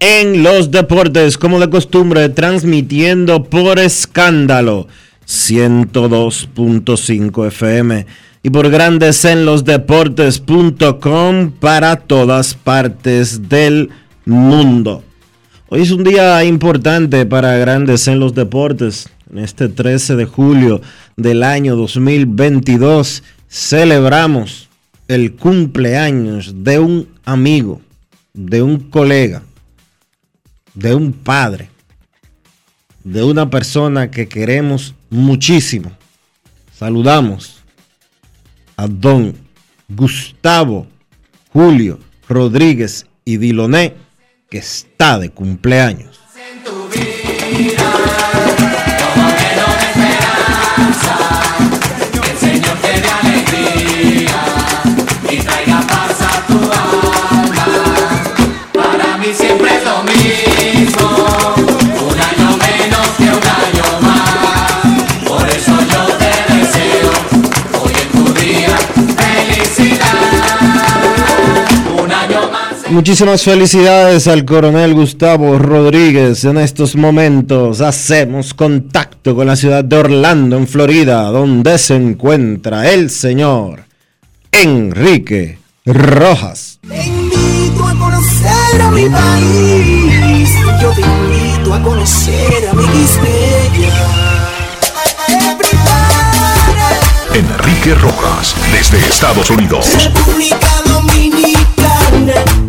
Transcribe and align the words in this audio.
en 0.00 0.42
los 0.42 0.70
Deportes, 0.70 1.38
como 1.38 1.58
de 1.60 1.70
costumbre, 1.70 2.28
transmitiendo 2.28 3.44
por 3.44 3.78
escándalo 3.78 4.86
102.5 5.26 7.46
FM 7.48 8.06
y 8.42 8.50
por 8.50 8.68
Grandes 8.70 9.24
en 9.24 9.44
los 9.44 9.64
Deportes.com 9.64 11.52
para 11.52 11.96
todas 11.96 12.54
partes 12.54 13.48
del 13.48 13.90
mundo. 14.24 15.02
Hoy 15.68 15.82
es 15.82 15.90
un 15.90 16.04
día 16.04 16.44
importante 16.44 17.26
para 17.26 17.58
grandes 17.58 18.06
en 18.08 18.20
los 18.20 18.34
deportes. 18.34 19.10
En 19.30 19.40
este 19.40 19.68
13 19.68 20.16
de 20.16 20.24
julio 20.24 20.80
del 21.16 21.42
año 21.42 21.76
2022 21.76 23.22
celebramos 23.48 24.70
el 25.08 25.34
cumpleaños 25.34 26.64
de 26.64 26.78
un 26.78 27.08
amigo, 27.26 27.82
de 28.32 28.62
un 28.62 28.78
colega, 28.78 29.42
de 30.78 30.94
un 30.94 31.12
padre, 31.12 31.70
de 33.02 33.24
una 33.24 33.50
persona 33.50 34.12
que 34.12 34.28
queremos 34.28 34.94
muchísimo. 35.10 35.90
Saludamos 36.72 37.64
a 38.76 38.86
don 38.86 39.34
Gustavo 39.88 40.86
Julio 41.52 41.98
Rodríguez 42.28 43.06
y 43.24 43.38
Diloné 43.38 43.94
que 44.48 44.58
está 44.58 45.18
de 45.18 45.30
cumpleaños. 45.30 46.17
Muchísimas 72.90 73.42
felicidades 73.42 74.26
al 74.28 74.46
coronel 74.46 74.94
Gustavo 74.94 75.58
Rodríguez. 75.58 76.44
En 76.44 76.56
estos 76.56 76.96
momentos 76.96 77.82
hacemos 77.82 78.54
contacto 78.54 79.36
con 79.36 79.46
la 79.46 79.56
ciudad 79.56 79.84
de 79.84 79.96
Orlando, 79.96 80.56
en 80.56 80.66
Florida, 80.66 81.24
donde 81.24 81.76
se 81.76 81.96
encuentra 81.96 82.90
el 82.90 83.10
señor 83.10 83.84
Enrique 84.50 85.58
Rojas. 85.84 86.78
Te 86.88 87.06
invito 87.06 87.86
a 87.86 87.94
conocer 87.94 88.82
a 88.82 88.90
mi 88.90 89.08
país. 89.10 90.50
Yo 90.80 90.90
te 90.92 91.02
invito 91.02 91.74
a 91.74 91.82
conocer 91.82 92.68
a 92.70 92.72
mi 92.72 92.84
Quispeya. 92.84 93.92
Enrique 97.34 97.94
Rojas, 97.96 98.54
desde 98.72 98.98
Estados 99.06 99.50
Unidos. 99.50 99.86
República 100.02 100.82
Dominicana. 100.86 102.67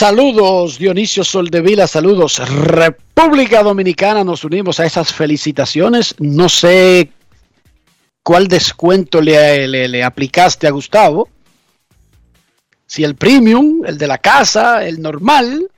Saludos 0.00 0.78
Dionisio 0.78 1.22
Soldevila, 1.24 1.86
saludos 1.86 2.38
República 2.48 3.62
Dominicana, 3.62 4.24
nos 4.24 4.44
unimos 4.44 4.80
a 4.80 4.86
esas 4.86 5.12
felicitaciones. 5.12 6.14
No 6.18 6.48
sé 6.48 7.10
cuál 8.22 8.48
descuento 8.48 9.20
le, 9.20 10.02
aplicaste 10.02 10.66
a 10.66 10.70
Gustavo. 10.70 11.28
Si 12.86 13.04
el 13.04 13.14
premium, 13.14 13.84
el 13.84 13.98
de 13.98 14.06
la 14.06 14.16
casa, 14.16 14.86
el 14.86 15.02
normal. 15.02 15.70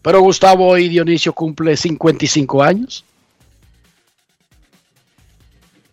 Pero 0.00 0.20
Gustavo 0.20 0.78
y 0.78 0.88
Dionisio 0.88 1.32
cumple 1.32 1.76
55 1.76 2.62
años. 2.62 3.04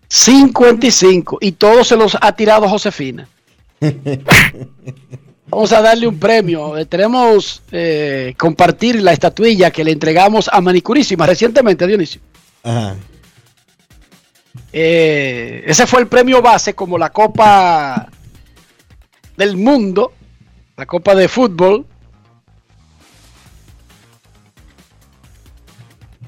55 0.09 1.40
y 1.41 1.53
todos 1.53 1.88
se 1.88 1.96
los 1.96 2.16
ha 2.22 2.35
tirado 2.35 2.69
Josefina. 2.69 3.28
Vamos 5.52 5.74
a 5.74 5.82
darle 5.82 6.08
un 6.08 6.18
premio. 6.18 6.78
Eh, 6.78 6.86
tenemos 6.86 7.62
eh, 7.74 8.34
compartir 8.38 9.02
la 9.02 9.12
estatuilla 9.12 9.70
que 9.70 9.84
le 9.84 9.92
entregamos 9.92 10.50
a 10.52 10.62
Manicurísima 10.62 11.26
recientemente, 11.26 11.86
Dionisio. 11.86 12.22
Ajá. 12.64 12.96
Eh, 14.72 15.64
ese 15.68 15.86
fue 15.88 16.00
el 16.00 16.08
premio 16.08 16.42
base 16.42 16.74
como 16.74 16.98
la 16.98 17.10
Copa 17.10 18.10
del 19.36 19.58
Mundo, 19.58 20.14
la 20.78 20.86
Copa 20.86 21.16
de 21.16 21.28
Fútbol. 21.28 21.86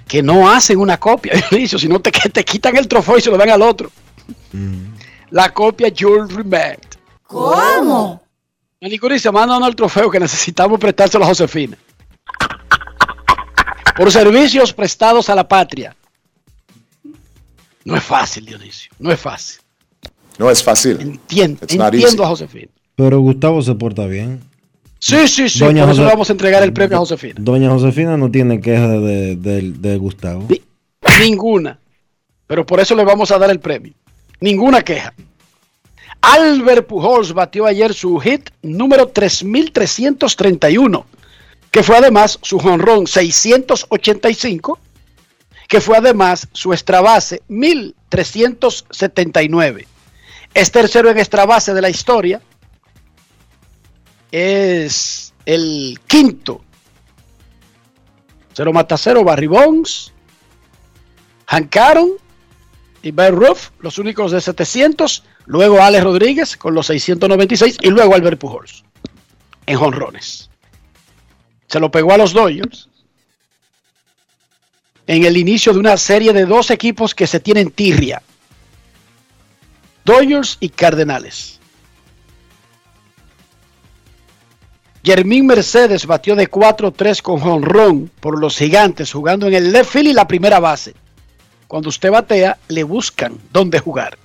Que 0.06 0.22
no 0.22 0.52
hacen 0.52 0.80
una 0.80 1.00
copia, 1.00 1.34
Dionisio, 1.50 1.80
sino 1.80 2.02
te, 2.02 2.12
que 2.12 2.28
te 2.28 2.44
quitan 2.44 2.76
el 2.76 2.90
trofeo 2.90 3.18
y 3.18 3.22
se 3.22 3.32
lo 3.32 3.38
dan 3.38 3.52
al 3.52 3.62
otro. 3.62 3.90
La 5.30 5.54
copia 5.54 5.92
Jules 5.98 6.34
Rimet. 6.34 7.00
¿Cómo? 7.26 8.23
Manicurista, 8.84 9.32
mándanos 9.32 9.70
el 9.70 9.78
trofeo 9.78 10.12
que 10.12 10.20
necesitamos 10.20 10.78
prestárselo 10.78 11.24
a 11.24 11.28
Josefina. 11.30 11.78
Por 13.96 14.12
servicios 14.12 14.74
prestados 14.74 15.30
a 15.30 15.36
la 15.36 15.48
patria. 15.48 15.96
No 17.86 17.96
es 17.96 18.04
fácil, 18.04 18.46
Dionisio. 18.46 18.92
No 19.00 19.10
es 19.14 19.20
fácil. 19.22 19.62
No 20.38 20.50
es 20.52 20.62
fácil. 20.62 21.00
Entiendo, 21.00 21.60
entiendo 21.70 22.26
a 22.26 22.28
Josefina. 22.28 22.68
Pero 22.98 23.22
Gustavo 23.22 23.62
se 23.62 23.74
porta 23.74 24.06
bien. 24.06 24.42
Sí, 25.00 25.30
sí, 25.30 25.48
sí. 25.48 25.60
Doña 25.60 25.84
por 25.84 25.92
eso 25.92 26.02
Jose- 26.02 26.02
le 26.02 26.10
vamos 26.10 26.30
a 26.30 26.34
entregar 26.34 26.64
el 26.64 26.74
premio 26.74 26.98
a 26.98 27.00
Josefina. 27.00 27.36
Doña 27.40 27.70
Josefina 27.70 28.18
no 28.18 28.30
tiene 28.32 28.60
queja 28.60 28.90
de, 28.90 29.38
de- 29.38 29.72
de 29.72 29.98
Gustavo. 29.98 30.46
Ni- 30.50 30.62
Ninguna. 31.22 31.80
Pero 32.48 32.66
por 32.66 32.82
eso 32.82 32.96
le 32.96 33.06
vamos 33.06 33.32
a 33.32 33.38
dar 33.38 33.50
el 33.50 33.62
premio. 33.62 33.94
Ninguna 34.42 34.82
queja. 34.82 35.14
Albert 36.26 36.88
Pujols 36.88 37.34
batió 37.34 37.66
ayer 37.66 37.94
su 37.94 38.18
hit 38.18 38.50
número 38.62 39.10
3331, 39.10 41.06
que 41.70 41.84
fue 41.84 41.98
además 41.98 42.40
su 42.42 42.60
jonrón 42.60 43.08
685, 43.08 44.80
que 45.68 45.82
fue 45.82 45.98
además 45.98 46.48
su 46.54 46.72
extra 46.72 47.02
base 47.02 47.42
1379. 47.50 49.86
Es 50.54 50.72
tercero 50.72 51.10
en 51.10 51.18
extra 51.18 51.46
base 51.46 51.74
de 51.74 51.82
la 51.82 51.90
historia. 51.90 52.42
Es 54.32 55.34
el 55.46 56.00
quinto. 56.08 56.62
Cero 58.54 58.72
mata 58.72 58.98
cero, 58.98 59.26
Barry 59.26 59.48
Bonds, 59.48 60.14
Hank 61.48 61.76
Aaron 61.76 62.23
y 63.04 63.12
Ben 63.12 63.36
Ruff, 63.36 63.70
los 63.80 64.00
únicos 64.00 64.32
de 64.32 64.42
700. 64.42 65.24
Luego 65.46 65.82
Alex 65.82 66.04
Rodríguez 66.04 66.58
con 66.58 66.74
los 66.74 66.88
696 66.88 67.78
y 67.82 67.90
luego 67.90 68.16
Albert 68.16 68.40
Pujols 68.40 68.84
en 69.66 69.78
jonrones. 69.78 70.50
Se 71.68 71.80
lo 71.80 71.92
pegó 71.92 72.14
a 72.14 72.18
los 72.18 72.34
Dodgers 72.34 72.90
en 75.06 75.26
el 75.26 75.36
inicio 75.36 75.74
de 75.74 75.80
una 75.80 75.98
serie 75.98 76.32
de 76.32 76.46
dos 76.46 76.72
equipos 76.72 77.14
que 77.14 77.28
se 77.28 77.42
tienen 77.42 77.72
tirria. 77.72 78.24
Dodgers 80.06 80.58
y 80.62 80.70
Cardenales. 80.70 81.60
Jermín 85.04 85.46
Mercedes 85.46 86.06
batió 86.06 86.38
de 86.38 86.50
4-3 86.50 87.22
con 87.22 87.40
jonrón 87.42 88.10
por 88.22 88.40
los 88.40 88.58
gigantes 88.58 89.12
jugando 89.12 89.48
en 89.48 89.54
el 89.56 89.74
left 89.74 89.96
y 89.96 90.14
la 90.14 90.26
primera 90.26 90.62
base. 90.62 90.96
Cuando 91.74 91.90
usted 91.90 92.12
batea, 92.12 92.60
le 92.68 92.84
buscan 92.84 93.36
dónde 93.52 93.80
jugar. 93.80 94.20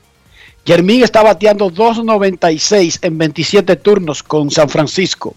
Jermín 0.66 1.02
está 1.02 1.22
bateando 1.22 1.70
2.96 1.70 2.98
en 3.00 3.16
27 3.16 3.76
turnos 3.76 4.22
con 4.22 4.50
San 4.50 4.68
Francisco. 4.68 5.34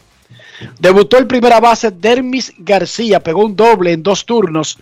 Debutó 0.78 1.18
el 1.18 1.26
primera 1.26 1.62
base 1.62 1.90
Dermis 1.90 2.52
García, 2.58 3.22
pegó 3.22 3.46
un 3.46 3.56
doble 3.56 3.94
en 3.94 4.04
dos 4.04 4.26
turnos. 4.26 4.78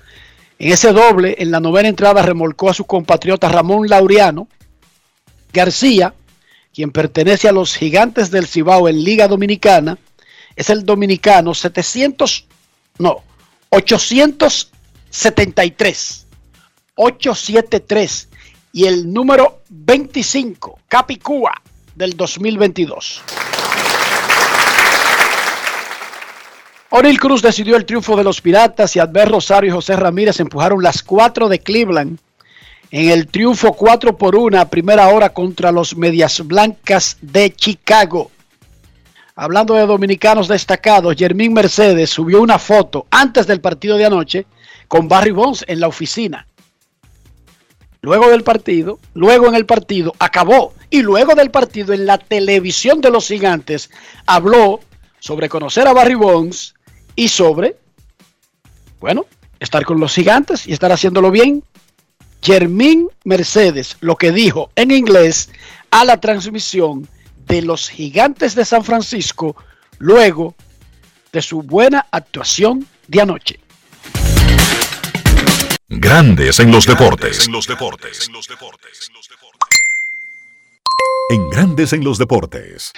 En 0.57 0.71
ese 0.71 0.91
doble, 0.91 1.35
en 1.37 1.51
la 1.51 1.59
novena 1.59 1.89
entrada, 1.89 2.23
remolcó 2.23 2.71
a 2.71 2.73
su 2.73 2.85
compatriota 2.85 3.47
Ramón 3.47 3.87
Laureano. 3.87 4.47
García, 5.53 6.15
quien 6.73 6.89
pertenece 6.89 7.47
a 7.47 7.51
los 7.51 7.75
gigantes 7.75 8.31
del 8.31 8.47
Cibao 8.47 8.89
en 8.89 9.03
Liga 9.03 9.27
Dominicana, 9.27 9.99
es 10.55 10.71
el 10.71 10.83
dominicano 10.83 11.53
700, 11.53 12.45
no, 12.97 13.17
873. 13.69 16.25
873 17.01 18.27
y 18.73 18.85
el 18.85 19.13
número 19.13 19.61
25, 19.69 20.79
Capicúa 20.89 21.53
del 21.95 22.17
2022. 22.17 23.21
Oril 26.89 27.19
Cruz 27.19 27.41
decidió 27.41 27.77
el 27.77 27.85
triunfo 27.85 28.17
de 28.17 28.25
los 28.25 28.41
Piratas 28.41 28.97
y 28.97 28.99
Adver 28.99 29.29
Rosario 29.29 29.69
y 29.69 29.73
José 29.73 29.95
Ramírez 29.95 30.41
empujaron 30.41 30.83
las 30.83 31.01
cuatro 31.01 31.47
de 31.47 31.59
Cleveland 31.59 32.19
en 32.91 33.09
el 33.11 33.27
triunfo 33.27 33.71
4 33.71 34.17
por 34.17 34.35
1 34.35 34.59
a 34.59 34.65
primera 34.65 35.07
hora 35.07 35.29
contra 35.29 35.71
los 35.71 35.95
Medias 35.95 36.45
Blancas 36.45 37.17
de 37.21 37.53
Chicago. 37.53 38.29
Hablando 39.35 39.75
de 39.75 39.85
dominicanos 39.85 40.49
destacados, 40.49 41.15
Jermín 41.15 41.53
Mercedes 41.53 42.09
subió 42.09 42.41
una 42.41 42.59
foto 42.59 43.07
antes 43.09 43.47
del 43.47 43.61
partido 43.61 43.95
de 43.95 44.05
anoche 44.05 44.45
con 44.89 45.07
Barry 45.07 45.31
Bonds 45.31 45.63
en 45.65 45.79
la 45.79 45.87
oficina. 45.87 46.45
Luego 48.01 48.29
del 48.29 48.43
partido, 48.43 48.99
luego 49.13 49.47
en 49.47 49.55
el 49.55 49.65
partido, 49.65 50.13
acabó. 50.19 50.73
Y 50.89 51.01
luego 51.01 51.35
del 51.35 51.51
partido, 51.51 51.93
en 51.93 52.05
la 52.05 52.17
televisión 52.17 53.01
de 53.01 53.11
los 53.11 53.27
gigantes, 53.27 53.89
habló 54.25 54.79
sobre 55.19 55.49
conocer 55.49 55.87
a 55.87 55.93
Barry 55.93 56.15
Bonds 56.15 56.75
y 57.15 57.27
sobre, 57.27 57.75
bueno, 58.99 59.25
estar 59.59 59.83
con 59.85 59.99
los 59.99 60.13
gigantes 60.13 60.65
y 60.65 60.73
estar 60.73 60.91
haciéndolo 60.91 61.31
bien. 61.31 61.63
Jermín 62.41 63.09
Mercedes, 63.25 63.97
lo 63.99 64.15
que 64.15 64.31
dijo 64.31 64.71
en 64.75 64.91
inglés 64.91 65.49
a 65.91 66.05
la 66.05 66.21
transmisión 66.21 67.07
de 67.47 67.61
los 67.61 67.89
gigantes 67.89 68.55
de 68.55 68.63
San 68.63 68.83
Francisco 68.85 69.57
luego 69.97 70.55
de 71.33 71.41
su 71.41 71.61
buena 71.61 72.07
actuación 72.11 72.87
de 73.07 73.21
anoche. 73.21 73.59
Grandes 75.91 76.59
en 76.59 76.71
los 76.71 76.85
deportes. 76.85 77.47
En 77.47 77.51
los 77.51 77.65
deportes. 77.65 78.29
En 81.31 81.49
Grandes 81.49 81.93
en 81.93 82.03
los 82.03 82.19
deportes. 82.19 82.91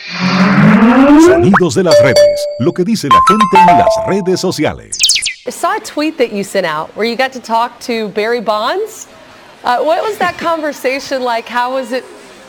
Sonidos 1.26 1.76
de 1.76 1.84
las 1.84 1.98
redes. 2.02 2.48
Lo 2.60 2.74
que 2.74 2.84
dice 2.84 3.08
la 3.08 3.22
gente 3.28 3.72
en 3.72 3.78
las 3.78 3.96
redes 4.08 4.42
sociales. 4.42 4.98
I 5.48 5.52
saw 5.52 5.78
a 5.78 5.80
tweet 5.80 6.18
that 6.18 6.34
you 6.34 6.44
sent 6.44 6.66
out 6.66 6.90
where 6.96 7.10
you 7.10 7.16
got 7.16 7.32
to 7.32 7.40
talk 7.40 7.80
to 7.88 8.10
Barry 8.10 8.42
Bonds. 8.42 9.08
Uh, 9.64 9.78
what 9.82 10.02
was 10.04 10.18
that 10.18 10.38
conversation 10.38 11.24
like? 11.24 11.48
How 11.50 11.74
was 11.74 11.94
it 11.94 12.04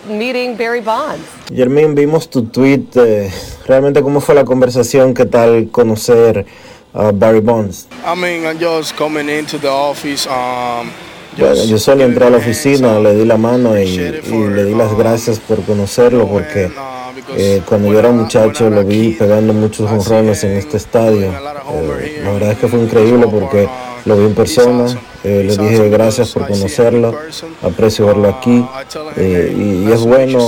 meeting 0.08 0.56
Barry 0.56 0.80
Bonds? 0.80 1.24
Jermín, 1.52 1.94
vimos 1.94 2.28
tu 2.28 2.42
tweet. 2.46 2.96
eh, 2.96 3.30
realmente, 3.66 4.02
¿cómo 4.02 4.20
fue 4.20 4.34
la 4.34 4.44
conversación? 4.44 5.14
¿Qué 5.14 5.24
tal 5.24 5.68
conocer 5.70 6.44
Barry 6.92 7.40
Bonds? 7.40 7.86
I 8.04 8.14
mean, 8.14 8.46
I'm 8.46 8.58
just 8.58 8.96
coming 8.96 9.28
into 9.28 9.58
the 9.58 9.70
office. 9.70 10.26
Um, 10.26 10.90
Bueno, 11.36 11.64
yo 11.64 11.78
solo 11.78 12.04
entré 12.04 12.26
a 12.26 12.30
la 12.30 12.36
oficina, 12.36 12.98
le 12.98 13.14
di 13.14 13.24
la 13.24 13.38
mano 13.38 13.78
y, 13.78 13.96
le 13.96 14.64
di 14.64 14.74
las 14.74 14.92
um, 14.92 14.98
gracias 14.98 15.38
por 15.38 15.62
conocerlo 15.62 16.28
porque 16.28 16.66
uh, 16.66 17.32
eh, 17.36 17.62
cuando 17.66 17.90
yo 17.90 17.98
era 17.98 18.10
muchacho 18.10 18.68
lo 18.68 18.84
vi 18.84 19.12
pegando 19.12 19.54
muchos 19.54 19.90
honrones 19.90 20.44
en 20.44 20.52
este 20.52 20.76
estadio. 20.76 21.32
Eh, 21.32 22.20
la 22.22 22.32
verdad 22.32 22.52
es 22.52 22.58
que 22.58 22.68
fue 22.68 22.80
in 22.80 22.84
increíble 22.84 23.26
porque 23.28 23.64
uh, 23.64 23.68
lo 24.04 24.16
vi 24.18 24.26
en 24.26 24.34
persona, 24.34 24.84
eh, 25.24 25.44
le 25.46 25.56
dije 25.56 25.88
gracias 25.88 26.32
por 26.32 26.46
conocerlo, 26.46 27.14
aprecio 27.62 28.06
verlo 28.06 28.28
aquí 28.28 28.64
Uh, 28.94 29.10
hey, 29.16 29.84
y, 29.86 29.92
es 29.92 30.00
bueno 30.02 30.38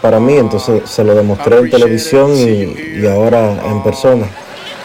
para 0.00 0.20
mí, 0.20 0.34
entonces 0.36 0.82
se 0.88 1.04
lo 1.04 1.14
demostré 1.14 1.58
en 1.58 1.70
televisión 1.70 2.34
y, 2.34 3.00
y 3.00 3.06
ahora 3.06 3.62
en 3.66 3.82
persona. 3.82 4.26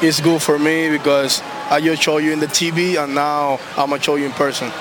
It's 0.01 0.21
good 0.21 0.41
for 0.41 0.57
me 0.57 0.89
because 0.89 1.43
I 1.69 1.81
just 1.81 2.01
show 2.01 2.19
you 2.19 2.31
in 2.31 2.39
the 2.39 2.47
TV 2.47 2.95
and 2.95 3.13
now 3.13 3.59
I'm 3.75 3.89
gonna 3.89 4.01
show 4.01 4.15
you 4.15 4.27
in 4.27 4.31
person. 4.31 4.71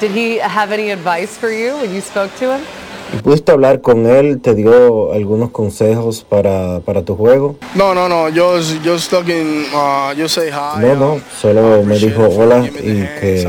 Did 0.00 0.12
he 0.12 0.38
have 0.38 0.72
any 0.72 0.90
advice 0.92 1.36
for 1.36 1.52
you 1.52 1.76
when 1.76 1.92
you 1.92 2.00
spoke 2.00 2.34
to 2.36 2.56
him? 2.56 2.64
¿Y 3.12 3.18
pudiste 3.18 3.52
hablar 3.52 3.82
con 3.82 4.06
él? 4.06 4.40
¿Te 4.40 4.54
dio 4.54 5.12
algunos 5.12 5.50
consejos 5.50 6.24
para, 6.26 6.80
para 6.80 7.02
tu 7.02 7.16
juego? 7.16 7.56
No, 7.74 7.92
no, 7.94 8.08
no, 8.08 8.30
just 8.30 8.82
just 8.82 9.10
talking, 9.10 9.66
uh, 9.74 10.14
just 10.16 10.34
say 10.34 10.48
hi. 10.50 10.80
No, 10.80 10.92
um, 10.92 10.98
no, 11.00 11.16
I 11.16 11.22
solo 11.38 11.82
me 11.84 11.98
dijo 11.98 12.26
hola 12.26 12.64
y 12.64 13.04
que 13.20 13.46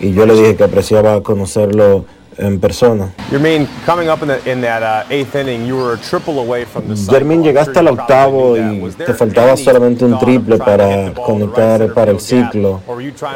y 0.00 0.12
yo 0.14 0.26
le 0.26 0.34
dije 0.34 0.56
que 0.56 0.64
apreciaba 0.64 1.22
conocerlo 1.22 2.06
en 2.38 2.58
persona. 2.58 3.12
Jermaine, 3.30 3.66
coming 3.86 4.08
up 4.08 4.22
in, 4.22 4.28
the, 4.28 4.50
in 4.50 4.60
that 4.60 4.82
uh, 4.82 5.04
eighth 5.10 5.34
inning, 5.34 5.66
you 5.66 5.76
were 5.76 5.94
a 5.94 5.98
triple 5.98 6.38
away 6.40 6.64
from 6.64 6.88
the 6.88 6.96
cycle. 6.96 7.14
Jermín, 7.14 7.38
I'm 7.38 7.44
llegaste 7.44 7.78
al 7.78 7.88
octavo 7.88 8.56
y 8.56 8.90
te 8.96 9.14
faltaba 9.14 9.56
solamente 9.56 10.04
un 10.04 10.18
triple 10.18 10.58
para 10.58 11.12
conectar 11.14 11.80
center 11.80 11.94
para 11.94 12.10
el 12.10 12.20
ciclo. 12.20 12.80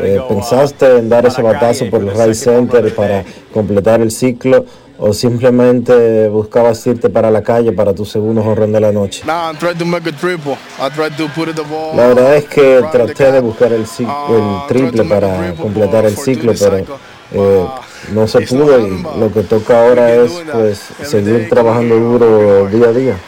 Eh, 0.03 0.19
uh, 0.19 0.29
¿Pensaste 0.29 0.99
en 0.99 1.09
dar 1.09 1.27
ese 1.27 1.43
batazo 1.43 1.89
por 1.91 2.01
el 2.01 2.09
the 2.09 2.27
right 2.27 2.35
center 2.35 2.85
of 2.85 2.91
the 2.91 2.97
para 2.97 3.25
completar 3.53 4.01
el 4.01 4.11
ciclo 4.11 4.65
o 5.01 5.13
simplemente 5.13 6.29
buscabas 6.29 6.85
irte 6.89 7.09
para 7.09 7.31
la 7.31 7.41
calle 7.43 7.71
para 7.71 7.95
tu 7.95 8.05
segundo 8.05 8.43
jorrón 8.43 8.73
de 8.73 8.81
la 8.81 8.91
noche? 8.91 9.23
Nah, 9.25 9.53
I 9.53 9.57
tried 9.57 9.79
to 9.79 9.85
make 9.85 10.09
a 10.09 10.13
triple. 10.13 10.57
I 10.81 10.91
tried 10.91 11.17
to 11.17 11.29
put 11.29 11.49
it 11.49 11.55
the 11.55 11.63
ball. 11.63 11.97
La 11.97 12.09
verdad 12.09 12.37
es 12.37 12.47
que 12.47 12.83
traté 12.91 13.31
de 13.31 13.41
buscar 13.41 13.73
el, 13.73 13.83
el 13.83 14.67
triple 14.67 14.91
tried 14.91 14.97
to 14.97 15.05
make 15.05 15.15
a 15.15 15.21
para 15.21 15.39
triple 15.39 15.63
completar 15.63 16.05
el 16.05 16.17
ciclo, 16.17 16.53
the 16.53 16.59
pero 16.59 16.79
cycle. 16.79 16.95
Eh, 17.33 17.39
Uh, 17.39 17.69
no 18.15 18.27
se 18.27 18.41
pudo 18.43 18.87
y 18.87 19.03
lo 19.19 19.33
que 19.33 19.43
toca 19.43 19.81
ahora 19.81 20.15
es 20.15 20.33
pues 20.51 20.81
seguir 21.03 21.49
trabajando 21.49 21.99
duro 21.99 22.67
día 22.69 22.89
a 22.89 22.93
día. 22.93 23.19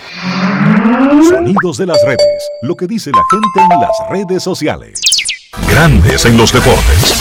Sonidos 1.29 1.77
de 1.77 1.87
las 1.87 1.99
redes. 2.05 2.51
Lo 2.63 2.77
que 2.77 2.87
dice 2.87 3.11
la 3.11 3.23
gente 3.31 3.75
en 3.75 3.81
las 3.81 4.11
redes 4.11 4.43
sociales. 4.43 5.01
Grandes 5.69 6.25
en 6.25 6.37
los 6.37 6.53
deportes. 6.53 7.21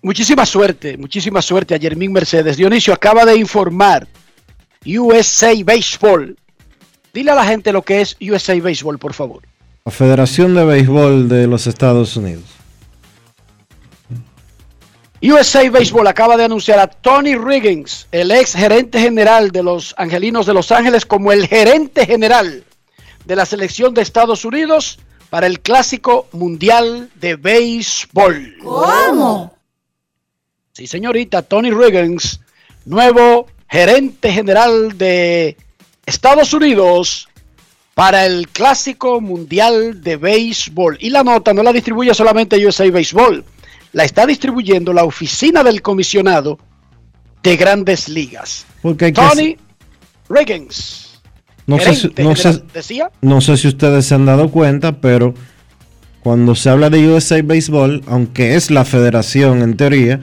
Muchísima 0.00 0.44
suerte, 0.44 0.98
muchísima 0.98 1.40
suerte 1.40 1.74
a 1.74 1.78
Jermín 1.78 2.12
Mercedes. 2.12 2.58
Dionisio 2.58 2.92
acaba 2.92 3.24
de 3.24 3.36
informar 3.36 4.06
USA 4.86 5.52
Baseball. 5.64 6.36
Dile 7.14 7.30
a 7.30 7.34
la 7.34 7.44
gente 7.44 7.72
lo 7.72 7.80
que 7.80 8.02
es 8.02 8.16
USA 8.20 8.54
Baseball, 8.60 8.98
por 8.98 9.14
favor. 9.14 9.42
La 9.86 9.92
Federación 9.92 10.54
de 10.54 10.64
Béisbol 10.64 11.28
de 11.28 11.46
los 11.46 11.66
Estados 11.66 12.16
Unidos. 12.16 12.44
USA 15.20 15.68
Baseball 15.70 16.06
acaba 16.06 16.38
de 16.38 16.44
anunciar 16.44 16.78
a 16.78 16.86
Tony 16.86 17.36
Riggins, 17.36 18.08
el 18.10 18.30
ex 18.30 18.54
gerente 18.54 18.98
general 18.98 19.50
de 19.50 19.62
los 19.62 19.94
Angelinos 19.98 20.46
de 20.46 20.54
Los 20.54 20.72
Ángeles, 20.72 21.04
como 21.04 21.32
el 21.32 21.46
gerente 21.46 22.06
general 22.06 22.64
de 23.26 23.36
la 23.36 23.44
selección 23.44 23.92
de 23.92 24.00
Estados 24.00 24.46
Unidos 24.46 25.00
para 25.28 25.46
el 25.46 25.60
Clásico 25.60 26.28
Mundial 26.32 27.10
de 27.16 27.36
Béisbol. 27.36 28.56
¿Cómo? 28.62 29.54
Sí, 30.72 30.86
señorita, 30.86 31.42
Tony 31.42 31.70
Riggins, 31.70 32.40
nuevo 32.86 33.48
gerente 33.68 34.32
general 34.32 34.96
de 34.96 35.58
Estados 36.06 36.54
Unidos 36.54 37.28
para 37.94 38.26
el 38.26 38.48
Clásico 38.48 39.20
Mundial 39.20 40.02
de 40.02 40.16
Béisbol. 40.16 40.98
Y 41.00 41.10
la 41.10 41.22
nota 41.22 41.54
no 41.54 41.62
la 41.62 41.72
distribuye 41.72 42.12
solamente 42.12 42.64
USA 42.66 42.90
Béisbol, 42.90 43.44
la 43.92 44.04
está 44.04 44.26
distribuyendo 44.26 44.92
la 44.92 45.04
oficina 45.04 45.62
del 45.62 45.80
comisionado 45.80 46.58
de 47.42 47.56
grandes 47.56 48.08
ligas. 48.08 48.66
Porque 48.82 49.06
hay 49.06 49.12
que- 49.12 49.20
Tony 49.20 49.56
Riggins. 50.28 51.20
No 51.66 51.78
sé, 51.78 51.94
si, 51.94 52.12
no, 52.18 52.36
sé, 52.36 52.62
decía, 52.74 53.10
no 53.22 53.40
sé 53.40 53.56
si 53.56 53.68
ustedes 53.68 54.04
se 54.04 54.14
han 54.14 54.26
dado 54.26 54.50
cuenta, 54.50 55.00
pero 55.00 55.32
cuando 56.22 56.54
se 56.54 56.68
habla 56.68 56.90
de 56.90 57.08
USA 57.08 57.40
Baseball, 57.42 58.02
aunque 58.06 58.54
es 58.54 58.70
la 58.70 58.84
federación 58.84 59.62
en 59.62 59.74
teoría, 59.76 60.20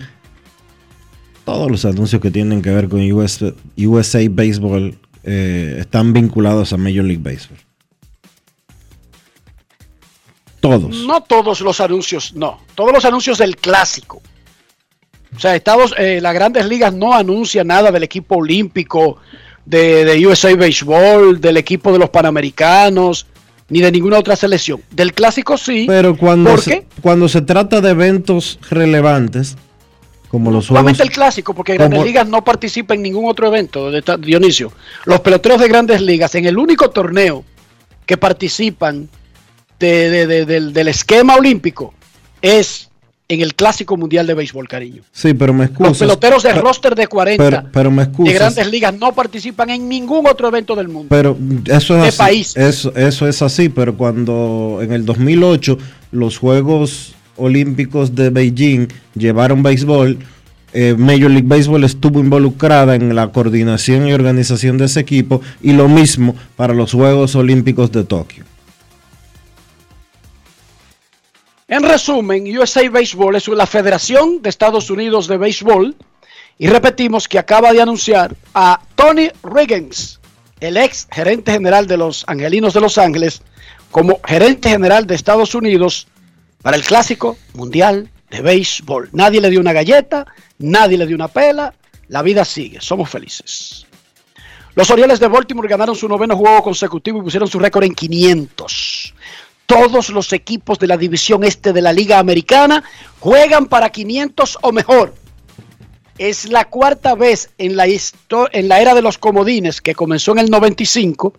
todos 1.44 1.72
los 1.72 1.84
anuncios 1.86 2.22
que 2.22 2.30
tienen 2.30 2.62
que 2.62 2.70
ver 2.70 2.90
con 2.90 3.12
US 3.12 3.44
USA 3.76 4.20
Baseball 4.30 5.00
eh, 5.24 5.78
están 5.80 6.14
vinculados 6.14 6.74
a 6.74 6.78
Major 6.78 7.04
League 7.04 7.22
Baseball. 7.22 7.60
Todos. 10.60 10.96
no 11.08 11.22
todos 11.22 11.62
los 11.62 11.82
anuncios, 11.82 12.34
no, 12.36 12.60
todos 12.76 12.94
los 12.94 13.04
anuncios 13.04 13.40
del 13.40 13.58
clásico. 13.58 14.22
O 15.36 15.40
sea, 15.40 15.56
Estados, 15.56 15.96
eh, 15.98 16.20
las 16.22 16.34
grandes 16.36 16.68
ligas 16.68 16.94
no 16.94 17.14
anuncian 17.16 17.68
nada 17.68 17.92
del 17.92 18.04
equipo 18.04 18.36
olímpico, 18.36 19.18
de, 19.66 20.06
de 20.06 20.28
USA 20.28 20.56
Baseball, 20.56 21.42
del 21.42 21.58
equipo 21.58 21.92
de 21.92 22.00
los 22.00 22.10
Panamericanos, 22.10 23.26
ni 23.70 23.82
de 23.82 23.92
ninguna 23.92 24.20
otra 24.20 24.36
selección. 24.36 24.82
Del 24.92 25.14
clásico 25.14 25.58
sí. 25.58 25.86
Pero 25.88 26.16
cuando 26.16 26.52
¿Por 26.52 26.62
se, 26.62 26.72
qué? 26.72 26.86
cuando 27.02 27.30
se 27.30 27.42
trata 27.42 27.82
de 27.82 27.90
eventos 27.90 28.60
relevantes, 28.70 29.58
como 30.32 30.50
los 30.50 30.70
juegos, 30.70 31.00
el 31.02 31.12
clásico, 31.12 31.54
porque 31.54 31.74
Grandes 31.76 32.04
Ligas 32.06 32.26
no 32.28 32.42
participa 32.44 32.94
en 32.94 33.02
ningún 33.02 33.30
otro 33.30 33.48
evento, 33.48 33.92
de 33.92 34.02
Dionisio. 34.20 34.72
Los 35.06 35.20
peloteros 35.20 35.60
de 35.60 35.68
Grandes 35.68 36.02
Ligas, 36.02 36.34
en 36.36 36.46
el 36.46 36.58
único 36.58 36.90
torneo 36.90 37.44
que 38.06 38.16
participan 38.18 39.10
de- 39.80 40.10
de- 40.10 40.28
de- 40.28 40.46
del, 40.46 40.72
del 40.74 40.88
esquema 40.88 41.36
olímpico, 41.36 41.94
es 42.42 42.88
en 43.28 43.40
el 43.42 43.56
Clásico 43.56 43.96
Mundial 43.98 44.26
de 44.28 44.34
Béisbol, 44.34 44.68
cariño. 44.68 45.04
sí, 45.12 45.34
pero 45.34 45.54
me 45.54 45.64
Los 45.66 45.70
excusas. 45.72 45.98
peloteros 46.00 46.44
de 46.44 46.54
roster 46.54 46.96
de 46.96 47.08
40 47.08 47.44
pero, 47.44 47.64
pero 47.72 47.92
me 47.92 48.04
de 48.04 48.10
excusas. 48.10 48.34
Grandes 48.36 48.68
Ligas 48.72 48.94
no 48.98 49.14
participan 49.14 49.70
en 49.70 49.88
ningún 49.88 50.28
otro 50.28 50.48
evento 50.50 50.76
del 50.76 50.88
mundo. 50.90 51.08
Pero 51.10 51.38
eso 51.66 51.96
es 51.98 52.18
de 52.18 52.24
así. 52.24 52.46
Eso, 52.56 52.94
eso 52.96 53.28
es 53.28 53.42
así, 53.42 53.70
pero 53.70 53.96
cuando 53.98 54.80
en 54.82 54.92
el 54.94 55.06
2008 55.06 55.78
los 56.12 56.38
Juegos 56.38 57.16
Olímpicos 57.38 58.16
de 58.16 58.30
Beijing 58.30 58.88
llevaron 59.16 59.64
béisbol, 59.64 60.20
eh, 60.74 60.96
Major 60.98 61.30
League 61.30 61.48
Baseball 61.48 61.84
estuvo 61.84 62.20
involucrada 62.20 62.96
en 62.96 63.14
la 63.14 63.32
coordinación 63.32 64.08
y 64.08 64.14
organización 64.14 64.78
de 64.78 64.86
ese 64.86 65.02
equipo 65.02 65.42
y 65.62 65.74
lo 65.74 65.90
mismo 65.90 66.36
para 66.56 66.74
los 66.74 66.94
Juegos 66.94 67.36
Olímpicos 67.36 67.92
de 67.92 68.04
Tokio. 68.06 68.46
En 71.68 71.84
resumen, 71.84 72.46
USA 72.58 72.90
Baseball 72.90 73.36
es 73.36 73.48
la 73.48 73.66
Federación 73.66 74.42
de 74.42 74.50
Estados 74.50 74.90
Unidos 74.90 75.28
de 75.28 75.38
Béisbol 75.38 75.96
y 76.58 76.68
repetimos 76.68 77.28
que 77.28 77.40
acaba 77.40 77.72
de 77.74 77.82
anunciar 77.82 78.36
a 78.54 78.82
Tony 78.96 79.30
Riggins, 79.44 80.20
el 80.60 80.78
ex 80.78 81.08
gerente 81.12 81.54
general 81.54 81.88
de 81.88 81.98
los 81.98 82.24
Angelinos 82.28 82.74
de 82.74 82.82
Los 82.82 82.98
Ángeles, 82.98 83.42
como 83.90 84.20
gerente 84.26 84.70
general 84.70 85.08
de 85.08 85.16
Estados 85.16 85.56
Unidos 85.56 86.08
para 86.62 86.78
el 86.78 86.84
Clásico 86.84 87.38
Mundial 87.54 88.10
de 88.30 88.42
Béisbol. 88.42 89.10
Nadie 89.12 89.42
le 89.42 89.50
dio 89.50 89.60
una 89.60 89.74
galleta, 89.74 90.26
nadie 90.60 90.98
le 90.98 91.08
dio 91.08 91.16
una 91.16 91.28
pela, 91.28 91.74
la 92.08 92.22
vida 92.22 92.46
sigue, 92.46 92.80
somos 92.82 93.10
felices. 93.10 93.86
Los 94.76 94.90
Orioles 94.90 95.20
de 95.20 95.28
Baltimore 95.28 95.68
ganaron 95.68 95.96
su 95.96 96.08
noveno 96.08 96.38
juego 96.38 96.64
consecutivo 96.64 97.20
y 97.20 97.24
pusieron 97.24 97.48
su 97.48 97.60
récord 97.60 97.84
en 97.84 97.94
500 97.94 99.14
todos 99.72 100.10
los 100.10 100.34
equipos 100.34 100.80
de 100.80 100.88
la 100.88 100.98
división 100.98 101.46
este 101.46 101.72
de 101.72 101.82
la 101.82 101.94
Liga 101.94 102.20
Americana 102.20 102.84
juegan 103.22 103.68
para 103.68 103.90
500 103.90 104.58
o 104.64 104.74
mejor. 104.74 105.16
Es 106.18 106.50
la 106.50 106.66
cuarta 106.66 107.16
vez 107.16 107.52
en 107.58 107.78
la, 107.78 107.86
en 107.88 108.68
la 108.68 108.82
era 108.82 108.94
de 108.94 109.02
los 109.02 109.18
comodines 109.18 109.80
que 109.80 109.96
comenzó 109.96 110.34
en 110.34 110.40
el 110.40 110.50
95 110.50 111.34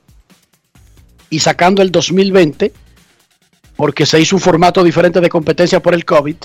y 1.29 1.41
sacando 1.41 1.83
el 1.83 1.93
2020, 1.93 2.73
porque 3.77 4.07
se 4.07 4.21
hizo 4.21 4.37
un 4.37 4.43
formato 4.43 4.83
diferente 4.85 5.21
de 5.21 5.29
competencia 5.29 5.81
por 5.81 5.95
el 5.95 6.05
COVID. 6.05 6.37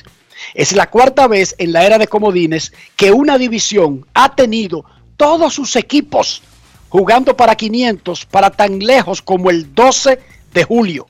Es 0.54 0.72
la 0.74 0.90
cuarta 0.90 1.28
vez 1.28 1.56
en 1.58 1.74
la 1.74 1.86
era 1.86 1.98
de 1.98 2.08
comodines 2.08 2.72
que 2.96 3.12
una 3.12 3.38
división 3.38 4.06
ha 4.14 4.36
tenido 4.36 4.86
todos 5.18 5.54
sus 5.54 5.76
equipos 5.76 6.44
jugando 6.90 7.36
para 7.36 7.56
500 7.56 8.26
para 8.26 8.52
tan 8.52 8.80
lejos 8.80 9.22
como 9.22 9.50
el 9.50 9.74
12 9.74 10.20
de 10.54 10.64
julio 10.64 11.08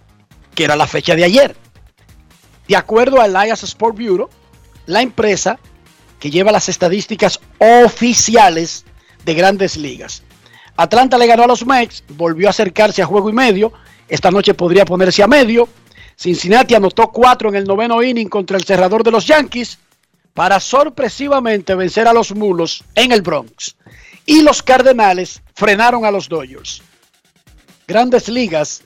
que 0.57 0.63
era 0.63 0.75
la 0.75 0.87
fecha 0.87 1.15
de 1.15 1.23
ayer. 1.23 1.55
De 2.67 2.75
acuerdo 2.75 3.21
a 3.21 3.27
Elias 3.27 3.61
Sport 3.61 3.95
Bureau, 3.95 4.27
la 4.87 5.03
empresa 5.03 5.59
que 6.19 6.31
lleva 6.31 6.51
las 6.51 6.67
estadísticas 6.67 7.39
oficiales 7.59 8.83
de 9.23 9.35
grandes 9.35 9.77
ligas. 9.77 10.23
Atlanta 10.75 11.19
le 11.19 11.27
ganó 11.27 11.43
a 11.43 11.47
los 11.47 11.63
Mets, 11.63 12.03
volvió 12.09 12.47
a 12.47 12.49
acercarse 12.49 13.03
a 13.03 13.05
juego 13.05 13.29
y 13.29 13.33
medio. 13.33 13.71
Esta 14.09 14.31
noche 14.31 14.55
podría 14.55 14.83
ponerse 14.83 15.21
a 15.21 15.27
medio. 15.27 15.69
Cincinnati 16.17 16.73
anotó 16.73 17.11
cuatro 17.11 17.49
en 17.49 17.55
el 17.55 17.65
noveno 17.65 18.01
inning 18.01 18.27
contra 18.27 18.57
el 18.57 18.63
cerrador 18.63 19.03
de 19.03 19.11
los 19.11 19.27
Yankees 19.27 19.77
para 20.33 20.59
sorpresivamente 20.59 21.75
vencer 21.75 22.07
a 22.07 22.13
los 22.13 22.33
Mulos 22.33 22.83
en 22.95 23.11
el 23.11 23.21
Bronx. 23.21 23.75
Y 24.25 24.41
los 24.41 24.63
Cardenales 24.63 25.41
frenaron 25.53 26.05
a 26.05 26.11
los 26.11 26.27
Dodgers. 26.27 26.81
Grandes 27.87 28.27
Ligas 28.29 28.81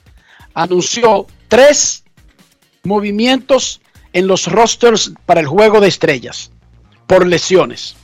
anunció 0.52 1.26
tres 1.48 2.04
movimientos 2.84 3.80
en 4.12 4.26
los 4.26 4.46
rosters 4.46 5.12
para 5.24 5.40
el 5.40 5.46
juego 5.46 5.80
de 5.80 5.88
estrellas 5.88 6.50
por 7.06 7.26
lesiones. 7.26 7.96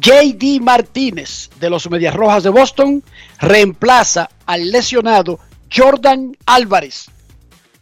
JD 0.00 0.60
Martínez 0.60 1.48
de 1.60 1.70
los 1.70 1.88
Medias 1.90 2.14
Rojas 2.14 2.42
de 2.42 2.50
Boston 2.50 3.02
reemplaza 3.40 4.28
al 4.44 4.70
lesionado 4.70 5.38
Jordan 5.74 6.36
Álvarez 6.44 7.06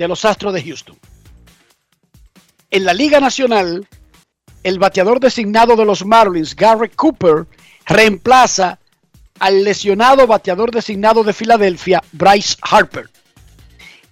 los 0.09 0.25
Astros 0.25 0.55
de 0.55 0.63
Houston. 0.63 0.97
En 2.71 2.85
la 2.85 2.95
Liga 2.95 3.21
Nacional, 3.21 3.87
el 4.63 4.79
bateador 4.79 5.21
designado 5.21 5.77
de 5.77 5.85
los 5.85 6.05
Marlins, 6.05 6.57
Garrett 6.57 6.95
Cooper, 6.95 7.47
reemplaza 7.87 8.79
al 9.39 9.65
lesionado 9.65 10.27
bateador 10.27 10.71
designado 10.71 11.25
de 11.25 11.33
Filadelfia, 11.33 12.03
Bryce 12.13 12.57
Harper. 12.63 13.11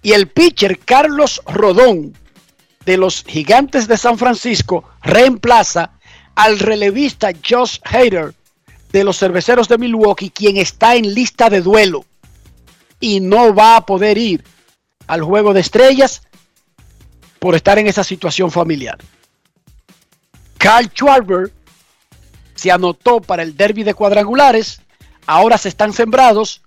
Y 0.03 0.11
el 0.11 0.27
pitcher 0.27 0.79
Carlos 0.79 1.41
Rodón 1.45 2.13
de 2.85 2.97
los 2.97 3.23
Gigantes 3.23 3.87
de 3.87 3.97
San 3.97 4.17
Francisco 4.17 4.83
reemplaza 5.01 5.91
al 6.35 6.59
relevista 6.59 7.31
Josh 7.47 7.79
Hader 7.83 8.33
de 8.91 9.03
los 9.03 9.19
Cerveceros 9.19 9.67
de 9.67 9.77
Milwaukee, 9.77 10.31
quien 10.31 10.57
está 10.57 10.95
en 10.95 11.13
lista 11.13 11.49
de 11.49 11.61
duelo 11.61 12.05
y 12.99 13.19
no 13.19 13.53
va 13.53 13.77
a 13.77 13.85
poder 13.85 14.17
ir 14.17 14.43
al 15.11 15.23
juego 15.23 15.53
de 15.53 15.59
estrellas 15.59 16.21
por 17.37 17.53
estar 17.53 17.77
en 17.77 17.85
esa 17.87 18.01
situación 18.01 18.49
familiar. 18.49 18.97
Carl 20.57 20.87
Schwarber 20.87 21.51
se 22.55 22.71
anotó 22.71 23.19
para 23.19 23.43
el 23.43 23.57
derby 23.57 23.83
de 23.83 23.93
cuadrangulares. 23.93 24.81
Ahora 25.27 25.57
se 25.57 25.67
están 25.67 25.91
sembrados 25.91 26.61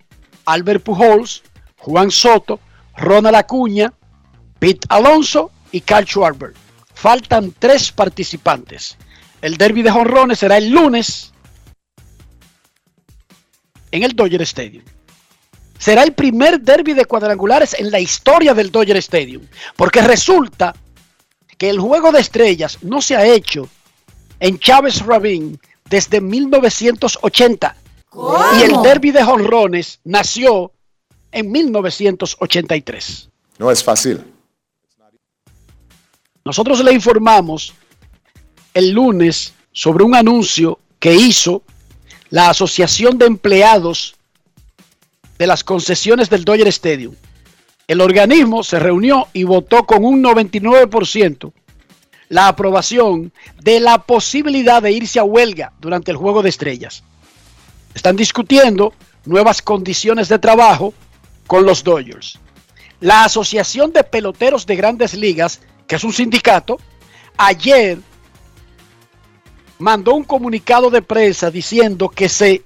Albert 0.45 0.83
Pujols, 0.83 1.43
Juan 1.79 2.11
Soto, 2.11 2.61
Ronald 2.99 3.37
Acuña, 3.37 3.95
Pete 4.59 4.87
Alonso 4.91 5.51
y 5.73 5.81
Carl 5.81 6.05
Schwarber. 6.05 6.53
Faltan 6.93 7.55
tres 7.59 7.93
participantes. 7.93 8.99
El 9.41 9.57
derby 9.57 9.81
de 9.81 9.91
jonrones 9.91 10.39
será 10.39 10.59
el 10.59 10.69
lunes 10.69 11.33
en 13.91 14.03
el 14.03 14.15
Dodger 14.15 14.43
Stadium. 14.43 14.85
Será 15.79 16.03
el 16.03 16.13
primer 16.13 16.61
derby 16.61 16.95
de 16.95 17.05
cuadrangulares 17.05 17.75
en 17.75 17.91
la 17.91 18.01
historia 18.01 18.55
del 18.55 18.71
Dodger 18.71 18.97
Stadium, 18.97 19.43
porque 19.77 20.01
resulta 20.01 20.75
que 21.59 21.69
el 21.69 21.79
juego 21.79 22.13
de 22.13 22.21
estrellas 22.21 22.79
no 22.83 23.03
se 23.03 23.17
ha 23.17 23.27
hecho 23.27 23.69
en 24.41 24.59
Chávez 24.59 25.05
Rabin 25.05 25.59
desde 25.89 26.21
1980 26.21 27.77
y 28.59 28.63
el 28.63 28.83
derby 28.83 29.11
de 29.11 29.23
jonrones 29.23 30.01
nació 30.05 30.73
en 31.33 31.51
1983. 31.51 33.29
No 33.59 33.71
es 33.71 33.83
fácil. 33.83 34.25
Nosotros 36.45 36.85
le 36.85 36.93
informamos 36.93 37.75
el 38.75 38.91
lunes 38.91 39.55
sobre 39.73 40.05
un 40.05 40.15
anuncio 40.15 40.79
que 40.99 41.15
hizo 41.15 41.63
la 42.31 42.51
Asociación 42.51 43.19
de 43.19 43.27
Empleados 43.27 44.15
de 45.39 45.47
las 45.47 45.65
concesiones 45.65 46.31
del 46.31 46.45
Dodger 46.45 46.69
Stadium. 46.69 47.15
El 47.87 48.01
organismo 48.01 48.63
se 48.63 48.79
reunió 48.79 49.29
y 49.33 49.45
votó 49.45 49.85
con 49.85 50.05
un 50.05 50.23
99% 50.23 51.53
la 52.29 52.49
aprobación 52.49 53.33
de 53.63 53.81
la 53.81 53.99
posibilidad 53.99 54.83
de 54.83 54.93
irse 54.93 55.19
a 55.19 55.25
huelga 55.25 55.73
durante 55.81 56.11
el 56.11 56.17
Juego 56.17 56.43
de 56.43 56.49
Estrellas. 56.49 57.05
Están 57.95 58.17
discutiendo 58.17 58.95
nuevas 59.25 59.63
condiciones 59.63 60.29
de 60.29 60.39
trabajo 60.39 60.95
con 61.47 61.67
los 61.67 61.85
Dodgers. 61.85 62.39
La 63.01 63.25
Asociación 63.25 63.93
de 63.93 64.03
Peloteros 64.03 64.67
de 64.67 64.77
Grandes 64.77 65.15
Ligas, 65.15 65.61
que 65.87 65.97
es 65.97 66.05
un 66.05 66.13
sindicato, 66.13 66.79
ayer 67.37 67.99
mandó 69.79 70.15
un 70.15 70.25
comunicado 70.25 70.91
de 70.91 71.03
prensa 71.03 71.51
diciendo 71.51 72.09
que 72.09 72.29
se 72.29 72.65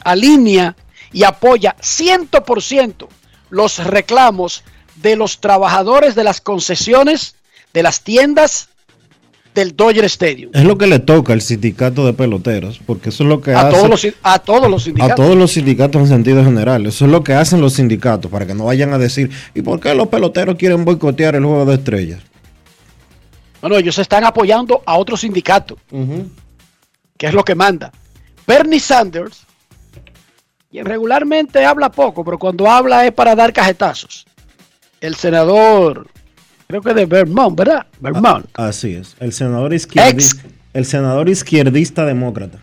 alinea 0.00 0.74
y 1.12 1.24
apoya 1.24 1.76
100% 1.80 3.08
los 3.50 3.84
reclamos 3.84 4.62
de 4.96 5.16
los 5.16 5.40
trabajadores 5.40 6.14
de 6.14 6.24
las 6.24 6.40
concesiones, 6.40 7.36
de 7.72 7.82
las 7.82 8.02
tiendas 8.02 8.68
del 9.54 9.74
Dodger 9.74 10.04
Stadium. 10.04 10.50
Es 10.54 10.64
lo 10.64 10.76
que 10.76 10.86
le 10.86 10.98
toca 10.98 11.32
al 11.32 11.40
sindicato 11.40 12.04
de 12.04 12.12
peloteros, 12.12 12.78
porque 12.84 13.08
eso 13.08 13.22
es 13.24 13.28
lo 13.28 13.40
que 13.40 13.52
A 13.52 13.62
hace 13.62 13.76
todos, 13.76 13.88
los, 13.88 14.14
a 14.22 14.38
todos 14.38 14.70
los 14.70 14.82
a 14.82 14.84
sindicatos. 14.84 15.16
todos 15.16 15.36
los 15.36 15.52
sindicatos 15.52 16.02
en 16.02 16.08
sentido 16.08 16.44
general. 16.44 16.86
Eso 16.86 17.06
es 17.06 17.10
lo 17.10 17.24
que 17.24 17.32
hacen 17.32 17.60
los 17.60 17.72
sindicatos, 17.72 18.30
para 18.30 18.46
que 18.46 18.54
no 18.54 18.66
vayan 18.66 18.92
a 18.92 18.98
decir, 18.98 19.30
¿y 19.54 19.62
por 19.62 19.80
qué 19.80 19.94
los 19.94 20.08
peloteros 20.08 20.56
quieren 20.56 20.84
boicotear 20.84 21.36
el 21.36 21.44
juego 21.44 21.64
de 21.64 21.74
estrellas? 21.74 22.20
Bueno, 23.62 23.78
ellos 23.78 23.98
están 23.98 24.24
apoyando 24.24 24.82
a 24.84 24.98
otro 24.98 25.16
sindicato, 25.16 25.78
que 27.16 27.26
es 27.26 27.32
lo 27.32 27.42
que 27.42 27.54
manda. 27.54 27.90
Bernie 28.46 28.78
Sanders, 28.78 29.45
regularmente 30.82 31.64
habla 31.64 31.90
poco, 31.90 32.24
pero 32.24 32.38
cuando 32.38 32.68
habla 32.68 33.06
es 33.06 33.12
para 33.12 33.34
dar 33.34 33.52
cajetazos. 33.52 34.26
El 35.00 35.14
senador, 35.14 36.08
creo 36.66 36.82
que 36.82 36.94
de 36.94 37.06
Vermont, 37.06 37.56
¿verdad? 37.56 37.86
Vermont. 38.00 38.46
Así 38.54 38.94
es. 38.94 39.16
El 39.20 39.32
senador 39.32 39.74
izquierdista, 39.74 40.42
el 40.72 40.84
senador 40.84 41.28
izquierdista 41.28 42.04
demócrata. 42.04 42.58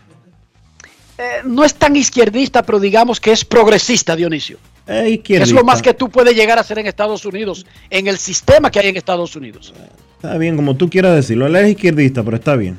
Eh, 1.16 1.42
no 1.44 1.64
es 1.64 1.74
tan 1.74 1.94
izquierdista, 1.94 2.62
pero 2.62 2.80
digamos 2.80 3.20
que 3.20 3.32
es 3.32 3.44
progresista, 3.44 4.16
Dionisio. 4.16 4.58
Izquierdista. 4.86 5.44
es 5.44 5.52
lo 5.52 5.64
más 5.64 5.80
que 5.80 5.94
tú 5.94 6.10
puedes 6.10 6.34
llegar 6.34 6.58
a 6.58 6.60
hacer 6.60 6.78
en 6.78 6.86
Estados 6.86 7.24
Unidos, 7.24 7.64
en 7.88 8.06
el 8.06 8.18
sistema 8.18 8.70
que 8.70 8.80
hay 8.80 8.88
en 8.88 8.96
Estados 8.96 9.34
Unidos. 9.36 9.72
Está 10.16 10.36
bien, 10.36 10.56
como 10.56 10.76
tú 10.76 10.90
quieras 10.90 11.14
decirlo. 11.14 11.46
Él 11.46 11.56
es 11.56 11.70
izquierdista, 11.70 12.22
pero 12.22 12.36
está 12.36 12.56
bien. 12.56 12.78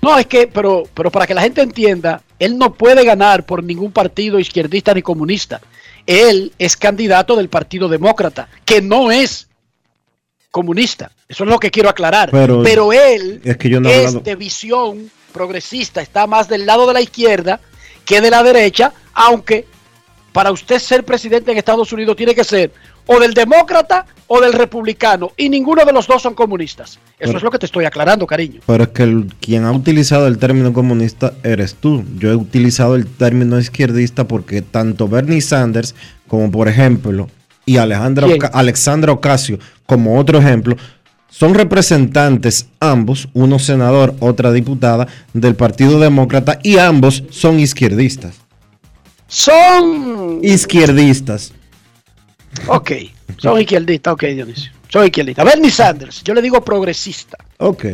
No, 0.00 0.18
es 0.18 0.26
que, 0.26 0.48
pero, 0.48 0.82
pero 0.94 1.10
para 1.12 1.26
que 1.26 1.34
la 1.34 1.42
gente 1.42 1.62
entienda, 1.62 2.20
él 2.44 2.58
no 2.58 2.74
puede 2.74 3.04
ganar 3.04 3.44
por 3.46 3.62
ningún 3.62 3.92
partido 3.92 4.38
izquierdista 4.38 4.92
ni 4.94 5.02
comunista. 5.02 5.60
Él 6.06 6.52
es 6.58 6.76
candidato 6.76 7.36
del 7.36 7.48
Partido 7.48 7.88
Demócrata, 7.88 8.48
que 8.64 8.82
no 8.82 9.10
es 9.12 9.46
comunista. 10.50 11.10
Eso 11.28 11.44
es 11.44 11.50
lo 11.50 11.58
que 11.58 11.70
quiero 11.70 11.88
aclarar. 11.88 12.30
Pero- 12.30 12.62
Pero, 12.62 12.92
él 12.92 13.40
es 13.44 13.56
que 13.56 13.68
yo 13.70 13.80
no 13.80 13.88
es 13.88 13.98
hablado- 14.08 14.20
de 14.20 14.36
visión 14.36 15.10
progresista, 15.32 16.02
está 16.02 16.26
más 16.26 16.48
del 16.48 16.66
lado 16.66 16.86
de 16.86 16.92
la 16.92 17.00
izquierda 17.00 17.60
que 18.04 18.20
de 18.20 18.30
la 18.30 18.42
derecha, 18.42 18.92
aunque 19.14 19.66
para 20.32 20.50
usted 20.50 20.78
ser 20.78 21.04
presidente 21.04 21.52
en 21.52 21.58
Estados 21.58 21.92
Unidos 21.92 22.16
tiene 22.16 22.34
que 22.34 22.44
ser 22.44 22.72
o 23.06 23.18
del 23.20 23.34
demócrata 23.34 24.06
o 24.28 24.40
del 24.40 24.52
republicano, 24.54 25.32
y 25.36 25.48
ninguno 25.50 25.84
de 25.84 25.92
los 25.92 26.06
dos 26.06 26.22
son 26.22 26.34
comunistas. 26.34 26.92
Eso 26.92 27.00
Pero- 27.18 27.36
es 27.38 27.42
lo 27.44 27.50
que 27.50 27.58
te 27.58 27.66
estoy 27.66 27.84
aclarando, 27.84 28.26
cariño. 28.26 28.60
Pero 28.66 28.84
es 28.84 28.90
que 28.90 29.02
el- 29.02 29.26
quien 29.40 29.64
ha 29.64 29.72
utilizado 29.72 30.26
el 30.26 30.38
término 30.38 30.72
comunista 30.72 31.34
eres 31.42 31.74
tú. 31.74 32.02
Yo 32.18 32.30
he 32.30 32.36
utilizado 32.36 32.94
el 32.94 33.06
término 33.06 33.58
izquierdista 33.58 34.26
porque 34.26 34.62
tanto 34.62 35.06
Bernie 35.08 35.40
Sanders 35.42 35.94
como 36.28 36.50
por 36.50 36.68
ejemplo 36.68 37.28
y 37.66 37.76
Alejandra. 37.76 38.26
Oca- 38.26 38.50
Alexandra 38.54 39.12
Ocasio 39.12 39.58
como 39.84 40.18
otro 40.18 40.38
ejemplo 40.38 40.76
son 41.28 41.52
representantes 41.54 42.66
ambos, 42.80 43.28
uno 43.34 43.58
senador, 43.58 44.14
otra 44.20 44.50
diputada 44.52 45.06
del 45.34 45.54
Partido 45.56 46.00
Demócrata 46.00 46.58
y 46.62 46.78
ambos 46.78 47.24
son 47.30 47.60
izquierdistas. 47.60 48.36
Son 49.28 50.40
Izquierdistas. 50.42 51.52
Ok, 52.66 52.92
soy 53.38 53.62
izquierdista, 53.62 54.12
ok, 54.12 54.22
Dionisio. 54.24 54.72
Soy 54.88 55.06
izquierdista. 55.06 55.44
Bernie 55.44 55.70
Sanders, 55.70 56.22
yo 56.22 56.34
le 56.34 56.42
digo 56.42 56.62
progresista, 56.62 57.38
Ok. 57.58 57.86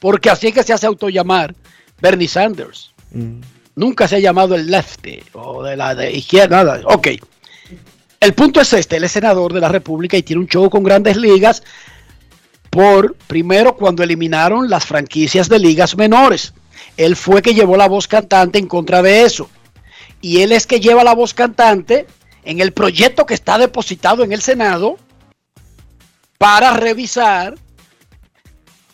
porque 0.00 0.30
así 0.30 0.48
es 0.48 0.54
que 0.54 0.62
se 0.62 0.72
hace 0.72 0.86
autollamar 0.86 1.54
Bernie 2.00 2.28
Sanders. 2.28 2.92
Mm. 3.12 3.40
Nunca 3.76 4.06
se 4.08 4.16
ha 4.16 4.18
llamado 4.18 4.54
el 4.54 4.70
lefty 4.70 5.20
o 5.32 5.62
de 5.62 5.76
la 5.76 5.94
de 5.94 6.12
izquierda, 6.12 6.64
nada. 6.64 6.80
Ok. 6.84 7.08
El 8.20 8.34
punto 8.34 8.60
es 8.60 8.72
este, 8.72 8.96
él 8.96 9.04
es 9.04 9.12
senador 9.12 9.52
de 9.52 9.60
la 9.60 9.68
República 9.68 10.16
y 10.16 10.22
tiene 10.22 10.42
un 10.42 10.48
show 10.48 10.68
con 10.68 10.82
grandes 10.82 11.16
ligas 11.16 11.62
por, 12.70 13.14
primero, 13.26 13.76
cuando 13.76 14.02
eliminaron 14.02 14.68
las 14.70 14.86
franquicias 14.86 15.48
de 15.48 15.58
ligas 15.58 15.96
menores. 15.96 16.54
Él 16.96 17.16
fue 17.16 17.42
que 17.42 17.54
llevó 17.54 17.76
la 17.76 17.88
voz 17.88 18.08
cantante 18.08 18.58
en 18.58 18.66
contra 18.66 19.02
de 19.02 19.24
eso. 19.24 19.48
Y 20.20 20.40
él 20.42 20.52
es 20.52 20.66
que 20.66 20.80
lleva 20.80 21.02
la 21.04 21.14
voz 21.14 21.34
cantante 21.34 22.06
en 22.44 22.60
el 22.60 22.72
proyecto 22.72 23.26
que 23.26 23.34
está 23.34 23.58
depositado 23.58 24.24
en 24.24 24.32
el 24.32 24.42
Senado 24.42 24.96
para 26.38 26.72
revisar 26.72 27.54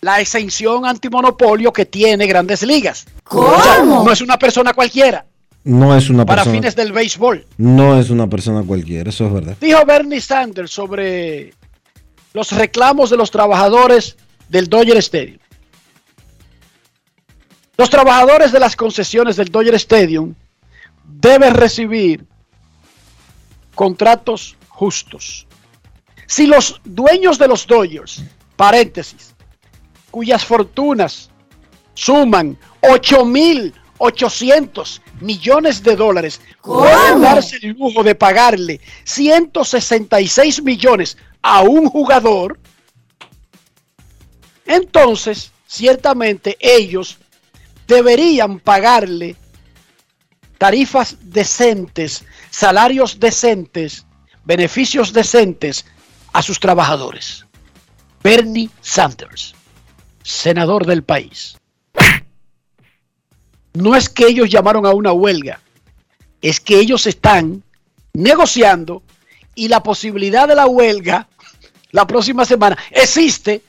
la 0.01 0.21
exención 0.21 0.85
antimonopolio 0.87 1.73
que 1.73 1.87
tiene 1.87 2.27
Grandes 2.27 2.63
Ligas. 2.63 3.07
O 3.31 3.61
sea, 3.63 3.83
no 3.85 4.11
es 4.13 4.21
una 4.21 4.39
persona 4.39 4.73
cualquiera 4.73 5.27
No 5.65 5.97
es 5.97 6.09
una 6.09 6.25
para 6.25 6.43
persona. 6.43 6.55
fines 6.61 6.77
del 6.77 6.93
béisbol. 6.93 7.47
No 7.57 7.99
es 7.99 8.11
una 8.11 8.29
persona 8.29 8.63
cualquiera, 8.63 9.11
eso 9.11 9.27
es 9.27 9.33
verdad. 9.33 9.57
Dijo 9.61 9.85
Bernie 9.85 10.21
Sanders 10.21 10.71
sobre 10.71 11.53
los 12.33 12.53
reclamos 12.53 13.11
de 13.11 13.17
los 13.17 13.31
trabajadores 13.31 14.17
del 14.49 14.69
Dodger 14.69 14.99
Stadium. 14.99 15.39
Los 17.77 17.91
trabajadores 17.91 18.53
de 18.53 18.61
las 18.61 18.77
concesiones 18.77 19.37
del 19.37 19.51
Dodger 19.51 19.75
Stadium 19.75 20.35
deben 21.05 21.55
recibir 21.55 22.25
contratos 23.79 24.59
justos. 24.69 25.47
Si 26.27 26.47
los 26.49 26.81
dueños 26.83 27.39
de 27.39 27.47
los 27.47 27.65
Dodgers, 27.65 28.25
paréntesis, 28.57 29.37
cuyas 30.11 30.45
fortunas 30.45 31.31
suman 31.95 32.59
8.800 32.83 35.01
millones 35.21 35.81
de 35.85 35.95
dólares, 35.95 36.41
pueden 36.61 37.23
darse 37.23 37.59
el 37.63 37.77
lujo 37.79 38.03
de 38.03 38.17
pagarle 38.17 38.81
166 39.05 40.61
millones 40.65 41.17
a 41.41 41.63
un 41.63 41.89
jugador, 41.89 42.59
entonces 44.67 45.53
ciertamente 45.69 46.57
ellos 46.59 47.19
deberían 47.87 48.59
pagarle 48.59 49.37
tarifas 50.59 51.17
decentes, 51.21 52.25
salarios 52.51 53.19
decentes, 53.19 54.05
beneficios 54.45 55.13
decentes 55.13 55.87
a 56.33 56.43
sus 56.43 56.59
trabajadores. 56.61 57.47
Bernie 58.23 58.69
Sanders, 58.81 59.55
senador 60.23 60.85
del 60.85 61.03
país. 61.05 61.57
No 63.75 63.95
es 63.95 64.09
que 64.09 64.27
ellos 64.27 64.51
llamaron 64.51 64.85
a 64.87 64.91
una 64.91 65.13
huelga, 65.13 65.61
es 66.43 66.59
que 66.59 66.81
ellos 66.81 67.07
están 67.07 67.63
negociando 68.13 69.03
y 69.55 69.69
la 69.69 69.83
posibilidad 69.83 70.49
de 70.49 70.57
la 70.57 70.67
huelga 70.67 71.29
la 71.91 72.07
próxima 72.07 72.45
semana 72.45 72.77
existe 72.91 73.63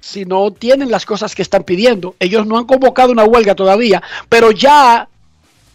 si 0.00 0.24
no 0.24 0.52
tienen 0.52 0.90
las 0.90 1.06
cosas 1.06 1.34
que 1.34 1.42
están 1.42 1.64
pidiendo. 1.64 2.14
Ellos 2.18 2.46
no 2.46 2.58
han 2.58 2.64
convocado 2.64 3.12
una 3.12 3.24
huelga 3.24 3.54
todavía, 3.54 4.02
pero 4.28 4.50
ya 4.50 5.08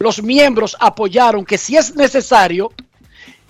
los 0.04 0.22
miembros 0.22 0.76
apoyaron 0.80 1.46
que 1.46 1.56
si 1.56 1.78
es 1.78 1.96
necesario, 1.96 2.70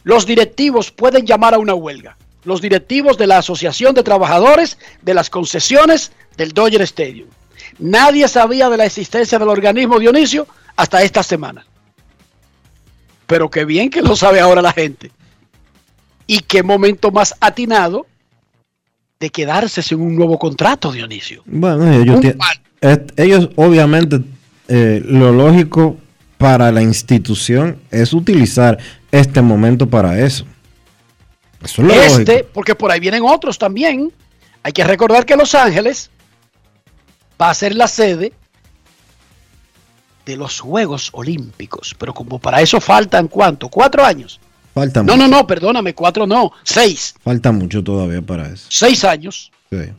los 0.04 0.24
directivos 0.24 0.92
pueden 0.92 1.26
llamar 1.26 1.52
a 1.52 1.58
una 1.58 1.74
huelga. 1.74 2.16
Los 2.44 2.60
directivos 2.60 3.18
de 3.18 3.26
la 3.26 3.38
Asociación 3.38 3.92
de 3.92 4.04
Trabajadores 4.04 4.78
de 5.02 5.14
las 5.14 5.30
concesiones 5.30 6.12
del 6.36 6.52
Dodger 6.52 6.82
Stadium. 6.82 7.28
Nadie 7.80 8.28
sabía 8.28 8.70
de 8.70 8.76
la 8.76 8.84
existencia 8.84 9.36
del 9.36 9.48
organismo 9.48 9.98
Dionisio 9.98 10.46
hasta 10.76 11.02
esta 11.02 11.24
semana. 11.24 11.66
Pero 13.26 13.50
qué 13.50 13.64
bien 13.64 13.90
que 13.90 14.00
lo 14.00 14.14
sabe 14.14 14.38
ahora 14.38 14.62
la 14.62 14.72
gente. 14.72 15.10
Y 16.28 16.38
qué 16.38 16.62
momento 16.62 17.10
más 17.10 17.34
atinado 17.40 18.06
de 19.18 19.28
quedarse 19.30 19.82
sin 19.82 20.00
un 20.00 20.14
nuevo 20.14 20.38
contrato, 20.38 20.92
Dionisio. 20.92 21.42
Bueno, 21.46 21.92
ellos, 21.92 22.20
ellos 23.16 23.48
obviamente 23.56 24.20
eh, 24.68 25.02
lo 25.04 25.32
lógico 25.32 25.96
para 26.38 26.70
la 26.72 26.82
institución 26.82 27.80
es 27.90 28.12
utilizar 28.12 28.78
este 29.10 29.40
momento 29.42 29.88
para 29.88 30.18
eso. 30.20 30.44
Eso 31.62 31.82
es 31.82 31.88
lo 31.88 31.94
Este, 31.94 32.32
lógico. 32.32 32.48
porque 32.52 32.74
por 32.74 32.90
ahí 32.90 33.00
vienen 33.00 33.22
otros 33.24 33.58
también. 33.58 34.12
Hay 34.62 34.72
que 34.72 34.84
recordar 34.84 35.24
que 35.24 35.36
Los 35.36 35.54
Ángeles 35.54 36.10
va 37.40 37.50
a 37.50 37.54
ser 37.54 37.74
la 37.74 37.86
sede 37.88 38.32
de 40.26 40.36
los 40.36 40.60
Juegos 40.60 41.10
Olímpicos. 41.12 41.94
Pero 41.98 42.12
como 42.14 42.38
para 42.38 42.60
eso 42.60 42.80
faltan 42.80 43.28
cuánto, 43.28 43.68
cuatro 43.68 44.04
años. 44.04 44.40
Falta, 44.74 45.02
No, 45.02 45.14
mucho, 45.16 45.28
no, 45.28 45.36
no, 45.38 45.46
perdóname, 45.46 45.94
cuatro 45.94 46.26
no, 46.26 46.50
seis. 46.64 47.14
falta 47.22 47.52
mucho 47.52 47.84
todavía 47.84 48.20
para 48.22 48.48
eso. 48.48 48.66
Seis 48.70 49.04
años, 49.04 49.52
Sí. 49.70 49.92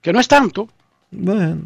que 0.00 0.12
no 0.12 0.20
es 0.20 0.26
tanto, 0.28 0.68
Bueno, 1.10 1.62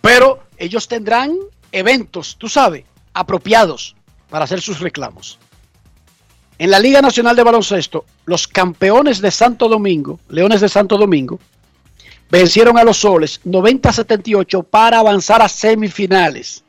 pero 0.00 0.44
ellos 0.58 0.86
tendrán 0.86 1.32
eventos, 1.72 2.36
tú 2.38 2.48
sabes, 2.48 2.84
apropiados. 3.12 3.96
para 4.28 4.46
hacer 4.46 4.62
sus 4.62 4.80
reclamos. 4.80 5.38
En 6.58 6.70
la 6.70 6.78
Liga 6.78 7.02
Nacional 7.02 7.36
de 7.36 7.42
Baloncesto, 7.42 8.06
los 8.24 8.48
campeones 8.48 9.20
de 9.20 9.30
Santo 9.30 9.68
Domingo, 9.68 10.20
Leones 10.30 10.62
de 10.62 10.70
Santo 10.70 10.96
Domingo, 10.96 11.38
vencieron 12.30 12.78
a 12.78 12.84
los 12.84 12.96
Soles 12.96 13.42
90-78 13.44 14.64
para 14.64 15.00
avanzar 15.00 15.42
a 15.42 15.50
semifinales. 15.50 16.64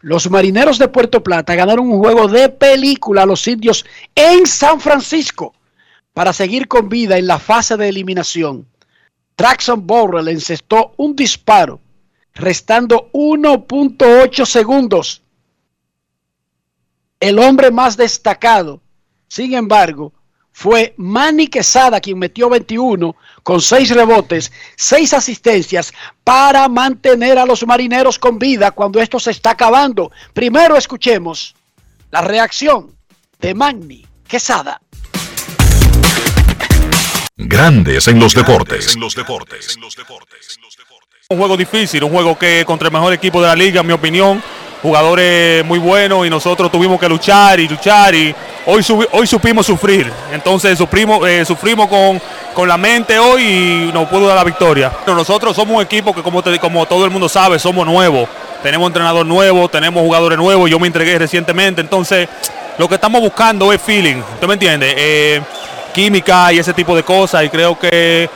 Los 0.00 0.30
Marineros 0.30 0.78
de 0.78 0.88
Puerto 0.88 1.22
Plata 1.22 1.54
ganaron 1.54 1.90
un 1.90 1.98
juego 1.98 2.26
de 2.28 2.48
película 2.48 3.24
a 3.24 3.26
los 3.26 3.46
indios 3.46 3.84
en 4.14 4.46
San 4.46 4.80
Francisco 4.80 5.52
para 6.14 6.32
seguir 6.32 6.68
con 6.68 6.88
vida 6.88 7.18
en 7.18 7.26
la 7.26 7.38
fase 7.38 7.76
de 7.76 7.88
eliminación. 7.88 8.66
Traxon 9.36 9.86
Borrell 9.86 10.28
encestó 10.28 10.94
un 10.96 11.14
disparo, 11.14 11.80
restando 12.38 13.10
1.8 13.12 14.46
segundos. 14.46 15.22
El 17.20 17.38
hombre 17.38 17.70
más 17.70 17.96
destacado, 17.96 18.80
sin 19.26 19.54
embargo, 19.54 20.12
fue 20.52 20.94
Manny 20.96 21.48
Quesada 21.48 22.00
quien 22.00 22.18
metió 22.18 22.48
21 22.48 23.14
con 23.42 23.60
6 23.60 23.90
rebotes, 23.90 24.50
6 24.76 25.14
asistencias 25.14 25.92
para 26.24 26.68
mantener 26.68 27.38
a 27.38 27.46
los 27.46 27.66
marineros 27.66 28.18
con 28.18 28.38
vida 28.38 28.70
cuando 28.70 29.00
esto 29.00 29.20
se 29.20 29.30
está 29.32 29.50
acabando. 29.50 30.10
Primero 30.32 30.76
escuchemos 30.76 31.54
la 32.10 32.22
reacción 32.22 32.96
de 33.40 33.54
Manny 33.54 34.06
Quesada. 34.26 34.80
Grandes 37.36 38.08
en 38.08 38.18
los 38.18 38.34
deportes. 38.34 38.96
Un 41.30 41.36
juego 41.36 41.58
difícil, 41.58 42.02
un 42.02 42.10
juego 42.10 42.38
que 42.38 42.64
contra 42.64 42.88
el 42.88 42.92
mejor 42.94 43.12
equipo 43.12 43.42
de 43.42 43.48
la 43.48 43.54
liga, 43.54 43.82
en 43.82 43.86
mi 43.86 43.92
opinión. 43.92 44.42
Jugadores 44.80 45.62
muy 45.62 45.78
buenos 45.78 46.26
y 46.26 46.30
nosotros 46.30 46.72
tuvimos 46.72 46.98
que 46.98 47.06
luchar 47.06 47.60
y 47.60 47.68
luchar 47.68 48.14
y 48.14 48.34
hoy, 48.64 48.80
subi- 48.82 49.06
hoy 49.12 49.26
supimos 49.26 49.66
sufrir. 49.66 50.10
Entonces 50.32 50.78
sufrimos, 50.78 51.28
eh, 51.28 51.44
sufrimos 51.44 51.86
con, 51.88 52.18
con 52.54 52.66
la 52.66 52.78
mente 52.78 53.18
hoy 53.18 53.42
y 53.42 53.90
nos 53.92 54.08
pudo 54.08 54.26
dar 54.26 54.36
la 54.36 54.44
victoria. 54.44 54.90
Pero 55.04 55.18
nosotros 55.18 55.54
somos 55.54 55.76
un 55.76 55.82
equipo 55.82 56.14
que 56.14 56.22
como, 56.22 56.42
como 56.62 56.86
todo 56.86 57.04
el 57.04 57.10
mundo 57.10 57.28
sabe, 57.28 57.58
somos 57.58 57.84
nuevos. 57.86 58.26
Tenemos 58.62 58.86
entrenador 58.86 59.26
nuevo, 59.26 59.68
tenemos 59.68 60.02
jugadores 60.02 60.38
nuevos, 60.38 60.70
yo 60.70 60.78
me 60.80 60.86
entregué 60.86 61.18
recientemente. 61.18 61.82
Entonces 61.82 62.26
lo 62.78 62.88
que 62.88 62.94
estamos 62.94 63.20
buscando 63.20 63.70
es 63.70 63.82
feeling, 63.82 64.22
¿usted 64.32 64.46
me 64.46 64.54
entiende? 64.54 64.94
Eh, 64.96 65.42
química 65.92 66.54
y 66.54 66.58
ese 66.58 66.72
tipo 66.72 66.96
de 66.96 67.02
cosas 67.02 67.44
y 67.44 67.50
creo 67.50 67.78
que 67.78 68.30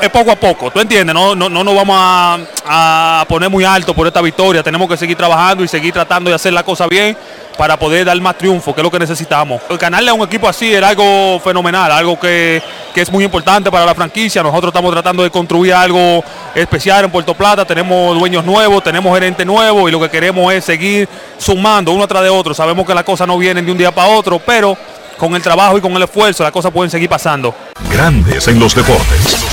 es 0.00 0.10
poco 0.10 0.30
a 0.30 0.36
poco, 0.36 0.70
¿tú 0.70 0.80
entiendes? 0.80 1.14
No, 1.14 1.34
no, 1.34 1.48
no 1.48 1.64
nos 1.64 1.74
vamos 1.74 1.96
a, 1.98 3.24
poner 3.28 3.50
muy 3.50 3.64
alto 3.64 3.94
por 3.94 4.06
esta 4.06 4.20
victoria, 4.20 4.62
tenemos 4.62 4.88
que 4.88 4.96
seguir 4.96 5.16
trabajando 5.16 5.64
y 5.64 5.68
seguir 5.68 5.92
tratando 5.92 6.30
de 6.30 6.36
hacer 6.36 6.52
la 6.52 6.62
cosa 6.62 6.86
bien 6.86 7.16
para 7.56 7.78
poder 7.78 8.04
dar 8.04 8.20
más 8.20 8.36
triunfo, 8.36 8.74
que 8.74 8.80
es 8.80 8.82
lo 8.82 8.90
que 8.90 8.98
necesitamos. 8.98 9.62
Ganarle 9.78 10.10
a 10.10 10.14
un 10.14 10.22
equipo 10.22 10.48
así 10.48 10.74
era 10.74 10.88
algo 10.88 11.38
fenomenal, 11.40 11.90
algo 11.92 12.18
que, 12.18 12.60
que 12.92 13.00
es 13.00 13.12
muy 13.12 13.24
importante 13.24 13.70
para 13.70 13.86
la 13.86 13.94
franquicia. 13.94 14.42
Nosotros 14.42 14.70
estamos 14.70 14.90
tratando 14.92 15.22
de 15.22 15.30
construir 15.30 15.72
algo 15.72 16.24
especial 16.54 17.04
en 17.04 17.10
Puerto 17.10 17.34
Plata, 17.34 17.64
tenemos 17.64 18.18
dueños 18.18 18.44
nuevos, 18.44 18.82
tenemos 18.82 19.14
gerentes 19.14 19.46
nuevos 19.46 19.88
y 19.88 19.92
lo 19.92 20.00
que 20.00 20.10
queremos 20.10 20.52
es 20.52 20.64
seguir 20.64 21.08
sumando 21.38 21.92
uno 21.92 22.08
tras 22.08 22.24
de 22.24 22.30
otro. 22.30 22.54
Sabemos 22.54 22.86
que 22.86 22.94
las 22.94 23.04
cosas 23.04 23.26
no 23.26 23.38
vienen 23.38 23.64
de 23.64 23.72
un 23.72 23.78
día 23.78 23.92
para 23.92 24.08
otro, 24.08 24.40
pero 24.40 24.76
con 25.16 25.34
el 25.34 25.42
trabajo 25.42 25.78
y 25.78 25.80
con 25.80 25.92
el 25.92 26.02
esfuerzo 26.02 26.42
las 26.42 26.52
cosas 26.52 26.72
pueden 26.72 26.90
seguir 26.90 27.08
pasando. 27.08 27.54
Grandes 27.90 28.48
en 28.48 28.58
los 28.58 28.74
deportes. 28.74 29.44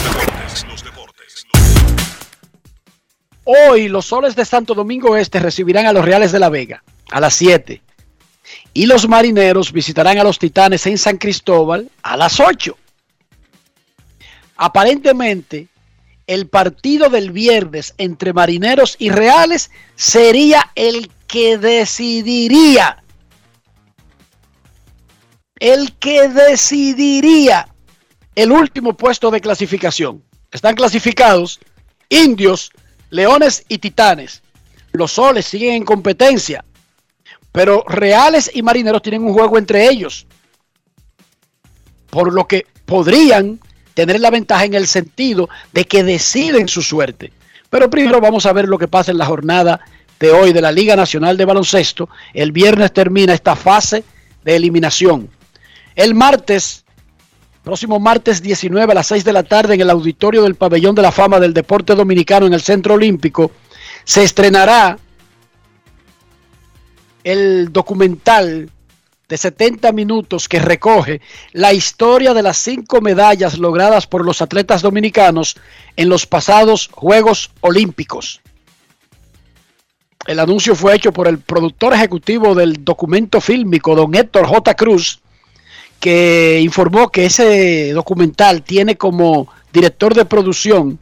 Hoy 3.44 3.90
los 3.90 4.06
soles 4.06 4.36
de 4.36 4.46
Santo 4.46 4.74
Domingo 4.74 5.18
Este 5.18 5.40
recibirán 5.40 5.86
a 5.86 5.94
los 5.94 6.06
Reales 6.06 6.32
de 6.32 6.40
la 6.40 6.50
Vega 6.50 6.84
a 7.12 7.20
las 7.20 7.36
7. 7.36 7.82
Y 8.74 8.86
los 8.86 9.08
marineros 9.08 9.72
visitarán 9.72 10.18
a 10.18 10.24
los 10.24 10.40
Titanes 10.40 10.88
en 10.88 10.98
San 10.98 11.18
Cristóbal 11.18 11.90
a 12.04 12.18
las 12.18 12.40
8. 12.40 12.78
Aparentemente, 14.56 15.68
el 16.28 16.48
partido 16.48 17.10
del 17.10 17.32
viernes 17.32 17.94
entre 17.98 18.32
marineros 18.32 18.96
y 19.00 19.10
reales 19.10 19.72
sería 19.96 20.72
el 20.76 21.10
que 21.28 21.58
decidiría. 21.58 23.01
El 25.62 25.94
que 25.94 26.28
decidiría 26.28 27.68
el 28.34 28.52
último 28.52 28.98
puesto 28.98 29.30
de 29.30 29.40
clasificación. 29.40 30.24
Están 30.52 30.74
clasificados 30.74 31.60
indios, 32.10 32.72
leones 33.12 33.64
y 33.68 33.78
titanes. 33.78 34.42
Los 34.92 35.12
soles 35.12 35.46
siguen 35.46 35.76
en 35.76 35.86
competencia, 35.86 36.66
pero 37.52 37.84
reales 37.88 38.50
y 38.52 38.64
marineros 38.64 39.04
tienen 39.04 39.24
un 39.24 39.34
juego 39.34 39.60
entre 39.60 39.88
ellos. 39.88 40.26
Por 42.10 42.34
lo 42.34 42.48
que 42.48 42.66
podrían 42.88 43.60
tener 43.94 44.20
la 44.20 44.32
ventaja 44.32 44.66
en 44.66 44.74
el 44.74 44.88
sentido 44.88 45.48
de 45.74 45.86
que 45.86 46.04
deciden 46.04 46.70
su 46.70 46.82
suerte. 46.82 47.34
Pero 47.70 47.88
primero 47.88 48.20
vamos 48.20 48.48
a 48.48 48.54
ver 48.54 48.68
lo 48.68 48.80
que 48.80 48.88
pasa 48.88 49.12
en 49.12 49.20
la 49.20 49.28
jornada 49.28 49.80
de 50.20 50.32
hoy 50.32 50.54
de 50.54 50.62
la 50.62 50.72
Liga 50.72 50.96
Nacional 50.96 51.38
de 51.38 51.46
Baloncesto. 51.46 52.10
El 52.34 52.52
viernes 52.52 52.92
termina 52.92 53.36
esta 53.36 53.56
fase 53.56 54.04
de 54.44 54.56
eliminación. 54.56 55.30
El 55.96 56.16
martes, 56.16 56.86
próximo 57.64 58.00
martes 58.00 58.42
19 58.42 58.92
a 58.92 58.96
las 58.96 59.08
6 59.08 59.24
de 59.24 59.34
la 59.34 59.44
tarde 59.44 59.74
en 59.74 59.82
el 59.82 59.90
auditorio 59.90 60.44
del 60.44 60.56
Pabellón 60.56 60.96
de 60.96 61.02
la 61.02 61.12
Fama 61.12 61.40
del 61.40 61.54
Deporte 61.54 61.96
Dominicano 61.96 62.46
en 62.46 62.54
el 62.54 62.62
Centro 62.62 62.96
Olímpico, 62.96 63.52
se 64.04 64.24
estrenará 64.24 64.98
el 67.24 67.72
documental 67.72 68.70
de 69.32 69.38
70 69.38 69.94
minutos 69.94 70.50
que 70.50 70.60
recoge 70.60 71.22
la 71.54 71.72
historia 71.72 72.34
de 72.34 72.42
las 72.42 72.58
cinco 72.58 73.00
medallas 73.00 73.58
logradas 73.58 74.06
por 74.06 74.26
los 74.26 74.42
atletas 74.42 74.82
dominicanos 74.82 75.56
en 75.96 76.10
los 76.10 76.26
pasados 76.26 76.90
Juegos 76.92 77.52
Olímpicos. 77.62 78.42
El 80.28 80.40
anuncio 80.40 80.76
fue 80.76 80.96
hecho 80.96 81.14
por 81.14 81.28
el 81.28 81.40
productor 81.40 81.94
ejecutivo 81.94 82.54
del 82.54 82.84
documento 82.84 83.40
fílmico, 83.40 83.96
don 83.96 84.14
Héctor 84.14 84.46
J. 84.48 84.76
Cruz, 84.76 85.22
que 86.02 86.60
informó 86.60 87.10
que 87.10 87.28
ese 87.28 87.94
documental 87.94 88.64
tiene 88.64 88.98
como 88.98 89.48
director 89.72 90.16
de 90.16 90.26
producción 90.26 91.00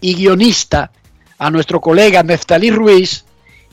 y 0.00 0.14
guionista 0.14 0.92
a 1.38 1.50
nuestro 1.50 1.80
colega 1.80 2.22
Neftalí 2.22 2.70
Ruiz 2.70 3.24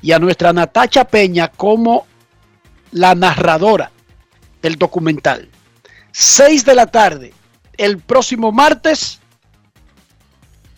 y 0.02 0.12
a 0.12 0.20
nuestra 0.20 0.52
Natacha 0.54 1.06
Peña 1.06 1.50
como 1.50 2.08
la 2.92 3.14
narradora 3.14 3.92
del 4.64 4.76
documental. 4.76 5.48
6 6.12 6.66
de 6.66 6.76
la 6.76 6.88
tarde, 6.88 7.34
el 7.78 8.00
próximo 8.00 8.52
martes, 8.52 9.20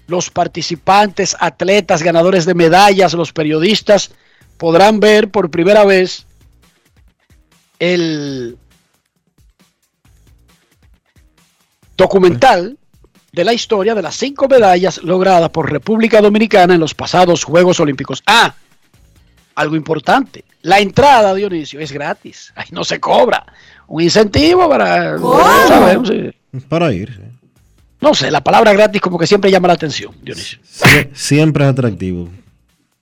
los 0.08 0.30
participantes, 0.30 1.38
atletas, 1.40 2.04
ganadores 2.04 2.46
de 2.46 2.56
medallas, 2.56 3.14
los 3.14 3.32
periodistas 3.32 4.12
podrán 4.58 5.00
ver 5.00 5.32
por 5.32 5.50
primera 5.50 5.86
vez 5.86 6.26
el 7.80 8.58
documental 11.98 12.78
de 13.32 13.44
la 13.44 13.54
historia 13.54 13.94
de 13.96 14.02
las 14.02 14.16
cinco 14.16 14.48
medallas 14.48 15.04
logradas 15.04 15.50
por 15.50 15.72
República 15.72 16.22
Dominicana 16.22 16.74
en 16.76 16.80
los 16.80 16.94
pasados 16.94 17.44
Juegos 17.44 17.80
Olímpicos. 17.80 18.24
Ah, 18.26 18.54
algo 19.56 19.76
importante. 19.76 20.46
La 20.62 20.80
entrada, 20.80 21.34
Dionisio, 21.34 21.80
es 21.80 21.92
gratis. 21.92 22.52
Ay, 22.56 22.66
no 22.72 22.84
se 22.84 23.00
cobra. 23.00 23.46
Un 23.88 24.04
incentivo 24.04 24.70
para... 24.70 25.18
No, 25.18 25.40
sabemos, 25.68 26.08
sí. 26.10 26.32
Para 26.70 26.92
ir. 26.94 27.14
sí. 27.14 27.22
No 28.00 28.14
sé, 28.14 28.30
la 28.30 28.44
palabra 28.44 28.74
gratis 28.74 29.02
como 29.02 29.18
que 29.18 29.26
siempre 29.26 29.50
llama 29.50 29.68
la 29.70 29.74
atención, 29.74 30.14
Dionisio. 30.22 30.60
Sie- 30.64 31.10
siempre 31.16 31.64
es 31.66 31.72
atractivo. 31.72 32.30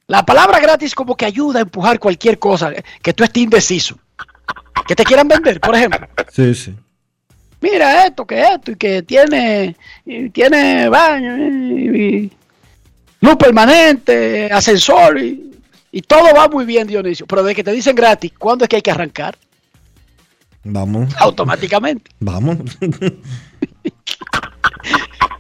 La 0.08 0.26
palabra 0.26 0.60
gratis 0.60 0.94
como 0.96 1.18
que 1.18 1.26
ayuda 1.26 1.60
a 1.60 1.62
empujar 1.64 2.00
cualquier 2.00 2.40
cosa 2.40 2.72
que 3.02 3.14
tú 3.14 3.24
estés 3.24 3.44
indeciso. 3.44 3.98
Que 4.88 4.96
te 4.96 5.04
quieran 5.04 5.28
vender, 5.28 5.60
por 5.60 5.76
ejemplo. 5.76 6.08
Sí, 6.32 6.54
sí. 6.54 6.76
Mira 7.66 8.06
esto, 8.06 8.28
que 8.28 8.40
esto, 8.40 8.74
y 8.74 8.76
que 8.76 9.02
tiene, 9.02 9.76
y 10.06 10.30
tiene 10.30 10.88
baño, 10.88 11.36
y, 11.36 12.00
y 12.00 12.32
luz 13.22 13.36
permanente, 13.38 14.52
ascensor, 14.52 15.20
y, 15.20 15.52
y 15.92 16.04
todo 16.04 16.32
va 16.36 16.48
muy 16.48 16.66
bien, 16.66 16.86
Dionisio. 16.86 17.26
Pero 17.26 17.42
de 17.42 17.56
que 17.56 17.64
te 17.64 17.72
dicen 17.72 17.96
gratis, 17.96 18.32
¿cuándo 18.38 18.66
es 18.66 18.70
que 18.70 18.76
hay 18.76 18.84
que 18.84 18.92
arrancar? 18.92 19.36
Vamos. 20.64 21.12
Automáticamente. 21.18 22.12
Vamos. 22.20 22.58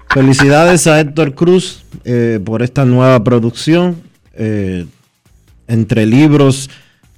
Felicidades 0.09 0.87
a 0.87 0.99
Héctor 0.99 1.35
Cruz 1.35 1.85
eh, 2.05 2.39
por 2.43 2.63
esta 2.63 2.85
nueva 2.85 3.23
producción. 3.23 4.01
Eh, 4.33 4.87
entre 5.67 6.07
libros, 6.07 6.71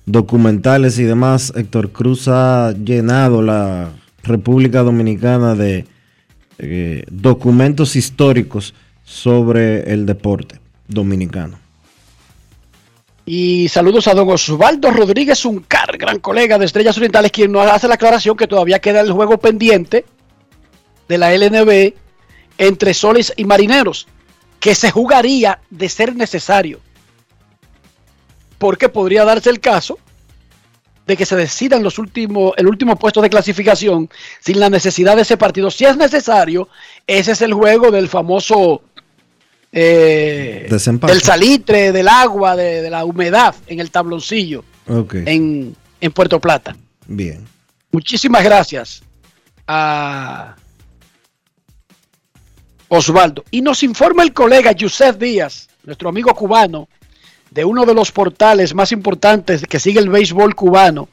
documentales 0.06 1.00
y 1.00 1.04
demás, 1.04 1.54
Héctor 1.56 1.94
Cruz 1.94 2.28
ha 2.28 2.74
llenado 2.74 3.42
la 3.42 3.92
República 4.28 4.84
Dominicana 4.84 5.56
de 5.56 5.86
eh, 6.60 7.04
documentos 7.10 7.96
históricos 7.96 8.74
sobre 9.04 9.92
el 9.94 10.06
deporte 10.06 10.60
dominicano. 10.88 11.60
Y 13.26 13.68
saludos 13.68 14.08
a 14.08 14.14
don 14.14 14.30
Osvaldo 14.30 14.90
Rodríguez 14.92 15.44
Uncar, 15.44 15.98
gran 15.98 16.20
colega 16.20 16.58
de 16.58 16.66
Estrellas 16.66 16.98
Orientales, 16.98 17.32
quien 17.32 17.52
nos 17.52 17.70
hace 17.70 17.88
la 17.88 17.96
aclaración 17.96 18.38
que 18.38 18.48
todavía 18.48 18.80
queda 18.80 19.02
el 19.02 19.12
juego 19.12 19.38
pendiente 19.38 20.06
de 21.10 21.18
la 21.18 21.36
LNB 21.36 21.94
entre 22.58 22.94
Soles 22.94 23.34
y 23.36 23.44
Marineros, 23.44 24.08
que 24.60 24.76
se 24.76 24.92
jugaría 24.92 25.60
de 25.70 25.90
ser 25.90 26.16
necesario. 26.16 26.80
Porque 28.58 28.90
podría 28.90 29.26
darse 29.26 29.50
el 29.50 29.60
caso 29.60 30.00
de 31.08 31.16
que 31.18 31.26
se 31.26 31.36
decidan 31.38 31.82
los 31.84 31.98
últimos, 31.98 32.54
el 32.58 32.68
último 32.68 32.98
puesto 32.98 33.22
de 33.22 33.30
clasificación 33.30 34.10
sin 34.42 34.60
la 34.60 34.70
necesidad 34.70 35.16
de 35.16 35.22
ese 35.22 35.38
partido. 35.38 35.72
Si 35.72 35.86
es 35.86 35.96
necesario, 35.96 36.68
ese 37.08 37.32
es 37.32 37.42
el 37.42 37.54
juego 37.54 37.90
del 37.92 38.10
famoso 38.10 38.82
eh, 39.72 40.68
del 40.70 41.22
salitre, 41.22 41.92
del 41.92 42.08
agua, 42.08 42.56
de, 42.56 42.82
de 42.82 42.90
la 42.90 43.06
humedad 43.06 43.56
en 43.68 43.80
el 43.80 43.90
tabloncillo 43.90 44.64
en, 44.88 45.76
en 46.02 46.12
Puerto 46.12 46.40
Plata. 46.40 46.76
bien. 47.06 47.46
Muchísimas 47.92 48.44
gracias 48.44 49.02
a 49.66 50.56
Osvaldo. 52.90 53.44
Y 53.50 53.62
nos 53.62 53.82
informa 53.82 54.24
el 54.24 54.34
colega 54.34 54.74
Yusef 54.74 55.18
Díaz, 55.18 55.70
nuestro 55.84 56.10
amigo 56.10 56.34
cubano, 56.36 56.90
de 57.58 57.66
uno 57.66 57.88
de 57.88 57.96
los 57.96 58.12
portales 58.12 58.76
más 58.76 58.92
importantes 58.92 59.64
que 59.68 59.80
sigue 59.80 60.00
el 60.00 60.10
béisbol 60.10 60.54
cubano 60.54 61.10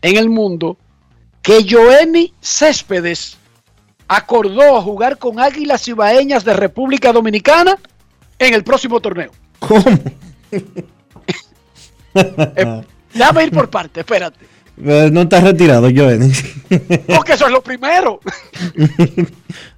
en 0.00 0.16
el 0.16 0.30
mundo, 0.30 0.76
que 1.42 1.66
Joenny 1.68 2.32
Céspedes 2.40 3.36
acordó 4.06 4.80
jugar 4.80 5.18
con 5.18 5.40
Águilas 5.40 5.88
Ibaeñas 5.88 6.44
de 6.44 6.52
República 6.52 7.12
Dominicana 7.12 7.76
en 8.38 8.54
el 8.54 8.62
próximo 8.62 9.00
torneo. 9.00 9.32
¿Cómo? 9.58 9.82
Eh, 12.14 12.82
déjame 13.12 13.44
ir 13.44 13.50
por 13.50 13.68
parte, 13.68 14.00
espérate. 14.00 14.46
Eh, 14.82 15.10
no 15.12 15.22
está 15.22 15.40
retirado, 15.40 15.88
Joenny. 15.94 16.32
Porque 17.08 17.32
eso 17.32 17.46
es 17.46 17.50
lo 17.50 17.60
primero. 17.60 18.20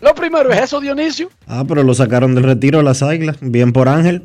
lo 0.00 0.14
primero 0.14 0.52
es 0.52 0.60
eso, 0.62 0.80
Dionisio. 0.80 1.30
ah, 1.46 1.64
pero 1.66 1.82
lo 1.82 1.94
sacaron 1.94 2.34
del 2.34 2.44
retiro 2.44 2.82
las 2.82 3.02
águilas. 3.02 3.36
Bien 3.40 3.72
por 3.72 3.88
Ángel. 3.88 4.22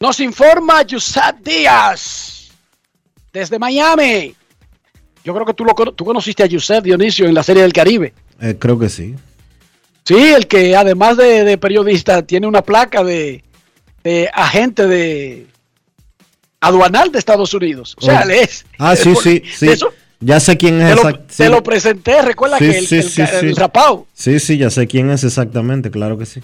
Nos 0.00 0.20
informa 0.20 0.82
Yusat 0.82 1.36
Díaz 1.38 2.50
desde 3.32 3.58
Miami. 3.58 4.34
Yo 5.24 5.34
creo 5.34 5.46
que 5.46 5.54
tú, 5.54 5.64
lo, 5.64 5.74
tú 5.74 6.04
conociste 6.04 6.42
a 6.42 6.46
Yusef 6.46 6.82
Dionisio 6.84 7.26
en 7.26 7.34
la 7.34 7.42
Serie 7.42 7.62
del 7.62 7.72
Caribe. 7.72 8.12
Eh, 8.40 8.56
creo 8.58 8.78
que 8.78 8.88
sí. 8.88 9.14
Sí, 10.04 10.14
el 10.14 10.46
que 10.46 10.76
además 10.76 11.16
de, 11.16 11.42
de 11.44 11.58
periodista 11.58 12.22
tiene 12.22 12.46
una 12.46 12.62
placa 12.62 13.02
de, 13.02 13.42
de 14.04 14.30
agente 14.32 14.86
de 14.86 15.46
aduanal 16.60 17.10
de 17.10 17.18
Estados 17.18 17.52
Unidos. 17.54 17.96
O 17.98 18.04
sea, 18.04 18.20
Oh. 18.20 18.22
él 18.24 18.30
es. 18.32 18.64
Ah, 18.78 18.94
sí, 18.94 19.12
por- 19.14 19.22
sí, 19.22 19.42
sí. 19.56 19.68
eso 19.68 19.92
Ya 20.20 20.40
sé 20.40 20.56
quién 20.56 20.80
es. 20.80 20.96
lo, 20.96 21.02
exact- 21.02 21.26
te 21.36 21.48
lo 21.50 21.62
presenté, 21.62 22.22
recuerda 22.22 22.58
Sí, 22.58 22.68
que 22.70 22.78
el, 22.78 22.86
sí, 22.86 22.96
el- 22.96 23.10
sí, 23.10 23.22
el 23.22 23.54
sí. 23.54 23.60
rapao. 23.60 24.06
Sí, 24.14 24.40
sí, 24.40 24.56
ya 24.58 24.70
sé 24.70 24.86
quién 24.86 25.10
es 25.10 25.24
exactamente, 25.24 25.90
claro 25.90 26.16
que 26.16 26.24
sí. 26.26 26.40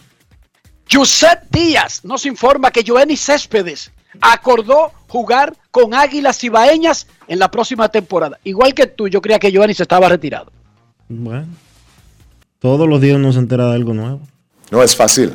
Yusef 0.88 1.38
Díaz 1.50 2.04
nos 2.04 2.26
informa 2.26 2.70
que 2.70 2.84
Joenny 2.86 3.16
Céspedes 3.16 3.90
acordó 4.20 4.92
jugar 5.08 5.54
con 5.70 5.94
Águilas 5.94 6.42
Ibaeñas 6.44 7.06
en 7.28 7.38
la 7.38 7.50
próxima 7.50 7.88
temporada. 7.88 8.38
Igual 8.44 8.74
que 8.74 8.86
tú, 8.86 9.08
yo 9.08 9.22
creía 9.22 9.38
que 9.38 9.50
Joenny 9.54 9.72
se 9.72 9.84
estaba 9.84 10.08
retirado. 10.08 10.52
Bueno. 11.08 11.46
Todos 12.58 12.86
los 12.88 13.00
días 13.00 13.16
uno 13.16 13.32
se 13.32 13.38
entera 13.38 13.68
de 13.68 13.74
algo 13.74 13.94
nuevo. 13.94 14.20
No 14.70 14.82
es 14.82 14.94
fácil. 14.94 15.32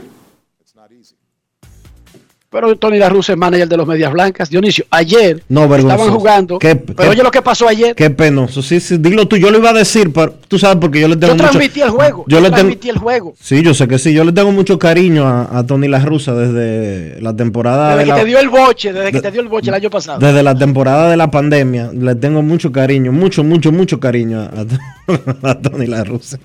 Pero 2.49 2.77
Tony 2.77 2.97
La 2.97 3.09
Russa 3.09 3.33
es 3.33 3.37
manager 3.37 3.67
de 3.67 3.75
los 3.75 3.85
Medias 3.85 4.09
Blancas. 4.11 4.49
Dionisio, 4.49 4.85
ayer 4.89 5.43
No, 5.49 5.63
estaban 5.75 6.09
jugando. 6.11 6.57
Qué- 6.59 6.77
pero 6.77 6.95
qué- 6.95 7.09
oye 7.09 7.21
lo 7.21 7.29
que 7.29 7.41
pasó 7.41 7.67
ayer. 7.67 7.93
Qué 7.93 8.09
penoso. 8.09 8.61
Sí, 8.61 8.79
sí, 8.79 8.95
dilo 8.97 9.27
tú. 9.27 9.35
Yo 9.35 9.51
lo 9.51 9.57
iba 9.57 9.71
a 9.71 9.73
decir, 9.73 10.13
pero 10.13 10.33
tú 10.47 10.57
sabes 10.57 10.77
porque 10.79 11.01
yo 11.01 11.09
le 11.09 11.17
tengo 11.17 11.33
Yo 11.33 11.35
mucho... 11.35 11.49
transmití 11.49 11.81
el 11.81 11.89
juego. 11.89 12.23
Yo 12.25 12.37
Yo, 12.37 12.41
le 12.41 12.43
tengo... 12.47 12.55
transmití 12.55 12.89
el 12.89 12.97
juego. 12.99 13.33
Sí, 13.41 13.61
yo 13.61 13.73
sé 13.73 13.85
que 13.89 13.99
sí. 13.99 14.13
Yo 14.13 14.23
le 14.23 14.31
tengo 14.31 14.53
mucho 14.53 14.79
cariño 14.79 15.27
a, 15.27 15.57
a 15.59 15.65
Tony 15.67 15.89
La 15.89 15.99
Russa 15.99 16.33
desde 16.33 17.19
la 17.21 17.35
temporada 17.35 17.89
Desde 17.89 17.99
de 17.99 18.03
que 18.05 18.09
la... 18.11 18.15
te 18.15 18.25
dio 18.25 18.39
el 18.39 18.47
boche, 18.49 18.93
desde 18.93 19.11
que 19.11 19.21
te 19.21 19.31
dio 19.31 19.41
el 19.41 19.49
boche 19.49 19.69
el 19.69 19.75
año 19.75 19.89
pasado. 19.89 20.19
Desde 20.19 20.41
la 20.41 20.55
temporada 20.55 21.09
de 21.09 21.17
la 21.17 21.29
pandemia, 21.29 21.91
le 21.93 22.15
tengo 22.15 22.41
mucho 22.43 22.71
cariño, 22.71 23.11
mucho, 23.11 23.43
mucho, 23.43 23.73
mucho 23.73 23.99
cariño 23.99 24.39
a, 24.39 25.49
a 25.49 25.55
Tony 25.59 25.85
La 25.87 26.05
Russa. 26.05 26.39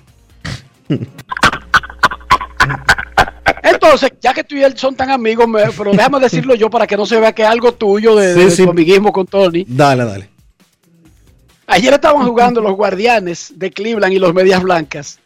Entonces, 3.63 4.11
ya 4.21 4.33
que 4.33 4.43
tú 4.43 4.55
y 4.55 4.63
él 4.63 4.77
son 4.77 4.93
tan 4.95 5.09
amigos, 5.09 5.47
me- 5.47 5.63
pero 5.77 5.91
déjame 5.91 6.19
decirlo 6.19 6.53
yo 6.53 6.69
para 6.69 6.85
que 6.85 6.97
no 6.97 7.05
se 7.05 7.17
vea 7.19 7.33
que 7.33 7.43
es 7.43 7.47
algo 7.47 7.71
tuyo 7.73 8.15
de, 8.15 8.33
Sí, 8.33 8.39
de 8.41 8.51
sí. 8.51 8.63
tu 8.65 8.71
amiguismo 8.71 9.11
con 9.13 9.25
Tony. 9.25 9.63
Dale, 9.67 10.03
dale. 10.03 10.29
Ayer 11.67 11.93
estaban 11.93 12.27
jugando 12.27 12.59
los 12.61 12.73
guardianes 12.75 13.53
de 13.55 13.71
Cleveland 13.71 14.13
y 14.13 14.19
los 14.19 14.33
medias 14.33 14.61
blancas. 14.61 15.17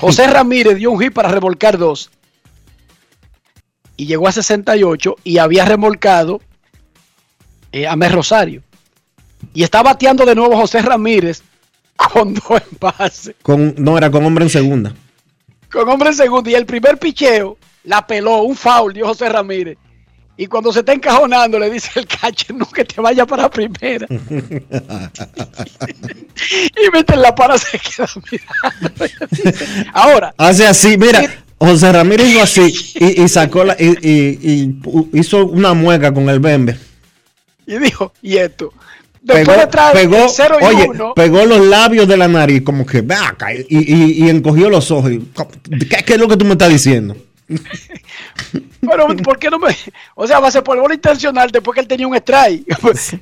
José 0.00 0.26
Ramírez 0.28 0.76
dio 0.76 0.90
un 0.90 0.98
hit 1.00 1.12
para 1.12 1.28
remolcar 1.28 1.76
dos. 1.76 2.10
Y 3.96 4.06
llegó 4.06 4.26
a 4.26 4.32
68 4.32 5.16
y 5.22 5.38
había 5.38 5.64
remolcado 5.66 6.40
eh, 7.72 7.86
a 7.86 7.94
Mes 7.94 8.10
Rosario. 8.12 8.62
Y 9.52 9.62
está 9.64 9.82
bateando 9.82 10.24
de 10.24 10.34
nuevo 10.34 10.56
José 10.56 10.80
Ramírez 10.82 11.42
con 11.96 12.32
dos 12.32 12.62
envases. 12.72 13.34
Con, 13.42 13.74
no, 13.76 13.98
era 13.98 14.10
con 14.10 14.24
hombre 14.24 14.44
en 14.44 14.50
segunda. 14.50 14.94
Con 15.70 15.88
hombre 15.90 16.08
en 16.08 16.14
segundo. 16.16 16.48
Y 16.48 16.54
el 16.54 16.64
primer 16.64 16.98
picheo 16.98 17.58
la 17.84 18.06
peló, 18.06 18.42
un 18.42 18.56
foul, 18.56 18.92
dio 18.94 19.06
José 19.06 19.28
Ramírez. 19.28 19.76
Y 20.36 20.46
cuando 20.46 20.72
se 20.72 20.80
está 20.80 20.92
encajonando, 20.94 21.58
le 21.58 21.70
dice 21.70 21.90
el 22.00 22.06
catcher, 22.06 22.54
no 22.56 22.66
que 22.66 22.84
te 22.84 23.00
vaya 23.00 23.26
para 23.26 23.50
primera. 23.50 24.06
y 24.10 24.18
mete 26.92 27.16
la 27.16 27.34
para, 27.34 27.58
se 27.58 27.78
queda 27.78 28.08
mirando. 28.30 29.04
Ahora, 29.92 30.34
Hace 30.38 30.66
así, 30.66 30.96
mira, 30.96 31.22
José 31.58 31.92
Ramírez 31.92 32.28
hizo 32.28 32.42
así 32.42 32.74
y, 32.98 33.22
y 33.22 33.28
sacó 33.28 33.64
la, 33.64 33.76
y, 33.78 33.88
y- 34.02 34.38
y 34.42 34.66
pu- 34.80 35.08
hizo 35.12 35.46
una 35.46 35.74
mueca 35.74 36.12
con 36.12 36.28
el 36.28 36.40
bembe. 36.40 36.76
y 37.66 37.78
dijo, 37.78 38.12
y 38.22 38.36
esto. 38.36 38.72
Después 39.20 39.46
Pegó, 39.46 39.60
de 39.60 39.66
traer 39.68 39.94
pegó, 39.94 40.26
0 40.28 40.56
y 40.60 40.64
oye, 40.64 40.86
1, 40.88 41.14
pegó 41.14 41.44
los 41.46 41.60
labios 41.64 42.08
de 42.08 42.16
la 42.16 42.26
nariz, 42.26 42.62
como 42.62 42.84
que 42.84 43.02
ve 43.02 43.14
acá, 43.14 43.50
y, 43.54 44.28
encogió 44.28 44.68
los 44.68 44.90
ojos. 44.90 45.12
¿qué, 45.88 46.02
qué 46.04 46.14
es 46.14 46.18
lo 46.18 46.26
que 46.26 46.36
tú 46.36 46.44
me 46.44 46.52
estás 46.52 46.70
diciendo? 46.70 47.16
pero 48.80 49.08
¿por 49.22 49.38
qué 49.38 49.50
no 49.50 49.58
me.? 49.58 49.74
O 50.14 50.26
sea, 50.26 50.40
va 50.40 50.48
a 50.48 50.50
ser 50.50 50.62
por 50.62 50.78
bola 50.78 50.94
intencional 50.94 51.50
después 51.50 51.74
que 51.74 51.80
él 51.80 51.86
tenía 51.88 52.06
un 52.06 52.14
strike. 52.16 52.64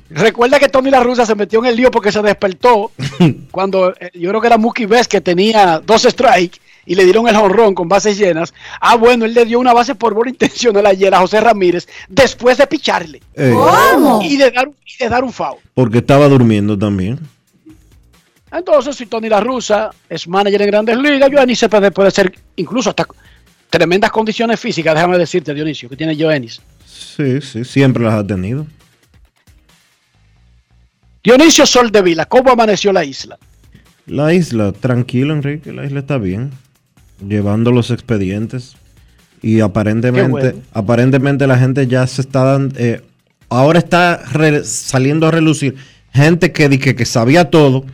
Recuerda 0.09 0.59
que 0.59 0.69
Tony 0.69 0.89
La 0.89 1.01
Russa 1.03 1.25
se 1.25 1.35
metió 1.35 1.59
en 1.59 1.65
el 1.65 1.75
lío 1.75 1.91
porque 1.91 2.11
se 2.11 2.21
despertó 2.21 2.91
cuando 3.51 3.91
eh, 3.99 4.11
yo 4.13 4.29
creo 4.29 4.41
que 4.41 4.47
era 4.47 4.57
Mookie 4.57 4.85
Betts 4.85 5.07
que 5.07 5.21
tenía 5.21 5.79
dos 5.79 6.03
strikes 6.03 6.59
y 6.85 6.95
le 6.95 7.03
dieron 7.03 7.27
el 7.27 7.35
jonrón 7.35 7.75
con 7.75 7.87
bases 7.87 8.17
llenas. 8.17 8.53
Ah, 8.79 8.95
bueno, 8.95 9.25
él 9.25 9.33
le 9.35 9.45
dio 9.45 9.59
una 9.59 9.71
base 9.73 9.93
por 9.95 10.13
bola 10.13 10.31
intencional 10.31 10.85
ayer 10.87 11.13
a 11.13 11.19
José 11.19 11.39
Ramírez 11.39 11.87
después 12.09 12.57
de 12.57 12.65
picharle 12.67 13.21
Eh, 13.35 13.55
y 14.23 14.37
de 14.37 14.49
dar, 14.51 14.67
y 14.67 15.03
de 15.03 15.09
dar 15.09 15.23
un 15.23 15.31
foul. 15.31 15.59
porque 15.75 15.99
estaba 15.99 16.27
durmiendo 16.27 16.77
también. 16.77 17.19
Entonces, 18.51 18.97
si 18.97 19.05
Tony 19.05 19.29
La 19.29 19.39
Russa 19.39 19.91
es 20.09 20.27
manager 20.27 20.61
en 20.63 20.67
grandes 20.67 20.97
ligas, 20.97 21.29
Joanis 21.31 21.57
se 21.59 21.69
puede, 21.69 21.89
puede 21.91 22.11
ser 22.11 22.33
incluso 22.57 22.89
hasta 22.89 23.05
tremendas 23.71 24.11
condiciones 24.11 24.59
físicas, 24.59 24.93
déjame 24.93 25.17
decirte, 25.17 25.53
Dionisio, 25.55 25.89
que 25.89 25.95
tiene 25.95 26.15
Joanis. 26.15 26.61
Sí, 26.85 27.41
sí, 27.41 27.63
siempre 27.65 28.03
las 28.03 28.13
ha 28.13 28.27
tenido. 28.27 28.67
Dionisio 31.23 31.65
Soldevila, 31.65 32.25
¿cómo 32.25 32.51
amaneció 32.51 32.91
la 32.91 33.03
isla? 33.05 33.37
La 34.07 34.33
isla, 34.33 34.71
tranquilo, 34.71 35.33
Enrique, 35.33 35.71
la 35.71 35.85
isla 35.85 35.99
está 35.99 36.17
bien. 36.17 36.51
Llevando 37.25 37.71
los 37.71 37.91
expedientes. 37.91 38.75
Y 39.43 39.59
aparentemente, 39.61 40.29
bueno. 40.29 40.59
aparentemente 40.73 41.47
la 41.47 41.57
gente 41.57 41.87
ya 41.87 42.05
se 42.07 42.21
está 42.21 42.43
dando. 42.43 42.75
eh, 42.79 43.01
ahora 43.49 43.79
está 43.79 44.17
re- 44.17 44.63
saliendo 44.63 45.27
a 45.27 45.31
relucir 45.31 45.75
gente 46.13 46.51
que, 46.51 46.77
que, 46.79 46.95
que 46.95 47.05
sabía 47.05 47.49
todo. 47.49 47.85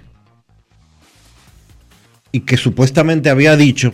Y 2.32 2.42
que 2.42 2.58
supuestamente 2.58 3.30
había 3.30 3.56
dicho, 3.56 3.94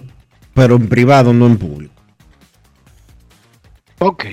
pero 0.53 0.75
en 0.75 0.87
privado, 0.87 1.33
no 1.33 1.45
en 1.47 1.57
público. 1.57 1.93
Ok. 3.99 4.25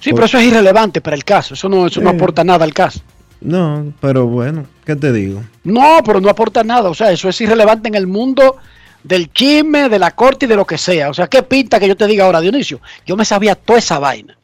Sí, 0.00 0.12
pero 0.12 0.24
eso 0.26 0.38
es 0.38 0.44
irrelevante 0.46 1.00
para 1.00 1.14
el 1.16 1.24
caso, 1.24 1.54
eso 1.54 1.68
no, 1.68 1.86
eso 1.86 2.00
no 2.00 2.10
Eh. 2.10 2.14
aporta 2.14 2.42
nada 2.44 2.64
al 2.64 2.74
caso. 2.74 3.00
No, 3.40 3.92
pero 4.00 4.26
bueno, 4.26 4.66
¿qué 4.84 4.94
te 4.96 5.12
digo? 5.12 5.42
No, 5.64 5.98
pero 6.04 6.20
no 6.20 6.28
aporta 6.28 6.62
nada, 6.64 6.88
o 6.90 6.94
sea, 6.94 7.10
eso 7.12 7.28
es 7.28 7.40
irrelevante 7.40 7.88
en 7.88 7.94
el 7.94 8.06
mundo 8.06 8.56
del 9.02 9.32
chisme, 9.32 9.88
de 9.88 9.98
la 9.98 10.12
corte 10.12 10.46
y 10.46 10.48
de 10.48 10.56
lo 10.56 10.64
que 10.66 10.78
sea. 10.78 11.10
O 11.10 11.14
sea, 11.14 11.26
¿qué 11.28 11.42
pinta 11.42 11.78
que 11.80 11.88
yo 11.88 11.96
te 11.96 12.06
diga 12.06 12.24
ahora, 12.24 12.40
Dionisio? 12.40 12.80
Yo 13.06 13.16
me 13.16 13.24
sabía 13.24 13.54
toda 13.54 13.78
esa 13.78 13.98
vaina. 13.98 14.36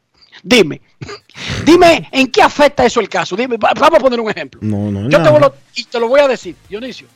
Dime, 0.43 0.81
dime 1.67 2.09
en 2.13 2.29
qué 2.29 2.43
afecta 2.43 2.85
eso 2.85 3.01
el 3.01 3.09
caso. 3.09 3.37
Dime, 3.37 3.57
va- 3.57 3.73
vamos 3.75 3.99
a 3.99 4.03
poner 4.03 4.21
un 4.21 4.31
ejemplo. 4.31 4.61
No, 4.63 4.91
no, 4.91 5.03
Yo 5.09 5.19
te, 5.23 5.31
nada. 5.31 5.47
a- 5.47 5.53
y 5.75 5.85
te 5.85 5.99
lo 6.01 6.09
voy 6.09 6.21
a 6.21 6.29
decir, 6.29 6.55
Dionisio. 6.69 7.07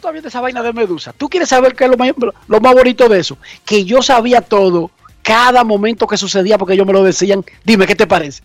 Tú 0.00 0.06
estás 0.06 0.12
viendo 0.12 0.28
esa 0.28 0.40
vaina 0.40 0.62
de 0.62 0.72
Medusa. 0.72 1.12
Tú 1.12 1.28
quieres 1.28 1.50
saber 1.50 1.74
qué 1.74 1.84
es 1.84 1.90
lo 1.90 1.98
más, 1.98 2.10
lo 2.48 2.60
más 2.60 2.72
bonito 2.72 3.06
de 3.06 3.20
eso. 3.20 3.36
Que 3.66 3.84
yo 3.84 4.00
sabía 4.00 4.40
todo 4.40 4.90
cada 5.22 5.62
momento 5.62 6.06
que 6.06 6.16
sucedía 6.16 6.56
porque 6.56 6.72
ellos 6.72 6.86
me 6.86 6.94
lo 6.94 7.04
decían. 7.04 7.44
Dime, 7.64 7.86
¿qué 7.86 7.94
te 7.94 8.06
parece? 8.06 8.42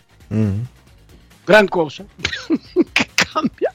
Gran 1.46 1.66
cosa. 1.66 2.04
¿Qué 2.92 3.06
cambia? 3.32 3.72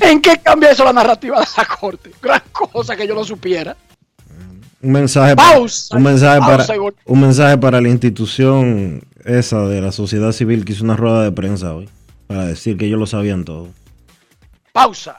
¿En 0.00 0.22
qué 0.22 0.38
cambia 0.42 0.70
eso 0.70 0.82
la 0.82 0.94
narrativa 0.94 1.40
de 1.40 1.46
la 1.58 1.66
corte? 1.66 2.10
Gran 2.22 2.40
cosa 2.52 2.96
que 2.96 3.06
yo 3.06 3.14
lo 3.14 3.22
supiera. 3.22 3.76
Un 4.80 4.92
mensaje, 4.92 5.36
Pausa. 5.36 5.88
para, 5.90 5.98
un, 5.98 6.04
mensaje 6.04 6.40
Pausa 6.40 6.66
para, 6.68 6.80
un 7.04 7.20
mensaje 7.20 7.58
para 7.58 7.80
la 7.82 7.88
institución 7.90 9.02
esa 9.26 9.66
de 9.66 9.82
la 9.82 9.92
sociedad 9.92 10.32
civil 10.32 10.64
que 10.64 10.72
hizo 10.72 10.84
una 10.84 10.96
rueda 10.96 11.22
de 11.22 11.32
prensa 11.32 11.74
hoy 11.74 11.86
para 12.28 12.46
decir 12.46 12.78
que 12.78 12.86
ellos 12.86 12.98
lo 12.98 13.06
sabían 13.06 13.44
todo. 13.44 13.68
Pausa. 14.72 15.18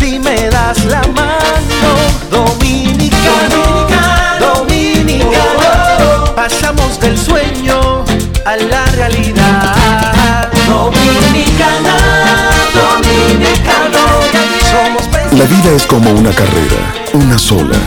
si 0.00 0.18
me 0.18 0.48
das 0.48 0.82
la 0.86 1.02
mano. 1.18 1.90
Dominicano, 2.30 3.62
dominicano, 4.40 6.34
pasamos 6.34 6.98
del 7.00 7.16
sueño 7.18 8.04
a 8.46 8.56
la 8.56 8.84
realidad. 8.96 10.48
Dominicana, 10.66 11.96
La 15.32 15.44
vida 15.44 15.70
es 15.76 15.86
como 15.86 16.10
una 16.10 16.32
carrera, 16.32 16.92
una 17.12 17.38
sola, 17.38 17.78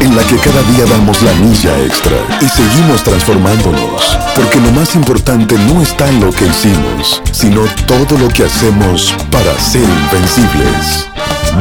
en 0.00 0.14
la 0.14 0.22
que 0.24 0.36
cada 0.36 0.62
día 0.64 0.84
damos 0.84 1.22
la 1.22 1.32
milla 1.32 1.78
extra 1.82 2.12
y 2.42 2.48
seguimos 2.48 3.02
transformándonos, 3.02 4.18
porque 4.36 4.60
lo 4.60 4.70
más 4.72 4.94
importante 4.94 5.56
no 5.72 5.80
está 5.80 6.06
en 6.10 6.20
lo 6.20 6.30
que 6.30 6.44
hicimos, 6.44 7.22
sino 7.32 7.64
todo 7.86 8.18
lo 8.18 8.28
que 8.28 8.44
hacemos 8.44 9.14
para 9.30 9.58
ser 9.58 9.82
invencibles. 9.82 11.08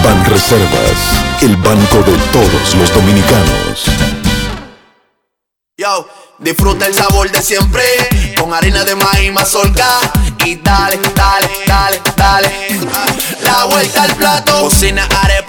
Ban 0.04 0.26
Reservas, 0.26 1.42
el 1.42 1.56
banco 1.56 1.98
de 2.06 2.18
todos 2.34 2.76
los 2.76 2.94
dominicanos. 2.94 3.86
Yo, 5.78 6.06
disfruta 6.38 6.86
el 6.86 6.94
sabor 6.94 7.32
de 7.32 7.42
siempre 7.42 7.84
con 8.38 8.54
harina 8.54 8.84
de 8.84 8.96
maíz 8.96 9.32
mazorca 9.32 9.88
y 10.46 10.56
dale, 10.58 11.00
dale, 11.16 11.50
dale, 11.66 12.02
dale. 12.16 12.80
La 13.42 13.66
vuelta 13.66 14.04
al 14.04 14.16
plato, 14.16 14.60
cocina 14.62 15.08
arepa, 15.22 15.49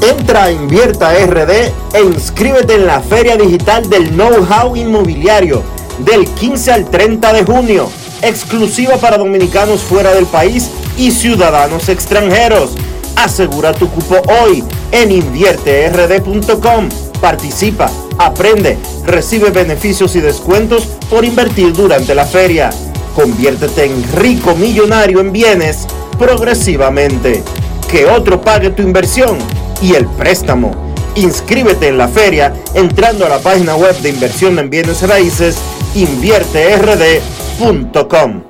Entra 0.00 0.44
a 0.44 0.52
Invierta 0.52 1.12
RD 1.12 1.50
e 1.94 2.02
inscríbete 2.02 2.74
en 2.74 2.86
la 2.86 3.00
Feria 3.00 3.36
Digital 3.36 3.88
del 3.88 4.10
Know-How 4.10 4.76
Inmobiliario 4.76 5.62
del 5.98 6.26
15 6.26 6.72
al 6.72 6.90
30 6.90 7.32
de 7.32 7.44
junio, 7.44 7.90
exclusiva 8.22 8.96
para 8.96 9.18
dominicanos 9.18 9.80
fuera 9.80 10.12
del 10.12 10.26
país 10.26 10.70
y 10.98 11.10
ciudadanos 11.10 11.88
extranjeros. 11.88 12.72
Asegura 13.16 13.72
tu 13.72 13.88
cupo 13.88 14.20
hoy 14.42 14.64
en 14.92 15.12
invierterd.com. 15.12 16.88
Participa, 17.20 17.90
aprende, 18.18 18.76
recibe 19.06 19.50
beneficios 19.50 20.16
y 20.16 20.20
descuentos 20.20 20.84
por 21.08 21.24
invertir 21.24 21.72
durante 21.72 22.14
la 22.14 22.26
feria. 22.26 22.70
Conviértete 23.14 23.84
en 23.84 24.02
rico 24.14 24.54
millonario 24.56 25.20
en 25.20 25.32
bienes 25.32 25.86
progresivamente. 26.18 27.42
Que 27.88 28.06
otro 28.06 28.40
pague 28.40 28.70
tu 28.70 28.82
inversión 28.82 29.38
y 29.84 29.94
el 29.94 30.06
préstamo. 30.06 30.72
Inscríbete 31.14 31.86
en 31.88 31.98
la 31.98 32.08
feria 32.08 32.54
entrando 32.72 33.26
a 33.26 33.28
la 33.28 33.38
página 33.38 33.76
web 33.76 33.94
de 34.00 34.08
inversión 34.08 34.58
en 34.58 34.70
bienes 34.70 35.06
raíces 35.06 35.58
invierterd.com. 35.94 38.42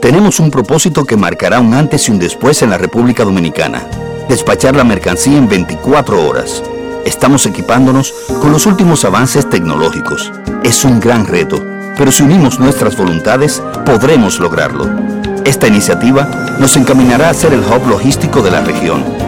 Tenemos 0.00 0.38
un 0.38 0.52
propósito 0.52 1.04
que 1.04 1.16
marcará 1.16 1.58
un 1.60 1.74
antes 1.74 2.08
y 2.08 2.12
un 2.12 2.20
después 2.20 2.62
en 2.62 2.70
la 2.70 2.78
República 2.78 3.24
Dominicana. 3.24 3.84
Despachar 4.28 4.76
la 4.76 4.84
mercancía 4.84 5.36
en 5.36 5.48
24 5.48 6.28
horas. 6.28 6.62
Estamos 7.04 7.44
equipándonos 7.46 8.14
con 8.40 8.52
los 8.52 8.66
últimos 8.66 9.04
avances 9.04 9.50
tecnológicos. 9.50 10.30
Es 10.62 10.84
un 10.84 11.00
gran 11.00 11.26
reto, 11.26 11.60
pero 11.96 12.12
si 12.12 12.22
unimos 12.22 12.60
nuestras 12.60 12.96
voluntades, 12.96 13.60
podremos 13.84 14.38
lograrlo. 14.38 14.88
Esta 15.44 15.66
iniciativa 15.66 16.56
nos 16.60 16.76
encaminará 16.76 17.30
a 17.30 17.34
ser 17.34 17.52
el 17.52 17.58
hub 17.60 17.88
logístico 17.88 18.42
de 18.42 18.52
la 18.52 18.60
región. 18.60 19.27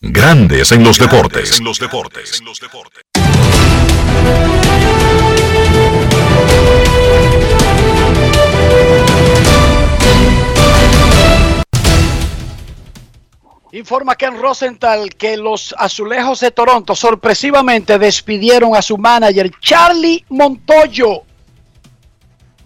Grandes 0.00 0.72
en 0.72 0.82
los 0.82 0.98
deportes. 0.98 1.60
Informa 13.78 14.16
Ken 14.16 14.36
Rosenthal 14.36 15.14
que 15.14 15.36
los 15.36 15.72
azulejos 15.78 16.40
de 16.40 16.50
Toronto 16.50 16.96
sorpresivamente 16.96 17.96
despidieron 17.96 18.74
a 18.74 18.82
su 18.82 18.98
manager 18.98 19.52
Charlie 19.60 20.24
Montoyo. 20.30 21.22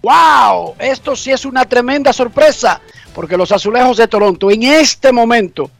¡Wow! 0.00 0.76
Esto 0.78 1.14
sí 1.14 1.30
es 1.30 1.44
una 1.44 1.66
tremenda 1.66 2.14
sorpresa, 2.14 2.80
porque 3.14 3.36
los 3.36 3.52
azulejos 3.52 3.98
de 3.98 4.08
Toronto 4.08 4.50
en 4.50 4.62
este 4.62 5.12
momento, 5.12 5.70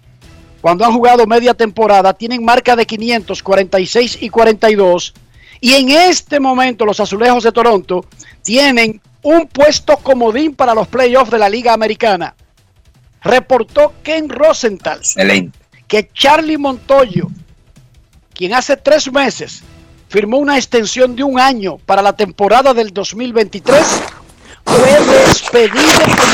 cuando 0.61 0.85
han 0.85 0.93
jugado 0.93 1.27
media 1.27 1.55
temporada, 1.55 2.13
tienen 2.13 2.45
marca 2.45 2.77
de 2.77 2.85
500, 2.85 3.43
46 3.43 4.19
y 4.21 4.29
42. 4.29 5.15
Y 5.63 5.73
en 5.73 5.89
este 5.93 6.41
momento 6.41 6.85
los 6.85 7.01
azulejos 7.01 7.43
de 7.45 7.53
Toronto 7.53 8.05
tienen 8.43 9.01
un 9.23 9.47
puesto 9.47 9.97
comodín 9.97 10.55
para 10.55 10.75
los 10.75 10.89
playoffs 10.89 11.31
de 11.31 11.39
la 11.39 11.49
Liga 11.49 11.73
Americana. 11.73 12.35
Reportó 13.23 13.93
Ken 14.03 14.29
Rosenthal 14.29 14.99
Excelente. 14.99 15.59
que 15.89 16.11
Charlie 16.13 16.59
Montoyo, 16.59 17.29
quien 18.35 18.55
hace 18.55 18.77
tres 18.77 19.11
meses 19.13 19.63
firmó 20.09 20.39
una 20.39 20.57
extensión 20.57 21.15
de 21.17 21.23
un 21.23 21.39
año 21.39 21.79
para 21.79 22.03
la 22.03 22.13
temporada 22.15 22.75
del 22.75 22.93
2023, 22.93 23.83
fue 24.65 25.01
despedido 25.27 25.83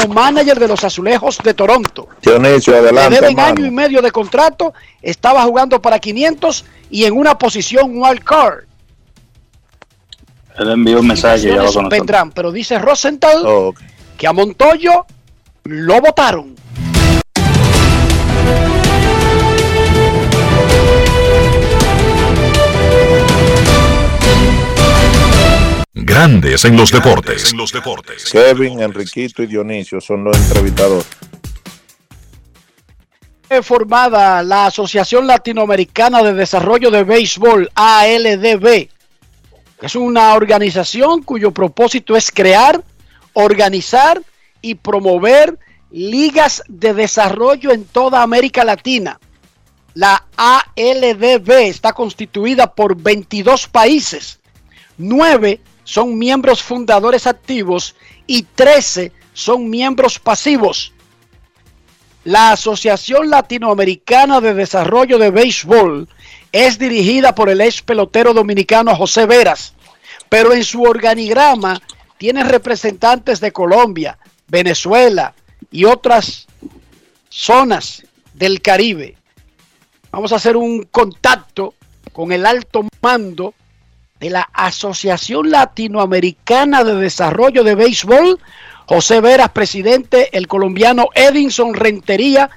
como 0.03 0.15
manager 0.15 0.59
de 0.59 0.69
los 0.69 0.83
Azulejos 0.85 1.39
de 1.43 1.55
Toronto. 1.55 2.09
Dionisio, 2.23 2.73
Le 2.75 2.79
adelante. 2.81 3.15
deben 3.17 3.31
hermano. 3.31 3.49
año 3.57 3.67
y 3.67 3.71
medio 3.71 4.03
de 4.03 4.11
contrato, 4.11 4.75
estaba 5.01 5.43
jugando 5.45 5.81
para 5.81 5.99
500 5.99 6.65
y 6.91 7.05
en 7.05 7.17
una 7.17 7.39
posición 7.39 7.93
wild 7.95 8.23
card. 8.25 8.65
Él 10.59 10.71
envió 10.71 10.99
un 11.01 11.07
mensaje 11.07 11.43
ya 11.49 11.57
nosotros. 11.57 11.89
vendrán, 11.89 12.33
pero 12.33 12.51
dice 12.51 12.79
Rosenthal 12.79 13.45
Oh, 13.47 13.75
que 14.17 14.27
a 14.27 14.33
Montoyo 14.33 15.07
lo 15.65 16.01
votaron. 16.01 16.57
Grandes 26.05 26.65
en 26.65 26.77
los 26.77 26.93
deportes. 26.93 27.53
Kevin, 28.31 28.81
Enriquito 28.81 29.43
y 29.43 29.47
Dionisio 29.47 30.01
son 30.01 30.23
los 30.23 30.37
entrevistados. 30.37 31.05
Fue 33.49 33.63
formada 33.63 34.43
la 34.45 34.67
Asociación 34.67 35.27
Latinoamericana 35.27 36.23
de 36.23 36.35
Desarrollo 36.35 36.93
de 36.93 37.03
Béisbol, 37.03 37.71
ALDB. 37.75 38.89
Es 39.83 39.97
una 39.97 40.35
organización 40.35 41.23
cuyo 41.23 41.51
propósito 41.51 42.15
es 42.17 42.31
crear, 42.31 42.81
organizar 43.33 44.23
y 44.63 44.77
promover 44.77 45.59
ligas 45.91 46.63
de 46.69 46.95
desarrollo 46.95 47.73
en 47.73 47.85
toda 47.85 48.23
América 48.23 48.65
Latina. 48.65 49.19
La 49.95 50.27
ALDB 50.37 51.51
está 51.63 51.93
constituida 51.93 52.73
por 52.73 52.95
22 52.95 53.67
países. 53.67 54.39
9 54.99 55.61
son 55.89 56.19
miembros 56.19 56.63
fundadores 56.63 57.27
activos 57.27 57.97
y 58.27 58.43
13 58.43 59.11
son 59.33 59.71
miembros 59.71 60.19
pasivos. 60.19 60.93
La 62.25 62.53
Asociación 62.53 63.31
Latinoamericana 63.31 64.43
de 64.43 64.53
Desarrollo 64.53 65.17
de 65.17 65.31
Béisbol 65.31 66.07
es 66.53 66.79
dirigida 66.79 67.35
por 67.35 67.49
el 67.49 67.63
ex 67.63 67.81
pelotero 67.81 68.35
dominicano 68.35 68.95
José 68.95 69.25
Veras, 69.25 69.73
pero 70.29 70.53
en 70.53 70.63
su 70.63 70.83
organigrama 70.83 71.81
tiene 72.19 72.45
representantes 72.45 73.41
de 73.41 73.51
Colombia, 73.51 74.19
Venezuela 74.47 75.33
y 75.71 75.87
otras 75.87 76.49
zonas 77.31 78.03
del 78.35 78.61
Caribe. 78.61 79.17
Vamos 80.11 80.33
a 80.33 80.37
hacer 80.37 80.55
un 80.55 80.83
contacto 80.83 81.73
con 82.13 82.31
el 82.31 82.45
alto 82.45 82.87
mando 83.01 83.55
de 84.21 84.31
la 84.31 84.49
Asociación 84.53 85.51
Latinoamericana 85.51 86.85
de 86.85 86.95
Desarrollo 86.95 87.63
de 87.65 87.75
Béisbol, 87.75 88.41
José 88.87 89.21
Veras, 89.21 89.51
presidente, 89.51 90.37
el 90.37 90.49
colombiano 90.49 91.09
Edinson 91.15 91.75
Rentería, 91.75 92.51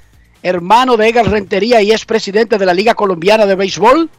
hermano 0.44 0.98
de 0.98 1.10
Egal 1.10 1.26
Rentería 1.28 1.82
y 1.82 1.92
es 1.92 2.06
presidente 2.06 2.58
de 2.58 2.66
la 2.66 2.74
Liga 2.74 2.96
Colombiana 2.96 3.46
de 3.46 3.56
Béisbol, 3.56 4.10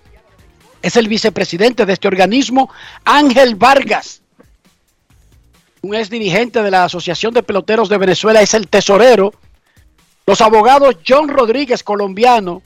es 0.82 0.96
el 0.96 1.08
vicepresidente 1.08 1.86
de 1.86 1.92
este 1.92 2.08
organismo, 2.08 2.70
Ángel 3.04 3.54
Vargas, 3.54 4.22
un 5.80 5.94
ex 5.94 6.10
dirigente 6.10 6.62
de 6.62 6.70
la 6.70 6.84
Asociación 6.84 7.34
de 7.34 7.42
Peloteros 7.42 7.88
de 7.88 7.98
Venezuela, 7.98 8.40
es 8.40 8.54
el 8.54 8.68
tesorero, 8.68 9.32
los 10.26 10.40
abogados 10.40 10.96
John 11.06 11.28
Rodríguez, 11.28 11.82
colombiano, 11.82 12.62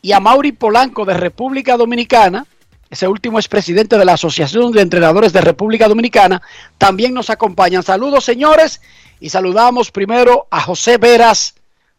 y 0.00 0.12
a 0.12 0.20
Mauri 0.20 0.52
Polanco 0.52 1.04
de 1.04 1.14
República 1.14 1.76
Dominicana, 1.76 2.46
ese 2.90 3.06
último 3.06 3.38
es 3.38 3.46
presidente 3.46 3.96
de 3.96 4.04
la 4.04 4.14
Asociación 4.14 4.72
de 4.72 4.82
Entrenadores 4.82 5.32
de 5.32 5.40
República 5.40 5.86
Dominicana, 5.86 6.42
también 6.76 7.14
nos 7.14 7.30
acompañan. 7.30 7.84
Saludos 7.84 8.24
señores 8.24 8.80
y 9.20 9.30
saludamos 9.30 9.92
primero 9.92 10.48
a 10.50 10.60
José 10.60 10.98
Veras 10.98 11.54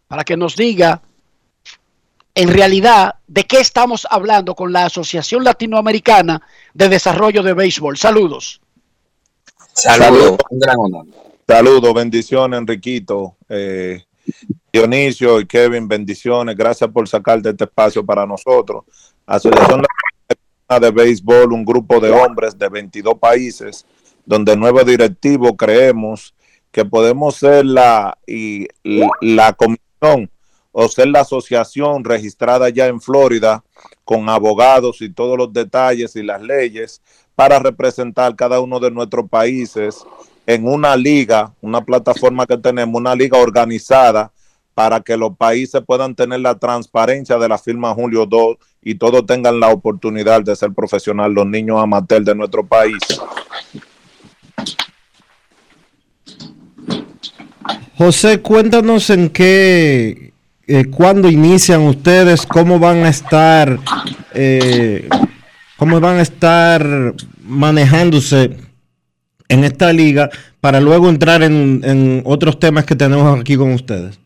para 0.09 0.25
que 0.25 0.35
nos 0.35 0.57
diga 0.57 1.01
en 2.35 2.49
realidad 2.49 3.15
de 3.27 3.45
qué 3.45 3.61
estamos 3.61 4.05
hablando 4.09 4.53
con 4.53 4.73
la 4.73 4.85
Asociación 4.85 5.45
Latinoamericana 5.45 6.41
de 6.73 6.89
Desarrollo 6.89 7.41
de 7.41 7.53
Béisbol. 7.53 7.97
Saludos. 7.97 8.59
Saludos. 9.73 10.37
Saludos, 11.47 11.93
bendiciones, 11.93 12.59
Enriquito. 12.59 13.37
Eh, 13.47 14.03
Dionisio 14.71 15.39
y 15.39 15.45
Kevin, 15.45 15.87
bendiciones. 15.87 16.55
Gracias 16.57 16.89
por 16.89 17.07
sacar 17.07 17.41
de 17.41 17.51
este 17.51 17.63
espacio 17.63 18.05
para 18.05 18.25
nosotros. 18.25 18.83
Asociación 19.25 19.81
Latinoamericana 19.81 20.10
de 20.79 20.91
Béisbol, 20.91 21.51
un 21.51 21.65
grupo 21.65 21.99
de 21.99 22.11
hombres 22.11 22.57
de 22.57 22.69
22 22.69 23.15
países, 23.19 23.85
donde 24.25 24.55
nueve 24.55 24.83
directivos 24.85 25.53
creemos 25.57 26.33
que 26.71 26.85
podemos 26.85 27.35
ser 27.35 27.65
la, 27.65 28.17
y, 28.25 28.67
la 28.83 29.53
comisión 29.53 30.29
o 30.71 30.87
ser 30.87 31.09
la 31.09 31.21
asociación 31.21 32.03
registrada 32.03 32.69
ya 32.69 32.87
en 32.87 33.01
Florida 33.01 33.63
con 34.05 34.29
abogados 34.29 35.01
y 35.01 35.11
todos 35.11 35.37
los 35.37 35.51
detalles 35.51 36.15
y 36.15 36.23
las 36.23 36.41
leyes 36.41 37.01
para 37.35 37.59
representar 37.59 38.35
cada 38.35 38.61
uno 38.61 38.79
de 38.79 38.91
nuestros 38.91 39.29
países 39.29 40.05
en 40.47 40.65
una 40.65 40.95
liga, 40.95 41.53
una 41.61 41.83
plataforma 41.83 42.45
que 42.45 42.57
tenemos, 42.57 42.99
una 42.99 43.15
liga 43.15 43.37
organizada 43.37 44.31
para 44.73 45.01
que 45.01 45.17
los 45.17 45.35
países 45.37 45.81
puedan 45.85 46.15
tener 46.15 46.39
la 46.39 46.57
transparencia 46.57 47.37
de 47.37 47.49
la 47.49 47.57
firma 47.57 47.93
Julio 47.93 48.25
2 48.25 48.57
y 48.81 48.95
todos 48.95 49.25
tengan 49.25 49.59
la 49.59 49.69
oportunidad 49.69 50.41
de 50.41 50.55
ser 50.55 50.73
profesional, 50.73 51.33
los 51.33 51.45
niños 51.45 51.81
amateurs 51.81 52.25
de 52.25 52.35
nuestro 52.35 52.65
país. 52.65 52.97
José, 57.97 58.41
cuéntanos 58.41 59.09
en 59.11 59.29
qué, 59.29 60.33
eh, 60.65 60.85
cuándo 60.85 61.29
inician 61.29 61.81
ustedes, 61.81 62.47
cómo 62.47 62.79
van 62.79 63.03
a 63.03 63.09
estar, 63.09 63.77
eh, 64.33 65.07
cómo 65.77 65.99
van 65.99 66.17
a 66.17 66.21
estar 66.21 67.13
manejándose 67.43 68.57
en 69.49 69.63
esta 69.63 69.93
liga 69.93 70.29
para 70.61 70.79
luego 70.79 71.09
entrar 71.09 71.43
en, 71.43 71.81
en 71.83 72.23
otros 72.25 72.57
temas 72.57 72.85
que 72.85 72.95
tenemos 72.95 73.39
aquí 73.39 73.55
con 73.55 73.73
ustedes. 73.73 74.20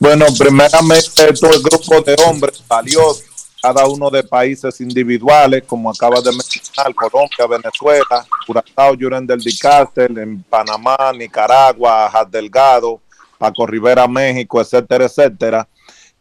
Bueno, 0.00 0.26
primeramente 0.38 1.32
todo 1.40 1.52
el 1.54 1.62
grupo 1.62 2.00
de 2.02 2.14
hombres 2.26 2.62
valiosos, 2.68 3.24
cada 3.60 3.84
uno 3.86 4.08
de 4.10 4.22
países 4.22 4.80
individuales, 4.80 5.64
como 5.66 5.90
acaba 5.90 6.20
de 6.20 6.30
mencionar, 6.30 6.94
Colombia, 6.94 7.46
Venezuela, 7.48 8.24
Curazao, 8.46 8.94
Yuren 8.94 9.26
del 9.26 9.40
Dicastel, 9.40 10.16
en 10.18 10.42
Panamá, 10.44 10.96
Nicaragua, 11.16 12.06
Haz 12.06 12.30
Delgado, 12.30 13.00
Paco 13.36 13.66
Rivera, 13.66 14.06
México, 14.06 14.60
etcétera, 14.60 15.06
etcétera. 15.06 15.68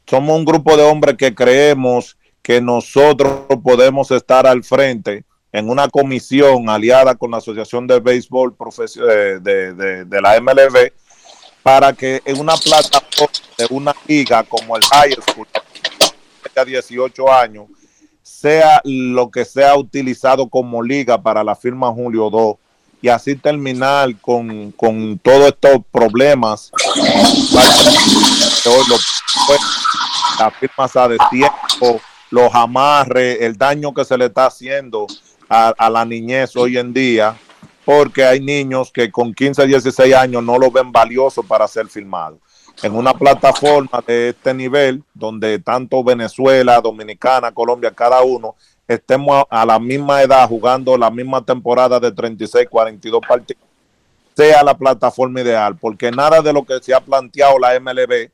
Somos 0.07 0.35
un 0.37 0.45
grupo 0.45 0.75
de 0.75 0.83
hombres 0.83 1.15
que 1.15 1.35
creemos 1.35 2.17
que 2.41 2.59
nosotros 2.59 3.41
podemos 3.63 4.09
estar 4.09 4.47
al 4.47 4.63
frente 4.63 5.23
en 5.51 5.69
una 5.69 5.87
comisión 5.89 6.69
aliada 6.69 7.13
con 7.15 7.29
la 7.31 7.37
Asociación 7.37 7.85
de 7.85 7.99
Béisbol 7.99 8.55
eh, 9.09 9.39
de- 9.41 10.05
de 10.05 10.21
la 10.21 10.35
MLB 10.37 10.91
para 11.67 11.91
que 11.91 12.21
en 12.23 12.39
una 12.39 12.55
plataforma 12.55 13.33
de 13.57 13.67
una 13.71 13.93
liga 14.07 14.41
como 14.43 14.77
el 14.77 14.83
High 14.85 15.17
School, 15.21 15.45
a 16.55 16.63
18 16.63 17.33
años, 17.33 17.65
sea 18.23 18.79
lo 18.85 19.29
que 19.29 19.43
sea 19.43 19.75
utilizado 19.75 20.47
como 20.47 20.81
liga 20.81 21.21
para 21.21 21.43
la 21.43 21.57
firma 21.57 21.91
Julio 21.91 22.29
2 22.29 22.55
y 23.01 23.09
así 23.09 23.35
terminar 23.35 24.15
con, 24.21 24.71
con 24.71 25.19
todos 25.19 25.47
estos 25.47 25.81
problemas. 25.91 26.71
Las 30.39 30.55
firmas 30.61 30.95
a 30.95 31.09
destiempo, 31.09 31.99
los 32.31 32.55
amarres, 32.55 33.39
el 33.41 33.57
daño 33.57 33.93
que 33.93 34.05
se 34.05 34.17
le 34.17 34.27
está 34.27 34.45
haciendo 34.45 35.05
a 35.49 35.89
la 35.89 36.05
niñez 36.05 36.55
hoy 36.55 36.77
en 36.77 36.93
día, 36.93 37.35
porque 37.87 38.25
hay 38.25 38.41
niños 38.41 38.91
que 38.91 39.09
con 39.09 39.33
15, 39.33 39.65
16 39.65 40.13
años 40.13 40.43
no 40.43 40.57
lo 40.57 40.69
ven 40.69 40.91
valioso 40.91 41.41
para 41.41 41.65
ser 41.69 41.87
filmado. 41.87 42.37
En 42.83 42.93
una 42.93 43.13
plataforma 43.13 44.03
de 44.05 44.27
este 44.31 44.53
nivel, 44.53 45.01
donde 45.13 45.57
tanto 45.59 46.03
Venezuela, 46.03 46.81
Dominicana, 46.81 47.53
Colombia, 47.53 47.91
cada 47.91 48.21
uno, 48.23 48.55
estemos 48.89 49.45
a, 49.49 49.65
la 49.65 49.79
misma 49.79 50.21
edad 50.21 50.49
jugando 50.49 50.97
la 50.97 51.09
misma 51.09 51.45
temporada 51.45 51.97
de 51.97 52.11
36, 52.11 52.67
42 52.69 53.21
partidos, 53.25 53.63
sea 54.35 54.61
la 54.65 54.77
plataforma 54.77 55.39
ideal, 55.39 55.77
porque 55.77 56.11
nada 56.11 56.41
de 56.41 56.51
lo 56.51 56.65
que 56.65 56.81
se 56.81 56.93
ha 56.93 56.99
planteado 56.99 57.57
la 57.57 57.79
MLB 57.79 58.31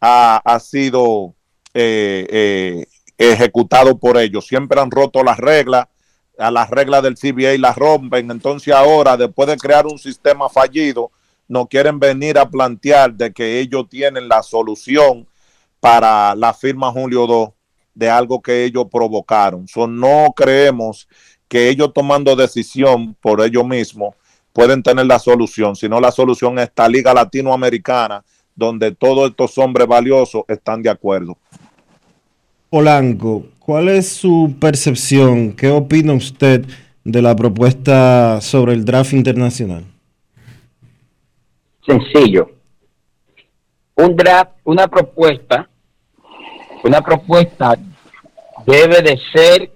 ha, 0.00 0.40
ha 0.44 0.58
sido 0.58 1.32
eh, 1.72 2.26
eh, 2.28 2.86
ejecutado 3.16 3.96
por 3.98 4.16
ellos. 4.16 4.48
Siempre 4.48 4.80
han 4.80 4.90
roto 4.90 5.22
las 5.22 5.38
reglas, 5.38 5.86
a 6.38 6.50
las 6.50 6.70
reglas 6.70 7.02
del 7.02 7.16
CBA 7.16 7.58
las 7.58 7.76
rompen. 7.76 8.30
Entonces 8.30 8.74
ahora, 8.74 9.16
después 9.16 9.48
de 9.48 9.56
crear 9.56 9.86
un 9.86 9.98
sistema 9.98 10.48
fallido, 10.48 11.10
no 11.48 11.66
quieren 11.66 11.98
venir 11.98 12.38
a 12.38 12.48
plantear 12.48 13.14
de 13.14 13.32
que 13.32 13.60
ellos 13.60 13.88
tienen 13.88 14.28
la 14.28 14.42
solución 14.42 15.26
para 15.80 16.34
la 16.34 16.52
firma 16.52 16.90
Julio 16.90 17.26
2 17.26 17.50
de 17.94 18.10
algo 18.10 18.42
que 18.42 18.64
ellos 18.64 18.86
provocaron. 18.90 19.66
So, 19.68 19.86
no 19.86 20.32
creemos 20.36 21.08
que 21.48 21.68
ellos 21.68 21.92
tomando 21.94 22.34
decisión 22.36 23.14
por 23.20 23.40
ellos 23.40 23.64
mismos 23.64 24.14
pueden 24.52 24.82
tener 24.82 25.06
la 25.06 25.18
solución, 25.18 25.76
sino 25.76 26.00
la 26.00 26.10
solución 26.10 26.58
es 26.58 26.64
esta 26.68 26.88
liga 26.88 27.14
latinoamericana 27.14 28.24
donde 28.54 28.90
todos 28.94 29.30
estos 29.30 29.56
hombres 29.58 29.86
valiosos 29.86 30.44
están 30.48 30.82
de 30.82 30.90
acuerdo. 30.90 31.36
Polanco, 32.70 33.44
¿cuál 33.66 33.88
es 33.88 34.08
su 34.08 34.54
percepción? 34.60 35.52
¿Qué 35.52 35.68
opina 35.70 36.12
usted 36.12 36.64
de 37.02 37.20
la 37.20 37.34
propuesta 37.34 38.40
sobre 38.40 38.74
el 38.74 38.84
draft 38.84 39.12
internacional? 39.12 39.84
sencillo. 41.86 42.50
Un 43.94 44.16
draft, 44.16 44.52
una 44.64 44.88
propuesta, 44.88 45.68
una 46.82 47.00
propuesta 47.00 47.74
debe 48.66 49.00
de 49.02 49.18
ser, 49.32 49.70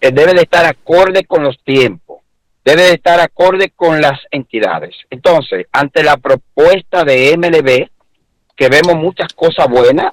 eh, 0.00 0.12
debe 0.12 0.34
de 0.34 0.42
estar 0.42 0.64
acorde 0.66 1.24
con 1.24 1.42
los 1.42 1.58
tiempos, 1.64 2.20
debe 2.64 2.82
de 2.82 2.92
estar 2.92 3.18
acorde 3.20 3.70
con 3.70 4.00
las 4.00 4.20
entidades. 4.30 4.94
Entonces, 5.10 5.66
ante 5.72 6.02
la 6.02 6.18
propuesta 6.18 7.04
de 7.04 7.36
MLB, 7.36 7.88
que 8.54 8.68
vemos 8.68 8.94
muchas 8.96 9.32
cosas 9.32 9.68
buenas, 9.68 10.12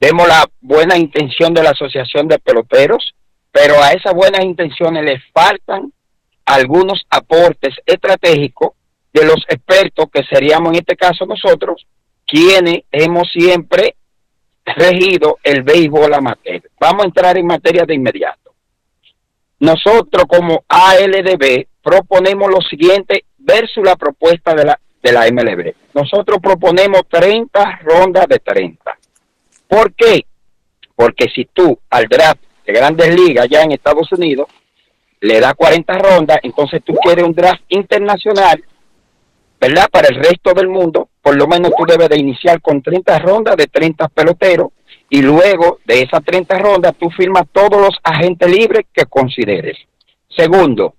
vemos 0.00 0.26
la 0.26 0.46
buena 0.60 0.96
intención 0.96 1.52
de 1.52 1.62
la 1.62 1.70
Asociación 1.70 2.26
de 2.26 2.38
Peloteros, 2.38 3.14
pero 3.52 3.82
a 3.82 3.90
esas 3.90 4.14
buenas 4.14 4.44
intenciones 4.44 5.04
le 5.04 5.20
faltan 5.32 5.92
algunos 6.46 7.04
aportes 7.10 7.74
estratégicos 7.84 8.72
de 9.12 9.24
los 9.24 9.44
expertos 9.48 10.06
que 10.12 10.22
seríamos 10.24 10.72
en 10.72 10.80
este 10.80 10.96
caso 10.96 11.26
nosotros, 11.26 11.86
quienes 12.26 12.82
hemos 12.90 13.30
siempre 13.32 13.96
regido 14.64 15.38
el 15.42 15.62
béisbol 15.62 16.14
amateur. 16.14 16.62
Vamos 16.78 17.02
a 17.02 17.06
entrar 17.06 17.36
en 17.36 17.46
materia 17.46 17.84
de 17.84 17.94
inmediato. 17.94 18.54
Nosotros 19.58 20.24
como 20.26 20.64
ALDB 20.68 21.66
proponemos 21.82 22.50
lo 22.50 22.60
siguiente 22.62 23.24
versus 23.38 23.84
la 23.84 23.96
propuesta 23.96 24.54
de 24.54 24.64
la, 24.64 24.80
de 25.02 25.12
la 25.12 25.30
MLB. 25.30 25.74
Nosotros 25.94 26.38
proponemos 26.40 27.02
30 27.08 27.80
rondas 27.82 28.26
de 28.28 28.38
30. 28.38 28.98
¿Por 29.70 29.94
qué? 29.94 30.26
Porque 30.96 31.30
si 31.34 31.46
tú 31.46 31.78
al 31.88 32.06
draft 32.08 32.42
de 32.66 32.72
grandes 32.72 33.14
ligas 33.14 33.46
ya 33.48 33.62
en 33.62 33.72
Estados 33.72 34.10
Unidos 34.12 34.48
le 35.20 35.40
das 35.40 35.54
40 35.54 35.98
rondas, 35.98 36.38
entonces 36.42 36.82
tú 36.84 36.94
quieres 36.94 37.24
un 37.24 37.32
draft 37.32 37.62
internacional 37.68 38.62
¿verdad? 39.60 39.88
Para 39.90 40.08
el 40.08 40.16
resto 40.16 40.54
del 40.54 40.68
mundo, 40.68 41.10
por 41.20 41.36
lo 41.36 41.46
menos 41.46 41.72
tú 41.76 41.84
debes 41.84 42.08
de 42.08 42.18
iniciar 42.18 42.62
con 42.62 42.82
30 42.82 43.18
rondas 43.18 43.56
de 43.56 43.66
30 43.66 44.08
peloteros 44.08 44.70
y 45.10 45.20
luego 45.20 45.80
de 45.84 46.02
esas 46.02 46.24
30 46.24 46.58
rondas 46.58 46.94
tú 46.98 47.10
firmas 47.10 47.44
todos 47.52 47.78
los 47.78 47.94
agentes 48.02 48.50
libres 48.50 48.86
que 48.92 49.04
consideres. 49.04 49.76
Segundo, 50.34 50.94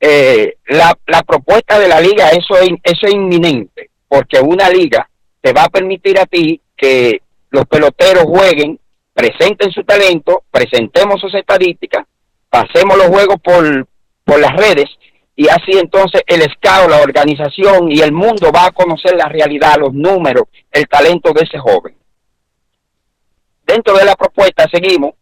eh, 0.00 0.54
la, 0.68 0.96
la, 1.06 1.22
propuesta 1.22 1.78
de 1.78 1.88
la 1.88 2.00
liga, 2.00 2.30
eso 2.30 2.56
es, 2.56 2.70
eso 2.82 3.06
es 3.06 3.14
inminente, 3.14 3.90
porque 4.08 4.40
una 4.40 4.70
liga 4.70 5.08
te 5.40 5.52
va 5.52 5.64
a 5.64 5.68
permitir 5.68 6.18
a 6.18 6.26
ti 6.26 6.60
que 6.82 7.22
los 7.50 7.64
peloteros 7.66 8.24
jueguen, 8.24 8.80
presenten 9.14 9.70
su 9.70 9.84
talento, 9.84 10.42
presentemos 10.50 11.20
sus 11.20 11.32
estadísticas, 11.32 12.04
pasemos 12.50 12.98
los 12.98 13.06
juegos 13.06 13.36
por, 13.40 13.86
por 14.24 14.40
las 14.40 14.56
redes 14.56 14.86
y 15.36 15.48
así 15.48 15.78
entonces 15.78 16.22
el 16.26 16.42
scout, 16.42 16.90
la 16.90 17.00
organización 17.00 17.92
y 17.92 18.00
el 18.00 18.10
mundo 18.10 18.50
va 18.52 18.66
a 18.66 18.72
conocer 18.72 19.14
la 19.14 19.26
realidad, 19.26 19.76
los 19.78 19.94
números, 19.94 20.46
el 20.72 20.88
talento 20.88 21.32
de 21.32 21.44
ese 21.44 21.58
joven. 21.58 21.94
Dentro 23.64 23.96
de 23.96 24.04
la 24.04 24.16
propuesta 24.16 24.68
seguimos 24.68 25.12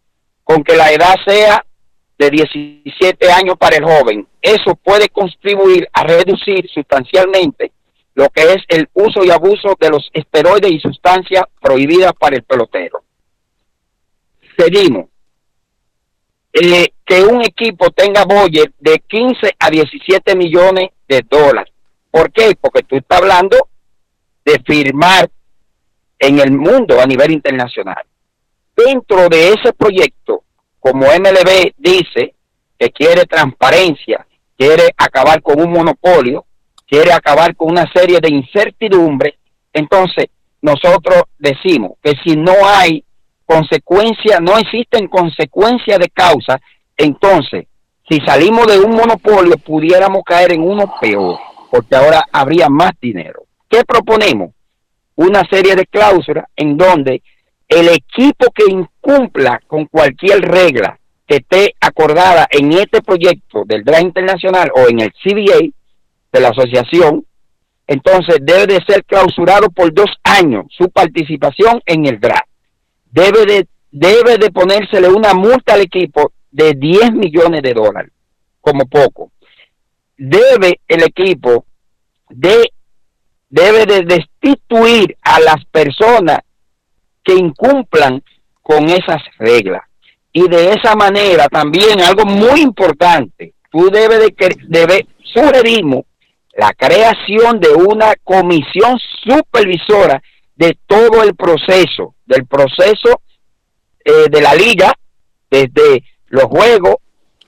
con 0.43 0.63
que 0.63 0.75
la 0.75 0.91
edad 0.91 1.13
sea 1.27 1.63
de 2.17 2.29
17 2.31 3.31
años 3.31 3.55
para 3.59 3.75
el 3.75 3.83
joven. 3.83 4.27
Eso 4.41 4.75
puede 4.75 5.09
contribuir 5.09 5.87
a 5.93 6.03
reducir 6.05 6.67
sustancialmente 6.73 7.71
lo 8.13 8.29
que 8.29 8.43
es 8.43 8.63
el 8.67 8.89
uso 8.93 9.23
y 9.23 9.31
abuso 9.31 9.75
de 9.79 9.89
los 9.89 10.09
esteroides 10.13 10.71
y 10.71 10.79
sustancias 10.79 11.43
prohibidas 11.61 12.13
para 12.13 12.35
el 12.35 12.43
pelotero. 12.43 13.03
Seguimos 14.57 15.05
eh, 16.53 16.93
que 17.05 17.23
un 17.23 17.41
equipo 17.41 17.89
tenga 17.91 18.25
budget 18.25 18.73
de 18.79 18.99
15 19.07 19.55
a 19.57 19.69
17 19.69 20.35
millones 20.35 20.89
de 21.07 21.23
dólares. 21.29 21.73
¿Por 22.09 22.31
qué? 22.31 22.55
Porque 22.59 22.83
tú 22.83 22.97
estás 22.97 23.21
hablando 23.21 23.69
de 24.43 24.61
firmar 24.65 25.29
en 26.19 26.39
el 26.39 26.51
mundo 26.51 26.99
a 26.99 27.05
nivel 27.05 27.31
internacional. 27.31 28.03
Dentro 28.75 29.29
de 29.29 29.49
ese 29.49 29.73
proyecto, 29.73 30.43
como 30.79 31.05
MLB 31.05 31.73
dice 31.77 32.35
que 32.77 32.91
quiere 32.91 33.25
transparencia, 33.25 34.25
quiere 34.57 34.93
acabar 34.97 35.41
con 35.41 35.61
un 35.61 35.71
monopolio, 35.71 36.45
quiere 36.91 37.13
acabar 37.13 37.55
con 37.55 37.71
una 37.71 37.89
serie 37.93 38.19
de 38.19 38.27
incertidumbres, 38.29 39.35
entonces 39.71 40.25
nosotros 40.61 41.23
decimos 41.39 41.93
que 42.03 42.15
si 42.21 42.35
no 42.35 42.51
hay 42.65 43.05
consecuencia, 43.45 44.41
no 44.41 44.57
existen 44.57 45.07
consecuencias 45.07 45.99
de 45.99 46.09
causa, 46.09 46.59
entonces, 46.97 47.67
si 48.09 48.19
salimos 48.19 48.67
de 48.67 48.77
un 48.79 48.91
monopolio, 48.91 49.55
pudiéramos 49.57 50.23
caer 50.25 50.51
en 50.51 50.63
uno 50.63 50.93
peor, 50.99 51.39
porque 51.71 51.95
ahora 51.95 52.25
habría 52.29 52.67
más 52.67 52.91
dinero. 53.01 53.43
¿Qué 53.69 53.85
proponemos? 53.85 54.51
Una 55.15 55.47
serie 55.49 55.77
de 55.77 55.85
cláusulas 55.85 56.43
en 56.57 56.75
donde 56.75 57.23
el 57.69 57.87
equipo 57.87 58.47
que 58.53 58.69
incumpla 58.69 59.61
con 59.65 59.85
cualquier 59.85 60.41
regla 60.41 60.99
que 61.25 61.37
esté 61.37 61.73
acordada 61.79 62.47
en 62.51 62.73
este 62.73 63.01
proyecto 63.01 63.63
del 63.65 63.85
DRA 63.85 64.01
internacional 64.01 64.69
o 64.75 64.89
en 64.89 64.99
el 64.99 65.13
CBA 65.13 65.71
de 66.31 66.39
la 66.39 66.49
asociación, 66.49 67.25
entonces 67.87 68.37
debe 68.41 68.67
de 68.67 68.79
ser 68.87 69.03
clausurado 69.05 69.69
por 69.69 69.93
dos 69.93 70.09
años 70.23 70.65
su 70.69 70.89
participación 70.89 71.81
en 71.85 72.05
el 72.05 72.19
DRA 72.19 72.45
debe 73.11 73.45
de, 73.45 73.67
debe 73.91 74.37
de 74.37 74.51
ponérsele 74.51 75.09
una 75.09 75.33
multa 75.33 75.73
al 75.73 75.81
equipo 75.81 76.31
de 76.49 76.73
10 76.73 77.13
millones 77.13 77.61
de 77.61 77.73
dólares, 77.73 78.11
como 78.59 78.85
poco. 78.85 79.31
Debe 80.17 80.79
el 80.87 81.03
equipo 81.03 81.65
de, 82.29 82.71
debe 83.49 83.85
de 83.85 84.01
destituir 84.03 85.17
a 85.21 85.39
las 85.39 85.63
personas 85.65 86.39
que 87.23 87.35
incumplan 87.35 88.23
con 88.61 88.89
esas 88.89 89.21
reglas. 89.37 89.83
Y 90.33 90.47
de 90.47 90.71
esa 90.71 90.95
manera 90.95 91.47
también 91.49 91.99
algo 92.01 92.25
muy 92.25 92.61
importante, 92.61 93.53
tú 93.69 93.89
debes 93.89 94.19
de 94.19 94.31
que 94.31 94.49
debe 94.67 95.07
sugerimos 95.23 96.03
la 96.53 96.73
creación 96.73 97.59
de 97.59 97.69
una 97.69 98.13
comisión 98.23 98.99
supervisora 99.23 100.21
de 100.55 100.77
todo 100.85 101.23
el 101.23 101.35
proceso, 101.35 102.15
del 102.25 102.45
proceso 102.45 103.21
eh, 104.03 104.29
de 104.29 104.41
la 104.41 104.53
liga, 104.53 104.93
desde 105.49 106.03
los 106.27 106.45
juegos, 106.45 106.95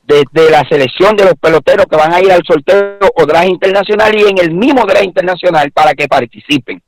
desde 0.03 0.51
la 0.51 0.67
selección 0.67 1.15
de 1.15 1.25
los 1.25 1.35
peloteros 1.35 1.85
que 1.85 1.95
van 1.95 2.13
a 2.13 2.21
ir 2.21 2.31
al 2.31 2.43
sorteo 2.45 2.97
o 3.15 3.25
draft 3.25 3.47
internacional 3.47 4.13
y 4.17 4.23
en 4.23 4.37
el 4.39 4.51
mismo 4.51 4.85
draft 4.85 5.05
internacional 5.05 5.71
para 5.71 5.93
que 5.93 6.07
participen. 6.07 6.81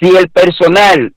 Si 0.00 0.16
el 0.16 0.30
personal 0.30 1.12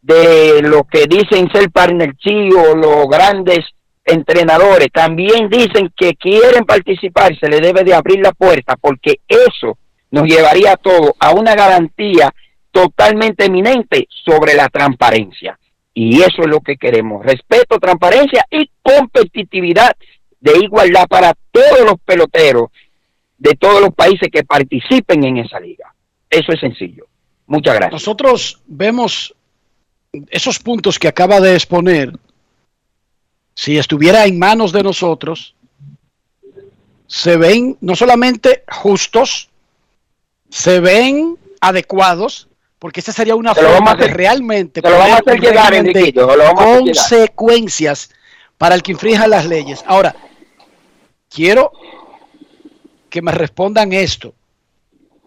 de 0.00 0.60
lo 0.62 0.84
que 0.84 1.06
dicen 1.06 1.50
ser 1.52 1.70
partner 1.70 2.14
o 2.56 2.76
los 2.76 3.08
grandes 3.08 3.60
entrenadores 4.04 4.88
también 4.92 5.48
dicen 5.48 5.90
que 5.96 6.14
quieren 6.14 6.64
participar, 6.64 7.36
se 7.38 7.48
le 7.48 7.60
debe 7.60 7.84
de 7.84 7.94
abrir 7.94 8.20
la 8.20 8.32
puerta 8.32 8.76
porque 8.76 9.20
eso 9.26 9.78
nos 10.14 10.28
llevaría 10.28 10.72
a 10.72 10.76
todo 10.76 11.16
a 11.18 11.32
una 11.32 11.56
garantía 11.56 12.32
totalmente 12.70 13.46
eminente 13.46 14.06
sobre 14.08 14.54
la 14.54 14.68
transparencia. 14.68 15.58
Y 15.92 16.20
eso 16.20 16.42
es 16.42 16.46
lo 16.46 16.60
que 16.60 16.76
queremos, 16.76 17.26
respeto, 17.26 17.80
transparencia 17.80 18.46
y 18.48 18.70
competitividad 18.80 19.92
de 20.40 20.58
igualdad 20.58 21.08
para 21.08 21.34
todos 21.50 21.80
los 21.80 21.98
peloteros 22.04 22.70
de 23.38 23.54
todos 23.56 23.80
los 23.80 23.92
países 23.92 24.28
que 24.32 24.44
participen 24.44 25.24
en 25.24 25.38
esa 25.38 25.58
liga. 25.58 25.92
Eso 26.30 26.52
es 26.52 26.60
sencillo. 26.60 27.06
Muchas 27.46 27.74
gracias. 27.74 27.92
Nosotros 27.92 28.60
vemos 28.66 29.34
esos 30.30 30.60
puntos 30.60 30.98
que 30.98 31.08
acaba 31.08 31.40
de 31.40 31.54
exponer, 31.54 32.12
si 33.54 33.78
estuviera 33.78 34.26
en 34.26 34.38
manos 34.38 34.72
de 34.72 34.84
nosotros, 34.84 35.54
se 37.08 37.36
ven 37.36 37.76
no 37.80 37.96
solamente 37.96 38.62
justos, 38.68 39.50
se 40.50 40.80
ven 40.80 41.38
adecuados, 41.60 42.48
porque 42.78 43.00
esa 43.00 43.12
sería 43.12 43.34
una 43.34 43.54
forma 43.54 43.94
de 43.94 44.08
realmente 44.08 44.82
consecuencias 46.56 48.10
para 48.58 48.74
el 48.74 48.82
que 48.82 48.92
infrinja 48.92 49.26
las 49.26 49.46
leyes. 49.46 49.82
Ahora, 49.86 50.14
quiero 51.28 51.72
que 53.10 53.22
me 53.22 53.32
respondan 53.32 53.92
esto. 53.92 54.34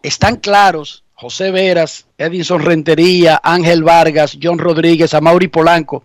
están 0.04 0.38
claros 0.38 1.04
José 1.20 1.50
Veras, 1.50 2.06
Edinson 2.18 2.62
Rentería, 2.62 3.42
Ángel 3.44 3.84
Vargas, 3.84 4.38
John 4.42 4.60
Rodríguez, 4.60 5.16
Amaury 5.16 5.48
Polanco 5.48 6.04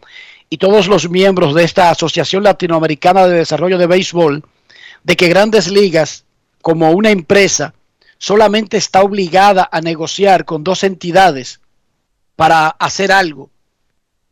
y 0.49 0.57
todos 0.57 0.87
los 0.89 1.11
miembros 1.11 1.55
de 1.55 1.65
esta 1.65 1.91
Asociación 1.91 2.43
Latinoamericana 2.43 3.27
de 3.27 3.37
Desarrollo 3.37 3.77
de 3.77 3.87
Béisbol 3.87 4.43
de 5.03 5.17
que 5.17 5.29
Grandes 5.29 5.71
Ligas, 5.71 6.25
como 6.63 6.93
una 6.93 7.11
empresa, 7.11 7.75
solamente 8.23 8.77
está 8.77 9.03
obligada 9.03 9.69
a 9.73 9.81
negociar 9.81 10.45
con 10.45 10.63
dos 10.63 10.85
entidades 10.85 11.61
para 12.37 12.69
hacer 12.69 13.11
algo. 13.11 13.51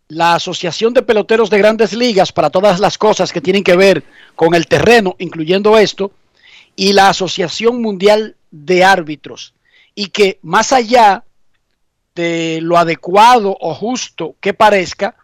La 0.07 0.35
Asociación 0.35 0.95
de 0.95 1.03
Peloteros 1.03 1.51
de 1.51 1.59
Grandes 1.59 1.93
Ligas 1.93 2.31
para 2.31 2.51
todas 2.51 2.79
las 2.79 2.97
cosas 2.97 3.33
que 3.33 3.41
tienen 3.41 3.65
que 3.65 3.75
ver 3.75 4.05
con 4.37 4.55
el 4.55 4.69
terreno, 4.69 5.17
incluyendo 5.19 5.77
esto, 5.77 6.13
y 6.77 6.93
la 6.93 7.09
Asociación 7.09 7.83
Mundial 7.83 8.37
de 8.53 8.85
Árbitros. 8.85 9.55
Y 9.97 10.07
que 10.11 10.39
más 10.43 10.73
allá 10.73 11.25
de 12.15 12.61
lo 12.63 12.79
adecuado 12.79 13.57
o 13.61 13.75
justo 13.75 14.37
que 14.41 14.55
parezca, 14.55 15.17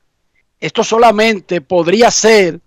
esto 0.59 0.83
solamente 0.83 1.61
podría 1.61 2.11
ser 2.11 2.59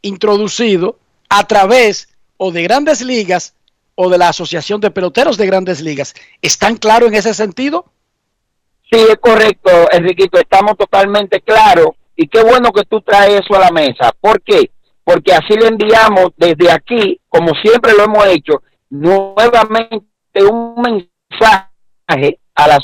introducido 0.00 1.00
a 1.28 1.44
través 1.48 2.08
o 2.36 2.52
de 2.52 2.62
grandes 2.62 3.00
ligas 3.00 3.54
o 3.94 4.08
de 4.08 4.18
la 4.18 4.28
Asociación 4.28 4.80
de 4.80 4.90
Peloteros 4.90 5.36
de 5.36 5.46
Grandes 5.46 5.80
Ligas. 5.80 6.14
¿Están 6.42 6.76
claros 6.76 7.08
en 7.08 7.14
ese 7.14 7.34
sentido? 7.34 7.84
Sí, 8.90 8.98
es 8.98 9.16
correcto, 9.20 9.70
Enriquito, 9.92 10.38
estamos 10.38 10.76
totalmente 10.76 11.40
claros 11.40 11.90
y 12.16 12.26
qué 12.26 12.42
bueno 12.42 12.72
que 12.72 12.84
tú 12.84 13.00
traes 13.00 13.40
eso 13.40 13.54
a 13.54 13.60
la 13.60 13.70
mesa. 13.70 14.12
¿Por 14.20 14.42
qué? 14.42 14.70
Porque 15.04 15.32
así 15.32 15.54
le 15.54 15.68
enviamos 15.68 16.30
desde 16.36 16.70
aquí, 16.70 17.20
como 17.28 17.52
siempre 17.62 17.92
lo 17.92 18.04
hemos 18.04 18.26
hecho, 18.26 18.62
nuevamente 18.90 20.04
un 20.42 20.82
mensaje 20.82 22.40
a 22.54 22.68
la 22.68 22.78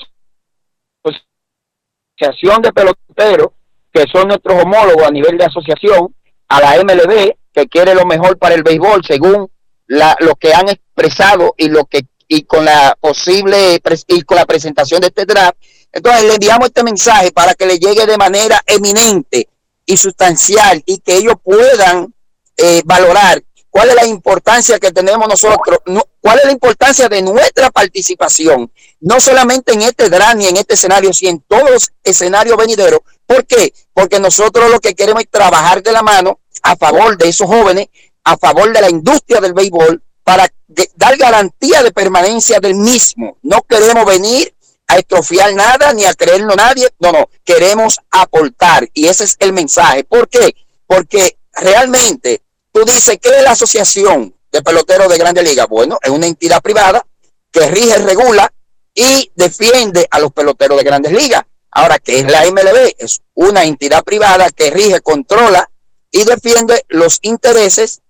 Asociación 2.19 2.63
de 2.63 2.73
Peloteros, 2.73 3.49
que 3.93 4.05
son 4.13 4.29
nuestros 4.29 4.63
homólogos 4.63 5.07
a 5.07 5.11
nivel 5.11 5.37
de 5.37 5.45
asociación, 5.45 6.15
a 6.49 6.61
la 6.61 6.83
MLB, 6.83 7.35
que 7.53 7.67
quiere 7.67 7.95
lo 7.95 8.07
mejor 8.07 8.39
para 8.39 8.55
el 8.55 8.63
béisbol, 8.63 9.03
según 9.05 9.51
la, 9.87 10.17
lo 10.21 10.35
que 10.37 10.55
han 10.55 10.69
expresado 10.69 11.55
y 11.57 11.69
lo 11.69 11.85
que 11.87 12.07
y 12.29 12.43
con 12.43 12.65
la 12.65 12.97
posible 13.01 13.81
y 14.09 14.23
con 14.23 14.37
la 14.37 14.47
presentación 14.47 15.01
de 15.01 15.09
este 15.09 15.27
draft. 15.27 15.57
Entonces 15.93 16.25
le 16.25 16.35
enviamos 16.35 16.69
este 16.69 16.83
mensaje 16.83 17.31
para 17.33 17.55
que 17.55 17.67
le 17.67 17.79
llegue 17.79 18.05
de 18.07 18.17
manera 18.17 18.63
eminente 18.67 19.49
y 19.85 19.97
sustancial 19.97 20.83
y 20.85 20.99
que 20.99 21.17
ellos 21.17 21.35
puedan 21.43 22.13
eh, 22.57 22.83
valorar 22.85 23.43
cuál 23.71 23.91
es 23.91 23.95
la 23.95 24.07
importancia 24.07 24.79
que 24.79 24.91
tenemos 24.91 25.29
nosotros, 25.29 25.81
cuál 26.21 26.39
es 26.39 26.45
la 26.47 26.53
importancia 26.53 27.09
de 27.09 27.23
nuestra 27.23 27.71
participación, 27.71 28.73
no 29.01 29.21
solamente 29.21 29.75
en 29.75 29.83
este 29.83 30.09
draft 30.09 30.37
ni 30.37 30.47
en 30.47 30.57
este 30.57 30.75
escenario, 30.75 31.13
sino 31.13 31.33
en 31.33 31.41
todos 31.41 31.71
los 31.71 31.93
escenarios 32.03 32.57
venideros. 32.57 33.01
¿Por 33.27 33.47
qué? 33.47 33.73
Porque 33.93 34.19
nosotros 34.19 34.71
lo 34.71 34.81
que 34.81 34.95
queremos 34.95 35.23
es 35.23 35.31
trabajar 35.31 35.83
de 35.83 35.93
la 35.93 36.03
mano 36.03 36.41
a 36.63 36.75
favor 36.77 37.17
de 37.17 37.29
esos 37.29 37.47
jóvenes, 37.47 37.89
a 38.27 38.37
favor 38.37 38.73
de 38.73 38.81
la 38.81 38.91
industria 38.91 39.41
del 39.41 39.53
béisbol, 39.53 40.03
para 40.25 40.53
dar 40.97 41.17
garantía 41.17 41.85
de 41.85 41.93
permanencia 41.93 42.59
del 42.59 42.75
mismo. 42.75 43.39
No 43.43 43.63
queremos 43.63 44.05
venir 44.05 44.53
a 44.89 44.97
estrofiar 44.97 45.55
nada 45.55 45.93
ni 45.93 46.05
a 46.05 46.13
creerlo 46.13 46.57
nadie. 46.57 46.89
No, 46.99 47.13
no, 47.13 47.31
queremos 47.45 48.01
aportar. 48.11 48.89
Y 48.93 49.07
ese 49.07 49.23
es 49.23 49.37
el 49.39 49.53
mensaje. 49.53 50.03
¿Por 50.03 50.29
qué? 50.29 50.57
Porque 50.89 51.39
realmente 51.53 52.43
tú 52.73 52.85
dices 52.85 53.17
que 53.23 53.29
es 53.29 53.45
la 53.45 53.53
asociación 53.53 54.35
de 54.51 54.61
peloteros 54.61 55.09
de 55.09 55.19
Grande 55.19 55.45
Liga. 55.45 55.67
Bueno, 55.67 56.01
es 56.03 56.11
una 56.11 56.27
entidad 56.27 56.61
privada 56.61 57.07
que 57.53 57.69
rige, 57.69 57.97
regula 57.99 58.53
y 58.93 59.31
defiende 59.37 60.09
a 60.11 60.19
los 60.19 60.33
peloteros 60.33 60.77
de 60.79 60.83
Grandes 60.83 61.13
Ligas. 61.13 61.45
Ahora, 61.71 62.01
¿qué 62.01 62.19
es 62.19 62.27
la 62.27 62.45
MLB? 62.51 62.97
Es 62.99 63.21
una 63.35 63.63
entidad 63.63 64.03
privada 64.03 64.51
que 64.51 64.71
rige, 64.71 65.01
controla 65.01 65.71
y 66.11 66.25
defiende 66.25 66.85
los 66.89 67.21
intereses 67.23 68.01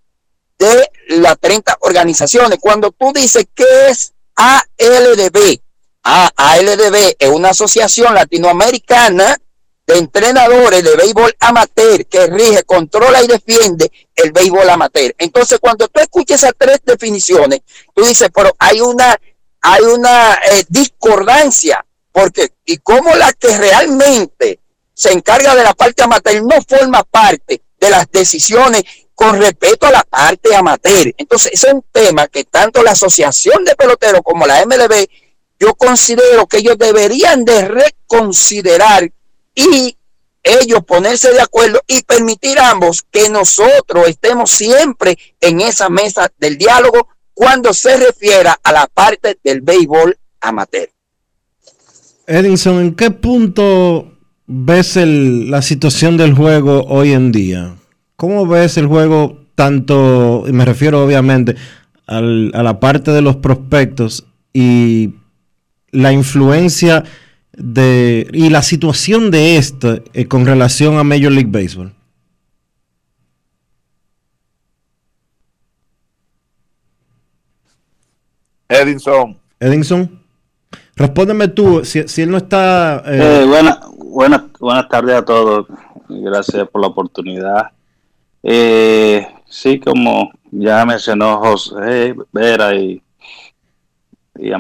de 0.59 0.91
las 1.09 1.39
30 1.39 1.79
organizaciones. 1.81 2.59
Cuando 2.61 2.91
tú 2.93 3.13
dices 3.13 3.47
que 3.55 3.65
es 3.89 4.13
ALDB, 4.35 5.61
ALDB 6.03 7.17
es 7.19 7.31
una 7.31 7.51
asociación 7.51 8.15
latinoamericana 8.15 9.37
de 9.87 9.99
entrenadores 9.99 10.83
de 10.83 10.97
béisbol 10.97 11.35
amateur 11.39 12.07
que 12.07 12.27
rige, 12.27 12.65
controla 12.65 13.23
y 13.23 13.29
defiende 13.29 13.91
el 14.15 14.33
béisbol 14.33 14.69
amateur. 14.69 15.15
Entonces, 15.19 15.59
cuando 15.61 15.87
tú 15.89 16.01
escuchas 16.01 16.43
esas 16.43 16.55
tres 16.59 16.81
definiciones, 16.85 17.61
tú 17.95 18.05
dices, 18.05 18.29
pero 18.35 18.55
hay 18.59 18.81
una, 18.81 19.17
hay 19.61 19.83
una 19.83 20.35
eh, 20.35 20.65
discordancia, 20.69 21.85
porque 22.11 22.53
y 22.65 22.79
cómo 22.79 23.15
la 23.15 23.33
que 23.33 23.57
realmente 23.57 24.61
se 24.93 25.13
encarga 25.13 25.55
de 25.55 25.63
la 25.63 25.75
parte 25.75 26.03
amateur 26.03 26.43
no 26.43 26.57
forma 26.67 27.05
parte 27.05 27.63
de 27.79 27.91
las 27.91 28.11
decisiones 28.11 28.83
con 29.17 29.41
respeto 29.41 29.87
a 29.87 29.91
la 29.91 30.05
parte 30.05 30.55
amateur. 30.55 31.13
Entonces, 31.17 31.53
es 31.55 31.73
un 31.73 31.83
tema 31.91 32.29
que 32.29 32.45
tanto 32.45 32.83
la 32.83 32.93
Asociación 32.93 33.65
de 33.65 33.75
Peloteros 33.75 34.21
como 34.23 34.47
la 34.47 34.65
MLB, 34.65 35.09
yo 35.59 35.75
considero 35.75 36.47
que 36.47 36.59
ellos 36.59 36.77
deberían 36.79 37.45
de 37.47 37.67
reconsiderar 37.67 39.11
y 39.55 39.97
ellos 40.43 40.85
ponerse 40.87 41.33
de 41.33 41.41
acuerdo 41.41 41.81
y 41.89 42.03
permitir 42.03 42.61
ambos 42.61 43.05
que 43.11 43.31
nosotros 43.31 44.07
estemos 44.07 44.51
siempre 44.51 45.19
en 45.41 45.63
esa 45.63 45.89
mesa 45.89 46.31
del 46.39 46.59
diálogo 46.59 47.09
cuando 47.33 47.73
se 47.73 47.97
refiera 47.97 48.61
a 48.63 48.71
la 48.71 48.87
parte 48.87 49.39
del 49.43 49.63
béisbol 49.63 50.17
amateur. 50.43 50.91
Edinson, 52.27 52.81
¿en 52.81 52.95
qué 52.95 53.11
punto 53.11 54.13
ves 54.47 54.99
el, 54.99 55.51
la 55.51 55.63
situación 55.63 56.19
del 56.19 56.35
juego 56.35 56.85
hoy 56.85 57.13
en 57.13 57.33
día? 57.33 57.77
¿Cómo 58.17 58.47
ves 58.47 58.77
el 58.79 58.87
juego 58.87 59.39
tanto, 59.55 60.45
y 60.49 60.53
me 60.53 60.65
refiero 60.65 61.05
obviamente 61.05 61.57
al, 62.07 62.51
a 62.55 62.63
la 62.63 62.81
parte 62.81 63.11
de 63.11 63.23
los 63.23 63.37
prospectos 63.37 64.27
y 64.53 65.15
la 65.91 66.13
influencia 66.13 67.05
de 67.53 68.29
y 68.33 68.51
la 68.51 68.63
situación 68.63 69.31
de 69.31 69.57
esto 69.57 70.03
eh, 70.13 70.27
con 70.27 70.45
relación 70.45 70.99
a 70.99 71.05
Major 71.05 71.33
League 71.33 71.51
Baseball? 71.51 71.95
Edinson. 78.69 79.39
Edinson. 79.61 80.21
Respóndeme 80.97 81.49
tú, 81.49 81.85
si, 81.85 82.09
si 82.09 82.23
él 82.23 82.31
no 82.31 82.39
está... 82.39 83.03
Eh... 83.07 83.45
buenas 83.47 83.79
buena, 84.17 84.47
buenas 84.59 84.89
tardes 84.89 85.17
a 85.17 85.25
todos. 85.25 85.67
Gracias 86.09 86.69
por 86.69 86.81
la 86.81 86.89
oportunidad. 86.89 87.76
Eh, 88.49 89.27
sí, 89.47 89.81
como 89.81 90.31
ya 90.53 90.87
mencionó 90.87 91.39
José 91.39 92.15
Vera 92.31 92.77
y, 92.77 93.03
y 94.37 94.53
a 94.53 94.59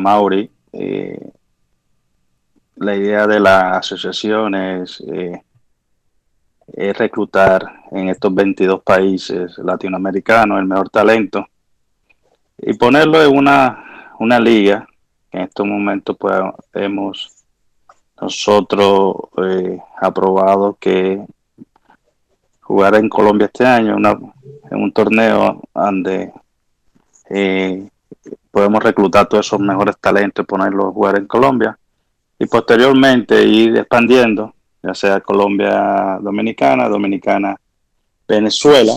eh, 0.73 1.31
la 2.75 2.97
idea 2.97 3.29
de 3.29 3.39
la 3.39 3.79
asociación 3.79 4.57
es, 4.57 5.01
eh, 5.07 5.41
es 6.67 6.99
reclutar 6.99 7.85
en 7.93 8.09
estos 8.09 8.35
22 8.35 8.83
países 8.83 9.57
latinoamericanos 9.59 10.59
el 10.59 10.67
mejor 10.67 10.91
talento 10.91 11.47
y 12.59 12.75
ponerlo 12.75 13.23
en 13.23 13.39
una, 13.39 14.13
una 14.19 14.41
liga 14.41 14.85
que 15.31 15.39
en 15.39 15.45
estos 15.45 15.65
momentos 15.65 16.17
pues 16.19 16.35
hemos 16.73 17.45
nosotros 18.21 19.15
eh, 19.45 19.79
aprobado 20.01 20.77
que 20.81 21.25
jugar 22.67 22.97
en 22.97 23.09
Colombia 23.09 23.47
este 23.47 23.65
año 23.65 23.97
en 23.97 24.83
un 24.83 24.93
torneo 24.93 25.63
donde 25.73 26.33
eh, 27.31 27.89
podemos 28.51 28.83
reclutar 28.83 29.29
todos 29.29 29.47
esos 29.47 29.61
mejores 29.61 29.97
talentos 30.01 30.43
y 30.43 30.47
ponerlos 30.47 30.87
a 30.87 30.91
jugar 30.91 31.19
en 31.19 31.27
Colombia 31.27 31.79
y 32.39 32.47
posteriormente 32.47 33.41
ir 33.45 33.77
expandiendo 33.77 34.53
ya 34.83 34.95
sea 34.95 35.21
Colombia 35.21 36.19
Dominicana, 36.21 36.89
Dominicana 36.89 37.57
Venezuela 38.27 38.95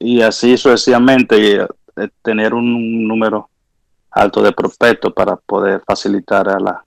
y 0.00 0.20
así 0.20 0.56
sucesivamente 0.56 1.54
eh, 1.54 2.08
tener 2.20 2.52
un 2.52 3.06
número 3.06 3.48
alto 4.10 4.42
de 4.42 4.50
prospectos 4.50 5.12
para 5.12 5.36
poder 5.36 5.82
facilitar 5.86 6.48
a 6.48 6.58
la 6.58 6.84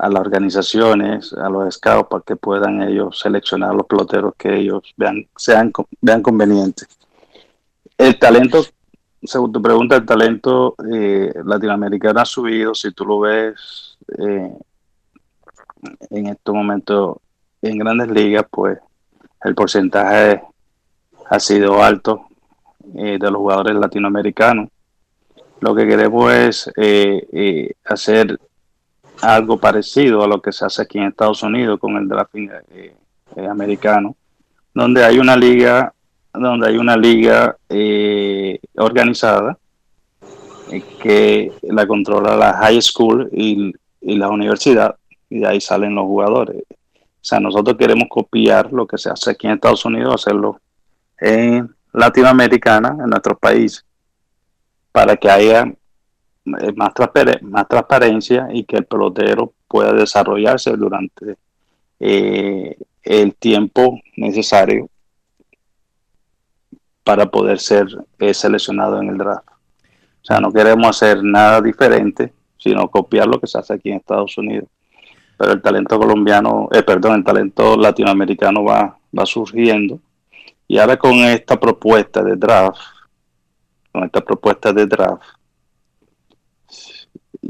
a 0.00 0.08
las 0.08 0.20
organizaciones, 0.20 1.32
a 1.34 1.50
los 1.50 1.74
scouts, 1.74 2.08
para 2.08 2.22
que 2.22 2.34
puedan 2.34 2.82
ellos 2.82 3.18
seleccionar 3.18 3.74
los 3.74 3.86
peloteros 3.86 4.34
que 4.36 4.56
ellos 4.56 4.82
vean, 4.96 5.26
sean, 5.36 5.70
vean 6.00 6.22
convenientes. 6.22 6.88
El 7.98 8.18
talento, 8.18 8.64
según 9.22 9.52
tu 9.52 9.60
pregunta, 9.60 9.96
el 9.96 10.06
talento 10.06 10.74
eh, 10.90 11.32
latinoamericano 11.44 12.20
ha 12.20 12.24
subido, 12.24 12.74
si 12.74 12.92
tú 12.92 13.04
lo 13.04 13.20
ves 13.20 13.98
eh, 14.16 14.56
en 16.08 16.26
estos 16.28 16.54
momentos 16.54 17.18
en 17.60 17.78
grandes 17.78 18.10
ligas, 18.10 18.46
pues 18.50 18.78
el 19.44 19.54
porcentaje 19.54 20.42
ha 21.28 21.40
sido 21.40 21.82
alto 21.82 22.26
eh, 22.94 23.18
de 23.20 23.30
los 23.30 23.36
jugadores 23.36 23.74
latinoamericanos. 23.76 24.70
lo 25.60 25.74
que 25.74 25.86
queremos 25.86 26.32
es 26.32 26.72
hacer 27.84 28.38
algo 29.22 29.58
parecido 29.58 30.22
a 30.22 30.28
lo 30.28 30.40
que 30.40 30.52
se 30.52 30.64
hace 30.64 30.82
aquí 30.82 30.98
en 30.98 31.04
Estados 31.04 31.42
Unidos 31.42 31.78
con 31.78 31.96
el 31.96 32.08
drafting 32.08 32.50
eh, 32.70 32.94
eh, 33.36 33.46
americano, 33.46 34.16
donde 34.74 35.04
hay 35.04 35.18
una 35.18 35.36
liga, 35.36 35.92
donde 36.32 36.68
hay 36.68 36.76
una 36.76 36.96
liga 36.96 37.56
eh, 37.68 38.58
organizada 38.76 39.58
que 41.02 41.52
la 41.62 41.86
controla 41.86 42.36
la 42.36 42.52
high 42.54 42.80
school 42.80 43.28
y, 43.32 43.72
la 44.02 44.28
universidad 44.28 44.96
y 45.28 45.40
de 45.40 45.46
ahí 45.46 45.60
salen 45.60 45.94
los 45.94 46.04
jugadores. 46.04 46.62
O 46.70 47.22
sea, 47.22 47.38
nosotros 47.38 47.76
queremos 47.76 48.08
copiar 48.08 48.72
lo 48.72 48.86
que 48.86 48.96
se 48.96 49.10
hace 49.10 49.32
aquí 49.32 49.46
en 49.46 49.54
Estados 49.54 49.84
Unidos, 49.84 50.14
hacerlo 50.14 50.58
en 51.18 51.68
Latinoamericana, 51.92 52.96
en 52.98 53.10
nuestro 53.10 53.36
país, 53.36 53.84
para 54.90 55.16
que 55.16 55.30
haya 55.30 55.70
más, 56.44 56.94
transpare- 56.94 57.40
más 57.42 57.68
transparencia 57.68 58.48
y 58.52 58.64
que 58.64 58.76
el 58.76 58.84
pelotero 58.84 59.52
pueda 59.68 59.92
desarrollarse 59.92 60.76
durante 60.76 61.36
eh, 61.98 62.76
el 63.02 63.34
tiempo 63.34 64.00
necesario 64.16 64.88
para 67.04 67.26
poder 67.26 67.58
ser 67.58 67.86
eh, 68.18 68.34
seleccionado 68.34 69.00
en 69.00 69.08
el 69.08 69.18
draft. 69.18 69.48
O 70.22 70.24
sea, 70.24 70.38
no 70.40 70.52
queremos 70.52 70.88
hacer 70.88 71.22
nada 71.22 71.60
diferente, 71.60 72.32
sino 72.58 72.88
copiar 72.88 73.26
lo 73.26 73.40
que 73.40 73.46
se 73.46 73.58
hace 73.58 73.74
aquí 73.74 73.90
en 73.90 73.96
Estados 73.96 74.36
Unidos. 74.36 74.68
Pero 75.38 75.52
el 75.52 75.62
talento 75.62 75.98
colombiano, 75.98 76.68
eh, 76.72 76.82
perdón, 76.82 77.14
el 77.16 77.24
talento 77.24 77.76
latinoamericano 77.76 78.62
va, 78.62 78.98
va 79.18 79.24
surgiendo. 79.24 79.98
Y 80.68 80.78
ahora 80.78 80.98
con 80.98 81.14
esta 81.14 81.58
propuesta 81.58 82.22
de 82.22 82.36
draft, 82.36 82.80
con 83.90 84.04
esta 84.04 84.20
propuesta 84.20 84.72
de 84.72 84.86
draft, 84.86 85.22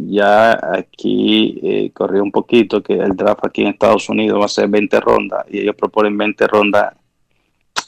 ya 0.08 0.58
aquí 0.74 1.58
eh, 1.62 1.90
corrí 1.92 2.20
un 2.20 2.30
poquito 2.30 2.82
que 2.82 2.94
el 2.94 3.16
draft 3.16 3.44
aquí 3.44 3.62
en 3.62 3.68
Estados 3.68 4.08
Unidos 4.08 4.40
va 4.40 4.44
a 4.44 4.48
ser 4.48 4.68
20 4.68 5.00
rondas 5.00 5.44
y 5.50 5.60
ellos 5.60 5.76
proponen 5.76 6.16
20 6.16 6.46
rondas 6.46 6.94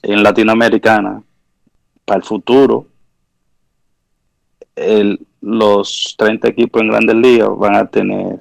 en 0.02 0.22
Latinoamericana 0.22 1.22
para 2.04 2.18
el 2.18 2.24
futuro. 2.24 2.86
El, 4.74 5.20
los 5.40 6.14
30 6.18 6.48
equipos 6.48 6.82
en 6.82 6.88
grandes 6.88 7.16
ligas 7.16 7.50
van 7.56 7.76
a 7.76 7.86
tener 7.86 8.40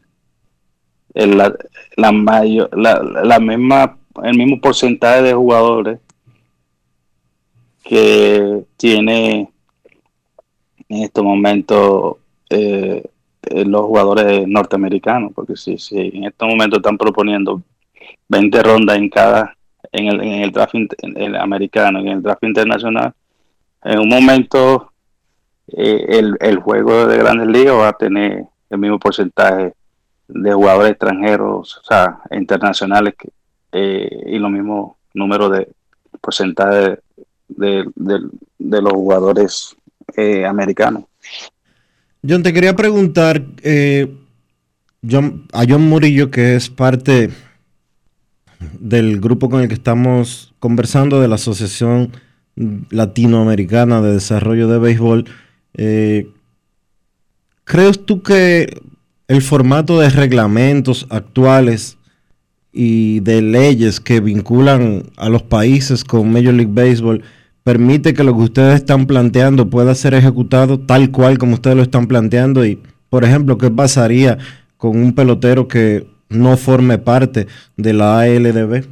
el, 1.14 1.38
la, 1.38 1.54
la, 1.98 2.12
mayor, 2.12 2.70
la, 2.78 3.02
la 3.02 3.40
misma, 3.40 3.98
el 4.24 4.38
mismo 4.38 4.62
porcentaje 4.62 5.22
de 5.24 5.34
jugadores 5.34 6.00
que 7.84 8.64
tiene 8.78 9.50
en 10.88 11.04
este 11.04 11.22
momento 11.22 12.20
eh, 12.50 13.04
eh, 13.04 13.11
los 13.66 13.82
jugadores 13.82 14.48
norteamericanos, 14.48 15.32
porque 15.34 15.56
si, 15.56 15.78
si 15.78 15.98
en 15.98 16.26
este 16.26 16.46
momento 16.46 16.78
están 16.78 16.98
proponiendo 16.98 17.62
20 18.28 18.64
rondas 18.64 18.98
en 18.98 19.10
cada, 19.10 19.56
en 19.92 20.08
el, 20.08 20.22
en 20.22 20.42
el 20.44 20.52
draft 20.52 20.76
en 20.76 21.18
el 21.18 21.36
americano 21.36 22.00
y 22.00 22.08
en 22.08 22.18
el 22.18 22.22
draft 22.22 22.44
internacional, 22.44 23.14
en 23.84 24.00
un 24.00 24.10
momento 24.10 24.92
eh, 25.68 26.06
el, 26.10 26.38
el 26.40 26.58
juego 26.58 27.08
de 27.08 27.18
grandes 27.18 27.48
ligas 27.48 27.76
va 27.76 27.90
a 27.90 27.94
tener 27.94 28.46
el 28.70 28.78
mismo 28.78 29.00
porcentaje 29.00 29.74
de 30.28 30.54
jugadores 30.54 30.92
extranjeros, 30.92 31.78
o 31.78 31.84
sea, 31.84 32.22
internacionales, 32.32 33.16
eh, 33.72 34.24
y 34.28 34.40
lo 34.40 34.50
mismo 34.50 34.98
número 35.14 35.50
de 35.50 35.70
porcentaje 36.20 37.00
de, 37.48 37.86
de, 37.96 38.82
los 38.82 38.94
jugadores 38.94 39.76
eh, 40.16 40.46
americanos. 40.46 41.04
John, 42.28 42.44
te 42.44 42.54
quería 42.54 42.76
preguntar 42.76 43.44
eh, 43.64 44.14
a 45.54 45.64
John 45.68 45.90
Murillo, 45.90 46.30
que 46.30 46.56
es 46.56 46.70
parte 46.70 47.32
del 48.80 49.20
grupo 49.20 49.50
con 49.50 49.62
el 49.62 49.68
que 49.68 49.74
estamos 49.74 50.54
conversando 50.60 51.20
de 51.20 51.28
la 51.28 51.36
Asociación 51.36 52.12
Latinoamericana 52.92 54.02
de 54.02 54.14
Desarrollo 54.14 54.68
de 54.68 54.78
Béisbol. 54.78 55.26
eh, 55.74 56.30
¿Crees 57.64 58.06
tú 58.06 58.22
que 58.22 58.82
el 59.28 59.42
formato 59.42 60.00
de 60.00 60.10
reglamentos 60.10 61.08
actuales 61.10 61.98
y 62.72 63.22
de 63.22 63.42
leyes 63.42 64.00
que 64.00 64.20
vinculan 64.20 65.04
a 65.18 65.30
los 65.30 65.42
países 65.42 66.04
con 66.04 66.32
Major 66.32 66.54
League 66.54 66.72
Baseball 66.72 67.24
permite 67.64 68.14
que 68.14 68.24
lo 68.24 68.36
que 68.36 68.44
ustedes 68.44 68.76
están 68.76 69.06
planteando 69.06 69.70
pueda 69.70 69.96
ser 69.96 70.14
ejecutado 70.14 70.80
tal 70.80 71.12
cual 71.12 71.38
como 71.38 71.56
ustedes 71.56 71.78
lo 71.78 71.84
están 71.84 72.08
planteando? 72.08 72.66
Y, 72.66 72.82
por 73.10 73.24
ejemplo, 73.24 73.58
¿qué 73.58 73.70
pasaría 73.70 74.38
con 74.78 74.98
un 74.98 75.14
pelotero 75.14 75.68
que 75.68 76.08
no 76.30 76.58
forme 76.58 76.98
parte 76.98 77.48
de 77.78 77.94
la 77.94 78.20
ALDB? 78.20 78.86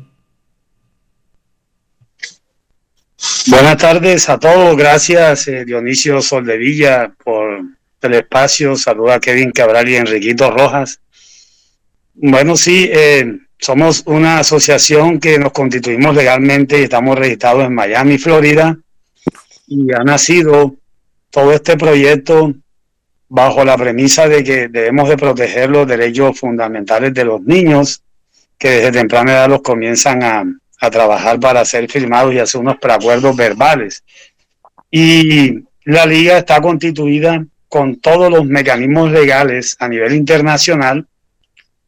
Buenas 3.47 3.78
tardes 3.78 4.30
a 4.30 4.38
todos. 4.38 4.78
Gracias, 4.78 5.47
eh, 5.47 5.65
Dionisio 5.65 6.22
Soldevilla, 6.22 7.13
por 7.24 7.61
el 8.01 8.13
espacio. 8.13 8.76
Saluda 8.76 9.15
a 9.15 9.20
Kevin 9.20 9.51
Cabral 9.51 9.89
y 9.89 9.95
Enriquito 9.95 10.51
Rojas. 10.51 11.01
Bueno, 12.13 12.55
sí, 12.55 12.89
eh, 12.91 13.39
somos 13.60 14.03
una 14.05 14.39
asociación 14.39 15.20
que 15.20 15.38
nos 15.38 15.51
constituimos 15.51 16.16
legalmente 16.16 16.80
y 16.80 16.84
estamos 16.84 17.20
registrados 17.20 17.66
en 17.66 17.76
Miami, 17.76 18.18
Florida. 18.18 18.78
Y 19.68 19.93
ha 19.93 20.03
nacido 20.03 20.76
todo 21.30 21.51
este 21.51 21.78
proyecto 21.78 22.53
bajo 23.28 23.64
la 23.64 23.78
premisa 23.78 24.28
de 24.28 24.43
que 24.43 24.70
debemos 24.70 25.10
de 25.10 25.18
proteger 25.18 25.70
los 25.70 25.86
derechos 25.88 26.39
fundamentales 26.39 27.14
de 27.14 27.26
los 27.26 27.41
niños 27.41 28.01
que 28.57 28.70
desde 28.70 28.91
temprana 28.93 29.34
edad 29.34 29.49
los 29.49 29.62
comienzan 29.62 30.24
a, 30.24 30.43
a 30.80 30.89
trabajar 30.89 31.39
para 31.39 31.64
ser 31.66 31.89
firmados 31.91 32.34
y 32.34 32.39
hacer 32.39 32.62
unos 32.62 32.78
preacuerdos 32.78 33.36
verbales. 33.36 34.03
Y 34.89 35.64
la 35.84 36.05
liga 36.05 36.38
está 36.38 36.62
constituida 36.62 37.45
con 37.68 37.97
todos 37.97 38.32
los 38.32 38.45
mecanismos 38.45 39.12
legales 39.12 39.76
a 39.80 39.88
nivel 39.88 40.14
internacional, 40.14 41.05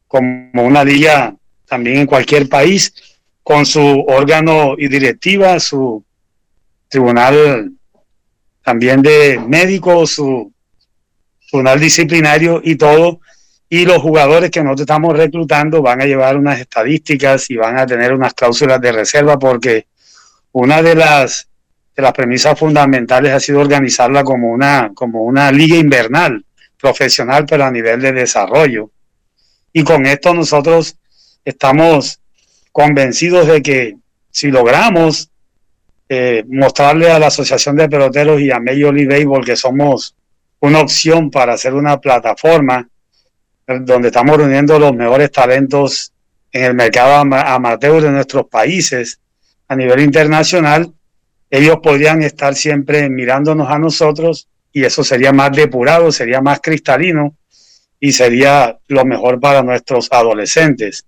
como 0.06 0.50
una 0.54 0.84
liga 0.84 1.34
también 1.72 2.00
en 2.00 2.06
cualquier 2.06 2.50
país, 2.50 2.92
con 3.42 3.64
su 3.64 4.04
órgano 4.06 4.74
y 4.76 4.88
directiva, 4.88 5.58
su 5.58 6.04
tribunal 6.86 7.72
también 8.62 9.00
de 9.00 9.40
médicos, 9.48 10.10
su 10.10 10.52
tribunal 11.50 11.80
disciplinario 11.80 12.60
y 12.62 12.76
todo. 12.76 13.20
Y 13.70 13.86
los 13.86 14.02
jugadores 14.02 14.50
que 14.50 14.62
nosotros 14.62 14.82
estamos 14.82 15.16
reclutando 15.16 15.80
van 15.80 16.02
a 16.02 16.04
llevar 16.04 16.36
unas 16.36 16.60
estadísticas 16.60 17.48
y 17.48 17.56
van 17.56 17.78
a 17.78 17.86
tener 17.86 18.12
unas 18.12 18.34
cláusulas 18.34 18.78
de 18.78 18.92
reserva 18.92 19.38
porque 19.38 19.86
una 20.52 20.82
de 20.82 20.94
las, 20.94 21.48
de 21.96 22.02
las 22.02 22.12
premisas 22.12 22.58
fundamentales 22.58 23.32
ha 23.32 23.40
sido 23.40 23.60
organizarla 23.60 24.24
como 24.24 24.50
una, 24.50 24.90
como 24.92 25.22
una 25.22 25.50
liga 25.50 25.76
invernal 25.76 26.44
profesional, 26.78 27.46
pero 27.48 27.64
a 27.64 27.70
nivel 27.70 28.02
de 28.02 28.12
desarrollo. 28.12 28.90
Y 29.72 29.82
con 29.84 30.04
esto 30.04 30.34
nosotros 30.34 30.98
estamos 31.44 32.20
convencidos 32.70 33.46
de 33.46 33.62
que 33.62 33.96
si 34.30 34.50
logramos 34.50 35.30
eh, 36.08 36.44
mostrarle 36.48 37.10
a 37.10 37.18
la 37.18 37.28
Asociación 37.28 37.76
de 37.76 37.88
Peloteros 37.88 38.40
y 38.40 38.50
a 38.50 38.60
Major 38.60 38.94
League 38.94 39.08
Baseball 39.08 39.44
que 39.44 39.56
somos 39.56 40.14
una 40.60 40.80
opción 40.80 41.30
para 41.30 41.54
hacer 41.54 41.74
una 41.74 41.98
plataforma 42.00 42.88
eh, 43.66 43.78
donde 43.80 44.08
estamos 44.08 44.36
reuniendo 44.36 44.78
los 44.78 44.94
mejores 44.94 45.30
talentos 45.30 46.12
en 46.52 46.64
el 46.64 46.74
mercado 46.74 47.14
ama- 47.14 47.54
amateur 47.54 48.02
de 48.02 48.10
nuestros 48.10 48.46
países 48.46 49.18
a 49.68 49.76
nivel 49.76 50.00
internacional, 50.00 50.92
ellos 51.50 51.78
podrían 51.82 52.22
estar 52.22 52.54
siempre 52.54 53.08
mirándonos 53.08 53.68
a 53.70 53.78
nosotros 53.78 54.48
y 54.72 54.84
eso 54.84 55.02
sería 55.02 55.32
más 55.32 55.52
depurado, 55.52 56.12
sería 56.12 56.40
más 56.40 56.60
cristalino 56.60 57.36
y 58.00 58.12
sería 58.12 58.78
lo 58.88 59.04
mejor 59.04 59.40
para 59.40 59.62
nuestros 59.62 60.08
adolescentes, 60.10 61.06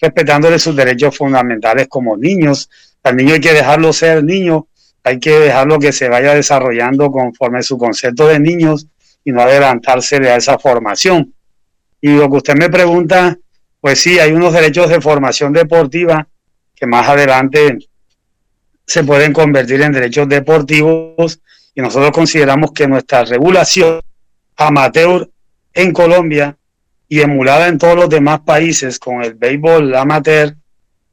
respetándole 0.00 0.58
sus 0.58 0.74
derechos 0.76 1.16
fundamentales 1.16 1.88
como 1.88 2.16
niños. 2.16 2.70
Al 3.02 3.16
niño 3.16 3.34
hay 3.34 3.40
que 3.40 3.52
dejarlo 3.52 3.92
ser 3.92 4.22
niño, 4.24 4.66
hay 5.04 5.18
que 5.18 5.38
dejarlo 5.38 5.78
que 5.78 5.92
se 5.92 6.08
vaya 6.08 6.34
desarrollando 6.34 7.10
conforme 7.10 7.62
su 7.62 7.78
concepto 7.78 8.26
de 8.26 8.38
niños 8.40 8.86
y 9.24 9.32
no 9.32 9.42
adelantársele 9.42 10.30
a 10.30 10.36
esa 10.36 10.58
formación. 10.58 11.34
Y 12.00 12.16
lo 12.16 12.30
que 12.30 12.36
usted 12.36 12.54
me 12.54 12.68
pregunta, 12.68 13.36
pues 13.80 14.00
sí, 14.00 14.18
hay 14.18 14.32
unos 14.32 14.52
derechos 14.52 14.88
de 14.88 15.00
formación 15.00 15.52
deportiva 15.52 16.26
que 16.74 16.86
más 16.86 17.08
adelante 17.08 17.78
se 18.86 19.04
pueden 19.04 19.32
convertir 19.32 19.82
en 19.82 19.92
derechos 19.92 20.28
deportivos 20.28 21.40
y 21.74 21.80
nosotros 21.80 22.10
consideramos 22.12 22.72
que 22.72 22.88
nuestra 22.88 23.24
regulación 23.24 24.00
amateur 24.56 25.28
en 25.74 25.92
Colombia 25.92 26.56
y 27.08 27.20
emulada 27.20 27.68
en 27.68 27.78
todos 27.78 27.96
los 27.96 28.08
demás 28.08 28.40
países 28.40 28.98
con 28.98 29.22
el 29.22 29.34
béisbol 29.34 29.94
amateur, 29.94 30.54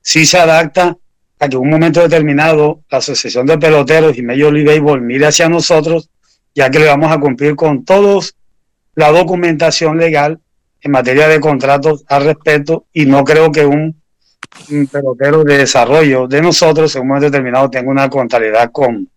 sí 0.01 0.25
se 0.25 0.37
adapta 0.37 0.97
a 1.39 1.49
que 1.49 1.55
en 1.55 1.61
un 1.61 1.69
momento 1.69 2.01
determinado 2.01 2.81
la 2.89 2.97
Asociación 2.99 3.45
de 3.45 3.57
Peloteros 3.57 4.17
y 4.17 4.21
Major 4.21 4.51
League 4.53 4.67
Baseball 4.67 5.01
mire 5.01 5.27
hacia 5.27 5.49
nosotros 5.49 6.09
ya 6.53 6.69
que 6.69 6.79
le 6.79 6.85
vamos 6.85 7.11
a 7.11 7.19
cumplir 7.19 7.55
con 7.55 7.83
todos 7.83 8.35
la 8.95 9.11
documentación 9.11 9.97
legal 9.97 10.39
en 10.81 10.91
materia 10.91 11.27
de 11.27 11.39
contratos 11.39 12.05
al 12.07 12.25
respecto 12.25 12.85
y 12.93 13.05
no 13.05 13.23
creo 13.23 13.51
que 13.51 13.65
un, 13.65 14.01
pelotero 14.89 15.43
de 15.43 15.57
desarrollo 15.57 16.27
de 16.27 16.41
nosotros 16.41 16.95
en 16.95 17.01
un 17.01 17.09
momento 17.09 17.25
determinado 17.25 17.69
tenga 17.69 17.91
una 17.91 18.09
contrariedad 18.09 18.71
con, 18.71 19.09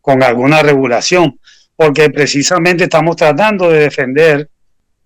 con 0.00 0.22
alguna 0.22 0.62
regulación, 0.62 1.40
porque 1.74 2.08
precisamente 2.10 2.84
estamos 2.84 3.16
tratando 3.16 3.68
de 3.68 3.80
defender 3.80 4.48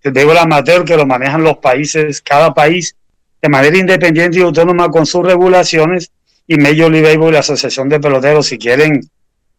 el 0.03 0.13
béisbol 0.13 0.39
amateur 0.39 0.85
que 0.85 0.97
lo 0.97 1.07
manejan 1.07 1.43
los 1.43 1.59
países, 1.59 2.21
cada 2.21 2.55
país 2.55 2.97
de 3.43 3.49
manera 3.49 3.77
independiente 3.77 4.39
y 4.39 4.43
autónoma 4.43 4.89
con 4.89 5.07
sus 5.07 5.25
regulaciones 5.25 6.11
y 6.47 6.57
Major 6.57 6.91
League 6.91 7.13
y 7.13 7.31
la 7.31 7.41
Asociación 7.41 7.89
de 7.89 8.01
Peloteros, 8.01 8.47
si 8.47 8.59
quieren 8.59 9.01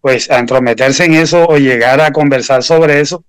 pues 0.01 0.29
a 0.31 0.39
entrometerse 0.39 1.05
en 1.05 1.13
eso 1.13 1.45
o 1.47 1.57
llegar 1.57 2.01
a 2.01 2.11
conversar 2.11 2.63
sobre 2.63 3.01
eso, 3.01 3.23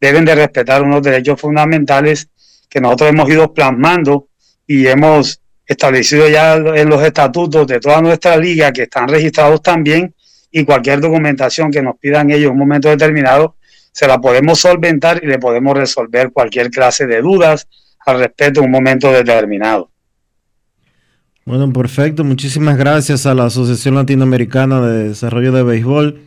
deben 0.00 0.24
de 0.24 0.34
respetar 0.34 0.82
unos 0.82 1.02
derechos 1.02 1.40
fundamentales 1.40 2.28
que 2.68 2.80
nosotros 2.80 3.10
hemos 3.10 3.28
ido 3.30 3.52
plasmando 3.52 4.28
y 4.66 4.86
hemos 4.86 5.40
establecido 5.66 6.28
ya 6.28 6.56
en 6.56 6.88
los 6.88 7.02
estatutos 7.02 7.66
de 7.66 7.80
toda 7.80 8.00
nuestra 8.00 8.36
liga 8.36 8.72
que 8.72 8.82
están 8.82 9.08
registrados 9.08 9.62
también 9.62 10.14
y 10.50 10.64
cualquier 10.64 11.00
documentación 11.00 11.70
que 11.70 11.82
nos 11.82 11.98
pidan 11.98 12.30
ellos 12.30 12.46
en 12.46 12.52
un 12.52 12.58
momento 12.58 12.88
determinado 12.88 13.56
se 13.98 14.06
la 14.06 14.20
podemos 14.20 14.60
solventar 14.60 15.18
y 15.24 15.26
le 15.26 15.40
podemos 15.40 15.76
resolver 15.76 16.30
cualquier 16.30 16.70
clase 16.70 17.04
de 17.08 17.20
dudas 17.20 17.66
al 18.06 18.20
respecto 18.20 18.60
en 18.60 18.66
un 18.66 18.70
momento 18.70 19.10
determinado. 19.10 19.90
Bueno, 21.44 21.72
perfecto. 21.72 22.22
Muchísimas 22.22 22.76
gracias 22.76 23.26
a 23.26 23.34
la 23.34 23.46
Asociación 23.46 23.96
Latinoamericana 23.96 24.80
de 24.80 25.08
Desarrollo 25.08 25.50
de 25.50 25.64
Béisbol. 25.64 26.20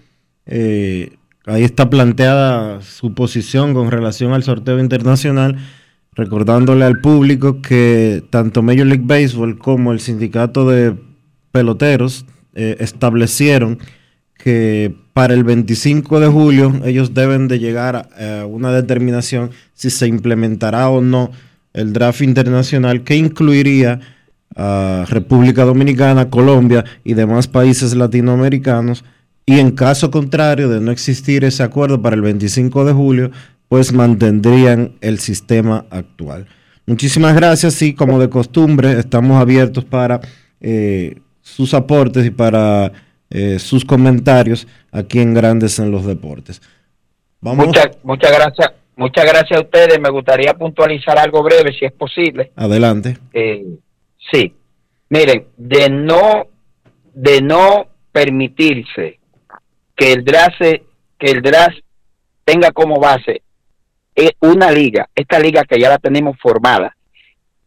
Eh, 0.47 1.13
ahí 1.45 1.63
está 1.63 1.89
planteada 1.89 2.81
su 2.81 3.13
posición 3.13 3.73
con 3.73 3.89
relación 3.89 4.33
al 4.33 4.43
sorteo 4.43 4.77
internacional, 4.77 5.55
recordándole 6.11 6.83
al 6.83 6.99
público 6.99 7.61
que 7.61 8.21
tanto 8.31 8.63
Major 8.63 8.85
League 8.85 9.05
Baseball 9.05 9.57
como 9.57 9.93
el 9.93 10.01
sindicato 10.01 10.67
de 10.67 10.93
peloteros 11.53 12.25
eh, 12.53 12.75
establecieron 12.81 13.79
que 14.43 14.95
para 15.13 15.33
el 15.33 15.43
25 15.43 16.19
de 16.19 16.27
julio 16.27 16.81
ellos 16.85 17.13
deben 17.13 17.47
de 17.47 17.59
llegar 17.59 18.09
a 18.17 18.45
una 18.45 18.71
determinación 18.71 19.51
si 19.73 19.89
se 19.89 20.07
implementará 20.07 20.89
o 20.89 21.01
no 21.01 21.31
el 21.73 21.93
draft 21.93 22.21
internacional 22.21 23.03
que 23.03 23.15
incluiría 23.15 23.99
a 24.55 25.05
República 25.07 25.63
Dominicana, 25.63 26.29
Colombia 26.29 26.83
y 27.03 27.13
demás 27.13 27.47
países 27.47 27.95
latinoamericanos. 27.95 29.03
Y 29.45 29.59
en 29.59 29.71
caso 29.71 30.11
contrario 30.11 30.69
de 30.69 30.81
no 30.81 30.91
existir 30.91 31.43
ese 31.43 31.63
acuerdo 31.63 32.01
para 32.01 32.15
el 32.15 32.21
25 32.21 32.85
de 32.85 32.93
julio, 32.93 33.31
pues 33.69 33.93
mantendrían 33.93 34.93
el 35.01 35.19
sistema 35.19 35.85
actual. 35.89 36.47
Muchísimas 36.85 37.35
gracias 37.35 37.81
y 37.81 37.93
como 37.93 38.19
de 38.19 38.29
costumbre 38.29 38.99
estamos 38.99 39.39
abiertos 39.39 39.85
para 39.85 40.19
eh, 40.59 41.19
sus 41.41 41.73
aportes 41.73 42.25
y 42.25 42.31
para 42.31 42.91
eh, 43.31 43.59
sus 43.59 43.83
comentarios 43.83 44.67
aquí 44.91 45.19
en 45.19 45.33
Grandes 45.33 45.79
en 45.79 45.91
los 45.91 46.05
Deportes. 46.05 46.61
Vamos. 47.39 47.67
Muchas, 47.67 47.97
muchas 48.03 48.31
gracias. 48.31 48.71
Muchas 48.95 49.25
gracias 49.25 49.59
a 49.59 49.63
ustedes. 49.63 49.99
Me 49.99 50.09
gustaría 50.09 50.53
puntualizar 50.53 51.17
algo 51.17 51.41
breve, 51.41 51.73
si 51.73 51.85
es 51.85 51.91
posible. 51.91 52.51
Adelante. 52.55 53.17
Eh, 53.33 53.65
Sí, 54.29 54.53
miren, 55.09 55.47
de 55.57 55.89
no, 55.89 56.47
de 57.13 57.41
no 57.41 57.87
permitirse 58.11 59.19
que 59.95 60.13
el 60.13 60.23
draft, 60.23 60.61
que 61.17 61.31
el 61.31 61.41
draft 61.41 61.79
tenga 62.43 62.71
como 62.71 62.99
base 62.99 63.41
eh, 64.15 64.31
una 64.41 64.71
liga, 64.71 65.09
esta 65.15 65.39
liga 65.39 65.63
que 65.63 65.79
ya 65.79 65.89
la 65.89 65.97
tenemos 65.97 66.37
formada 66.39 66.95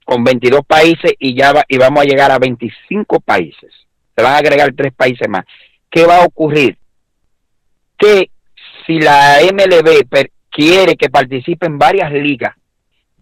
con 0.05 0.23
22 0.23 0.65
países 0.67 1.15
y 1.19 1.35
ya 1.35 1.53
va, 1.53 1.65
y 1.69 1.79
vamos 1.79 2.03
a 2.03 2.07
llegar 2.07 2.31
a 2.31 2.39
25 2.39 3.21
países. 3.21 3.73
Se 4.17 4.23
van 4.23 4.35
a 4.35 4.39
agregar 4.39 4.73
tres 4.77 4.93
países 4.93 5.29
más. 5.29 5.45
¿Qué 5.91 6.05
va 6.05 6.19
a 6.19 6.27
ocurrir? 6.27 6.77
Que 7.97 8.31
si 8.87 9.01
la 9.01 9.39
MLB 9.43 10.07
quiere 10.51 10.97
que 10.97 11.11
participen 11.11 11.79
varias 11.79 12.13
ligas 12.13 12.55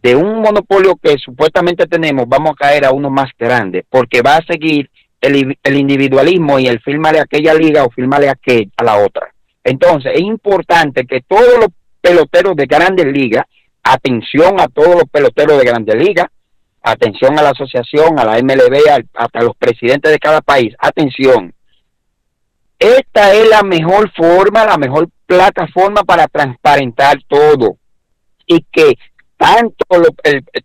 de 0.02 0.16
un 0.16 0.40
monopolio 0.40 0.96
que 0.96 1.16
supuestamente 1.18 1.86
tenemos, 1.86 2.28
vamos 2.28 2.52
a 2.52 2.64
caer 2.64 2.84
a 2.84 2.90
uno 2.90 3.08
más 3.08 3.30
grande, 3.38 3.84
porque 3.88 4.20
va 4.20 4.36
a 4.36 4.44
seguir 4.44 4.90
el, 5.20 5.76
individualismo 5.76 6.58
y 6.58 6.66
el 6.66 6.80
firma 6.80 7.12
de 7.12 7.20
aquella 7.20 7.54
liga 7.54 7.84
o 7.84 7.90
firma 7.90 8.18
de 8.18 8.28
aquella 8.28 8.70
a 8.76 8.84
la 8.84 8.96
otra. 8.96 9.32
Entonces, 9.62 10.12
es 10.14 10.22
importante 10.22 11.06
que 11.06 11.20
todos 11.20 11.58
los 11.58 11.68
peloteros 12.00 12.56
de 12.56 12.66
grandes 12.66 13.06
ligas, 13.06 13.44
atención 13.84 14.60
a 14.60 14.66
todos 14.66 14.94
los 14.96 15.04
peloteros 15.04 15.58
de 15.58 15.64
grandes 15.64 15.94
ligas, 15.94 16.26
atención 16.82 17.38
a 17.38 17.42
la 17.42 17.50
asociación, 17.50 18.18
a 18.18 18.24
la 18.24 18.42
MLB, 18.42 19.06
hasta 19.14 19.40
los 19.40 19.56
presidentes 19.56 20.10
de 20.10 20.18
cada 20.18 20.40
país, 20.40 20.74
atención. 20.78 21.54
Esta 22.78 23.32
es 23.32 23.48
la 23.48 23.62
mejor 23.62 24.10
forma, 24.12 24.64
la 24.64 24.76
mejor 24.76 25.08
plataforma 25.26 26.02
para 26.02 26.26
transparentar 26.26 27.18
todo 27.28 27.76
y 28.46 28.64
que 28.72 28.94
tanto, 29.36 29.86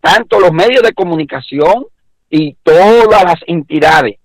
tanto 0.02 0.40
los 0.40 0.52
medios 0.52 0.82
de 0.84 0.94
comunicación 0.94 1.86
y 2.30 2.56
todas 2.64 3.24
las 3.24 3.38
entidades 3.46 4.18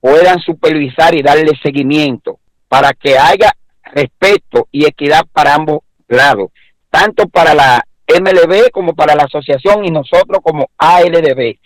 puedan 0.00 0.38
supervisar 0.40 1.14
y 1.14 1.22
darle 1.22 1.52
seguimiento 1.62 2.38
para 2.68 2.92
que 2.92 3.18
haya 3.18 3.52
respeto 3.82 4.68
y 4.70 4.86
equidad 4.86 5.22
para 5.32 5.54
ambos 5.54 5.80
lados, 6.08 6.50
tanto 6.88 7.28
para 7.28 7.54
la 7.54 7.84
MLB 8.18 8.70
como 8.70 8.94
para 8.94 9.14
la 9.14 9.24
asociación 9.24 9.84
y 9.84 9.90
nosotros 9.90 10.40
como 10.42 10.70
ALDB. 10.78 11.56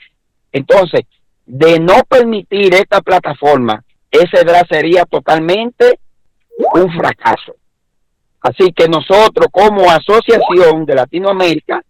Entonces, 0.52 1.02
de 1.46 1.78
no 1.78 2.02
permitir 2.08 2.74
esta 2.74 3.00
plataforma, 3.00 3.84
ese 4.10 4.44
draft 4.44 4.70
sería 4.70 5.04
totalmente 5.04 5.98
un 6.74 6.90
fracaso. 6.92 7.56
Así 8.40 8.72
que 8.72 8.88
nosotros 8.88 9.48
como 9.50 9.90
asociación 9.90 10.84
de 10.84 10.94
Latinoamérica 10.94 11.82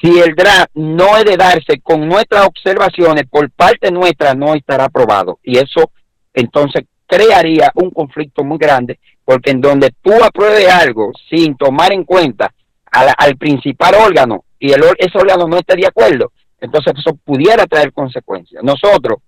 si 0.00 0.18
el 0.18 0.34
draft 0.34 0.70
no 0.74 1.16
es 1.16 1.24
de 1.24 1.36
darse 1.36 1.80
con 1.82 2.08
nuestras 2.08 2.46
observaciones 2.46 3.24
por 3.28 3.50
parte 3.50 3.90
nuestra, 3.90 4.34
no 4.34 4.54
estará 4.54 4.84
aprobado. 4.84 5.38
Y 5.42 5.58
eso 5.58 5.90
entonces 6.32 6.84
crearía 7.06 7.72
un 7.74 7.90
conflicto 7.90 8.44
muy 8.44 8.58
grande, 8.58 9.00
porque 9.24 9.50
en 9.50 9.60
donde 9.60 9.92
tú 10.00 10.12
apruebes 10.22 10.68
algo 10.68 11.10
sin 11.28 11.56
tomar 11.56 11.92
en 11.92 12.04
cuenta 12.04 12.52
al 12.90 13.36
principal 13.36 13.94
órgano 13.94 14.44
y 14.58 14.72
el, 14.72 14.82
ese 14.98 15.18
órgano 15.18 15.46
no 15.46 15.56
esté 15.56 15.76
de 15.76 15.86
acuerdo, 15.86 16.32
entonces 16.60 16.92
eso 16.98 17.16
pudiera 17.24 17.66
traer 17.66 17.92
consecuencias. 17.92 18.62
Nosotros, 18.62 19.18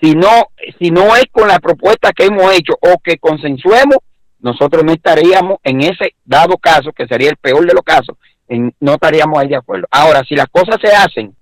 si 0.00 0.14
no, 0.14 0.48
si 0.78 0.90
no 0.90 1.16
es 1.16 1.24
con 1.32 1.48
la 1.48 1.58
propuesta 1.58 2.12
que 2.12 2.24
hemos 2.26 2.52
hecho 2.52 2.74
o 2.80 2.98
que 3.02 3.18
consensuemos, 3.18 3.98
nosotros 4.40 4.84
no 4.84 4.92
estaríamos 4.92 5.58
en 5.64 5.80
ese 5.80 6.14
dado 6.24 6.58
caso, 6.58 6.92
que 6.92 7.06
sería 7.06 7.30
el 7.30 7.36
peor 7.36 7.66
de 7.66 7.72
los 7.72 7.82
casos, 7.82 8.16
no 8.80 8.92
estaríamos 8.92 9.38
ahí 9.38 9.48
de 9.48 9.56
acuerdo. 9.56 9.86
Ahora, 9.90 10.22
si 10.28 10.36
las 10.36 10.46
cosas 10.48 10.76
se 10.80 10.94
hacen 10.94 11.34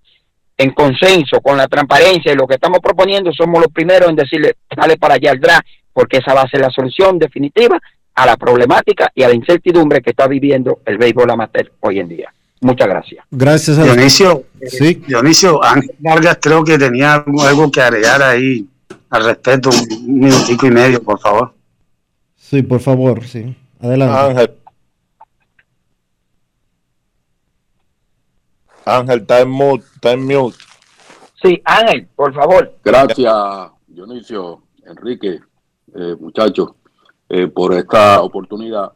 en 0.56 0.70
consenso, 0.70 1.40
con 1.40 1.56
la 1.56 1.66
transparencia 1.66 2.32
y 2.32 2.36
lo 2.36 2.46
que 2.46 2.54
estamos 2.54 2.78
proponiendo, 2.78 3.32
somos 3.32 3.60
los 3.60 3.72
primeros 3.72 4.08
en 4.08 4.16
decirle, 4.16 4.54
sale 4.74 4.96
para 4.96 5.14
allá 5.14 5.32
el 5.32 5.40
draft, 5.40 5.66
porque 5.92 6.18
esa 6.18 6.34
va 6.34 6.42
a 6.42 6.48
ser 6.48 6.60
la 6.60 6.70
solución 6.70 7.18
definitiva 7.18 7.80
a 8.14 8.26
la 8.26 8.36
problemática 8.36 9.10
y 9.14 9.22
a 9.22 9.28
la 9.28 9.34
incertidumbre 9.34 10.00
que 10.00 10.10
está 10.10 10.26
viviendo 10.26 10.80
el 10.84 10.98
béisbol 10.98 11.30
amateur 11.30 11.72
hoy 11.80 11.98
en 12.00 12.08
día. 12.08 12.32
Muchas 12.60 12.88
gracias. 12.88 13.26
Gracias 13.30 13.78
a 13.78 13.84
Dionisio. 13.84 14.44
Sí. 14.66 14.94
Dionisio, 15.06 15.62
Ángel 15.62 15.94
Vargas 15.98 16.38
creo 16.40 16.64
que 16.64 16.78
tenía 16.78 17.14
algo 17.14 17.70
que 17.70 17.82
agregar 17.82 18.22
ahí 18.22 18.66
al 19.10 19.24
respecto, 19.24 19.70
un 19.70 20.20
minutico 20.20 20.66
y 20.66 20.70
medio, 20.70 21.02
por 21.02 21.20
favor. 21.20 21.54
Sí, 22.36 22.62
por 22.62 22.80
favor, 22.80 23.24
sí. 23.24 23.54
Adelante. 23.80 24.18
Ángel, 24.18 24.50
Ángel, 28.86 29.20
está 29.20 29.40
en 29.40 29.50
mute, 29.50 29.84
está 29.94 30.12
en 30.12 30.26
mute. 30.26 30.56
Sí, 31.42 31.60
Ángel, 31.64 32.08
por 32.14 32.34
favor. 32.34 32.74
Gracias, 32.82 33.34
Dionisio, 33.86 34.62
Enrique, 34.86 35.40
eh, 35.94 36.16
muchachos, 36.18 36.70
eh, 37.28 37.46
por 37.48 37.74
esta 37.74 38.22
oportunidad. 38.22 38.92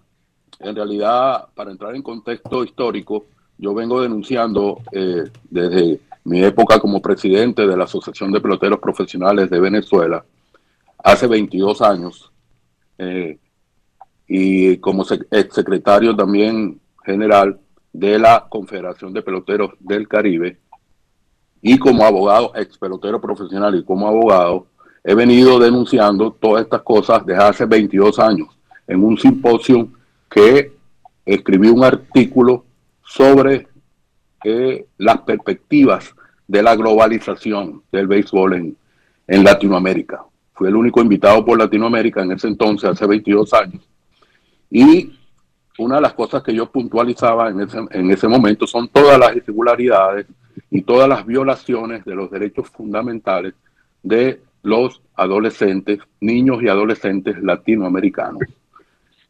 En 0.60 0.74
realidad, 0.74 1.46
para 1.54 1.70
entrar 1.70 1.94
en 1.94 2.02
contexto 2.02 2.64
histórico, 2.64 3.26
yo 3.58 3.74
vengo 3.74 4.02
denunciando 4.02 4.78
eh, 4.92 5.24
desde 5.50 6.00
mi 6.24 6.42
época 6.42 6.78
como 6.78 7.00
presidente 7.00 7.66
de 7.66 7.76
la 7.76 7.84
Asociación 7.84 8.32
de 8.32 8.40
Peloteros 8.40 8.78
Profesionales 8.78 9.48
de 9.50 9.60
Venezuela, 9.60 10.24
hace 11.02 11.26
22 11.26 11.80
años, 11.82 12.30
y 14.26 14.76
como 14.78 15.04
ex 15.30 15.54
secretario 15.54 16.14
también 16.16 16.80
general 17.04 17.58
de 17.92 18.18
la 18.18 18.46
Confederación 18.48 19.12
de 19.12 19.22
Peloteros 19.22 19.70
del 19.80 20.08
Caribe 20.08 20.58
y 21.60 21.78
como 21.78 22.04
abogado, 22.04 22.52
ex 22.54 22.78
pelotero 22.78 23.20
profesional 23.20 23.74
y 23.74 23.84
como 23.84 24.06
abogado, 24.06 24.66
he 25.04 25.14
venido 25.14 25.58
denunciando 25.58 26.32
todas 26.32 26.64
estas 26.64 26.82
cosas 26.82 27.24
desde 27.24 27.42
hace 27.42 27.64
22 27.64 28.18
años 28.18 28.48
en 28.86 29.02
un 29.04 29.18
simposio 29.18 29.88
que 30.28 30.72
escribí 31.24 31.68
un 31.68 31.84
artículo 31.84 32.64
sobre 33.02 33.68
eh, 34.44 34.86
las 34.98 35.18
perspectivas 35.22 36.14
de 36.46 36.62
la 36.62 36.74
globalización 36.76 37.82
del 37.92 38.06
béisbol 38.06 38.54
en, 38.54 38.76
en 39.26 39.44
Latinoamérica. 39.44 40.24
Fui 40.54 40.68
el 40.68 40.76
único 40.76 41.00
invitado 41.00 41.44
por 41.44 41.58
Latinoamérica 41.58 42.22
en 42.22 42.32
ese 42.32 42.48
entonces, 42.48 42.90
hace 42.90 43.06
22 43.06 43.52
años. 43.54 43.82
Y 44.70 45.12
una 45.78 45.96
de 45.96 46.02
las 46.02 46.14
cosas 46.14 46.42
que 46.42 46.54
yo 46.54 46.70
puntualizaba 46.70 47.50
en 47.50 47.60
ese, 47.60 47.78
en 47.90 48.10
ese 48.10 48.26
momento 48.26 48.66
son 48.66 48.88
todas 48.88 49.18
las 49.18 49.36
irregularidades 49.36 50.26
y 50.70 50.82
todas 50.82 51.08
las 51.08 51.24
violaciones 51.24 52.04
de 52.04 52.14
los 52.14 52.30
derechos 52.30 52.68
fundamentales 52.68 53.54
de 54.02 54.40
los 54.62 55.00
adolescentes, 55.14 56.00
niños 56.20 56.62
y 56.62 56.68
adolescentes 56.68 57.42
latinoamericanos, 57.42 58.42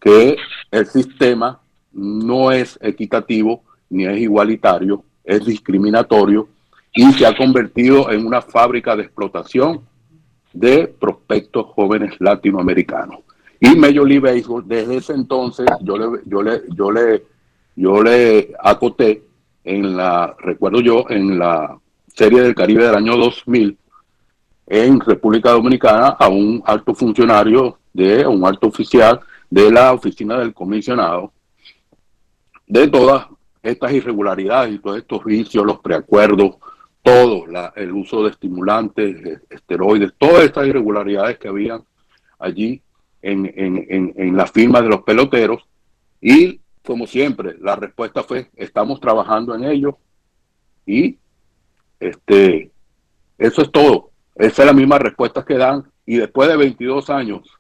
que 0.00 0.36
el 0.70 0.86
sistema 0.86 1.60
no 1.92 2.52
es 2.52 2.78
equitativo 2.82 3.62
ni 3.90 4.04
es 4.06 4.18
igualitario, 4.18 5.02
es 5.24 5.44
discriminatorio 5.44 6.48
y 6.94 7.12
se 7.12 7.26
ha 7.26 7.36
convertido 7.36 8.10
en 8.10 8.26
una 8.26 8.42
fábrica 8.42 8.96
de 8.96 9.04
explotación 9.04 9.80
de 10.52 10.88
prospectos 10.88 11.66
jóvenes 11.66 12.14
latinoamericanos. 12.18 13.20
Y 13.60 13.74
Major 13.76 14.06
League 14.06 14.20
Baseball, 14.20 14.66
desde 14.66 14.96
ese 14.96 15.12
entonces, 15.14 15.66
yo 15.82 15.98
le, 15.98 16.20
yo 16.26 16.42
le, 16.42 16.62
yo 16.74 16.90
le, 16.90 17.24
yo 17.76 18.02
le 18.02 18.52
acoté 18.62 19.22
en 19.64 19.96
la, 19.96 20.34
recuerdo 20.38 20.80
yo, 20.80 21.04
en 21.08 21.38
la 21.38 21.78
Serie 22.14 22.40
del 22.40 22.54
Caribe 22.54 22.84
del 22.84 22.94
año 22.94 23.16
2000, 23.16 23.76
en 24.68 25.00
República 25.00 25.52
Dominicana, 25.52 26.08
a 26.08 26.28
un 26.28 26.62
alto 26.64 26.94
funcionario, 26.94 27.78
de 27.92 28.26
un 28.26 28.44
alto 28.44 28.68
oficial 28.68 29.20
de 29.50 29.72
la 29.72 29.92
oficina 29.92 30.38
del 30.38 30.52
comisionado, 30.52 31.32
de 32.66 32.86
todas 32.88 33.26
estas 33.62 33.92
irregularidades 33.92 34.74
y 34.74 34.78
todos 34.78 34.98
estos 34.98 35.24
vicios, 35.24 35.64
los 35.64 35.80
preacuerdos, 35.80 36.56
todo, 37.02 37.44
el 37.76 37.92
uso 37.92 38.22
de 38.22 38.30
estimulantes, 38.30 39.40
esteroides, 39.48 40.12
todas 40.18 40.44
estas 40.44 40.66
irregularidades 40.66 41.38
que 41.38 41.48
habían 41.48 41.82
allí 42.38 42.82
en, 43.22 43.46
en, 43.56 44.14
en, 44.16 44.36
la 44.36 44.46
firma 44.46 44.82
de 44.82 44.88
los 44.88 45.02
peloteros. 45.02 45.66
Y 46.20 46.60
como 46.84 47.06
siempre, 47.06 47.56
la 47.60 47.76
respuesta 47.76 48.22
fue, 48.22 48.50
estamos 48.56 49.00
trabajando 49.00 49.54
en 49.54 49.64
ello 49.64 49.98
y 50.86 51.18
este, 51.98 52.70
eso 53.38 53.62
es 53.62 53.72
todo. 53.72 54.07
Esa 54.38 54.62
es 54.62 54.66
la 54.66 54.72
misma 54.72 54.98
respuesta 54.98 55.44
que 55.44 55.54
dan 55.54 55.84
y 56.06 56.16
después 56.16 56.48
de 56.48 56.56
22 56.56 57.10
años 57.10 57.58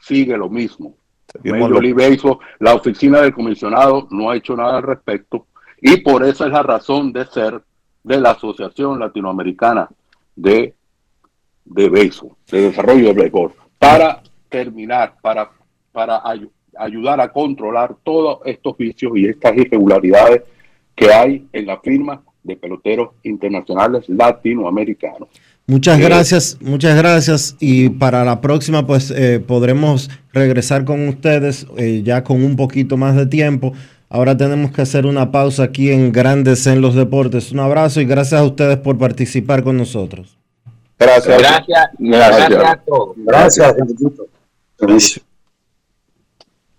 sigue 0.00 0.36
lo 0.36 0.48
mismo. 0.48 0.94
La 2.58 2.74
oficina 2.74 3.20
del 3.20 3.34
comisionado 3.34 4.08
no 4.10 4.30
ha 4.30 4.36
hecho 4.36 4.56
nada 4.56 4.78
al 4.78 4.82
respecto 4.82 5.46
y 5.80 5.98
por 5.98 6.24
eso 6.24 6.46
es 6.46 6.52
la 6.52 6.62
razón 6.62 7.12
de 7.12 7.26
ser 7.26 7.62
de 8.02 8.20
la 8.20 8.30
Asociación 8.30 8.98
Latinoamericana 8.98 9.88
de, 10.34 10.74
de 11.66 11.88
Béisbol, 11.90 12.30
de 12.50 12.62
Desarrollo 12.62 13.08
de 13.08 13.12
Béisbol, 13.12 13.52
para 13.78 14.22
terminar, 14.48 15.16
para, 15.20 15.50
para 15.92 16.22
ayudar 16.78 17.20
a 17.20 17.30
controlar 17.30 17.96
todos 18.02 18.40
estos 18.46 18.76
vicios 18.78 19.12
y 19.16 19.26
estas 19.26 19.56
irregularidades 19.56 20.44
que 20.94 21.12
hay 21.12 21.46
en 21.52 21.66
la 21.66 21.78
firma 21.80 22.22
de 22.42 22.56
peloteros 22.56 23.10
internacionales 23.24 24.08
latinoamericanos. 24.08 25.28
Muchas 25.68 26.00
gracias, 26.00 26.56
muchas 26.62 26.96
gracias. 26.96 27.54
Y 27.60 27.90
para 27.90 28.24
la 28.24 28.40
próxima, 28.40 28.86
pues 28.86 29.10
eh, 29.10 29.38
podremos 29.38 30.08
regresar 30.32 30.86
con 30.86 31.06
ustedes 31.08 31.66
eh, 31.76 32.00
ya 32.02 32.24
con 32.24 32.42
un 32.42 32.56
poquito 32.56 32.96
más 32.96 33.16
de 33.16 33.26
tiempo. 33.26 33.74
Ahora 34.08 34.34
tenemos 34.34 34.72
que 34.72 34.80
hacer 34.80 35.04
una 35.04 35.30
pausa 35.30 35.64
aquí 35.64 35.90
en 35.90 36.10
Grandes 36.10 36.66
en 36.66 36.80
los 36.80 36.94
Deportes. 36.94 37.52
Un 37.52 37.60
abrazo 37.60 38.00
y 38.00 38.06
gracias 38.06 38.40
a 38.40 38.44
ustedes 38.44 38.78
por 38.78 38.96
participar 38.96 39.62
con 39.62 39.76
nosotros. 39.76 40.38
Gracias. 40.98 41.38
Gracias. 41.38 41.88
Gracias, 41.98 42.64
a 42.64 42.76
todos. 42.86 43.16
Gracias. 43.18 43.74
gracias. 44.78 45.20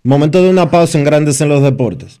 Momento 0.02 0.42
de 0.42 0.50
una 0.50 0.68
pausa 0.68 0.98
en 0.98 1.04
Grandes 1.04 1.40
en 1.40 1.48
los 1.48 1.62
Deportes. 1.62 2.20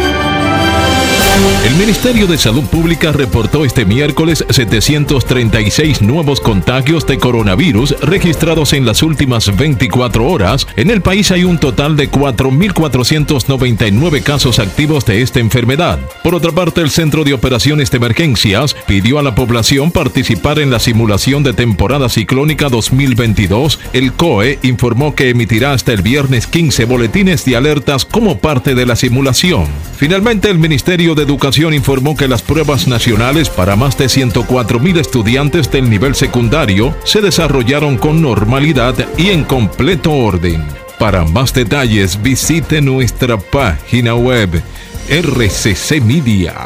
El 1.63 1.75
Ministerio 1.75 2.25
de 2.27 2.37
Salud 2.37 2.63
Pública 2.63 3.13
reportó 3.13 3.63
este 3.63 3.85
miércoles 3.85 4.43
736 4.49 6.01
nuevos 6.01 6.41
contagios 6.41 7.07
de 7.07 7.19
coronavirus 7.19 7.95
registrados 8.01 8.73
en 8.73 8.85
las 8.85 9.01
últimas 9.01 9.55
24 9.55 10.27
horas. 10.27 10.67
En 10.75 10.89
el 10.89 11.01
país 11.01 11.31
hay 11.31 11.45
un 11.45 11.57
total 11.57 11.95
de 11.95 12.11
4.499 12.11 14.23
casos 14.23 14.59
activos 14.59 15.05
de 15.05 15.21
esta 15.21 15.39
enfermedad. 15.39 15.99
Por 16.23 16.35
otra 16.35 16.51
parte, 16.51 16.81
el 16.81 16.89
Centro 16.89 17.23
de 17.23 17.33
Operaciones 17.33 17.91
de 17.91 17.97
Emergencias 17.97 18.75
pidió 18.85 19.17
a 19.17 19.23
la 19.23 19.33
población 19.33 19.91
participar 19.91 20.59
en 20.59 20.69
la 20.69 20.79
simulación 20.79 21.43
de 21.43 21.53
temporada 21.53 22.09
ciclónica 22.09 22.67
2022. 22.67 23.79
El 23.93 24.11
COE 24.13 24.59
informó 24.63 25.15
que 25.15 25.29
emitirá 25.29 25.71
hasta 25.71 25.93
el 25.93 26.01
viernes 26.01 26.45
15 26.47 26.83
boletines 26.85 27.45
de 27.45 27.55
alertas 27.55 28.03
como 28.03 28.39
parte 28.39 28.75
de 28.75 28.85
la 28.85 28.97
simulación. 28.97 29.67
Finalmente, 29.95 30.49
el 30.49 30.57
Ministerio 30.57 31.15
de 31.15 31.20
Educación 31.21 31.73
informó 31.73 32.15
que 32.15 32.27
las 32.27 32.41
pruebas 32.41 32.87
nacionales 32.87 33.49
para 33.49 33.75
más 33.75 33.97
de 33.97 34.09
104 34.09 34.79
mil 34.79 34.97
estudiantes 34.97 35.71
del 35.71 35.89
nivel 35.89 36.15
secundario 36.15 36.95
se 37.03 37.21
desarrollaron 37.21 37.97
con 37.97 38.21
normalidad 38.21 38.95
y 39.17 39.29
en 39.29 39.43
completo 39.43 40.11
orden. 40.11 40.65
Para 40.99 41.23
más 41.23 41.53
detalles 41.53 42.21
visite 42.21 42.81
nuestra 42.81 43.37
página 43.37 44.15
web 44.15 44.61
rccmedia.com.do. 45.09 46.61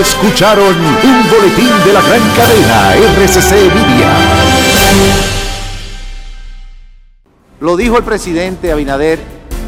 Escucharon 0.00 0.76
un 0.76 1.30
boletín 1.30 1.70
de 1.84 1.92
la 1.92 2.00
gran 2.00 2.22
cadena 2.36 2.94
RCC 2.94 3.52
Media. 3.74 4.08
Lo 7.60 7.76
dijo 7.76 7.98
el 7.98 8.04
presidente 8.04 8.72
Abinader 8.72 9.39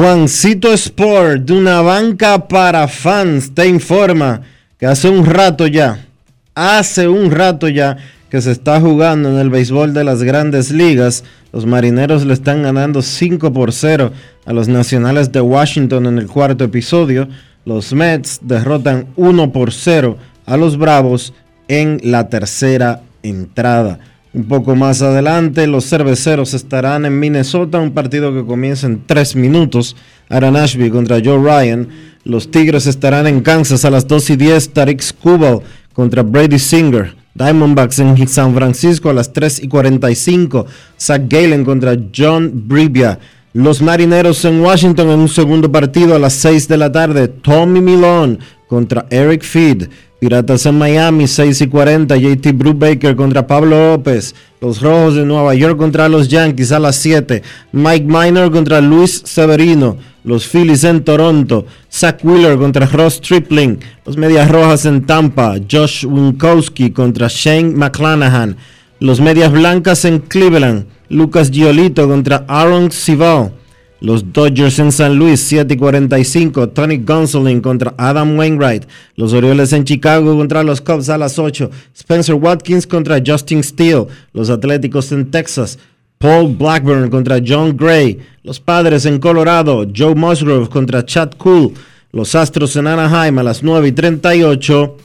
Juancito 0.00 0.72
Sport, 0.72 1.42
de 1.42 1.52
una 1.52 1.82
banca 1.82 2.48
para 2.48 2.88
fans, 2.88 3.54
te 3.54 3.68
informa 3.68 4.40
que 4.78 4.86
hace 4.86 5.10
un 5.10 5.26
rato 5.26 5.66
ya, 5.66 6.06
hace 6.54 7.06
un 7.06 7.30
rato 7.30 7.68
ya 7.68 7.98
que 8.30 8.40
se 8.40 8.50
está 8.50 8.80
jugando 8.80 9.28
en 9.28 9.36
el 9.36 9.50
béisbol 9.50 9.92
de 9.92 10.02
las 10.02 10.22
grandes 10.22 10.70
ligas. 10.70 11.22
Los 11.52 11.66
marineros 11.66 12.24
le 12.24 12.32
están 12.32 12.62
ganando 12.62 13.02
5 13.02 13.52
por 13.52 13.74
0 13.74 14.10
a 14.46 14.52
los 14.54 14.68
nacionales 14.68 15.32
de 15.32 15.42
Washington 15.42 16.06
en 16.06 16.16
el 16.16 16.28
cuarto 16.28 16.64
episodio. 16.64 17.28
Los 17.66 17.92
Mets 17.92 18.40
derrotan 18.40 19.08
1 19.16 19.52
por 19.52 19.70
0 19.70 20.16
a 20.46 20.56
los 20.56 20.78
Bravos 20.78 21.34
en 21.68 22.00
la 22.02 22.30
tercera 22.30 23.02
entrada. 23.22 23.98
Un 24.32 24.44
poco 24.44 24.76
más 24.76 25.02
adelante, 25.02 25.66
los 25.66 25.88
cerveceros 25.88 26.54
estarán 26.54 27.04
en 27.04 27.18
Minnesota, 27.18 27.80
un 27.80 27.90
partido 27.90 28.32
que 28.32 28.46
comienza 28.46 28.86
en 28.86 29.02
3 29.04 29.34
minutos. 29.34 29.96
Aaron 30.28 30.56
Ashby 30.56 30.88
contra 30.88 31.20
Joe 31.22 31.42
Ryan. 31.42 31.88
Los 32.22 32.48
Tigres 32.48 32.86
estarán 32.86 33.26
en 33.26 33.40
Kansas 33.40 33.84
a 33.84 33.90
las 33.90 34.06
2 34.06 34.30
y 34.30 34.36
10. 34.36 34.72
Tarik 34.72 35.00
Skubal 35.00 35.62
contra 35.92 36.22
Brady 36.22 36.60
Singer. 36.60 37.16
Diamondbacks 37.34 37.98
en 37.98 38.28
San 38.28 38.54
Francisco 38.54 39.10
a 39.10 39.14
las 39.14 39.32
3 39.32 39.64
y 39.64 39.68
45. 39.68 40.64
Zach 40.96 41.22
Galen 41.28 41.64
contra 41.64 41.96
John 42.16 42.52
Brivia. 42.68 43.18
Los 43.52 43.82
Marineros 43.82 44.44
en 44.44 44.60
Washington 44.60 45.10
en 45.10 45.18
un 45.18 45.28
segundo 45.28 45.72
partido 45.72 46.14
a 46.14 46.20
las 46.20 46.34
6 46.34 46.68
de 46.68 46.76
la 46.76 46.92
tarde. 46.92 47.26
Tommy 47.26 47.80
Milone 47.80 48.38
contra 48.68 49.06
Eric 49.10 49.42
Feed. 49.42 49.88
Piratas 50.20 50.66
en 50.66 50.76
Miami, 50.76 51.26
6 51.26 51.62
y 51.62 51.66
40. 51.66 52.14
JT 52.14 52.52
Brubaker 52.52 53.16
contra 53.16 53.46
Pablo 53.46 53.92
López. 53.92 54.34
Los 54.60 54.82
Rojos 54.82 55.14
de 55.14 55.24
Nueva 55.24 55.54
York 55.54 55.78
contra 55.78 56.10
los 56.10 56.28
Yankees 56.28 56.72
a 56.72 56.78
las 56.78 56.96
7. 56.96 57.42
Mike 57.72 58.04
Minor 58.06 58.52
contra 58.52 58.82
Luis 58.82 59.22
Severino. 59.24 59.96
Los 60.22 60.46
Phillies 60.46 60.84
en 60.84 61.04
Toronto. 61.04 61.64
Zach 61.90 62.22
Wheeler 62.22 62.58
contra 62.58 62.84
Ross 62.84 63.22
Tripling. 63.22 63.80
Los 64.04 64.18
Medias 64.18 64.50
Rojas 64.50 64.84
en 64.84 65.06
Tampa. 65.06 65.54
Josh 65.70 66.04
Winkowski 66.04 66.90
contra 66.90 67.28
Shane 67.30 67.72
McClanahan. 67.74 68.58
Los 68.98 69.22
Medias 69.22 69.50
Blancas 69.50 70.04
en 70.04 70.18
Cleveland. 70.18 70.84
Lucas 71.08 71.50
Giolito 71.50 72.06
contra 72.06 72.44
Aaron 72.46 72.90
Sival. 72.90 73.52
Los 74.00 74.32
Dodgers 74.32 74.78
en 74.78 74.92
San 74.92 75.16
Luis, 75.16 75.40
7 75.40 75.74
y 75.74 75.76
45. 75.76 76.70
Tony 76.70 76.96
Gonsolin 76.96 77.60
contra 77.60 77.94
Adam 77.98 78.38
Wainwright. 78.38 78.84
Los 79.14 79.34
Orioles 79.34 79.74
en 79.74 79.84
Chicago 79.84 80.36
contra 80.36 80.62
los 80.62 80.80
Cubs 80.80 81.10
a 81.10 81.18
las 81.18 81.38
8. 81.38 81.70
Spencer 81.94 82.34
Watkins 82.34 82.86
contra 82.86 83.20
Justin 83.24 83.62
Steele. 83.62 84.06
Los 84.32 84.48
Atléticos 84.48 85.12
en 85.12 85.30
Texas. 85.30 85.78
Paul 86.16 86.56
Blackburn 86.56 87.10
contra 87.10 87.40
John 87.46 87.76
Gray. 87.76 88.18
Los 88.42 88.58
Padres 88.58 89.04
en 89.04 89.18
Colorado. 89.18 89.86
Joe 89.94 90.14
Musgrove 90.14 90.70
contra 90.70 91.04
Chad 91.04 91.32
Cool. 91.36 91.74
Los 92.12 92.34
Astros 92.34 92.74
en 92.76 92.86
Anaheim 92.86 93.38
a 93.38 93.42
las 93.42 93.62
9 93.62 93.88
y 93.88 93.92
38. 93.92 94.96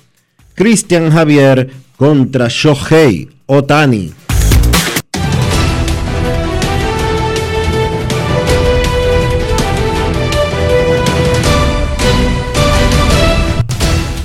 Christian 0.55 1.11
Javier 1.11 1.69
contra 1.97 2.47
Shohei 2.47 3.27
Otani. 3.45 4.24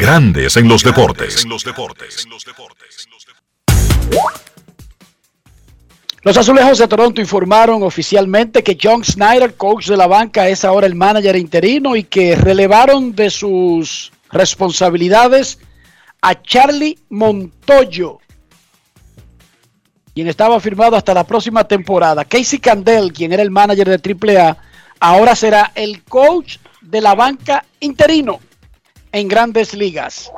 Grandes 0.00 0.56
en 0.56 0.66
los 0.66 0.82
deportes. 0.82 1.46
Los 6.22 6.36
azulejos 6.38 6.78
de 6.78 6.88
Toronto 6.88 7.20
informaron 7.20 7.82
oficialmente 7.82 8.62
que 8.62 8.78
John 8.82 9.04
Snyder, 9.04 9.56
coach 9.56 9.88
de 9.88 9.98
la 9.98 10.06
banca, 10.06 10.48
es 10.48 10.64
ahora 10.64 10.86
el 10.86 10.94
manager 10.94 11.36
interino 11.36 11.96
y 11.96 12.04
que 12.04 12.34
relevaron 12.34 13.14
de 13.14 13.28
sus 13.28 14.10
responsabilidades 14.32 15.58
a 16.22 16.40
Charlie 16.40 16.98
Montoyo, 17.10 18.20
quien 20.14 20.28
estaba 20.28 20.60
firmado 20.60 20.96
hasta 20.96 21.12
la 21.12 21.24
próxima 21.24 21.64
temporada. 21.68 22.24
Casey 22.24 22.58
Candel, 22.58 23.12
quien 23.12 23.34
era 23.34 23.42
el 23.42 23.50
manager 23.50 24.00
de 24.00 24.38
AAA, 24.38 24.56
ahora 24.98 25.36
será 25.36 25.72
el 25.74 26.02
coach 26.04 26.56
de 26.80 27.02
la 27.02 27.14
banca 27.14 27.66
interino 27.80 28.40
en 29.12 29.28
grandes 29.28 29.74
ligas. 29.74 30.30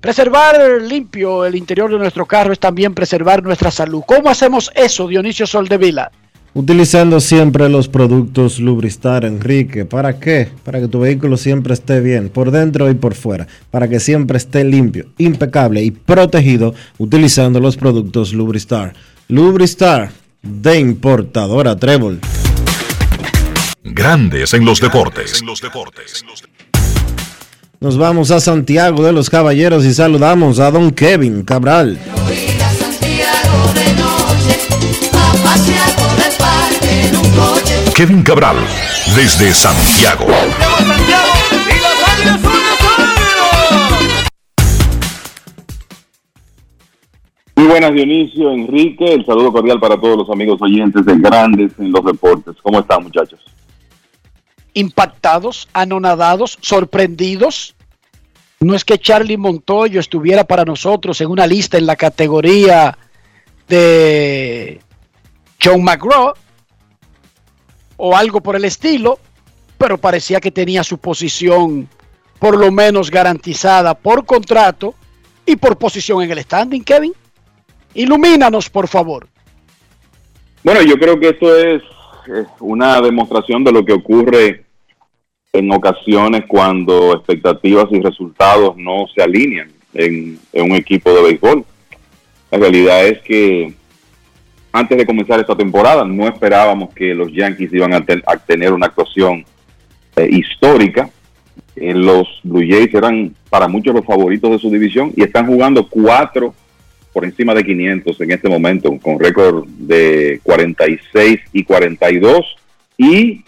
Preservar 0.00 0.80
limpio 0.82 1.44
el 1.44 1.54
interior 1.54 1.90
de 1.90 1.98
nuestro 1.98 2.24
carro 2.24 2.52
es 2.52 2.58
también 2.58 2.94
preservar 2.94 3.42
nuestra 3.42 3.70
salud. 3.70 4.02
¿Cómo 4.06 4.30
hacemos 4.30 4.70
eso, 4.74 5.06
Dionisio 5.06 5.46
Soldevila? 5.46 6.10
Utilizando 6.52 7.20
siempre 7.20 7.68
los 7.68 7.86
productos 7.86 8.58
Lubristar, 8.58 9.24
Enrique. 9.24 9.84
¿Para 9.84 10.18
qué? 10.18 10.48
Para 10.64 10.80
que 10.80 10.88
tu 10.88 11.00
vehículo 11.00 11.36
siempre 11.36 11.74
esté 11.74 12.00
bien, 12.00 12.28
por 12.28 12.50
dentro 12.50 12.90
y 12.90 12.94
por 12.94 13.14
fuera. 13.14 13.46
Para 13.70 13.88
que 13.88 14.00
siempre 14.00 14.38
esté 14.38 14.64
limpio, 14.64 15.10
impecable 15.18 15.82
y 15.82 15.92
protegido 15.92 16.74
utilizando 16.98 17.60
los 17.60 17.76
productos 17.76 18.32
Lubristar. 18.32 18.94
Lubristar 19.28 20.10
de 20.42 20.80
importadora 20.80 21.76
Trébol. 21.76 22.18
Grandes 23.84 24.52
en 24.54 24.64
los 24.64 24.80
deportes. 24.80 25.42
Nos 27.82 27.96
vamos 27.96 28.30
a 28.30 28.40
Santiago 28.40 29.02
de 29.02 29.10
los 29.10 29.30
Caballeros 29.30 29.86
y 29.86 29.94
saludamos 29.94 30.58
a 30.60 30.70
don 30.70 30.90
Kevin 30.90 31.44
Cabral. 31.44 31.98
Kevin 37.96 38.22
Cabral, 38.22 38.56
desde 39.16 39.54
Santiago. 39.54 40.26
Muy 47.56 47.66
buenas, 47.66 47.94
Dionisio, 47.94 48.52
Enrique. 48.52 49.14
El 49.14 49.24
saludo 49.24 49.52
cordial 49.52 49.80
para 49.80 49.98
todos 49.98 50.18
los 50.18 50.28
amigos 50.28 50.60
oyentes 50.60 51.06
de 51.06 51.18
Grandes 51.18 51.72
en 51.78 51.92
los 51.92 52.04
Deportes. 52.04 52.56
¿Cómo 52.62 52.80
están, 52.80 53.04
muchachos? 53.04 53.40
Impactados, 54.74 55.68
anonadados, 55.72 56.58
sorprendidos. 56.60 57.74
No 58.60 58.74
es 58.74 58.84
que 58.84 58.98
Charlie 58.98 59.36
Montoyo 59.36 60.00
estuviera 60.00 60.44
para 60.44 60.64
nosotros 60.64 61.20
en 61.20 61.28
una 61.28 61.46
lista 61.46 61.78
en 61.78 61.86
la 61.86 61.96
categoría 61.96 62.96
de 63.68 64.80
John 65.62 65.82
McGraw 65.82 66.34
o 67.96 68.16
algo 68.16 68.40
por 68.40 68.56
el 68.56 68.64
estilo, 68.64 69.18
pero 69.78 69.98
parecía 69.98 70.40
que 70.40 70.50
tenía 70.50 70.84
su 70.84 70.98
posición 70.98 71.88
por 72.38 72.58
lo 72.58 72.72
menos 72.72 73.10
garantizada 73.10 73.94
por 73.94 74.24
contrato 74.24 74.94
y 75.46 75.56
por 75.56 75.76
posición 75.76 76.22
en 76.22 76.30
el 76.30 76.42
standing, 76.42 76.82
Kevin. 76.82 77.12
Ilumínanos, 77.94 78.70
por 78.70 78.88
favor. 78.88 79.28
Bueno, 80.62 80.82
yo 80.82 80.96
creo 80.98 81.18
que 81.18 81.30
esto 81.30 81.56
es 81.56 81.82
una 82.60 83.00
demostración 83.00 83.64
de 83.64 83.72
lo 83.72 83.84
que 83.84 83.92
ocurre 83.92 84.64
en 85.52 85.72
ocasiones 85.72 86.44
cuando 86.46 87.14
expectativas 87.14 87.86
y 87.90 88.00
resultados 88.00 88.76
no 88.76 89.06
se 89.14 89.22
alinean 89.22 89.70
en, 89.94 90.38
en 90.52 90.70
un 90.70 90.76
equipo 90.76 91.12
de 91.12 91.22
béisbol. 91.22 91.64
La 92.50 92.58
realidad 92.58 93.06
es 93.06 93.20
que 93.22 93.74
antes 94.72 94.96
de 94.96 95.06
comenzar 95.06 95.40
esta 95.40 95.56
temporada 95.56 96.04
no 96.04 96.26
esperábamos 96.26 96.94
que 96.94 97.14
los 97.14 97.32
Yankees 97.32 97.72
iban 97.72 97.92
a, 97.92 98.04
tener 98.38 98.72
una 98.72 98.86
actuación 98.86 99.44
eh, 100.16 100.28
histórica. 100.30 101.10
Eh, 101.74 101.94
los 101.94 102.26
Blue 102.42 102.64
Jays 102.68 102.94
eran 102.94 103.34
para 103.48 103.66
muchos 103.66 103.94
los 103.94 104.04
favoritos 104.04 104.50
de 104.50 104.58
su 104.58 104.70
división 104.70 105.12
y 105.16 105.22
están 105.22 105.46
jugando 105.46 105.88
cuatro 105.88 106.54
por 107.12 107.24
encima 107.24 107.54
de 107.54 107.64
500 107.64 108.20
en 108.20 108.30
este 108.32 108.48
momento, 108.48 108.96
con 109.02 109.18
récord 109.18 109.66
de 109.66 110.40
46 110.42 111.40
y 111.52 111.64
42 111.64 112.56
y 112.96 113.44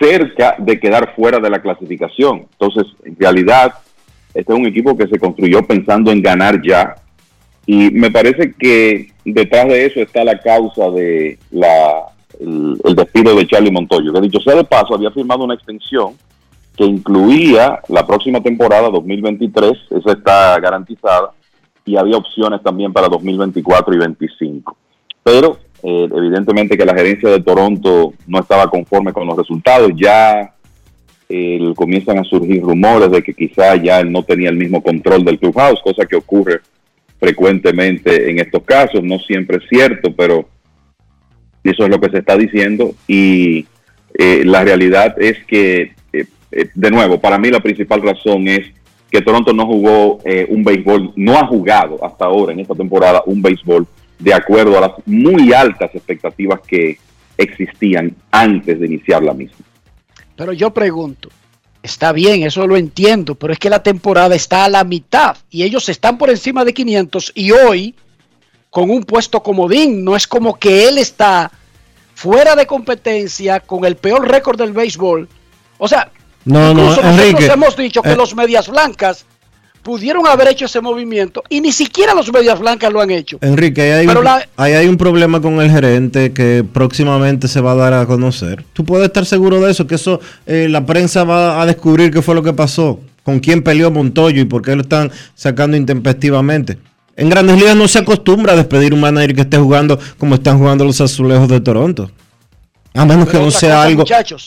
cerca 0.00 0.56
de 0.58 0.80
quedar 0.80 1.14
fuera 1.14 1.38
de 1.38 1.50
la 1.50 1.62
clasificación. 1.62 2.46
Entonces, 2.52 2.92
en 3.04 3.16
realidad, 3.18 3.74
este 4.34 4.52
es 4.52 4.58
un 4.58 4.66
equipo 4.66 4.96
que 4.96 5.06
se 5.06 5.18
construyó 5.18 5.62
pensando 5.62 6.10
en 6.10 6.20
ganar 6.20 6.60
ya, 6.62 6.96
y 7.66 7.90
me 7.90 8.10
parece 8.10 8.52
que 8.58 9.08
detrás 9.24 9.68
de 9.68 9.86
eso 9.86 10.00
está 10.00 10.22
la 10.24 10.38
causa 10.38 10.90
de 10.90 11.38
la, 11.50 12.08
el, 12.38 12.94
despido 12.94 13.34
de 13.34 13.46
Charlie 13.46 13.70
Montoyo, 13.70 14.12
que 14.12 14.20
dicho 14.20 14.40
sea 14.40 14.54
de 14.54 14.64
paso, 14.64 14.94
había 14.94 15.10
firmado 15.10 15.44
una 15.44 15.54
extensión 15.54 16.14
que 16.76 16.84
incluía 16.84 17.80
la 17.88 18.06
próxima 18.06 18.42
temporada 18.42 18.90
2023, 18.90 19.72
esa 19.90 20.12
está 20.12 20.58
garantizada, 20.60 21.30
y 21.84 21.96
había 21.96 22.16
opciones 22.16 22.62
también 22.62 22.92
para 22.92 23.08
2024 23.08 23.94
y 23.94 23.98
2025. 23.98 24.76
Pero 25.22 25.58
eh, 25.82 26.08
evidentemente 26.14 26.76
que 26.76 26.84
la 26.84 26.94
gerencia 26.94 27.30
de 27.30 27.42
Toronto 27.42 28.14
no 28.26 28.40
estaba 28.40 28.68
conforme 28.68 29.12
con 29.12 29.26
los 29.26 29.36
resultados, 29.36 29.92
ya 29.96 30.54
eh, 31.28 31.72
comienzan 31.74 32.18
a 32.18 32.24
surgir 32.24 32.62
rumores 32.62 33.10
de 33.10 33.22
que 33.22 33.34
quizá 33.34 33.76
ya 33.76 34.00
él 34.00 34.12
no 34.12 34.22
tenía 34.22 34.50
el 34.50 34.56
mismo 34.56 34.82
control 34.82 35.24
del 35.24 35.38
clubhouse, 35.38 35.80
cosa 35.82 36.06
que 36.06 36.16
ocurre 36.16 36.60
frecuentemente 37.18 38.30
en 38.30 38.38
estos 38.38 38.62
casos, 38.64 39.02
no 39.02 39.18
siempre 39.18 39.58
es 39.58 39.64
cierto, 39.68 40.14
pero 40.14 40.46
eso 41.62 41.84
es 41.84 41.90
lo 41.90 42.00
que 42.00 42.10
se 42.10 42.18
está 42.18 42.36
diciendo. 42.36 42.94
Y 43.08 43.66
eh, 44.14 44.42
la 44.44 44.62
realidad 44.62 45.16
es 45.20 45.42
que, 45.46 45.92
eh, 46.12 46.26
eh, 46.52 46.68
de 46.74 46.90
nuevo, 46.90 47.20
para 47.20 47.38
mí 47.38 47.50
la 47.50 47.60
principal 47.60 48.02
razón 48.02 48.46
es 48.48 48.66
que 49.14 49.22
Toronto 49.22 49.52
no 49.52 49.64
jugó 49.64 50.18
un 50.48 50.64
béisbol, 50.64 51.12
no 51.14 51.38
ha 51.38 51.46
jugado 51.46 52.04
hasta 52.04 52.24
ahora 52.24 52.52
en 52.52 52.58
esta 52.58 52.74
temporada 52.74 53.22
un 53.26 53.40
béisbol 53.40 53.86
de 54.18 54.34
acuerdo 54.34 54.76
a 54.76 54.80
las 54.80 54.92
muy 55.06 55.52
altas 55.52 55.94
expectativas 55.94 56.58
que 56.66 56.98
existían 57.38 58.12
antes 58.32 58.80
de 58.80 58.86
iniciar 58.86 59.22
la 59.22 59.32
misma. 59.32 59.64
Pero 60.34 60.52
yo 60.52 60.72
pregunto, 60.74 61.28
Está 61.80 62.12
bien, 62.12 62.42
eso 62.44 62.66
lo 62.66 62.78
entiendo, 62.78 63.34
pero 63.34 63.52
es 63.52 63.58
que 63.58 63.68
la 63.68 63.82
temporada 63.82 64.34
está 64.34 64.64
a 64.64 64.70
la 64.70 64.84
mitad 64.84 65.36
y 65.50 65.64
ellos 65.64 65.88
están 65.90 66.16
por 66.16 66.30
encima 66.30 66.64
de 66.64 66.72
500 66.72 67.32
y 67.34 67.50
hoy 67.50 67.94
con 68.70 68.88
un 68.90 69.04
puesto 69.04 69.42
comodín, 69.42 70.02
no 70.02 70.16
es 70.16 70.26
como 70.26 70.58
que 70.58 70.88
él 70.88 70.96
está 70.96 71.52
fuera 72.14 72.56
de 72.56 72.66
competencia 72.66 73.60
con 73.60 73.84
el 73.84 73.96
peor 73.96 74.26
récord 74.26 74.58
del 74.58 74.72
béisbol. 74.72 75.28
O 75.76 75.86
sea, 75.86 76.10
no, 76.44 76.74
no, 76.74 76.84
nosotros 76.88 77.14
hemos 77.52 77.76
dicho 77.76 78.02
que 78.02 78.12
eh, 78.12 78.16
los 78.16 78.34
medias 78.34 78.68
blancas 78.68 79.24
pudieron 79.84 80.26
haber 80.26 80.48
hecho 80.48 80.64
ese 80.64 80.80
movimiento 80.80 81.44
y 81.48 81.60
ni 81.60 81.70
siquiera 81.70 82.14
los 82.14 82.32
medias 82.32 82.58
blancas 82.58 82.92
lo 82.92 83.00
han 83.00 83.10
hecho. 83.10 83.38
Enrique, 83.42 83.82
ahí 83.82 83.90
hay, 83.90 84.06
un, 84.08 84.26
hay 84.56 84.88
un 84.88 84.96
problema 84.96 85.40
con 85.40 85.60
el 85.60 85.70
gerente 85.70 86.32
que 86.32 86.64
próximamente 86.70 87.46
se 87.48 87.60
va 87.60 87.72
a 87.72 87.74
dar 87.76 87.92
a 87.92 88.06
conocer. 88.06 88.64
Tú 88.72 88.84
puedes 88.84 89.06
estar 89.06 89.26
seguro 89.26 89.60
de 89.60 89.70
eso, 89.70 89.86
que 89.86 89.94
eso 89.96 90.20
eh, 90.46 90.68
la 90.70 90.86
prensa 90.86 91.22
va 91.24 91.60
a 91.60 91.66
descubrir 91.66 92.10
qué 92.10 92.22
fue 92.22 92.34
lo 92.34 92.42
que 92.42 92.54
pasó, 92.54 92.98
con 93.22 93.40
quién 93.40 93.62
peleó 93.62 93.90
Montoyo 93.90 94.40
y 94.40 94.46
por 94.46 94.62
qué 94.62 94.74
lo 94.74 94.82
están 94.82 95.12
sacando 95.34 95.76
intempestivamente. 95.76 96.78
En 97.16 97.28
Grandes 97.28 97.58
Ligas 97.58 97.76
no 97.76 97.86
se 97.86 97.98
acostumbra 97.98 98.54
a 98.54 98.56
despedir 98.56 98.92
un 98.92 99.00
manager 99.00 99.34
que 99.34 99.40
esté 99.42 99.58
jugando 99.58 99.98
como 100.18 100.34
están 100.34 100.58
jugando 100.58 100.84
los 100.84 101.00
azulejos 101.00 101.48
de 101.48 101.60
Toronto. 101.60 102.10
A 102.96 103.04
menos 103.04 103.28
que 103.28 103.38
no 103.38 103.50
sea 103.50 103.82
algo, 103.82 104.04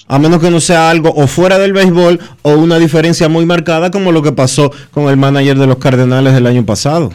a 0.07 0.19
menos 0.19 0.41
que 0.41 0.49
no 0.49 0.61
sea 0.61 0.89
algo 0.89 1.13
o 1.13 1.27
fuera 1.27 1.59
del 1.59 1.73
béisbol 1.73 2.17
o 2.43 2.51
una 2.51 2.79
diferencia 2.79 3.27
muy 3.27 3.45
marcada 3.45 3.91
como 3.91 4.13
lo 4.13 4.21
que 4.21 4.31
pasó 4.31 4.71
con 4.91 5.09
el 5.09 5.17
manager 5.17 5.57
de 5.57 5.67
los 5.67 5.77
Cardenales 5.77 6.33
el 6.33 6.47
año 6.47 6.65
pasado. 6.65 7.11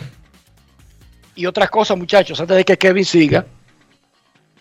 Y 1.34 1.46
otra 1.46 1.68
cosa, 1.68 1.96
muchachos, 1.96 2.38
antes 2.38 2.54
de 2.54 2.64
que 2.66 2.76
Kevin 2.76 3.06
siga, 3.06 3.46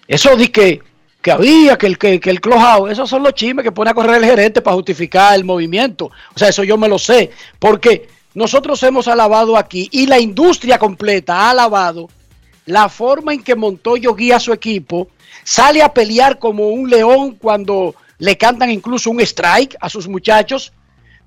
eso 0.08 0.38
de 0.38 0.50
que, 0.50 0.82
que 1.22 1.32
había, 1.32 1.78
que 1.78 1.88
el, 1.88 1.98
que, 1.98 2.22
que 2.22 2.30
el 2.30 2.40
clojado, 2.40 2.88
esos 2.88 3.10
son 3.10 3.24
los 3.24 3.34
chismes 3.34 3.66
que 3.66 3.74
pone 3.74 3.92
a 3.92 3.94
correr 3.94 4.24
el 4.24 4.26
gerente 4.26 4.62
para 4.62 4.76
justificar 4.76 5.36
el 5.36 5.44
movimiento. 5.44 6.06
O 6.34 6.40
sea, 6.40 6.48
eso 6.48 6.64
yo 6.64 6.78
me 6.78 6.88
lo 6.88 6.98
sé, 6.98 7.32
porque 7.60 8.08
nosotros 8.34 8.82
hemos 8.84 9.10
alabado 9.10 9.58
aquí 9.58 9.90
y 9.92 10.08
la 10.08 10.20
industria 10.20 10.80
completa 10.80 11.36
ha 11.36 11.50
alabado 11.50 12.08
la 12.66 12.88
forma 12.88 13.34
en 13.34 13.44
que 13.44 13.56
Montoyo 13.56 14.16
guía 14.16 14.38
a 14.38 14.40
su 14.40 14.54
equipo 14.54 15.10
sale 15.44 15.82
a 15.82 15.94
pelear 15.94 16.40
como 16.40 16.70
un 16.70 16.90
león 16.90 17.36
cuando 17.36 17.96
le 18.18 18.38
cantan 18.38 18.70
incluso 18.70 19.10
un 19.10 19.20
strike 19.22 19.76
a 19.80 19.90
sus 19.90 20.08
muchachos, 20.08 20.72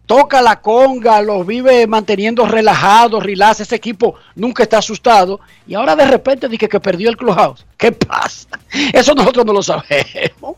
toca 0.07 0.43
la 0.43 0.61
conga, 0.61 1.21
los 1.23 1.47
vive 1.47 1.87
manteniendo 1.87 2.47
relajados, 2.47 3.23
relax, 3.23 3.61
ese 3.61 3.75
equipo 3.75 4.15
nunca 4.35 4.63
está 4.63 4.79
asustado 4.79 5.41
y 5.67 5.75
ahora 5.75 5.97
de 5.97 6.07
repente 6.07 6.49
dice 6.49 6.69
que 6.69 6.81
perdió 6.81 7.11
el 7.11 7.17
clubhouse. 7.17 7.65
¿Qué 7.77 7.93
pasa? 7.93 8.49
Eso 8.93 9.15
nosotros 9.15 9.45
no 9.45 9.53
lo 9.53 9.63
sabemos. 9.63 10.57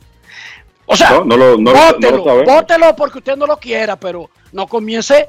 O 0.89 0.97
sea, 0.97 1.21
no, 1.25 1.37
lo, 1.37 1.59
bótelo, 1.59 2.95
porque 2.95 3.19
usted 3.19 3.37
no 3.37 3.47
lo 3.47 3.57
quiera, 3.57 3.99
pero 3.99 4.31
no 4.53 4.69
comience 4.69 5.29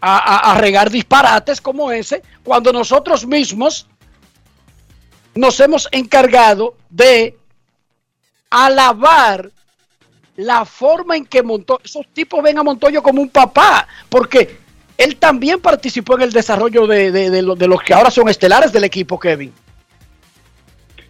a 0.00 0.54
regar 0.60 0.90
disparates 0.90 1.60
como 1.60 1.90
ese 1.90 2.22
cuando 2.44 2.72
nosotros 2.72 3.26
mismos 3.26 3.88
nos 5.34 5.58
hemos 5.60 5.88
encargado 5.92 6.74
de 6.90 7.38
alabar 8.50 9.50
la 10.36 10.64
forma 10.64 11.16
en 11.16 11.26
que 11.26 11.42
montó, 11.42 11.80
esos 11.84 12.06
tipos 12.12 12.42
ven 12.42 12.58
a 12.58 12.62
Montoyo 12.62 13.02
como 13.02 13.20
un 13.20 13.28
papá, 13.28 13.88
porque 14.08 14.56
él 14.96 15.16
también 15.16 15.60
participó 15.60 16.16
en 16.16 16.22
el 16.22 16.32
desarrollo 16.32 16.86
de, 16.86 17.42
los 17.42 17.82
que 17.82 17.94
ahora 17.94 18.10
son 18.10 18.28
estelares 18.28 18.72
del 18.72 18.84
equipo, 18.84 19.18
Kevin. 19.18 19.52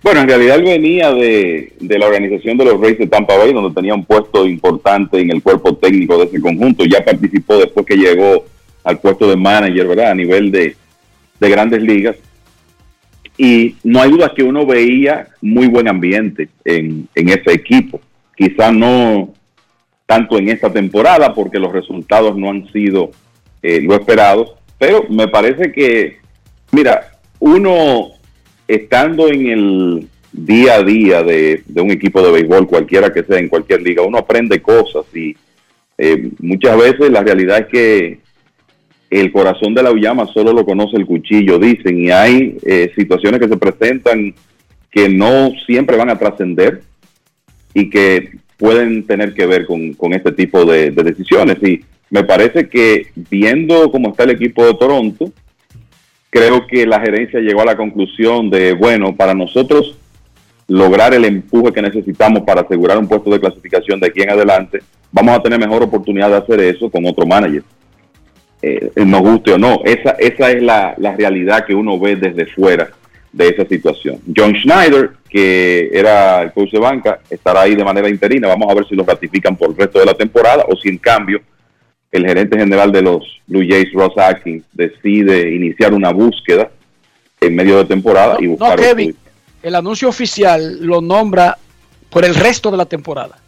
Bueno, 0.02 0.20
en 0.20 0.28
realidad 0.28 0.56
él 0.56 0.64
venía 0.64 1.12
de, 1.12 1.74
la 1.80 2.06
organización 2.06 2.56
de 2.56 2.64
los 2.64 2.80
Reyes 2.80 2.98
de 2.98 3.06
Tampa 3.06 3.36
Bay, 3.36 3.52
donde 3.52 3.74
tenía 3.74 3.94
un 3.94 4.04
puesto 4.04 4.46
importante 4.46 5.20
en 5.20 5.30
el 5.30 5.42
cuerpo 5.42 5.76
técnico 5.76 6.16
de 6.18 6.24
ese 6.24 6.40
conjunto. 6.40 6.84
Ya 6.84 7.04
participó 7.04 7.58
después 7.58 7.84
que 7.84 7.96
llegó 7.96 8.44
al 8.84 8.98
puesto 9.00 9.28
de 9.28 9.36
manager, 9.36 9.88
¿verdad? 9.88 10.12
A 10.12 10.14
nivel 10.14 10.50
de, 10.50 10.76
de 11.40 11.50
grandes 11.50 11.82
ligas. 11.82 12.16
Y 13.38 13.76
no 13.84 14.02
hay 14.02 14.10
duda 14.10 14.34
que 14.34 14.42
uno 14.42 14.66
veía 14.66 15.28
muy 15.40 15.68
buen 15.68 15.88
ambiente 15.88 16.48
en, 16.64 17.08
en 17.14 17.28
ese 17.28 17.52
equipo. 17.52 18.00
Quizás 18.36 18.74
no 18.74 19.32
tanto 20.06 20.38
en 20.38 20.48
esta 20.48 20.72
temporada 20.72 21.32
porque 21.34 21.60
los 21.60 21.72
resultados 21.72 22.36
no 22.36 22.50
han 22.50 22.70
sido 22.72 23.12
eh, 23.62 23.80
lo 23.80 23.94
esperados, 23.94 24.54
pero 24.78 25.04
me 25.08 25.28
parece 25.28 25.70
que, 25.70 26.18
mira, 26.72 27.12
uno 27.38 28.08
estando 28.66 29.28
en 29.28 29.46
el 29.46 30.08
día 30.32 30.74
a 30.74 30.82
día 30.82 31.22
de, 31.22 31.62
de 31.66 31.80
un 31.80 31.90
equipo 31.90 32.22
de 32.22 32.32
béisbol, 32.32 32.66
cualquiera 32.66 33.12
que 33.12 33.22
sea 33.22 33.38
en 33.38 33.48
cualquier 33.48 33.82
liga, 33.82 34.02
uno 34.02 34.18
aprende 34.18 34.60
cosas 34.60 35.04
y 35.14 35.36
eh, 35.96 36.30
muchas 36.38 36.76
veces 36.76 37.10
la 37.10 37.22
realidad 37.22 37.58
es 37.58 37.66
que 37.66 38.18
el 39.10 39.32
corazón 39.32 39.74
de 39.74 39.82
la 39.82 39.92
llama 39.92 40.26
solo 40.26 40.52
lo 40.52 40.64
conoce 40.64 40.96
el 40.96 41.06
cuchillo, 41.06 41.58
dicen, 41.58 41.98
y 41.98 42.10
hay 42.10 42.58
eh, 42.64 42.92
situaciones 42.96 43.40
que 43.40 43.48
se 43.48 43.56
presentan 43.56 44.34
que 44.90 45.08
no 45.08 45.52
siempre 45.66 45.96
van 45.96 46.10
a 46.10 46.18
trascender 46.18 46.82
y 47.74 47.90
que 47.90 48.30
pueden 48.56 49.06
tener 49.06 49.34
que 49.34 49.46
ver 49.46 49.66
con, 49.66 49.92
con 49.94 50.12
este 50.12 50.32
tipo 50.32 50.64
de, 50.64 50.90
de, 50.90 51.02
decisiones. 51.02 51.56
Y 51.62 51.84
me 52.10 52.24
parece 52.24 52.68
que 52.68 53.08
viendo 53.30 53.90
cómo 53.90 54.10
está 54.10 54.24
el 54.24 54.30
equipo 54.30 54.66
de 54.66 54.74
Toronto, 54.74 55.32
creo 56.30 56.66
que 56.66 56.86
la 56.86 57.00
gerencia 57.00 57.40
llegó 57.40 57.62
a 57.62 57.66
la 57.66 57.76
conclusión 57.76 58.50
de, 58.50 58.72
bueno, 58.72 59.14
para 59.14 59.34
nosotros 59.34 59.98
lograr 60.66 61.14
el 61.14 61.24
empuje 61.24 61.72
que 61.72 61.82
necesitamos 61.82 62.42
para 62.42 62.60
asegurar 62.60 62.98
un 62.98 63.08
puesto 63.08 63.30
de 63.30 63.40
clasificación 63.40 63.98
de 64.00 64.08
aquí 64.08 64.20
en 64.20 64.30
adelante, 64.30 64.80
vamos 65.10 65.34
a 65.34 65.42
tener 65.42 65.58
mejor 65.58 65.82
oportunidad 65.82 66.28
de 66.28 66.36
hacer 66.36 66.60
eso 66.60 66.90
con 66.90 67.06
otro 67.06 67.26
manager. 67.26 67.62
Eh, 68.60 68.90
nos 68.96 69.20
guste 69.20 69.52
o 69.52 69.58
no, 69.58 69.80
esa, 69.84 70.10
esa 70.18 70.50
es 70.50 70.62
la, 70.62 70.94
la 70.98 71.14
realidad 71.14 71.64
que 71.64 71.74
uno 71.74 71.98
ve 71.98 72.16
desde 72.16 72.46
fuera 72.46 72.90
de 73.32 73.48
esa 73.48 73.64
situación. 73.66 74.20
John 74.36 74.54
Schneider, 74.54 75.12
que 75.28 75.90
era 75.92 76.42
el 76.42 76.52
coach 76.52 76.72
de 76.72 76.78
banca, 76.78 77.20
estará 77.30 77.62
ahí 77.62 77.74
de 77.74 77.84
manera 77.84 78.08
interina. 78.08 78.48
Vamos 78.48 78.68
a 78.70 78.74
ver 78.74 78.86
si 78.88 78.96
lo 78.96 79.04
ratifican 79.04 79.56
por 79.56 79.70
el 79.70 79.76
resto 79.76 79.98
de 80.00 80.06
la 80.06 80.14
temporada 80.14 80.64
o 80.68 80.76
si 80.76 80.88
en 80.88 80.98
cambio 80.98 81.40
el 82.10 82.26
gerente 82.26 82.58
general 82.58 82.90
de 82.90 83.02
los 83.02 83.40
Blue 83.46 83.64
Jays, 83.68 83.92
Ross 83.92 84.16
Atkins, 84.16 84.64
decide 84.72 85.54
iniciar 85.54 85.92
una 85.92 86.10
búsqueda 86.10 86.70
en 87.40 87.54
medio 87.54 87.78
de 87.78 87.84
temporada 87.84 88.34
no, 88.34 88.40
y 88.40 88.46
buscar. 88.48 88.78
No, 88.78 88.84
Kevin, 88.84 89.14
el 89.62 89.74
anuncio 89.74 90.08
oficial 90.08 90.78
lo 90.80 91.00
nombra 91.00 91.58
por 92.10 92.24
el 92.24 92.34
resto 92.34 92.70
de 92.70 92.76
la 92.76 92.86
temporada. 92.86 93.38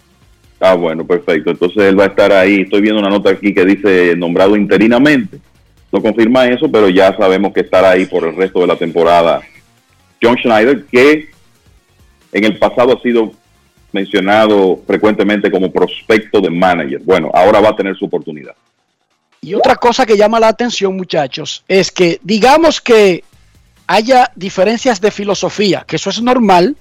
Ah, 0.61 0.75
bueno, 0.75 1.07
perfecto. 1.07 1.51
Entonces 1.51 1.85
él 1.85 1.99
va 1.99 2.05
a 2.05 2.09
estar 2.09 2.33
ahí. 2.33 2.61
Estoy 2.61 2.83
viendo 2.83 3.01
una 3.01 3.09
nota 3.09 3.31
aquí 3.31 3.55
que 3.55 3.65
dice 3.65 4.15
nombrado 4.15 4.55
interinamente. 4.57 5.39
No 5.91 6.03
confirma 6.03 6.47
eso, 6.47 6.71
pero 6.71 6.89
ya 6.89 7.17
sabemos 7.17 7.53
que 7.53 7.61
estará 7.61 7.91
ahí 7.91 8.07
por 8.07 8.25
el 8.25 8.37
resto 8.37 8.61
de 8.61 8.67
la 8.67 8.77
temporada. 8.77 9.41
John 10.23 10.37
Schneider, 10.37 10.85
que 10.85 11.31
en 12.33 12.45
el 12.45 12.59
pasado 12.59 12.97
ha 12.97 13.03
sido 13.03 13.33
mencionado 13.93 14.81
frecuentemente 14.87 15.51
como 15.51 15.73
prospecto 15.73 16.41
de 16.41 16.51
manager. 16.51 17.01
Bueno, 17.05 17.31
ahora 17.35 17.61
va 17.61 17.71
a 17.71 17.77
tener 17.77 17.97
su 17.97 18.05
oportunidad. 18.05 18.55
Y 19.41 19.55
otra 19.55 19.75
cosa 19.77 20.05
que 20.05 20.17
llama 20.17 20.39
la 20.39 20.49
atención, 20.49 20.95
muchachos, 20.97 21.65
es 21.67 21.91
que 21.91 22.21
digamos 22.23 22.81
que 22.81 23.25
haya 23.87 24.31
diferencias 24.37 25.01
de 25.01 25.11
filosofía, 25.11 25.85
que 25.87 25.97
eso 25.97 26.11
es 26.11 26.23
normal 26.23 26.77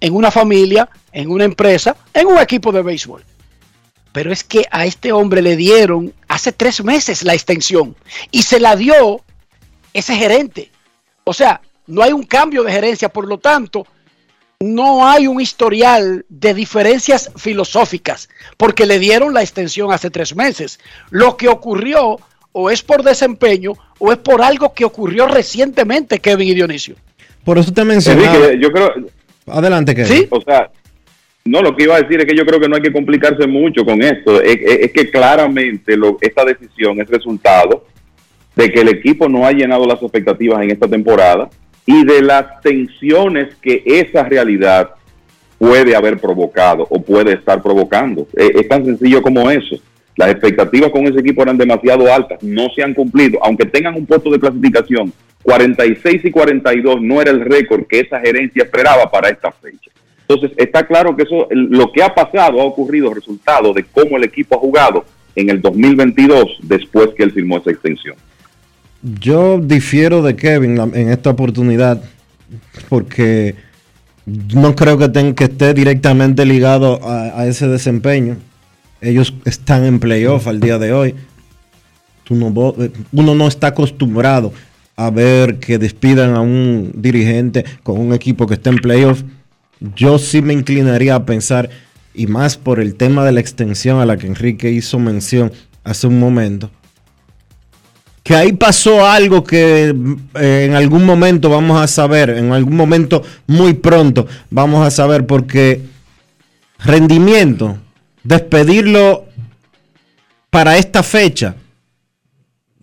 en 0.00 0.14
una 0.14 0.30
familia, 0.30 0.88
en 1.14 1.30
una 1.30 1.44
empresa, 1.44 1.96
en 2.12 2.26
un 2.26 2.38
equipo 2.38 2.72
de 2.72 2.82
béisbol. 2.82 3.24
Pero 4.12 4.32
es 4.32 4.44
que 4.44 4.66
a 4.70 4.84
este 4.84 5.12
hombre 5.12 5.40
le 5.40 5.56
dieron 5.56 6.12
hace 6.28 6.52
tres 6.52 6.84
meses 6.84 7.22
la 7.22 7.34
extensión 7.34 7.96
y 8.30 8.42
se 8.42 8.60
la 8.60 8.76
dio 8.76 9.22
ese 9.92 10.14
gerente. 10.14 10.70
O 11.22 11.32
sea, 11.32 11.60
no 11.86 12.02
hay 12.02 12.12
un 12.12 12.24
cambio 12.24 12.62
de 12.62 12.72
gerencia, 12.72 13.08
por 13.08 13.26
lo 13.26 13.38
tanto, 13.38 13.86
no 14.60 15.06
hay 15.06 15.26
un 15.26 15.40
historial 15.40 16.24
de 16.28 16.54
diferencias 16.54 17.30
filosóficas, 17.36 18.28
porque 18.56 18.86
le 18.86 18.98
dieron 18.98 19.34
la 19.34 19.42
extensión 19.42 19.92
hace 19.92 20.10
tres 20.10 20.34
meses. 20.34 20.80
Lo 21.10 21.36
que 21.36 21.48
ocurrió 21.48 22.18
o 22.52 22.70
es 22.70 22.82
por 22.82 23.02
desempeño 23.02 23.72
o 23.98 24.12
es 24.12 24.18
por 24.18 24.42
algo 24.42 24.74
que 24.74 24.84
ocurrió 24.84 25.26
recientemente, 25.26 26.20
Kevin 26.20 26.48
y 26.48 26.54
Dionisio. 26.54 26.96
Por 27.44 27.58
eso 27.58 27.72
te 27.72 27.84
mencionaba. 27.84 28.34
Enrique, 28.36 28.58
yo 28.60 28.72
creo. 28.72 28.92
Adelante, 29.46 29.94
Kevin. 29.94 30.12
¿Sí? 30.12 30.26
O 30.30 30.40
sea, 30.40 30.70
no, 31.46 31.60
lo 31.60 31.76
que 31.76 31.84
iba 31.84 31.96
a 31.96 32.00
decir 32.00 32.18
es 32.20 32.26
que 32.26 32.36
yo 32.36 32.46
creo 32.46 32.58
que 32.58 32.68
no 32.68 32.76
hay 32.76 32.82
que 32.82 32.92
complicarse 32.92 33.46
mucho 33.46 33.84
con 33.84 34.02
esto. 34.02 34.40
Es, 34.40 34.90
que 34.92 35.10
claramente 35.10 35.94
lo, 35.94 36.16
esta 36.22 36.42
decisión 36.42 36.98
es 37.00 37.08
resultado 37.08 37.84
de 38.56 38.72
que 38.72 38.80
el 38.80 38.88
equipo 38.88 39.28
no 39.28 39.46
ha 39.46 39.52
llenado 39.52 39.84
las 39.86 40.00
expectativas 40.00 40.62
en 40.62 40.70
esta 40.70 40.88
temporada 40.88 41.50
y 41.84 42.02
de 42.06 42.22
las 42.22 42.62
tensiones 42.62 43.54
que 43.56 43.82
esa 43.84 44.22
realidad 44.22 44.92
puede 45.58 45.94
haber 45.94 46.18
provocado 46.18 46.86
o 46.88 47.02
puede 47.02 47.34
estar 47.34 47.62
provocando. 47.62 48.26
Es, 48.32 48.50
es, 48.50 48.68
tan 48.68 48.82
sencillo 48.82 49.20
como 49.20 49.50
eso. 49.50 49.76
Las 50.16 50.30
expectativas 50.30 50.90
con 50.90 51.06
ese 51.06 51.20
equipo 51.20 51.42
eran 51.42 51.58
demasiado 51.58 52.10
altas, 52.10 52.42
no 52.42 52.68
se 52.74 52.82
han 52.82 52.94
cumplido, 52.94 53.38
aunque 53.42 53.66
tengan 53.66 53.96
un 53.96 54.06
puesto 54.06 54.30
de 54.30 54.40
clasificación. 54.40 55.12
46 55.42 56.24
y 56.24 56.30
42 56.30 57.02
no 57.02 57.20
era 57.20 57.30
el 57.30 57.40
récord 57.40 57.86
que 57.86 58.00
esa 58.00 58.18
gerencia 58.18 58.62
esperaba 58.62 59.10
para 59.10 59.28
esta 59.28 59.52
fecha. 59.52 59.90
Entonces, 60.26 60.56
está 60.56 60.86
claro 60.86 61.14
que 61.16 61.24
eso, 61.24 61.46
lo 61.50 61.92
que 61.92 62.02
ha 62.02 62.14
pasado 62.14 62.60
ha 62.60 62.64
ocurrido 62.64 63.12
resultado 63.12 63.72
de 63.72 63.84
cómo 63.84 64.16
el 64.16 64.24
equipo 64.24 64.56
ha 64.56 64.58
jugado 64.58 65.04
en 65.36 65.50
el 65.50 65.60
2022 65.60 66.58
después 66.62 67.10
que 67.16 67.24
él 67.24 67.32
firmó 67.32 67.58
esa 67.58 67.70
extensión. 67.70 68.16
Yo 69.02 69.58
difiero 69.58 70.22
de 70.22 70.34
Kevin 70.34 70.78
en 70.94 71.10
esta 71.10 71.30
oportunidad 71.30 72.02
porque 72.88 73.54
no 74.26 74.74
creo 74.74 74.96
que, 74.96 75.08
ten, 75.10 75.34
que 75.34 75.44
esté 75.44 75.74
directamente 75.74 76.46
ligado 76.46 77.00
a, 77.06 77.40
a, 77.40 77.46
ese 77.46 77.68
desempeño. 77.68 78.36
Ellos 79.02 79.34
están 79.44 79.84
en 79.84 80.00
playoff 80.00 80.46
al 80.46 80.60
día 80.60 80.78
de 80.78 80.94
hoy. 80.94 81.14
No, 82.30 82.74
uno 83.12 83.34
no 83.34 83.46
está 83.46 83.68
acostumbrado 83.68 84.52
a 84.96 85.10
ver 85.10 85.58
que 85.58 85.78
despidan 85.78 86.34
a 86.34 86.40
un 86.40 86.92
dirigente 86.94 87.64
con 87.82 88.00
un 88.00 88.14
equipo 88.14 88.46
que 88.46 88.54
está 88.54 88.70
en 88.70 88.76
playoff. 88.76 89.22
Yo 89.96 90.18
sí 90.18 90.42
me 90.42 90.52
inclinaría 90.52 91.14
a 91.14 91.26
pensar, 91.26 91.70
y 92.14 92.26
más 92.26 92.56
por 92.56 92.80
el 92.80 92.94
tema 92.94 93.24
de 93.24 93.32
la 93.32 93.40
extensión 93.40 94.00
a 94.00 94.06
la 94.06 94.16
que 94.16 94.26
Enrique 94.26 94.70
hizo 94.70 94.98
mención 94.98 95.52
hace 95.82 96.06
un 96.06 96.18
momento, 96.18 96.70
que 98.22 98.34
ahí 98.34 98.52
pasó 98.52 99.06
algo 99.06 99.44
que 99.44 99.94
eh, 100.40 100.64
en 100.64 100.74
algún 100.74 101.04
momento 101.04 101.50
vamos 101.50 101.80
a 101.80 101.86
saber, 101.86 102.30
en 102.30 102.52
algún 102.52 102.74
momento 102.74 103.22
muy 103.46 103.74
pronto 103.74 104.26
vamos 104.50 104.86
a 104.86 104.90
saber, 104.90 105.26
porque 105.26 105.82
rendimiento, 106.78 107.78
despedirlo 108.22 109.26
para 110.48 110.78
esta 110.78 111.02
fecha, 111.02 111.56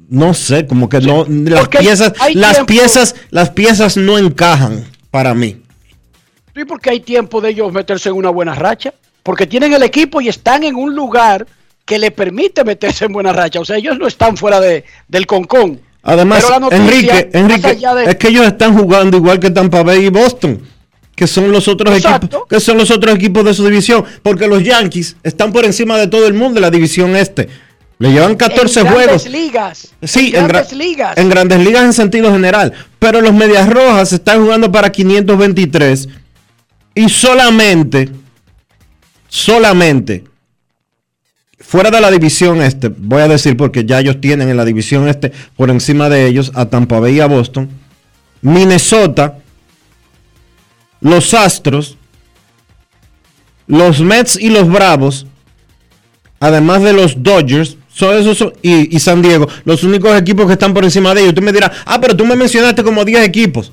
no 0.09 0.33
sé, 0.33 0.67
como 0.67 0.89
que 0.89 0.99
no, 0.99 1.25
las 1.27 1.69
piezas, 1.69 2.13
las 2.33 2.59
piezas, 2.65 3.15
las 3.31 3.49
piezas 3.49 3.97
no 3.97 4.17
encajan 4.17 4.83
para 5.09 5.33
mí. 5.33 5.60
Sí, 6.55 6.65
porque 6.65 6.89
hay 6.89 6.99
tiempo 6.99 7.41
de 7.41 7.49
ellos 7.49 7.71
meterse 7.71 8.09
en 8.09 8.15
una 8.15 8.29
buena 8.29 8.53
racha, 8.55 8.93
porque 9.23 9.47
tienen 9.47 9.73
el 9.73 9.83
equipo 9.83 10.21
y 10.21 10.27
están 10.27 10.63
en 10.63 10.75
un 10.75 10.95
lugar 10.95 11.45
que 11.85 11.99
le 11.99 12.11
permite 12.11 12.63
meterse 12.63 13.05
en 13.05 13.13
buena 13.13 13.33
racha. 13.33 13.59
O 13.59 13.65
sea, 13.65 13.77
ellos 13.77 13.97
no 13.97 14.07
están 14.07 14.37
fuera 14.37 14.59
de, 14.59 14.83
del 15.07 15.25
concón. 15.27 15.79
Además, 16.03 16.43
Enrique, 16.71 17.29
Enrique 17.33 17.75
de... 17.75 18.05
es 18.05 18.15
que 18.15 18.29
ellos 18.29 18.47
están 18.47 18.77
jugando 18.77 19.17
igual 19.17 19.39
que 19.39 19.51
Tampa 19.51 19.83
Bay 19.83 20.05
y 20.05 20.09
Boston, 20.09 20.59
que 21.15 21.27
son 21.27 21.51
los 21.51 21.67
otros 21.67 21.95
Exacto. 21.95 22.25
equipos, 22.25 22.47
que 22.49 22.59
son 22.59 22.77
los 22.77 22.89
otros 22.89 23.15
equipos 23.15 23.45
de 23.45 23.53
su 23.53 23.63
división, 23.65 24.03
porque 24.23 24.47
los 24.47 24.63
Yankees 24.63 25.15
están 25.21 25.51
por 25.51 25.63
encima 25.63 25.97
de 25.97 26.07
todo 26.07 26.25
el 26.25 26.33
mundo 26.33 26.55
de 26.55 26.61
la 26.61 26.71
división 26.71 27.15
este. 27.15 27.49
Le 27.99 28.11
llevan 28.11 28.35
14 28.35 28.79
en 28.79 28.87
juegos. 28.87 29.27
Ligas, 29.27 29.89
sí, 30.01 30.33
en 30.35 30.47
grandes 30.47 30.73
ligas. 30.73 31.15
En 31.17 31.29
grandes 31.29 31.59
ligas 31.59 31.83
en 31.83 31.93
sentido 31.93 32.31
general. 32.31 32.73
Pero 32.97 33.21
los 33.21 33.31
Medias 33.31 33.69
Rojas 33.69 34.11
están 34.11 34.41
jugando 34.41 34.71
para 34.71 34.91
523 34.91 36.09
y 36.93 37.09
solamente, 37.09 38.09
solamente, 39.27 40.23
fuera 41.59 41.89
de 41.89 42.01
la 42.01 42.11
división 42.11 42.61
este, 42.61 42.89
voy 42.89 43.21
a 43.21 43.27
decir 43.27 43.55
porque 43.55 43.85
ya 43.85 43.99
ellos 43.99 44.19
tienen 44.19 44.49
en 44.49 44.57
la 44.57 44.65
división 44.65 45.07
este 45.07 45.31
por 45.55 45.69
encima 45.69 46.09
de 46.09 46.27
ellos 46.27 46.51
a 46.55 46.65
Tampa 46.65 46.99
Bay 46.99 47.15
y 47.15 47.19
a 47.21 47.27
Boston, 47.27 47.69
Minnesota, 48.41 49.37
los 50.99 51.33
Astros, 51.33 51.97
los 53.67 54.01
Mets 54.01 54.37
y 54.37 54.49
los 54.49 54.69
Bravos, 54.69 55.27
además 56.39 56.81
de 56.83 56.93
los 56.93 57.23
Dodgers, 57.23 57.77
son 57.87 58.17
esos 58.17 58.53
y, 58.61 58.95
y, 58.95 58.99
San 58.99 59.21
Diego, 59.21 59.47
los 59.65 59.83
únicos 59.83 60.17
equipos 60.17 60.47
que 60.47 60.53
están 60.53 60.73
por 60.73 60.83
encima 60.83 61.13
de 61.13 61.21
ellos. 61.21 61.35
Tú 61.35 61.41
me 61.41 61.51
dirás, 61.51 61.71
ah, 61.85 61.99
pero 61.99 62.15
tú 62.15 62.25
me 62.25 62.35
mencionaste 62.35 62.83
como 62.83 63.03
10 63.03 63.25
equipos. 63.25 63.71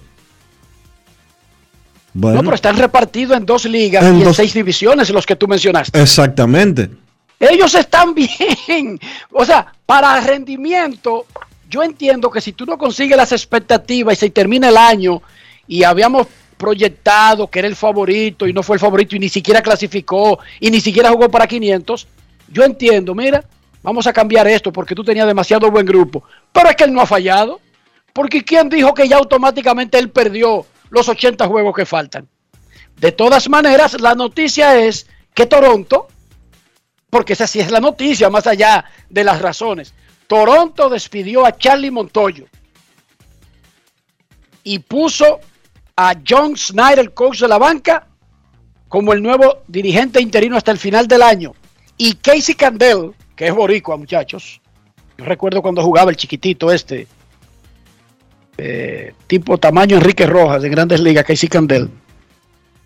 Bueno, 2.20 2.38
no, 2.38 2.42
pero 2.42 2.56
están 2.56 2.76
repartidos 2.76 3.36
en 3.36 3.46
dos 3.46 3.64
ligas 3.64 4.04
en 4.04 4.16
y 4.16 4.18
dos... 4.24 4.30
en 4.30 4.34
seis 4.34 4.52
divisiones 4.52 5.08
los 5.10 5.24
que 5.24 5.36
tú 5.36 5.46
mencionaste. 5.46 6.00
Exactamente. 6.02 6.90
Ellos 7.38 7.72
están 7.76 8.12
bien. 8.66 8.98
O 9.30 9.44
sea, 9.44 9.72
para 9.86 10.20
rendimiento, 10.20 11.26
yo 11.70 11.84
entiendo 11.84 12.28
que 12.28 12.40
si 12.40 12.52
tú 12.54 12.66
no 12.66 12.76
consigues 12.76 13.16
las 13.16 13.30
expectativas 13.30 14.14
y 14.14 14.16
se 14.16 14.30
termina 14.30 14.68
el 14.68 14.76
año 14.76 15.22
y 15.68 15.84
habíamos 15.84 16.26
proyectado 16.56 17.46
que 17.46 17.60
era 17.60 17.68
el 17.68 17.76
favorito 17.76 18.48
y 18.48 18.52
no 18.52 18.64
fue 18.64 18.74
el 18.74 18.80
favorito 18.80 19.14
y 19.14 19.20
ni 19.20 19.28
siquiera 19.28 19.62
clasificó 19.62 20.40
y 20.58 20.72
ni 20.72 20.80
siquiera 20.80 21.10
jugó 21.10 21.28
para 21.28 21.46
500, 21.46 22.08
yo 22.48 22.64
entiendo, 22.64 23.14
mira, 23.14 23.44
vamos 23.80 24.08
a 24.08 24.12
cambiar 24.12 24.48
esto 24.48 24.72
porque 24.72 24.96
tú 24.96 25.04
tenías 25.04 25.28
demasiado 25.28 25.70
buen 25.70 25.86
grupo. 25.86 26.24
Pero 26.52 26.68
es 26.68 26.74
que 26.74 26.82
él 26.82 26.92
no 26.92 27.00
ha 27.00 27.06
fallado. 27.06 27.60
Porque 28.12 28.42
¿quién 28.42 28.68
dijo 28.68 28.92
que 28.92 29.06
ya 29.06 29.18
automáticamente 29.18 29.96
él 29.96 30.10
perdió 30.10 30.66
los 30.90 31.09
80 31.09 31.47
juegos 31.47 31.74
que 31.74 31.86
faltan? 31.86 32.28
De 32.97 33.12
todas 33.12 33.48
maneras, 33.48 34.01
la 34.01 34.15
noticia 34.15 34.77
es 34.78 35.06
que 35.35 35.47
Toronto, 35.47 36.09
porque 37.10 37.35
esa 37.35 37.47
sí 37.47 37.60
es 37.60 37.70
la 37.70 37.81
noticia, 37.81 38.28
más 38.28 38.47
allá 38.47 38.85
de 39.09 39.24
las 39.24 39.40
razones, 39.40 39.94
Toronto 40.27 40.89
despidió 40.89 41.47
a 41.47 41.56
Charlie 41.56 41.90
Montoyo 41.90 42.47
y 44.65 44.81
puso 44.81 45.40
a 45.97 46.15
John 46.27 46.56
Snyder, 46.56 46.98
el 46.98 47.15
coach 47.15 47.40
de 47.40 47.48
la 47.48 47.59
banca, 47.59 48.06
como 48.89 49.12
el 49.12 49.23
nuevo 49.23 49.62
dirigente 49.66 50.20
interino 50.20 50.56
hasta 50.56 50.70
el 50.70 50.78
final 50.78 51.09
del 51.09 51.23
año. 51.23 51.55
Y 51.97 52.15
Casey 52.15 52.55
Candel, 52.55 53.12
que 53.35 53.47
es 53.47 53.55
boricua, 53.55 53.97
muchachos. 53.97 54.60
Yo 55.16 55.24
recuerdo 55.24 55.62
cuando 55.62 55.82
jugaba 55.82 56.10
el 56.10 56.16
chiquitito 56.16 56.70
este, 56.70 57.06
eh, 58.59 59.14
tipo 59.28 59.56
tamaño 59.56 59.97
Enrique 59.97 60.26
Rojas 60.26 60.62
de 60.62 60.68
Grandes 60.68 61.01
Ligas, 61.01 61.24
Casey 61.24 61.48
Candel. 61.48 61.89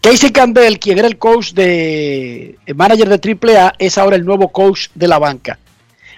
Casey 0.02 0.30
Candel, 0.30 0.78
quien 0.78 0.98
era 0.98 1.08
el 1.08 1.16
coach 1.16 1.52
de 1.52 2.58
el 2.66 2.74
manager 2.74 3.08
de 3.08 3.36
AAA, 3.56 3.74
es 3.78 3.96
ahora 3.96 4.16
el 4.16 4.24
nuevo 4.24 4.48
coach 4.48 4.88
de 4.94 5.08
la 5.08 5.18
banca. 5.18 5.58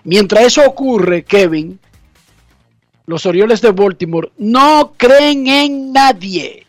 Mientras 0.02 0.44
eso 0.44 0.66
ocurre, 0.66 1.22
Kevin, 1.22 1.78
los 3.06 3.26
Orioles 3.26 3.60
de 3.60 3.70
Baltimore 3.70 4.30
no 4.38 4.92
creen 4.96 5.46
en 5.46 5.92
nadie. 5.92 6.66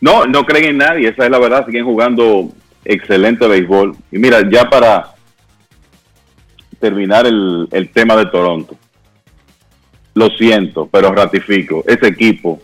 No, 0.00 0.26
no 0.26 0.44
creen 0.44 0.64
en 0.64 0.78
nadie, 0.78 1.08
esa 1.08 1.24
es 1.24 1.30
la 1.30 1.38
verdad, 1.38 1.64
siguen 1.64 1.84
jugando 1.84 2.50
excelente 2.84 3.46
béisbol. 3.46 3.96
Y 4.10 4.18
mira, 4.18 4.42
ya 4.50 4.68
para 4.68 5.11
terminar 6.82 7.26
el, 7.26 7.68
el 7.70 7.90
tema 7.90 8.16
de 8.16 8.26
Toronto, 8.26 8.76
lo 10.14 10.28
siento, 10.30 10.88
pero 10.90 11.14
ratifico, 11.14 11.84
ese 11.86 12.08
equipo, 12.08 12.60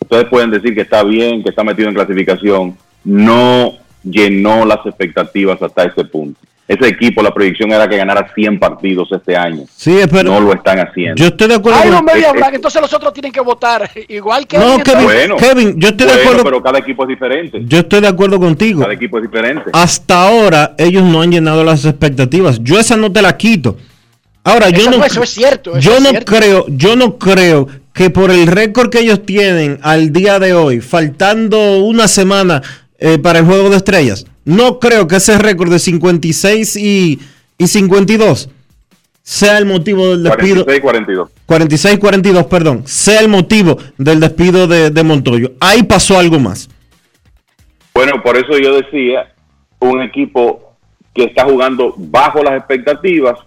ustedes 0.00 0.24
pueden 0.24 0.50
decir 0.50 0.74
que 0.74 0.80
está 0.80 1.04
bien, 1.04 1.42
que 1.42 1.50
está 1.50 1.62
metido 1.62 1.88
en 1.88 1.94
clasificación, 1.94 2.78
no 3.04 3.74
llenó 4.02 4.64
las 4.64 4.84
expectativas 4.86 5.60
hasta 5.60 5.84
ese 5.84 6.04
punto. 6.04 6.40
Ese 6.68 6.86
equipo, 6.86 7.22
la 7.22 7.32
proyección 7.32 7.72
era 7.72 7.88
que 7.88 7.96
ganara 7.96 8.30
100 8.34 8.58
partidos 8.58 9.08
este 9.10 9.34
año. 9.34 9.62
Sí, 9.74 9.96
pero 10.10 10.30
no 10.32 10.40
lo 10.40 10.52
están 10.52 10.78
haciendo. 10.78 11.14
Yo 11.16 11.28
estoy 11.28 11.48
de 11.48 11.54
acuerdo 11.54 11.80
Ay, 11.82 11.90
no 11.90 12.02
me 12.02 12.12
hablar, 12.26 12.54
entonces 12.54 12.82
los 12.82 12.92
otros 12.92 13.10
tienen 13.14 13.32
que 13.32 13.40
votar 13.40 13.90
igual 14.08 14.46
que 14.46 14.58
No, 14.58 14.78
Kevin, 14.82 15.04
Bueno, 15.04 15.36
Kevin, 15.36 15.80
yo 15.80 15.88
estoy 15.88 16.06
de 16.06 16.12
acuerdo. 16.12 16.44
pero 16.44 16.62
cada 16.62 16.78
equipo 16.78 17.04
es 17.04 17.08
diferente. 17.08 17.62
Yo 17.64 17.78
estoy 17.78 18.02
de 18.02 18.08
acuerdo 18.08 18.38
contigo. 18.38 18.82
Cada 18.82 18.92
equipo 18.92 19.16
es 19.16 19.22
diferente. 19.24 19.70
Hasta 19.72 20.28
ahora 20.28 20.74
ellos 20.76 21.04
no 21.04 21.22
han 21.22 21.32
llenado 21.32 21.64
las 21.64 21.86
expectativas. 21.86 22.60
Yo 22.62 22.78
esa 22.78 22.98
no 22.98 23.10
te 23.10 23.22
la 23.22 23.34
quito. 23.38 23.78
Ahora 24.44 24.68
yo 24.68 24.80
Eso 24.82 24.90
no, 24.90 24.98
no- 24.98 25.04
eso 25.06 25.22
es 25.22 25.30
cierto, 25.30 25.70
eso 25.76 25.80
yo 25.90 25.96
es 25.96 26.02
no 26.02 26.10
cierto. 26.10 26.32
creo, 26.34 26.64
yo 26.68 26.96
no 26.96 27.16
creo 27.18 27.66
que 27.94 28.10
por 28.10 28.30
el 28.30 28.46
récord 28.46 28.90
que 28.90 29.00
ellos 29.00 29.24
tienen 29.24 29.78
al 29.82 30.12
día 30.12 30.38
de 30.38 30.52
hoy, 30.52 30.80
faltando 30.82 31.78
una 31.80 32.08
semana 32.08 32.62
eh, 32.98 33.18
para 33.18 33.38
el 33.40 33.44
juego 33.46 33.70
de 33.70 33.76
estrellas, 33.76 34.26
no 34.48 34.78
creo 34.78 35.06
que 35.06 35.16
ese 35.16 35.36
récord 35.36 35.70
de 35.70 35.78
56 35.78 36.76
y, 36.76 37.20
y 37.58 37.66
52 37.66 38.48
sea 39.22 39.58
el 39.58 39.66
motivo 39.66 40.08
del 40.08 40.22
despido. 40.22 40.64
46-42. 40.64 41.28
46-42, 41.46 42.48
perdón, 42.48 42.86
sea 42.86 43.20
el 43.20 43.28
motivo 43.28 43.76
del 43.98 44.20
despido 44.20 44.66
de, 44.66 44.88
de 44.88 45.02
Montoyo. 45.02 45.52
Ahí 45.60 45.82
pasó 45.82 46.18
algo 46.18 46.38
más. 46.38 46.70
Bueno, 47.92 48.22
por 48.22 48.38
eso 48.38 48.56
yo 48.58 48.74
decía, 48.76 49.34
un 49.80 50.00
equipo 50.00 50.72
que 51.12 51.24
está 51.24 51.44
jugando 51.44 51.92
bajo 51.98 52.42
las 52.42 52.54
expectativas 52.54 53.38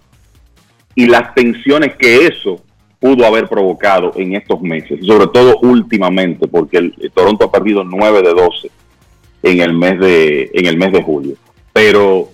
y 0.94 1.06
las 1.06 1.34
tensiones 1.34 1.96
que 1.96 2.26
eso 2.26 2.62
pudo 3.00 3.26
haber 3.26 3.48
provocado 3.48 4.12
en 4.14 4.36
estos 4.36 4.60
meses, 4.60 5.04
sobre 5.04 5.26
todo 5.26 5.58
últimamente, 5.62 6.46
porque 6.46 6.76
el, 6.76 6.94
el 7.00 7.10
Toronto 7.10 7.46
ha 7.46 7.50
perdido 7.50 7.82
9 7.82 8.22
de 8.22 8.34
12 8.34 8.70
en 9.42 9.60
el 9.60 9.72
mes 9.74 9.98
de 9.98 10.50
en 10.52 10.66
el 10.66 10.76
mes 10.76 10.92
de 10.92 11.02
julio. 11.02 11.34
Pero 11.72 12.28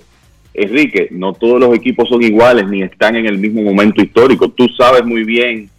Enrique, 0.55 1.09
no 1.11 1.33
todos 1.33 1.61
los 1.61 1.75
equipos 1.75 2.09
son 2.09 2.23
iguales 2.23 2.69
ni 2.69 2.83
están 2.83 3.17
en 3.17 3.27
el 3.27 3.39
mismo 3.39 3.63
momento 3.63 4.03
histórico. 4.03 4.49
Tú 4.49 4.69
sabes 4.77 5.05
muy 5.05 5.25
bien 5.25 5.71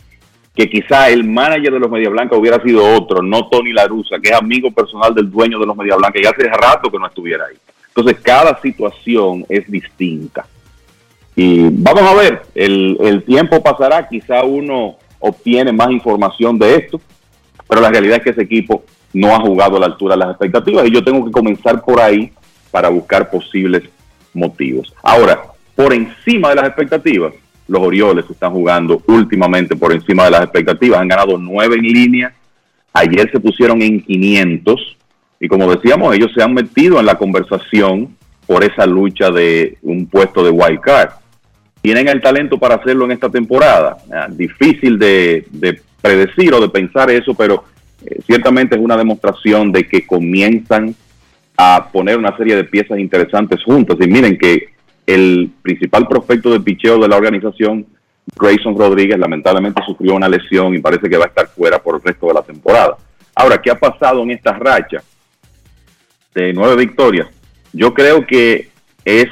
que 0.56 0.70
quizá 0.70 1.10
el 1.10 1.24
manager 1.24 1.74
de 1.74 1.80
los 1.80 1.92
Media 1.92 2.10
Blancas 2.10 2.38
hubiera 2.38 2.62
sido 2.62 2.84
otro, 2.96 3.22
no 3.22 3.48
Tony 3.48 3.72
Larusa, 3.72 4.20
que 4.20 4.30
es 4.30 4.36
amigo 4.36 4.72
personal 4.72 5.14
del 5.14 5.30
dueño 5.30 5.60
de 5.60 5.66
los 5.66 5.76
Media 5.76 5.96
Blancas 5.96 6.22
y 6.22 6.26
hace 6.26 6.50
rato 6.50 6.90
que 6.92 7.00
no 7.00 7.08
estuviera 7.08 7.46
ahí. 7.46 7.56
Entonces, 7.88 8.22
cada 8.22 8.60
situación 8.62 9.46
es 9.50 9.70
distinta. 9.70 10.46
Y 11.36 11.70
vamos 11.72 12.04
a 12.04 12.14
ver, 12.14 12.42
el, 12.56 12.98
el 13.02 13.24
tiempo 13.24 13.64
pasará, 13.64 14.08
quizá 14.08 14.44
uno 14.44 14.98
obtiene 15.20 15.72
más 15.72 15.92
información 15.92 16.58
de 16.58 16.76
esto, 16.76 17.00
pero 17.68 17.82
la 17.82 17.90
realidad 17.90 18.18
es 18.18 18.24
que 18.24 18.30
ese 18.32 18.42
equipo 18.42 18.84
no 19.14 19.36
ha 19.36 19.40
jugado 19.40 19.78
a 19.78 19.80
la 19.80 19.86
altura 19.88 20.16
de 20.16 20.20
las 20.20 20.30
expectativas 20.32 20.88
y 20.88 20.92
yo 20.92 21.04
tengo 21.04 21.26
que 21.26 21.32
comenzar 21.32 21.82
por 21.82 22.00
ahí 22.00 22.32
para 22.72 22.90
buscar 22.90 23.30
posibles 23.30 23.84
motivos. 24.34 24.94
Ahora, 25.02 25.42
por 25.76 25.94
encima 25.94 26.50
de 26.50 26.56
las 26.56 26.68
expectativas, 26.68 27.34
los 27.68 27.82
Orioles 27.82 28.26
están 28.30 28.52
jugando 28.52 29.02
últimamente 29.08 29.76
por 29.76 29.94
encima 29.94 30.26
de 30.26 30.32
las 30.32 30.44
expectativas, 30.44 31.00
han 31.00 31.08
ganado 31.08 31.38
nueve 31.38 31.76
en 31.76 31.84
línea, 31.84 32.34
ayer 32.94 33.30
se 33.32 33.40
pusieron 33.40 33.82
en 33.82 34.02
500 34.02 34.98
y 35.40 35.48
como 35.48 35.72
decíamos, 35.74 36.16
ellos 36.16 36.32
se 36.36 36.44
han 36.44 36.54
metido 36.54 37.00
en 37.00 37.06
la 37.06 37.16
conversación 37.16 38.16
por 38.46 38.64
esa 38.64 38.86
lucha 38.86 39.30
de 39.30 39.78
un 39.84 40.08
puesto 40.08 40.44
de 40.44 40.50
wild 40.50 40.82
card. 40.82 41.12
Tienen 41.82 42.10
el 42.10 42.20
talento 42.20 42.58
para 42.58 42.76
hacerlo 42.76 43.06
en 43.06 43.12
esta 43.12 43.30
temporada. 43.30 43.98
Ah, 44.12 44.28
difícil 44.30 45.00
de, 45.00 45.46
de 45.52 45.82
predecir 46.02 46.54
o 46.54 46.60
de 46.60 46.68
pensar 46.68 47.10
eso, 47.10 47.34
pero 47.34 47.64
eh, 48.06 48.20
ciertamente 48.26 48.76
es 48.76 48.82
una 48.82 48.98
demostración 48.98 49.72
de 49.72 49.88
que 49.88 50.06
comienzan 50.06 50.96
a 51.58 51.90
poner 51.92 52.18
una 52.18 52.36
serie 52.38 52.56
de 52.56 52.64
piezas 52.64 53.00
interesantes 53.00 53.64
juntas. 53.64 53.98
Y 54.00 54.08
miren 54.08 54.38
que 54.38 54.70
el 55.06 55.52
principal 55.62 56.08
prospecto 56.08 56.52
de 56.52 56.60
picheo 56.60 57.00
de 57.00 57.08
la 57.08 57.18
organización, 57.18 57.86
Grayson 58.38 58.78
Rodríguez, 58.78 59.18
lamentablemente 59.18 59.82
sufrió 59.86 60.16
una 60.16 60.30
lesión 60.30 60.74
y 60.76 60.80
parece 60.80 61.10
que 61.10 61.18
va 61.18 61.26
a 61.26 61.30
estar 61.30 61.48
fuera 61.48 61.80
por 61.80 61.96
el 61.96 62.02
resto 62.02 62.28
de 62.28 62.34
la 62.34 62.44
temporada. 62.44 62.98
Ahora, 63.36 63.62
¿qué 63.62 63.72
ha 63.72 63.80
pasado 63.80 64.24
en 64.24 64.32
esta 64.32 64.54
racha 64.54 65.02
de 66.34 66.54
nueve 66.54 66.76
victorias? 66.78 67.28
Yo 67.74 67.94
creo 67.94 68.26
que 68.26 68.70
es 69.04 69.28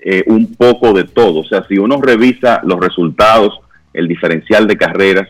eh, 0.00 0.24
un 0.26 0.54
poco 0.54 0.92
de 0.92 1.04
todo. 1.04 1.40
O 1.40 1.44
sea, 1.44 1.66
si 1.66 1.78
uno 1.78 2.00
revisa 2.00 2.60
los 2.64 2.80
resultados, 2.80 3.58
el 3.92 4.06
diferencial 4.06 4.66
de 4.66 4.76
carreras, 4.76 5.28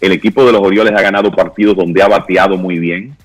el 0.00 0.12
equipo 0.12 0.44
de 0.44 0.52
los 0.52 0.62
Orioles 0.62 0.94
ha 0.96 1.02
ganado 1.02 1.30
partidos 1.30 1.76
donde 1.76 2.02
ha 2.02 2.08
bateado 2.08 2.56
muy 2.56 2.78
bien. 2.78 3.16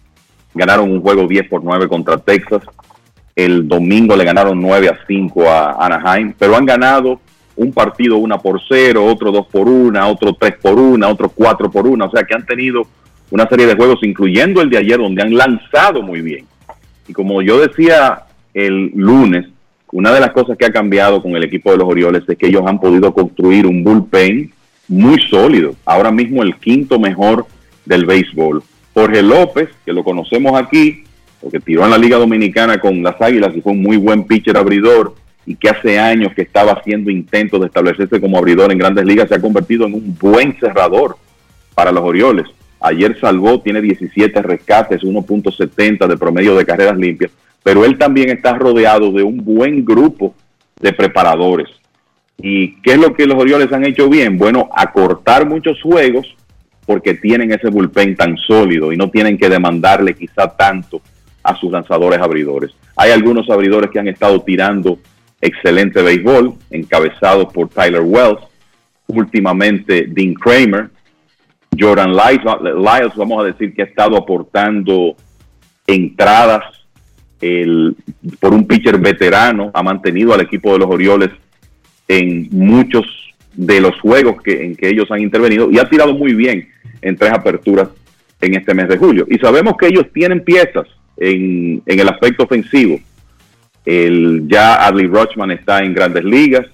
Ganaron 0.53 0.91
un 0.91 1.01
juego 1.01 1.27
10 1.27 1.47
por 1.47 1.63
9 1.63 1.87
contra 1.87 2.17
Texas. 2.17 2.63
El 3.35 3.67
domingo 3.67 4.15
le 4.15 4.23
ganaron 4.23 4.61
9 4.61 4.89
a 4.89 4.99
5 5.07 5.49
a 5.49 5.85
Anaheim, 5.85 6.33
pero 6.37 6.55
han 6.55 6.65
ganado 6.65 7.19
un 7.55 7.71
partido 7.71 8.17
1 8.17 8.41
por 8.41 8.61
0, 8.67 9.05
otro 9.05 9.31
2 9.31 9.47
por 9.47 9.67
1, 9.67 10.09
otro 10.09 10.33
3 10.33 10.55
por 10.61 10.79
1, 10.79 11.09
otro 11.09 11.29
4 11.29 11.71
por 11.71 11.87
1. 11.87 12.05
O 12.05 12.11
sea 12.11 12.23
que 12.23 12.33
han 12.33 12.45
tenido 12.45 12.83
una 13.31 13.47
serie 13.47 13.65
de 13.65 13.75
juegos, 13.75 13.99
incluyendo 14.03 14.61
el 14.61 14.69
de 14.69 14.77
ayer, 14.77 14.97
donde 14.97 15.21
han 15.21 15.35
lanzado 15.35 16.01
muy 16.01 16.21
bien. 16.21 16.45
Y 17.07 17.13
como 17.13 17.41
yo 17.41 17.59
decía 17.59 18.23
el 18.53 18.91
lunes, 18.95 19.47
una 19.91 20.11
de 20.11 20.19
las 20.19 20.31
cosas 20.31 20.57
que 20.57 20.65
ha 20.65 20.71
cambiado 20.71 21.21
con 21.21 21.35
el 21.35 21.43
equipo 21.43 21.71
de 21.71 21.77
los 21.77 21.87
Orioles 21.87 22.23
es 22.27 22.37
que 22.37 22.47
ellos 22.47 22.63
han 22.65 22.79
podido 22.79 23.13
construir 23.13 23.65
un 23.65 23.83
bullpen 23.83 24.51
muy 24.87 25.19
sólido. 25.29 25.75
Ahora 25.85 26.11
mismo 26.11 26.43
el 26.43 26.55
quinto 26.55 26.99
mejor 26.99 27.45
del 27.85 28.05
béisbol. 28.05 28.63
Jorge 28.93 29.21
López, 29.21 29.69
que 29.85 29.93
lo 29.93 30.03
conocemos 30.03 30.59
aquí, 30.59 31.03
porque 31.41 31.59
tiró 31.59 31.83
en 31.83 31.91
la 31.91 31.97
Liga 31.97 32.17
Dominicana 32.17 32.79
con 32.79 33.03
las 33.03 33.21
Águilas 33.21 33.55
y 33.55 33.61
fue 33.61 33.73
un 33.73 33.81
muy 33.81 33.97
buen 33.97 34.23
pitcher 34.23 34.57
abridor 34.57 35.15
y 35.45 35.55
que 35.55 35.69
hace 35.69 35.99
años 35.99 36.33
que 36.33 36.41
estaba 36.41 36.73
haciendo 36.73 37.11
intentos 37.11 37.59
de 37.59 37.67
establecerse 37.67 38.19
como 38.19 38.37
abridor 38.37 38.71
en 38.71 38.79
grandes 38.79 39.05
ligas, 39.05 39.29
se 39.29 39.35
ha 39.35 39.41
convertido 39.41 39.85
en 39.85 39.93
un 39.93 40.17
buen 40.19 40.57
cerrador 40.59 41.17
para 41.75 41.91
los 41.91 42.03
Orioles. 42.03 42.47
Ayer 42.79 43.19
salvó, 43.19 43.61
tiene 43.61 43.81
17 43.81 44.41
rescates, 44.41 45.01
1.70 45.01 46.07
de 46.07 46.17
promedio 46.17 46.55
de 46.55 46.65
carreras 46.65 46.97
limpias, 46.97 47.31
pero 47.63 47.85
él 47.85 47.97
también 47.97 48.29
está 48.29 48.53
rodeado 48.53 49.11
de 49.11 49.23
un 49.23 49.37
buen 49.37 49.85
grupo 49.85 50.33
de 50.79 50.93
preparadores. 50.93 51.69
¿Y 52.37 52.75
qué 52.81 52.93
es 52.93 52.97
lo 52.99 53.13
que 53.13 53.25
los 53.25 53.37
Orioles 53.37 53.71
han 53.71 53.85
hecho 53.85 54.09
bien? 54.09 54.37
Bueno, 54.37 54.69
acortar 54.75 55.47
muchos 55.47 55.81
juegos 55.81 56.35
porque 56.85 57.15
tienen 57.15 57.51
ese 57.51 57.69
bullpen 57.69 58.15
tan 58.15 58.37
sólido 58.37 58.91
y 58.91 58.97
no 58.97 59.09
tienen 59.09 59.37
que 59.37 59.49
demandarle 59.49 60.15
quizá 60.15 60.55
tanto 60.55 61.01
a 61.43 61.55
sus 61.55 61.71
lanzadores 61.71 62.19
abridores. 62.19 62.71
Hay 62.95 63.11
algunos 63.11 63.49
abridores 63.49 63.89
que 63.89 63.99
han 63.99 64.07
estado 64.07 64.41
tirando 64.41 64.99
excelente 65.41 66.01
béisbol, 66.01 66.53
encabezados 66.69 67.51
por 67.53 67.69
Tyler 67.69 68.01
Wells, 68.01 68.41
últimamente 69.07 70.07
Dean 70.07 70.33
Kramer, 70.33 70.89
Jordan 71.77 72.13
Lyles, 72.13 73.15
vamos 73.15 73.43
a 73.43 73.45
decir 73.45 73.73
que 73.73 73.81
ha 73.81 73.85
estado 73.85 74.17
aportando 74.17 75.15
entradas 75.85 76.63
por 78.39 78.53
un 78.53 78.65
pitcher 78.65 78.97
veterano, 78.97 79.71
ha 79.73 79.83
mantenido 79.83 80.33
al 80.33 80.41
equipo 80.41 80.73
de 80.73 80.79
los 80.79 80.89
Orioles 80.89 81.29
en 82.07 82.47
muchos 82.51 83.05
de 83.53 83.79
los 83.79 83.99
juegos 83.99 84.41
que, 84.41 84.65
en 84.65 84.75
que 84.75 84.89
ellos 84.89 85.09
han 85.11 85.21
intervenido 85.21 85.69
y 85.71 85.79
ha 85.79 85.89
tirado 85.89 86.13
muy 86.13 86.33
bien 86.33 86.69
en 87.01 87.15
tres 87.15 87.31
aperturas 87.31 87.89
en 88.41 88.55
este 88.55 88.73
mes 88.73 88.87
de 88.87 88.97
julio. 88.97 89.25
Y 89.29 89.37
sabemos 89.37 89.75
que 89.77 89.87
ellos 89.87 90.05
tienen 90.13 90.43
piezas 90.43 90.87
en, 91.17 91.81
en 91.85 91.99
el 91.99 92.09
aspecto 92.09 92.43
ofensivo. 92.43 92.99
El, 93.85 94.47
ya 94.47 94.85
Adley 94.85 95.07
Rochman 95.07 95.51
está 95.51 95.83
en 95.83 95.93
grandes 95.93 96.23
ligas. 96.23 96.65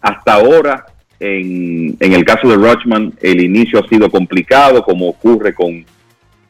Hasta 0.00 0.34
ahora, 0.34 0.86
en, 1.18 1.96
en 1.98 2.12
el 2.12 2.24
caso 2.24 2.48
de 2.48 2.56
Rochman, 2.56 3.12
el 3.20 3.42
inicio 3.42 3.80
ha 3.80 3.88
sido 3.88 4.10
complicado, 4.10 4.82
como 4.82 5.08
ocurre 5.08 5.52
con 5.52 5.84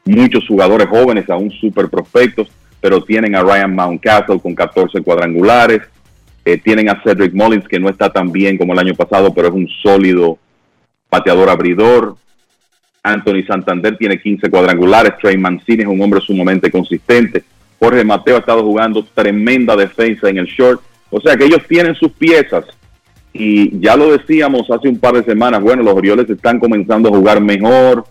muchos 0.05 0.47
jugadores 0.47 0.87
jóvenes, 0.87 1.29
aún 1.29 1.51
super 1.51 1.89
prospectos, 1.89 2.49
pero 2.79 3.03
tienen 3.03 3.35
a 3.35 3.41
Ryan 3.41 3.75
Mountcastle 3.75 4.39
con 4.39 4.55
14 4.55 5.01
cuadrangulares, 5.01 5.81
eh, 6.47 6.57
tienen 6.57 6.89
a 6.89 7.01
Cedric 7.03 7.33
Mullins, 7.33 7.67
que 7.67 7.77
no 7.77 7.89
está 7.89 8.09
tan 8.09 8.31
bien 8.31 8.57
como 8.57 8.71
el 8.71 8.79
año 8.79 8.95
pasado, 8.95 9.33
pero 9.33 9.49
es 9.49 9.53
un 9.53 9.67
sólido 9.67 10.37
pateador 11.09 11.49
abridor. 11.49 12.15
Anthony 13.03 13.43
Santander 13.45 13.97
tiene 13.97 14.17
15 14.17 14.49
cuadrangulares. 14.49 15.17
Trey 15.21 15.37
Mancini 15.37 15.83
es 15.83 15.89
un 15.89 16.01
hombre 16.01 16.21
sumamente 16.21 16.71
consistente. 16.71 17.43
Jorge 17.77 18.05
Mateo 18.05 18.37
ha 18.37 18.39
estado 18.39 18.63
jugando 18.63 19.05
tremenda 19.13 19.75
defensa 19.75 20.29
en 20.29 20.37
el 20.37 20.45
short. 20.45 20.79
O 21.09 21.19
sea 21.19 21.35
que 21.35 21.43
ellos 21.43 21.63
tienen 21.67 21.95
sus 21.95 22.13
piezas. 22.13 22.63
Y 23.33 23.77
ya 23.81 23.97
lo 23.97 24.17
decíamos 24.17 24.71
hace 24.71 24.87
un 24.87 24.99
par 24.99 25.15
de 25.15 25.25
semanas, 25.25 25.61
bueno, 25.61 25.83
los 25.83 25.95
Orioles 25.95 26.29
están 26.29 26.61
comenzando 26.61 27.09
a 27.09 27.17
jugar 27.17 27.41
mejor, 27.41 28.05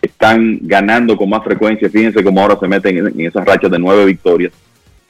están 0.00 0.58
ganando 0.62 1.18
con 1.18 1.28
más 1.28 1.44
frecuencia. 1.44 1.90
Fíjense 1.90 2.24
cómo 2.24 2.40
ahora 2.40 2.56
se 2.58 2.66
meten 2.66 2.96
en, 2.96 3.20
esas 3.20 3.44
rachas 3.44 3.70
de 3.70 3.78
nueve 3.78 4.06
victorias 4.06 4.54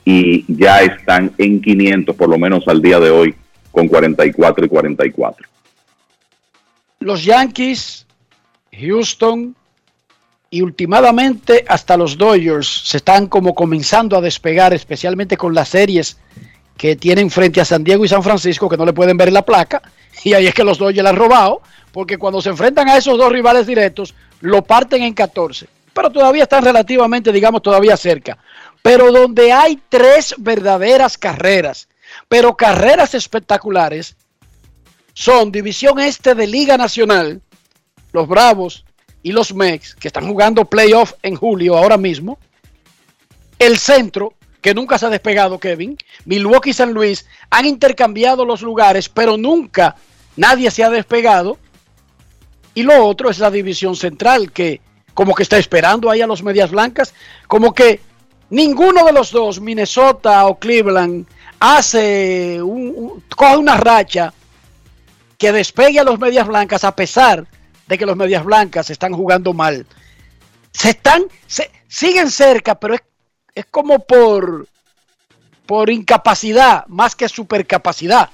y 0.04 0.44
ya 0.48 0.80
están 0.82 1.32
en 1.38 1.60
500, 1.60 2.14
por 2.14 2.28
lo 2.28 2.38
menos 2.38 2.66
al 2.68 2.82
día 2.82 3.00
de 3.00 3.10
hoy, 3.10 3.34
con 3.72 3.88
44 3.88 4.66
y 4.66 4.68
44. 4.68 5.48
Los 7.00 7.24
Yankees, 7.24 8.06
Houston 8.72 9.54
y 10.50 10.62
últimamente 10.62 11.64
hasta 11.66 11.96
los 11.96 12.16
Dodgers 12.16 12.68
se 12.84 12.98
están 12.98 13.26
como 13.26 13.54
comenzando 13.54 14.16
a 14.16 14.20
despegar, 14.20 14.72
especialmente 14.74 15.36
con 15.36 15.54
las 15.54 15.70
series 15.70 16.18
que 16.76 16.96
tienen 16.96 17.30
frente 17.30 17.60
a 17.60 17.64
San 17.64 17.84
Diego 17.84 18.04
y 18.04 18.08
San 18.08 18.22
Francisco, 18.22 18.68
que 18.68 18.76
no 18.76 18.84
le 18.84 18.92
pueden 18.92 19.16
ver 19.16 19.32
la 19.32 19.42
placa, 19.42 19.82
y 20.22 20.34
ahí 20.34 20.46
es 20.46 20.54
que 20.54 20.64
los 20.64 20.78
Dodgers 20.78 21.02
la 21.02 21.10
han 21.10 21.16
robado, 21.16 21.62
porque 21.92 22.18
cuando 22.18 22.42
se 22.42 22.50
enfrentan 22.50 22.88
a 22.88 22.96
esos 22.96 23.16
dos 23.16 23.32
rivales 23.32 23.66
directos, 23.66 24.14
lo 24.40 24.62
parten 24.62 25.02
en 25.02 25.14
14, 25.14 25.66
pero 25.92 26.10
todavía 26.10 26.42
están 26.42 26.64
relativamente, 26.64 27.32
digamos, 27.32 27.62
todavía 27.62 27.96
cerca 27.96 28.36
pero 28.84 29.10
donde 29.10 29.50
hay 29.50 29.80
tres 29.88 30.34
verdaderas 30.36 31.16
carreras, 31.16 31.88
pero 32.28 32.54
carreras 32.54 33.14
espectaculares, 33.14 34.14
son 35.14 35.50
División 35.50 35.98
Este 36.00 36.34
de 36.34 36.46
Liga 36.46 36.76
Nacional, 36.76 37.40
los 38.12 38.28
Bravos 38.28 38.84
y 39.22 39.32
los 39.32 39.54
Mex, 39.54 39.94
que 39.94 40.08
están 40.08 40.28
jugando 40.28 40.66
playoff 40.66 41.14
en 41.22 41.34
julio 41.34 41.78
ahora 41.78 41.96
mismo, 41.96 42.38
el 43.58 43.78
centro, 43.78 44.34
que 44.60 44.74
nunca 44.74 44.98
se 44.98 45.06
ha 45.06 45.08
despegado, 45.10 45.58
Kevin, 45.58 45.96
Milwaukee 46.26 46.70
y 46.70 46.74
San 46.74 46.92
Luis 46.92 47.24
han 47.48 47.64
intercambiado 47.64 48.44
los 48.44 48.60
lugares, 48.60 49.08
pero 49.08 49.38
nunca 49.38 49.96
nadie 50.36 50.70
se 50.70 50.84
ha 50.84 50.90
despegado. 50.90 51.56
Y 52.74 52.82
lo 52.82 53.06
otro 53.06 53.30
es 53.30 53.38
la 53.38 53.50
división 53.50 53.96
central, 53.96 54.52
que 54.52 54.82
como 55.14 55.34
que 55.34 55.42
está 55.42 55.56
esperando 55.56 56.10
ahí 56.10 56.20
a 56.20 56.26
los 56.26 56.42
medias 56.42 56.70
blancas, 56.70 57.14
como 57.48 57.72
que 57.72 58.00
ninguno 58.50 59.04
de 59.04 59.12
los 59.12 59.30
dos, 59.30 59.60
Minnesota 59.60 60.46
o 60.46 60.58
Cleveland, 60.58 61.26
hace 61.60 62.60
un, 62.62 63.22
coge 63.34 63.56
una 63.56 63.76
racha 63.76 64.32
que 65.38 65.52
despegue 65.52 66.00
a 66.00 66.04
los 66.04 66.18
medias 66.18 66.46
blancas 66.46 66.84
a 66.84 66.94
pesar 66.94 67.46
de 67.86 67.98
que 67.98 68.06
los 68.06 68.16
medias 68.16 68.44
blancas 68.44 68.90
están 68.90 69.12
jugando 69.12 69.52
mal. 69.52 69.86
Se 70.72 70.90
están, 70.90 71.24
se, 71.46 71.70
siguen 71.88 72.30
cerca, 72.30 72.74
pero 72.74 72.94
es, 72.94 73.02
es 73.54 73.66
como 73.66 74.00
por, 74.00 74.66
por 75.66 75.90
incapacidad, 75.90 76.86
más 76.86 77.14
que 77.14 77.28
supercapacidad 77.28 78.30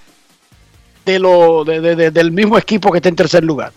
de 1.04 1.18
lo, 1.18 1.64
de, 1.64 2.10
del 2.10 2.32
mismo 2.32 2.58
equipo 2.58 2.90
que 2.90 2.98
está 2.98 3.08
en 3.08 3.16
tercer 3.16 3.44
lugar. 3.44 3.72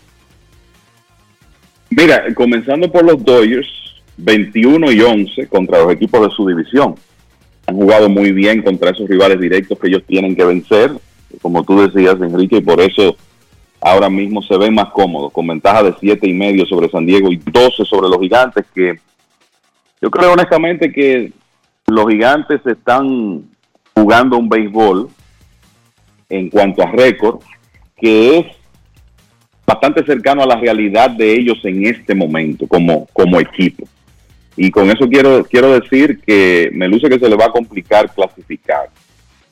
Mira, 1.90 2.34
comenzando 2.34 2.92
por 2.92 3.06
los 3.06 3.24
Dodgers, 3.24 3.68
21 4.18 4.91
y 4.91 5.02
11 5.02 5.48
contra 5.48 5.84
los 5.84 5.94
equipos 5.94 6.22
de 6.22 6.35
su 6.35 6.48
división. 6.48 6.95
Han 7.65 7.76
jugado 7.76 8.10
muy 8.10 8.31
bien 8.31 8.61
contra 8.61 8.91
esos 8.91 9.07
rivales 9.07 9.40
directos 9.40 9.80
que 9.80 9.88
ellos 9.88 10.03
tienen 10.06 10.35
que 10.35 10.44
vencer, 10.44 10.91
como 11.41 11.64
tú 11.64 11.81
decías, 11.81 12.15
Enrique, 12.22 12.57
y 12.57 12.61
por 12.61 12.80
eso 12.81 13.15
ahora 13.81 14.10
mismo 14.10 14.41
se 14.41 14.57
ven 14.57 14.73
más 14.73 14.90
cómodos, 14.90 15.31
con 15.31 15.48
ventaja 15.48 15.84
de 15.84 15.94
7 15.99 16.27
y 16.27 16.34
medio 16.34 16.65
sobre 16.65 16.90
San 16.90 17.06
Diego 17.06 17.31
y 17.31 17.38
12 17.38 17.85
sobre 17.85 18.10
los 18.10 18.19
gigantes, 18.19 18.65
que 18.73 18.99
yo 20.02 20.11
creo 20.11 20.34
honestamente 20.34 20.91
que 20.91 21.31
los 21.88 22.07
gigantes 22.07 22.61
están 22.65 23.44
jugando 23.95 24.38
un 24.38 24.49
béisbol 24.49 25.10
en 26.30 26.49
cuanto 26.49 26.81
a 26.81 26.91
récord, 26.91 27.40
que 27.95 28.40
es 28.40 28.45
bastante 29.65 30.06
cercano 30.06 30.44
a 30.44 30.48
la 30.48 30.56
realidad 30.56 31.10
de 31.10 31.34
ellos 31.34 31.60
en 31.64 31.85
este 31.85 32.15
momento 32.15 32.68
como, 32.68 33.07
como 33.14 33.40
equipo. 33.40 33.88
Y 34.56 34.72
con 34.72 34.90
eso 34.90 35.08
quiero, 35.10 35.44
quiero 35.46 35.80
decir 35.80 36.20
que 36.20 36.70
me 36.74 36.88
luce 36.88 37.10
que 37.10 37.20
se 37.20 37.30
le 37.30 37.36
va 37.36 37.46
a 37.46 37.52
complicar 37.52 38.14
clasificar. 38.14 38.90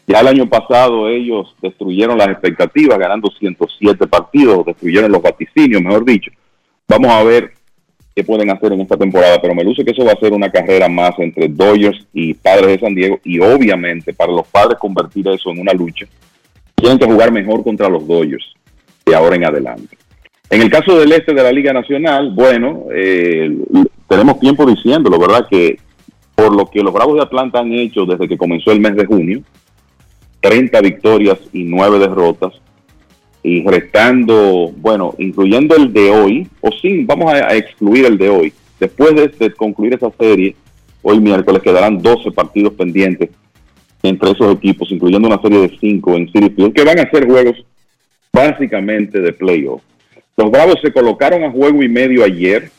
Ya 0.08 0.20
el 0.20 0.28
año 0.28 0.48
pasado 0.48 1.08
ellos 1.10 1.56
destruyeron 1.62 2.18
las 2.18 2.30
expectativas 2.30 3.00
ganando 3.00 3.30
107 3.32 4.08
partidos, 4.08 4.66
destruyeron 4.66 5.12
los 5.12 5.22
vaticinios, 5.22 5.82
mejor 5.82 6.06
dicho. 6.06 6.32
Vamos 6.88 7.12
a 7.12 7.24
ver 7.24 7.54
qué 8.16 8.24
pueden 8.24 8.50
hacer 8.52 8.74
en 8.74 8.82
esta 8.82 8.98
temporada, 8.98 9.42
pero 9.42 9.56
me 9.56 9.64
luce 9.64 9.86
que 9.86 9.92
eso 9.92 10.04
va 10.04 10.12
a 10.12 10.20
ser 10.20 10.34
una 10.34 10.52
carrera 10.52 10.90
más 10.90 11.18
entre 11.20 11.48
Dodgers 11.48 12.06
y 12.14 12.34
Padres 12.34 12.68
de 12.68 12.80
San 12.80 12.94
Diego 12.94 13.20
y 13.24 13.40
obviamente 13.40 14.14
para 14.14 14.34
los 14.34 14.48
Padres 14.48 14.78
convertir 14.80 15.28
eso 15.30 15.50
en 15.52 15.60
una 15.60 15.74
lucha, 15.74 16.06
tienen 16.76 17.00
que 17.00 17.06
jugar 17.06 17.32
mejor 17.32 17.64
contra 17.64 17.90
los 17.90 18.06
Dodgers 18.06 18.54
de 19.06 19.16
ahora 19.16 19.36
en 19.36 19.46
adelante. 19.46 19.98
En 20.50 20.62
el 20.62 20.70
caso 20.70 21.00
del 21.00 21.14
este 21.14 21.34
de 21.34 21.44
la 21.44 21.52
Liga 21.52 21.72
Nacional, 21.72 22.32
bueno, 22.36 22.88
eh, 22.94 23.50
tenemos 24.12 24.42
tiempo 24.42 24.66
diciéndolo, 24.66 25.18
¿verdad? 25.18 25.48
Que 25.50 25.80
por 26.36 26.54
lo 26.54 26.66
que 26.66 26.84
los 26.84 26.94
Bravos 26.94 27.16
de 27.16 27.22
Atlanta 27.22 27.60
han 27.60 27.72
hecho 27.72 28.06
desde 28.06 28.28
que 28.28 28.38
comenzó 28.38 28.74
el 28.74 28.82
mes 28.82 28.94
de 28.98 29.06
junio, 29.06 29.42
30 30.42 30.82
victorias 30.82 31.40
y 31.54 31.64
9 31.64 31.98
derrotas, 31.98 32.52
y 33.42 33.66
restando, 33.66 34.70
bueno, 34.76 35.16
incluyendo 35.18 35.78
el 35.78 35.94
de 35.94 36.12
hoy, 36.12 36.48
o 36.60 36.72
sí, 36.74 37.06
vamos 37.06 37.32
a, 37.34 37.56
excluir 37.56 38.06
el 38.06 38.18
de 38.18 38.30
hoy. 38.30 38.54
Después 38.82 39.16
de, 39.16 39.54
concluir 39.54 39.94
esa 39.94 40.12
serie, 40.20 40.58
hoy 41.02 41.22
miércoles 41.22 41.62
quedarán 41.62 42.02
12 42.02 42.32
partidos 42.32 42.74
pendientes 42.74 43.30
entre 44.04 44.32
esos 44.32 44.54
equipos, 44.56 44.92
incluyendo 44.92 45.30
una 45.30 45.42
serie 45.42 45.62
de 45.62 45.78
5 45.80 46.16
en 46.18 46.32
City 46.34 46.50
Field, 46.50 46.74
que 46.74 46.84
van 46.84 47.00
a 47.00 47.10
ser 47.10 47.26
juegos 47.28 47.64
básicamente 48.34 49.22
de 49.22 49.32
playoff. 49.32 49.82
Los 50.36 50.52
Bravos 50.52 50.82
se 50.82 50.92
colocaron 50.92 51.46
a 51.46 51.52
juego 51.52 51.82
y 51.82 51.88
medio 51.88 52.26
ayer 52.26 52.72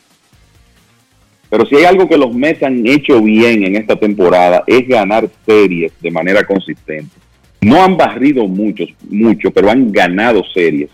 pero 1.53 1.67
si 1.67 1.75
hay 1.75 1.83
algo 1.83 2.09
que 2.09 2.17
los 2.17 2.33
Mets 2.33 2.63
han 2.63 2.83
hecho 2.87 3.21
bien 3.21 3.63
en 3.63 3.75
esta 3.75 3.95
temporada 3.95 4.63
es 4.65 4.87
ganar 4.87 5.29
series 5.45 5.91
de 6.01 6.09
manera 6.09 6.43
consistente. 6.45 7.15
No 7.61 7.83
han 7.83 7.95
barrido 7.95 8.47
muchos, 8.47 8.89
mucho, 9.07 9.51
pero 9.51 9.69
han 9.69 9.91
ganado 9.91 10.41
series. 10.51 10.89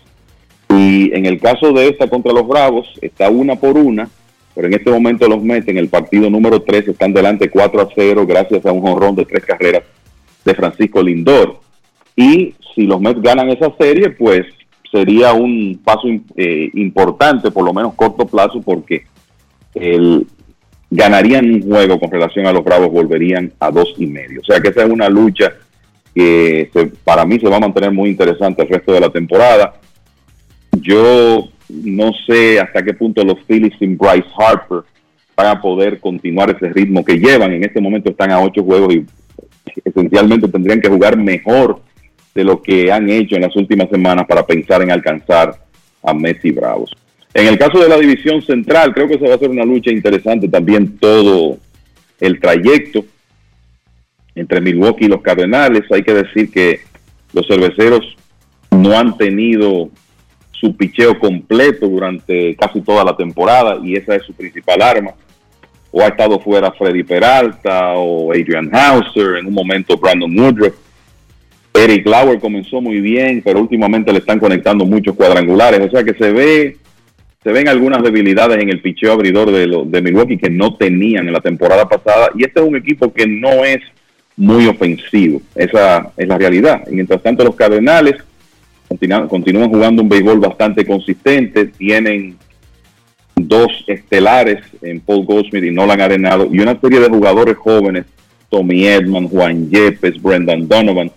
Y 0.68 1.14
en 1.14 1.24
el 1.24 1.40
caso 1.40 1.72
de 1.72 1.88
esta 1.88 2.10
contra 2.10 2.34
los 2.34 2.46
Bravos, 2.46 2.86
está 3.00 3.30
una 3.30 3.56
por 3.56 3.78
una, 3.78 4.10
pero 4.54 4.66
en 4.66 4.74
este 4.74 4.90
momento 4.90 5.26
los 5.28 5.42
Mets 5.42 5.66
en 5.68 5.78
el 5.78 5.88
partido 5.88 6.28
número 6.28 6.60
3 6.60 6.88
están 6.88 7.14
delante 7.14 7.48
4 7.48 7.80
a 7.80 7.88
0 7.94 8.26
gracias 8.26 8.66
a 8.66 8.72
un 8.72 8.82
jonrón 8.82 9.16
de 9.16 9.24
tres 9.24 9.46
carreras 9.46 9.84
de 10.44 10.54
Francisco 10.54 11.02
Lindor. 11.02 11.58
Y 12.16 12.52
si 12.74 12.82
los 12.82 13.00
Mets 13.00 13.22
ganan 13.22 13.48
esa 13.48 13.74
serie, 13.78 14.10
pues 14.10 14.44
sería 14.92 15.32
un 15.32 15.80
paso 15.82 16.06
eh, 16.36 16.70
importante, 16.74 17.50
por 17.50 17.64
lo 17.64 17.72
menos 17.72 17.94
corto 17.94 18.26
plazo, 18.26 18.60
porque 18.60 19.06
el, 19.74 20.26
ganarían 20.90 21.46
un 21.46 21.62
juego 21.62 22.00
con 22.00 22.10
relación 22.10 22.46
a 22.46 22.52
los 22.52 22.64
Bravos, 22.64 22.90
volverían 22.90 23.52
a 23.60 23.70
dos 23.70 23.94
y 23.98 24.06
medio. 24.06 24.40
O 24.40 24.44
sea 24.44 24.60
que 24.60 24.68
esa 24.68 24.82
es 24.82 24.90
una 24.90 25.08
lucha 25.08 25.52
que 26.14 26.70
para 27.04 27.24
mí 27.24 27.38
se 27.38 27.48
va 27.48 27.56
a 27.56 27.60
mantener 27.60 27.92
muy 27.92 28.10
interesante 28.10 28.62
el 28.62 28.68
resto 28.68 28.92
de 28.92 29.00
la 29.00 29.10
temporada. 29.10 29.74
Yo 30.72 31.48
no 31.68 32.12
sé 32.26 32.58
hasta 32.58 32.82
qué 32.82 32.94
punto 32.94 33.24
los 33.24 33.38
Phillies 33.46 33.74
sin 33.78 33.96
Bryce 33.96 34.28
Harper 34.36 34.80
van 35.36 35.46
a 35.46 35.60
poder 35.60 36.00
continuar 36.00 36.50
ese 36.50 36.68
ritmo 36.72 37.04
que 37.04 37.18
llevan. 37.18 37.52
En 37.52 37.64
este 37.64 37.80
momento 37.80 38.10
están 38.10 38.32
a 38.32 38.40
ocho 38.40 38.62
juegos 38.64 38.94
y 38.94 39.06
esencialmente 39.84 40.48
tendrían 40.48 40.80
que 40.80 40.88
jugar 40.88 41.16
mejor 41.16 41.80
de 42.34 42.44
lo 42.44 42.60
que 42.60 42.90
han 42.90 43.08
hecho 43.08 43.36
en 43.36 43.42
las 43.42 43.54
últimas 43.56 43.88
semanas 43.88 44.26
para 44.28 44.44
pensar 44.44 44.82
en 44.82 44.90
alcanzar 44.90 45.54
a 46.02 46.14
Messi 46.14 46.50
Bravos. 46.50 46.94
En 47.32 47.46
el 47.46 47.58
caso 47.58 47.78
de 47.78 47.88
la 47.88 47.96
división 47.96 48.42
central, 48.42 48.92
creo 48.92 49.08
que 49.08 49.18
se 49.18 49.24
va 49.24 49.32
a 49.32 49.36
hacer 49.36 49.50
una 49.50 49.64
lucha 49.64 49.90
interesante 49.90 50.48
también 50.48 50.98
todo 50.98 51.58
el 52.18 52.40
trayecto 52.40 53.04
entre 54.34 54.60
Milwaukee 54.60 55.04
y 55.04 55.08
los 55.08 55.22
Cardenales. 55.22 55.82
Hay 55.92 56.02
que 56.02 56.14
decir 56.14 56.50
que 56.50 56.80
los 57.32 57.46
cerveceros 57.46 58.16
no 58.70 58.98
han 58.98 59.16
tenido 59.16 59.90
su 60.52 60.76
picheo 60.76 61.18
completo 61.18 61.88
durante 61.88 62.54
casi 62.56 62.80
toda 62.80 63.04
la 63.04 63.16
temporada 63.16 63.78
y 63.82 63.94
esa 63.96 64.16
es 64.16 64.24
su 64.24 64.34
principal 64.34 64.82
arma. 64.82 65.12
O 65.92 66.02
ha 66.02 66.08
estado 66.08 66.38
fuera 66.40 66.72
Freddy 66.72 67.02
Peralta 67.02 67.94
o 67.94 68.32
Adrian 68.32 68.70
Hauser, 68.72 69.36
en 69.38 69.46
un 69.46 69.54
momento 69.54 69.96
Brandon 69.96 70.38
Woodruff. 70.38 70.74
Eric 71.72 72.06
Lauer 72.06 72.40
comenzó 72.40 72.80
muy 72.80 73.00
bien, 73.00 73.40
pero 73.44 73.60
últimamente 73.60 74.12
le 74.12 74.18
están 74.18 74.38
conectando 74.38 74.84
muchos 74.84 75.14
cuadrangulares, 75.14 75.80
o 75.80 75.90
sea 75.90 76.02
que 76.02 76.14
se 76.14 76.32
ve 76.32 76.76
se 77.42 77.52
ven 77.52 77.68
algunas 77.68 78.02
debilidades 78.02 78.62
en 78.62 78.68
el 78.68 78.80
picheo 78.80 79.12
abridor 79.12 79.50
de, 79.50 79.66
de 79.86 80.02
Milwaukee 80.02 80.36
que 80.36 80.50
no 80.50 80.76
tenían 80.76 81.26
en 81.26 81.32
la 81.32 81.40
temporada 81.40 81.88
pasada 81.88 82.30
y 82.34 82.44
este 82.44 82.60
es 82.60 82.66
un 82.66 82.76
equipo 82.76 83.12
que 83.12 83.26
no 83.26 83.64
es 83.64 83.80
muy 84.36 84.66
ofensivo, 84.66 85.40
esa 85.54 86.12
es 86.16 86.28
la 86.28 86.38
realidad. 86.38 86.82
Y 86.90 86.94
mientras 86.94 87.22
tanto 87.22 87.44
los 87.44 87.56
Cardenales 87.56 88.16
continúan, 88.88 89.28
continúan 89.28 89.70
jugando 89.70 90.02
un 90.02 90.08
béisbol 90.08 90.40
bastante 90.40 90.84
consistente, 90.84 91.66
tienen 91.66 92.36
dos 93.36 93.84
estelares 93.86 94.62
en 94.82 95.00
Paul 95.00 95.24
Goldsmith 95.24 95.64
y 95.64 95.70
Nolan 95.70 96.00
Arenado 96.00 96.48
y 96.52 96.60
una 96.60 96.78
serie 96.78 97.00
de 97.00 97.08
jugadores 97.08 97.56
jóvenes, 97.56 98.04
Tommy 98.50 98.86
Edman, 98.86 99.28
Juan 99.28 99.70
Yepes, 99.70 100.20
Brendan 100.20 100.68
Donovan, 100.68 101.10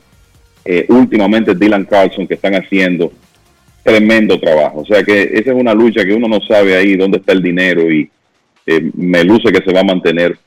eh, 0.63 0.85
últimamente 0.87 1.55
Dylan 1.55 1.85
Carlson, 1.85 2.27
que 2.27 2.35
están 2.35 2.55
haciendo 2.55 3.11
tremendo 3.84 4.39
trabajo. 4.39 4.80
O 4.81 4.85
sea 4.85 5.03
que 5.03 5.23
esa 5.23 5.51
es 5.51 5.55
una 5.55 5.73
lucha 5.73 6.05
que 6.05 6.14
uno 6.14 6.27
no 6.27 6.41
sabe 6.41 6.76
ahí 6.76 6.95
dónde 6.95 7.18
está 7.19 7.34
el 7.34 7.43
dinero 7.43 7.91
y 7.91 8.10
eh, 8.65 8.91
me 8.95 9.23
luce 9.23 9.51
que 9.51 9.64
se 9.64 9.73
va 9.73 9.81
a 9.81 9.85
mantener 9.85 10.38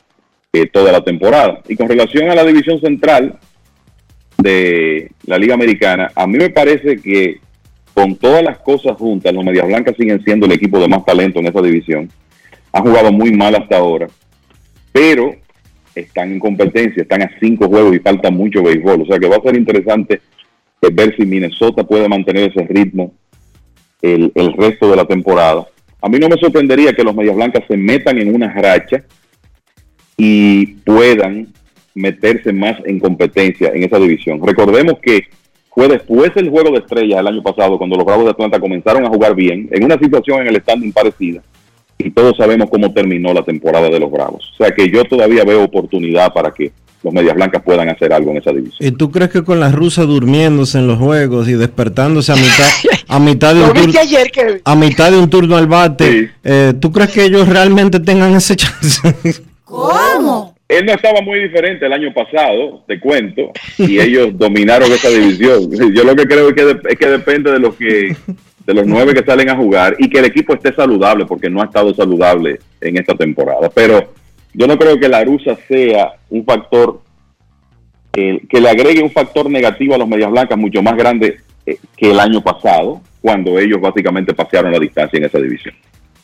eh, 0.52 0.66
toda 0.66 0.90
la 0.90 1.04
temporada. 1.04 1.60
Y 1.68 1.76
con 1.76 1.88
relación 1.88 2.30
a 2.30 2.34
la 2.34 2.44
división 2.44 2.80
central 2.80 3.38
de 4.38 5.10
la 5.26 5.38
Liga 5.38 5.54
Americana, 5.54 6.10
a 6.14 6.26
mí 6.26 6.38
me 6.38 6.50
parece 6.50 6.96
que 6.96 7.40
con 7.92 8.16
todas 8.16 8.42
las 8.42 8.58
cosas 8.58 8.96
juntas, 8.96 9.32
los 9.32 9.44
Medias 9.44 9.66
Blancas 9.66 9.96
siguen 9.98 10.22
siendo 10.24 10.46
el 10.46 10.52
equipo 10.52 10.78
de 10.78 10.88
más 10.88 11.04
talento 11.04 11.40
en 11.40 11.46
esa 11.46 11.62
división. 11.62 12.10
Han 12.72 12.82
jugado 12.82 13.12
muy 13.12 13.32
mal 13.32 13.54
hasta 13.54 13.76
ahora, 13.78 14.08
pero 14.92 15.34
están 15.94 16.32
en 16.32 16.38
competencia, 16.38 17.02
están 17.02 17.22
a 17.22 17.30
cinco 17.40 17.68
juegos 17.68 17.96
y 17.96 18.00
falta 18.00 18.30
mucho 18.30 18.62
béisbol. 18.62 19.02
O 19.02 19.06
sea 19.06 19.18
que 19.18 19.28
va 19.28 19.36
a 19.36 19.42
ser 19.42 19.56
interesante 19.56 20.20
ver 20.92 21.16
si 21.16 21.24
Minnesota 21.24 21.84
puede 21.84 22.08
mantener 22.08 22.50
ese 22.50 22.66
ritmo 22.66 23.12
el, 24.02 24.32
resto 24.56 24.90
de 24.90 24.96
la 24.96 25.04
temporada. 25.04 25.66
A 26.00 26.08
mí 26.08 26.18
no 26.18 26.28
me 26.28 26.36
sorprendería 26.36 26.92
que 26.92 27.02
los 27.02 27.14
Medias 27.14 27.36
Blancas 27.36 27.64
se 27.66 27.76
metan 27.76 28.18
en 28.18 28.34
una 28.34 28.52
racha 28.52 29.04
y 30.16 30.66
puedan 30.66 31.48
meterse 31.94 32.52
más 32.52 32.76
en 32.84 32.98
competencia 32.98 33.70
en 33.74 33.82
esa 33.82 33.98
división. 33.98 34.40
Recordemos 34.44 34.98
que 35.00 35.24
fue 35.74 35.88
después 35.88 36.34
del 36.34 36.50
juego 36.50 36.70
de 36.70 36.78
estrellas 36.78 37.20
el 37.20 37.26
año 37.26 37.42
pasado, 37.42 37.78
cuando 37.78 37.96
los 37.96 38.04
Bravos 38.04 38.24
de 38.24 38.30
Atlanta 38.30 38.60
comenzaron 38.60 39.04
a 39.04 39.08
jugar 39.08 39.34
bien, 39.34 39.68
en 39.70 39.84
una 39.84 39.98
situación 39.98 40.40
en 40.40 40.48
el 40.48 40.60
standing 40.62 40.92
parecida, 40.92 41.42
y 41.98 42.10
todos 42.10 42.36
sabemos 42.36 42.70
cómo 42.70 42.92
terminó 42.92 43.32
la 43.32 43.42
temporada 43.42 43.88
de 43.88 44.00
los 44.00 44.10
Bravos. 44.10 44.52
O 44.52 44.56
sea 44.56 44.70
que 44.70 44.90
yo 44.90 45.04
todavía 45.04 45.44
veo 45.44 45.64
oportunidad 45.64 46.32
para 46.32 46.50
que 46.50 46.72
los 47.02 47.12
Medias 47.12 47.34
Blancas 47.34 47.62
puedan 47.62 47.88
hacer 47.88 48.12
algo 48.12 48.30
en 48.32 48.38
esa 48.38 48.52
división. 48.52 48.76
¿Y 48.80 48.90
tú 48.96 49.10
crees 49.10 49.30
que 49.30 49.44
con 49.44 49.60
las 49.60 49.74
rusas 49.74 50.06
durmiéndose 50.06 50.78
en 50.78 50.86
los 50.86 50.98
juegos 50.98 51.48
y 51.48 51.52
despertándose 51.52 52.32
a 52.32 52.36
mitad, 52.36 52.68
a 53.08 53.18
mitad, 53.18 53.54
de, 53.54 53.62
un 53.62 53.72
turno, 53.72 54.00
a 54.64 54.74
mitad 54.74 55.10
de 55.10 55.18
un 55.18 55.30
turno 55.30 55.56
al 55.56 55.66
bate, 55.66 56.30
eh, 56.42 56.74
¿tú 56.80 56.92
crees 56.92 57.10
que 57.10 57.24
ellos 57.24 57.48
realmente 57.48 58.00
tengan 58.00 58.34
ese 58.34 58.56
chance? 58.56 59.00
¿Cómo? 59.64 60.56
Él 60.68 60.84
no 60.84 60.92
estaba 60.92 61.20
muy 61.20 61.38
diferente 61.38 61.86
el 61.86 61.92
año 61.92 62.12
pasado, 62.12 62.82
te 62.88 62.98
cuento, 62.98 63.52
y 63.78 64.00
ellos 64.00 64.30
dominaron 64.34 64.90
esa 64.90 65.08
división. 65.08 65.70
Yo 65.94 66.02
lo 66.02 66.16
que 66.16 66.24
creo 66.24 66.48
es 66.48 66.54
que, 66.54 66.76
es 66.88 66.98
que 66.98 67.06
depende 67.06 67.52
de 67.52 67.60
los 67.60 67.76
que 67.76 68.16
de 68.66 68.74
los 68.74 68.84
nueve 68.84 69.14
que 69.14 69.24
salen 69.24 69.48
a 69.48 69.56
jugar 69.56 69.94
y 69.98 70.10
que 70.10 70.18
el 70.18 70.24
equipo 70.24 70.54
esté 70.54 70.74
saludable, 70.74 71.24
porque 71.24 71.48
no 71.48 71.62
ha 71.62 71.66
estado 71.66 71.94
saludable 71.94 72.58
en 72.80 72.98
esta 72.98 73.14
temporada. 73.14 73.70
Pero 73.72 74.12
yo 74.56 74.66
no 74.66 74.78
creo 74.78 74.98
que 74.98 75.08
la 75.08 75.22
rusa 75.22 75.56
sea 75.68 76.14
un 76.30 76.44
factor 76.44 77.02
que 78.12 78.60
le 78.60 78.70
agregue 78.70 79.02
un 79.02 79.10
factor 79.10 79.50
negativo 79.50 79.94
a 79.94 79.98
los 79.98 80.08
medias 80.08 80.30
blancas 80.30 80.56
mucho 80.56 80.82
más 80.82 80.96
grande 80.96 81.40
eh, 81.66 81.76
que 81.94 82.12
el 82.12 82.18
año 82.18 82.40
pasado, 82.40 83.02
cuando 83.20 83.58
ellos 83.58 83.78
básicamente 83.78 84.32
pasearon 84.32 84.72
la 84.72 84.78
distancia 84.78 85.18
en 85.18 85.24
esa 85.24 85.38
división. 85.38 85.74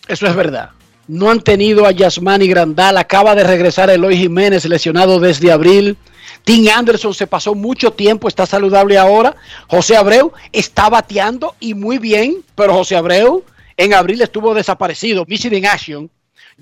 Eso 0.09 0.27
es 0.27 0.35
verdad. 0.35 0.71
No 1.07 1.31
han 1.31 1.43
tenido 1.43 1.85
a 1.85 1.91
Yasmani 1.91 2.49
Grandal, 2.49 2.97
acaba 2.97 3.35
de 3.35 3.45
regresar 3.45 3.91
Eloy 3.91 4.17
Jiménez 4.17 4.65
lesionado 4.65 5.21
desde 5.21 5.53
abril. 5.53 5.99
Tim 6.45 6.67
Anderson 6.75 7.13
se 7.13 7.27
pasó 7.27 7.55
mucho 7.55 7.91
tiempo, 7.91 8.27
está 8.27 8.47
saludable 8.47 8.97
ahora. 8.97 9.37
José 9.67 9.95
Abreu 9.95 10.33
está 10.51 10.89
bateando 10.89 11.55
y 11.61 11.75
muy 11.75 11.99
bien, 11.99 12.37
pero 12.55 12.73
José 12.73 12.97
Abreu 12.97 13.45
en 13.77 13.93
abril 13.93 14.23
estuvo 14.23 14.55
desaparecido, 14.55 15.27
missing 15.29 15.53
in 15.53 15.67
action. 15.67 16.11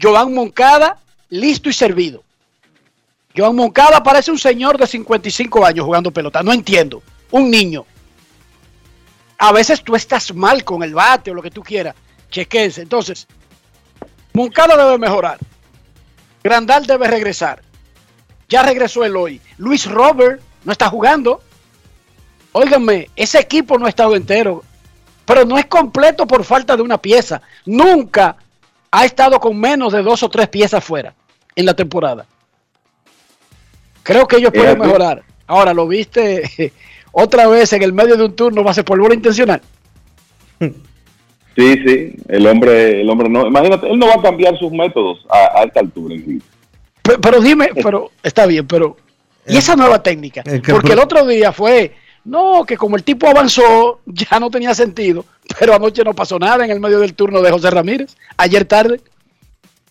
Joan 0.01 0.35
Moncada 0.35 0.99
listo 1.31 1.69
y 1.69 1.73
servido. 1.73 2.23
Joan 3.37 3.55
Moncada 3.55 4.03
parece 4.03 4.31
un 4.31 4.39
señor 4.39 4.77
de 4.77 4.87
55 4.87 5.65
años 5.65 5.87
jugando 5.87 6.11
pelota. 6.11 6.43
No 6.43 6.53
entiendo. 6.53 7.03
Un 7.31 7.51
niño. 7.51 7.87
A 9.39 9.53
veces 9.53 9.83
tú 9.83 9.95
estás 9.95 10.35
mal 10.35 10.65
con 10.65 10.83
el 10.83 10.95
bate 10.95 11.31
o 11.31 11.35
lo 11.35 11.43
que 11.43 11.51
tú 11.51 11.63
quieras. 11.63 11.95
Chequense. 12.31 12.83
Entonces, 12.83 13.27
Moncada 14.33 14.77
debe 14.77 14.99
mejorar. 14.99 15.39
Grandal 16.43 16.87
debe 16.87 17.07
regresar. 17.07 17.63
Ya 18.49 18.63
regresó 18.63 19.05
el 19.05 19.17
hoy. 19.17 19.41
Luis 19.59 19.89
Robert 19.89 20.43
no 20.65 20.73
está 20.73 20.89
jugando. 20.89 21.41
Óiganme, 22.53 23.09
ese 23.15 23.39
equipo 23.39 23.79
no 23.79 23.87
ha 23.87 23.91
estado 23.91 24.17
entero. 24.17 24.65
Pero 25.25 25.45
no 25.45 25.57
es 25.57 25.67
completo 25.67 26.27
por 26.27 26.45
falta 26.45 26.77
de 26.77 26.83
una 26.83 26.99
pieza. 26.99 27.41
Nunca 27.65 28.37
ha 28.91 29.05
estado 29.05 29.39
con 29.39 29.59
menos 29.59 29.93
de 29.93 30.03
dos 30.03 30.25
o 30.25 30.29
tres 30.29 30.49
piezas 30.49 30.83
fuera 30.83 31.15
en 31.57 31.67
la 31.67 31.75
temporada. 31.75 32.27
Creo 34.03 34.27
que 34.27 34.37
ellos 34.37 34.53
pueden 34.53 34.79
mejorar. 34.79 35.23
Ahora, 35.47 35.75
¿lo 35.75 35.87
viste 35.87 36.73
otra 37.13 37.47
vez 37.49 37.73
en 37.73 37.83
el 37.83 37.93
medio 37.93 38.17
de 38.17 38.25
un 38.25 38.35
turno 38.35 38.63
base 38.63 38.85
por 38.85 38.99
bola 38.99 39.15
intencional? 39.15 39.61
Sí, 41.57 41.75
sí, 41.85 42.15
el 42.29 42.47
hombre, 42.47 43.01
el 43.01 43.11
hombre 43.11 43.29
no, 43.29 43.47
imagínate, 43.47 43.91
él 43.91 43.99
no 43.99 44.07
va 44.07 44.15
a 44.15 44.23
cambiar 44.23 44.57
sus 44.57 44.71
métodos 44.71 45.27
a, 45.29 45.65
esta 45.65 45.81
altura. 45.81 46.15
Pero, 47.03 47.21
pero, 47.21 47.41
dime, 47.41 47.71
pero 47.83 48.13
está 48.23 48.47
bien, 48.47 48.67
pero 48.67 48.97
¿y 49.47 49.57
esa 49.57 49.75
nueva 49.75 50.03
técnica? 50.03 50.45
Porque 50.71 50.93
el 50.93 51.01
otro 51.01 51.27
día 51.27 51.53
fue, 51.53 51.93
no, 52.25 52.65
que 52.65 52.77
como 52.77 52.97
el 52.97 53.03
tipo 53.03 53.27
avanzó, 53.27 54.01
ya 54.07 54.39
no 54.39 54.49
tenía 54.49 54.75
sentido, 54.75 55.25
pero 55.59 55.75
anoche 55.75 56.05
no 56.05 56.15
pasó 56.15 56.39
nada 56.39 56.65
en 56.65 56.71
el 56.71 56.81
medio 56.81 57.01
del 57.01 57.15
turno 57.15 57.43
de 57.43 57.51
José 57.51 57.71
Ramírez, 57.71 58.17
ayer 58.37 58.65
tarde. 58.65 59.01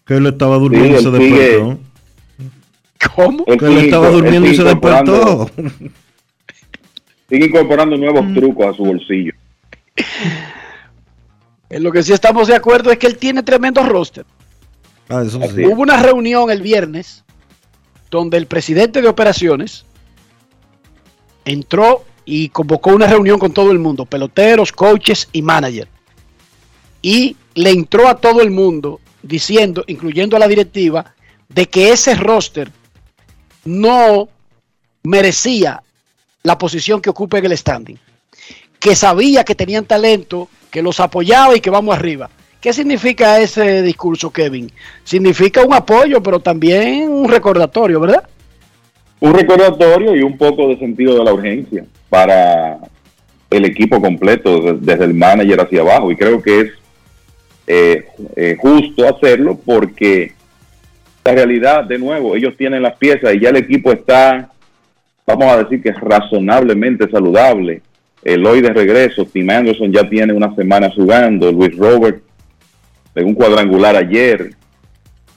Que 0.10 0.16
él 0.16 0.26
estaba 0.26 0.58
durmiendo 0.58 1.00
y 1.00 1.04
se 1.04 1.12
despertó. 1.12 1.80
¿Cómo? 3.16 3.46
Que 3.46 3.66
él 3.68 3.78
estaba 3.78 4.10
durmiendo 4.10 4.50
y 4.50 4.56
se 4.56 4.64
despertó. 4.64 5.52
Sigue 7.30 7.46
incorporando 7.46 7.96
nuevos 7.96 8.26
mm. 8.26 8.34
trucos 8.34 8.66
a 8.66 8.74
su 8.74 8.86
bolsillo. 8.86 9.34
En 11.70 11.84
lo 11.84 11.92
que 11.92 12.02
sí 12.02 12.12
estamos 12.12 12.48
de 12.48 12.56
acuerdo 12.56 12.90
es 12.90 12.98
que 12.98 13.06
él 13.06 13.20
tiene 13.20 13.44
tremendo 13.44 13.84
roster. 13.84 14.26
Ah, 15.10 15.22
eso 15.24 15.40
sí. 15.56 15.64
Hubo 15.64 15.84
una 15.84 16.02
reunión 16.02 16.50
el 16.50 16.64
viernes 16.64 17.24
donde 18.10 18.38
el 18.38 18.48
presidente 18.48 19.04
de 19.04 19.10
operaciones 19.10 19.86
entró 21.46 22.04
y 22.26 22.50
convocó 22.50 22.96
una 22.96 23.06
reunión 23.06 23.38
con 23.38 23.54
todo 23.54 23.72
el 23.72 23.78
mundo, 23.78 24.08
peloteros, 24.08 24.72
coaches 24.72 25.30
y 25.34 25.44
manager. 25.44 25.88
Y 27.04 27.36
le 27.54 27.70
entró 27.70 28.08
a 28.08 28.18
todo 28.18 28.42
el 28.42 28.50
mundo 28.50 29.00
diciendo, 29.22 29.84
incluyendo 29.88 30.36
a 30.36 30.40
la 30.40 30.48
directiva, 30.48 31.14
de 31.48 31.66
que 31.68 31.92
ese 31.92 32.16
roster 32.16 32.72
no 33.66 34.30
merecía 35.04 35.82
la 36.44 36.58
posición 36.58 37.02
que 37.02 37.10
ocupa 37.10 37.38
en 37.38 37.46
el 37.46 37.58
standing. 37.58 37.98
Que 38.80 38.96
sabía 38.96 39.44
que 39.44 39.56
tenían 39.56 39.86
talento, 39.86 40.48
que 40.72 40.82
los 40.82 41.00
apoyaba 41.00 41.56
y 41.56 41.60
que 41.60 41.70
vamos 41.70 41.96
arriba. 41.96 42.30
¿Qué 42.62 42.74
significa 42.74 43.40
ese 43.40 43.82
discurso, 43.82 44.32
Kevin? 44.32 44.72
Significa 45.04 45.64
un 45.64 45.74
apoyo, 45.74 46.22
pero 46.22 46.40
también 46.40 47.10
un 47.10 47.30
recordatorio, 47.30 48.00
¿verdad? 48.00 48.24
Un 49.22 49.34
recordatorio 49.34 50.16
y 50.16 50.22
un 50.22 50.38
poco 50.38 50.68
de 50.68 50.78
sentido 50.78 51.18
de 51.18 51.24
la 51.24 51.34
urgencia 51.34 51.86
para 52.10 52.78
el 53.50 53.66
equipo 53.66 54.02
completo, 54.02 54.74
desde 54.74 55.06
el 55.06 55.14
manager 55.14 55.62
hacia 55.62 55.82
abajo. 55.82 56.12
Y 56.12 56.16
creo 56.16 56.42
que 56.42 56.62
es 56.62 56.72
eh, 57.70 58.08
eh, 58.36 58.58
justo 58.60 59.08
hacerlo 59.08 59.60
porque 59.64 60.34
la 61.24 61.34
realidad, 61.34 61.84
de 61.84 62.00
nuevo, 62.00 62.36
ellos 62.36 62.58
tienen 62.58 62.82
las 62.82 62.98
piezas 62.98 63.36
y 63.36 63.40
ya 63.40 63.50
el 63.50 63.58
equipo 63.58 63.92
está, 63.92 64.50
vamos 65.28 65.46
a 65.46 65.64
decir 65.64 65.82
que 65.82 65.90
es 65.90 66.00
razonablemente 66.02 67.08
saludable 67.10 67.84
Eloy 68.24 68.62
de 68.62 68.74
regreso, 68.74 69.26
Tim 69.26 69.50
Anderson 69.50 69.94
ya 69.94 70.10
tiene 70.10 70.34
una 70.34 70.54
semana 70.56 70.90
jugando, 70.90 71.52
Luis 71.52 71.76
Robert 71.78 72.22
de 73.16 73.24
un 73.24 73.34
cuadrangular 73.34 73.96
ayer. 73.96 74.52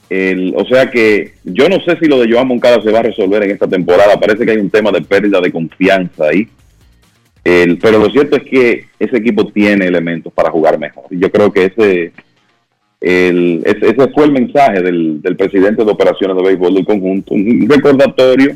El, 0.09 0.53
o 0.55 0.65
sea 0.65 0.91
que 0.91 1.33
yo 1.43 1.69
no 1.69 1.79
sé 1.81 1.97
si 1.97 2.05
lo 2.07 2.19
de 2.19 2.31
Joan 2.31 2.47
Moncada 2.47 2.81
se 2.81 2.91
va 2.91 2.99
a 2.99 3.03
resolver 3.03 3.43
en 3.43 3.51
esta 3.51 3.67
temporada. 3.67 4.19
Parece 4.19 4.45
que 4.45 4.51
hay 4.51 4.57
un 4.57 4.69
tema 4.69 4.91
de 4.91 5.01
pérdida 5.01 5.39
de 5.39 5.51
confianza 5.51 6.25
ahí. 6.25 6.47
El, 7.43 7.77
pero 7.77 7.99
lo 7.99 8.09
cierto 8.09 8.37
es 8.37 8.43
que 8.43 8.85
ese 8.99 9.17
equipo 9.17 9.47
tiene 9.47 9.85
elementos 9.85 10.31
para 10.31 10.51
jugar 10.51 10.79
mejor. 10.79 11.05
Y 11.09 11.19
yo 11.19 11.31
creo 11.31 11.51
que 11.51 11.65
ese, 11.65 12.13
el, 13.01 13.61
ese, 13.65 13.89
ese 13.89 14.07
fue 14.09 14.25
el 14.25 14.31
mensaje 14.31 14.81
del, 14.81 15.21
del 15.21 15.35
presidente 15.35 15.83
de 15.83 15.91
operaciones 15.91 16.37
de 16.37 16.43
béisbol 16.43 16.73
del 16.75 16.85
conjunto. 16.85 17.33
Un 17.33 17.67
recordatorio 17.67 18.55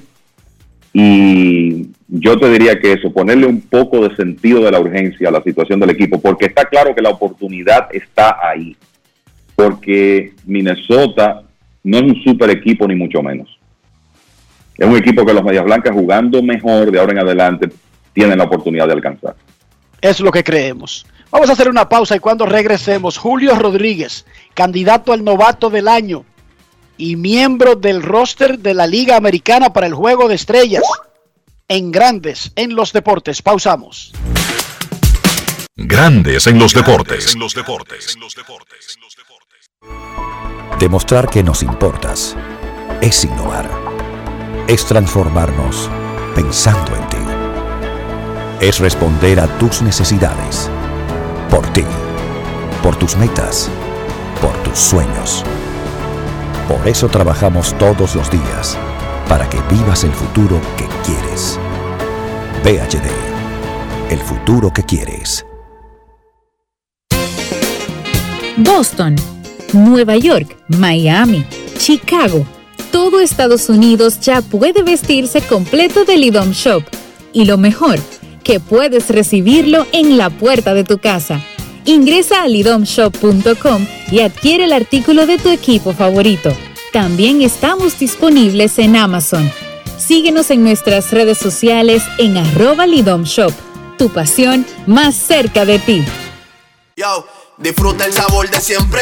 y 1.00 1.90
yo 2.08 2.40
te 2.40 2.50
diría 2.50 2.80
que 2.80 2.94
eso, 2.94 3.12
ponerle 3.12 3.46
un 3.46 3.62
poco 3.62 4.08
de 4.08 4.16
sentido 4.16 4.64
de 4.64 4.72
la 4.72 4.80
urgencia 4.80 5.30
a 5.30 5.32
la 5.32 5.44
situación 5.44 5.80
del 5.80 5.92
equipo, 5.92 6.20
porque 6.20 6.46
está 6.46 6.66
claro 6.66 6.96
que 6.96 7.04
la 7.04 7.10
oportunidad 7.10 7.88
está 7.92 8.38
ahí. 8.42 8.76
Porque 9.56 10.34
Minnesota 10.46 11.44
no 11.84 11.98
es 11.98 12.04
un 12.04 12.24
super 12.24 12.50
equipo, 12.50 12.88
ni 12.88 12.96
mucho 12.96 13.22
menos. 13.22 13.60
Es 14.76 14.88
un 14.88 14.98
equipo 14.98 15.24
que 15.24 15.34
los 15.34 15.44
Medias 15.44 15.66
Blancas 15.66 15.94
jugando 15.94 16.42
mejor 16.42 16.90
de 16.92 17.00
ahora 17.00 17.12
en 17.12 17.20
adelante 17.20 17.70
tienen 18.18 18.40
la 18.40 18.46
oportunidad 18.46 18.88
de 18.88 18.94
alcanzar. 18.94 19.36
Es 20.02 20.20
lo 20.20 20.32
que 20.32 20.44
creemos. 20.44 21.06
Vamos 21.30 21.52
a 21.52 21.54
hacer 21.54 21.70
una 21.70 21.88
pausa 21.88 22.16
y 22.16 22.20
cuando 22.20 22.48
regresemos, 22.48 23.16
Julio 23.16 23.54
Rodríguez, 23.54 24.26
candidato 24.56 25.14
al 25.14 25.24
novato 25.24 25.70
del 25.70 25.88
año 25.88 26.26
y 26.98 27.16
miembro 27.16 27.76
del 27.76 28.02
roster 28.02 28.58
de 28.58 28.74
la 28.74 28.88
Liga 28.88 29.18
Americana 29.18 29.72
para 29.72 29.86
el 29.86 29.94
Juego 29.94 30.28
de 30.28 30.34
Estrellas 30.34 30.82
en 31.68 31.92
Grandes 31.92 32.52
en 32.56 32.76
los 32.76 32.92
Deportes. 32.92 33.44
Pausamos. 33.44 34.14
Grandes 35.76 36.48
en 36.48 36.58
los 36.58 36.74
deportes. 36.74 37.36
En 37.36 37.40
los 37.40 37.54
deportes. 37.54 38.18
Demostrar 40.80 41.30
que 41.30 41.44
nos 41.44 41.62
importas 41.62 42.36
es 43.00 43.24
innovar. 43.24 43.70
Es 44.68 44.88
transformarnos 44.88 45.88
pensando 46.34 46.96
en 46.96 47.10
ti. 47.10 47.17
Es 48.60 48.80
responder 48.80 49.40
a 49.40 49.46
tus 49.60 49.84
necesidades. 49.84 50.68
Por 51.52 51.66
ti. 51.74 51.84
Por 52.82 52.96
tus 52.96 53.16
metas. 53.16 53.70
Por 54.42 54.52
tus 54.64 54.80
sueños. 54.80 55.44
Por 56.68 56.88
eso 56.88 57.08
trabajamos 57.08 57.78
todos 57.78 58.16
los 58.16 58.32
días, 58.32 58.76
para 59.30 59.48
que 59.48 59.60
vivas 59.72 60.04
el 60.04 60.12
futuro 60.12 60.60
que 60.76 60.86
quieres. 61.06 61.60
VHD, 62.64 64.12
el 64.12 64.20
futuro 64.20 64.74
que 64.74 64.82
quieres. 64.82 65.46
Boston, 68.58 69.16
Nueva 69.72 70.18
York, 70.18 70.58
Miami, 70.68 71.46
Chicago. 71.78 72.44
Todo 72.92 73.20
Estados 73.22 73.70
Unidos 73.70 74.20
ya 74.20 74.42
puede 74.42 74.82
vestirse 74.82 75.42
completo 75.42 76.06
del 76.06 76.24
IDOM 76.24 76.52
Shop. 76.52 76.84
Y 77.34 77.46
lo 77.46 77.58
mejor, 77.58 78.00
que 78.48 78.62
puedes 78.62 79.10
recibirlo 79.10 79.86
en 79.92 80.18
la 80.18 80.30
puerta 80.30 80.74
de 80.74 80.86
tu 80.86 81.00
casa. 81.00 81.42
Ingresa 81.84 82.44
a 82.44 82.48
lidomshop.com 82.48 83.86
y 84.10 84.22
adquiere 84.22 84.64
el 84.64 84.72
artículo 84.72 85.28
de 85.28 85.38
tu 85.38 85.50
equipo 85.50 85.92
favorito. 85.92 86.56
También 86.94 87.42
estamos 87.42 88.00
disponibles 88.00 88.80
en 88.80 88.96
Amazon. 88.96 89.52
Síguenos 89.98 90.50
en 90.50 90.64
nuestras 90.64 91.12
redes 91.12 91.38
sociales 91.38 92.04
en 92.20 92.38
arroba 92.38 92.88
lidomshop. 92.88 93.52
Tu 93.98 94.08
pasión 94.10 94.66
más 94.86 95.16
cerca 95.16 95.66
de 95.66 95.80
ti. 95.80 96.06
Yo, 96.96 97.28
disfruta 97.58 98.06
el 98.06 98.14
sabor 98.14 98.50
de 98.50 98.62
siempre 98.62 99.02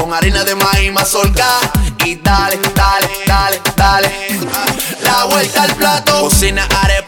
con 0.00 0.14
harina 0.14 0.44
de 0.44 0.54
maíz 0.54 0.92
mazorca 0.92 1.46
y 2.06 2.16
dale, 2.16 2.58
dale, 2.74 3.08
dale, 3.26 3.60
dale. 3.76 4.10
La 5.02 5.24
vuelta 5.24 5.64
al 5.64 5.76
plato, 5.76 6.20
cocina 6.20 6.66
arepa, 6.82 7.07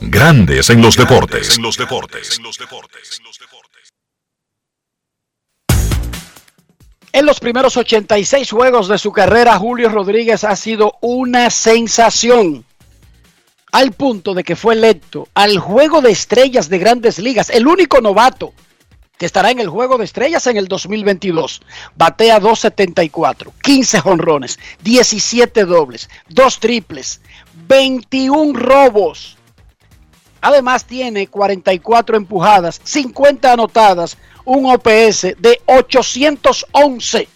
Grandes 0.00 0.70
en 0.70 0.80
los 0.80 0.96
deportes. 0.96 1.56
En 1.56 1.62
los 1.62 1.76
deportes. 1.76 2.40
En 7.12 7.26
los 7.26 7.40
primeros 7.40 7.76
86 7.76 8.50
juegos 8.50 8.86
de 8.86 8.98
su 8.98 9.10
carrera, 9.10 9.58
Julio 9.58 9.88
Rodríguez 9.88 10.44
ha 10.44 10.54
sido 10.54 10.94
una 11.00 11.50
sensación. 11.50 12.64
Al 13.72 13.92
punto 13.92 14.34
de 14.34 14.44
que 14.44 14.54
fue 14.54 14.74
electo 14.74 15.28
al 15.34 15.58
Juego 15.58 16.00
de 16.00 16.12
Estrellas 16.12 16.68
de 16.68 16.78
Grandes 16.78 17.18
Ligas, 17.18 17.50
el 17.50 17.66
único 17.66 18.00
novato 18.00 18.52
que 19.18 19.26
estará 19.26 19.50
en 19.50 19.58
el 19.58 19.68
Juego 19.68 19.98
de 19.98 20.04
Estrellas 20.04 20.46
en 20.46 20.56
el 20.56 20.68
2022. 20.68 21.60
Batea 21.96 22.38
274, 22.38 23.52
15 23.62 24.00
jonrones, 24.00 24.58
17 24.84 25.64
dobles, 25.64 26.08
2 26.28 26.60
triples, 26.60 27.20
21 27.66 28.58
robos. 28.58 29.37
Además 30.40 30.84
tiene 30.84 31.26
44 31.26 32.16
empujadas, 32.16 32.80
50 32.84 33.52
anotadas, 33.52 34.16
un 34.44 34.66
OPS 34.66 35.36
de 35.38 35.60
811. 35.66 37.28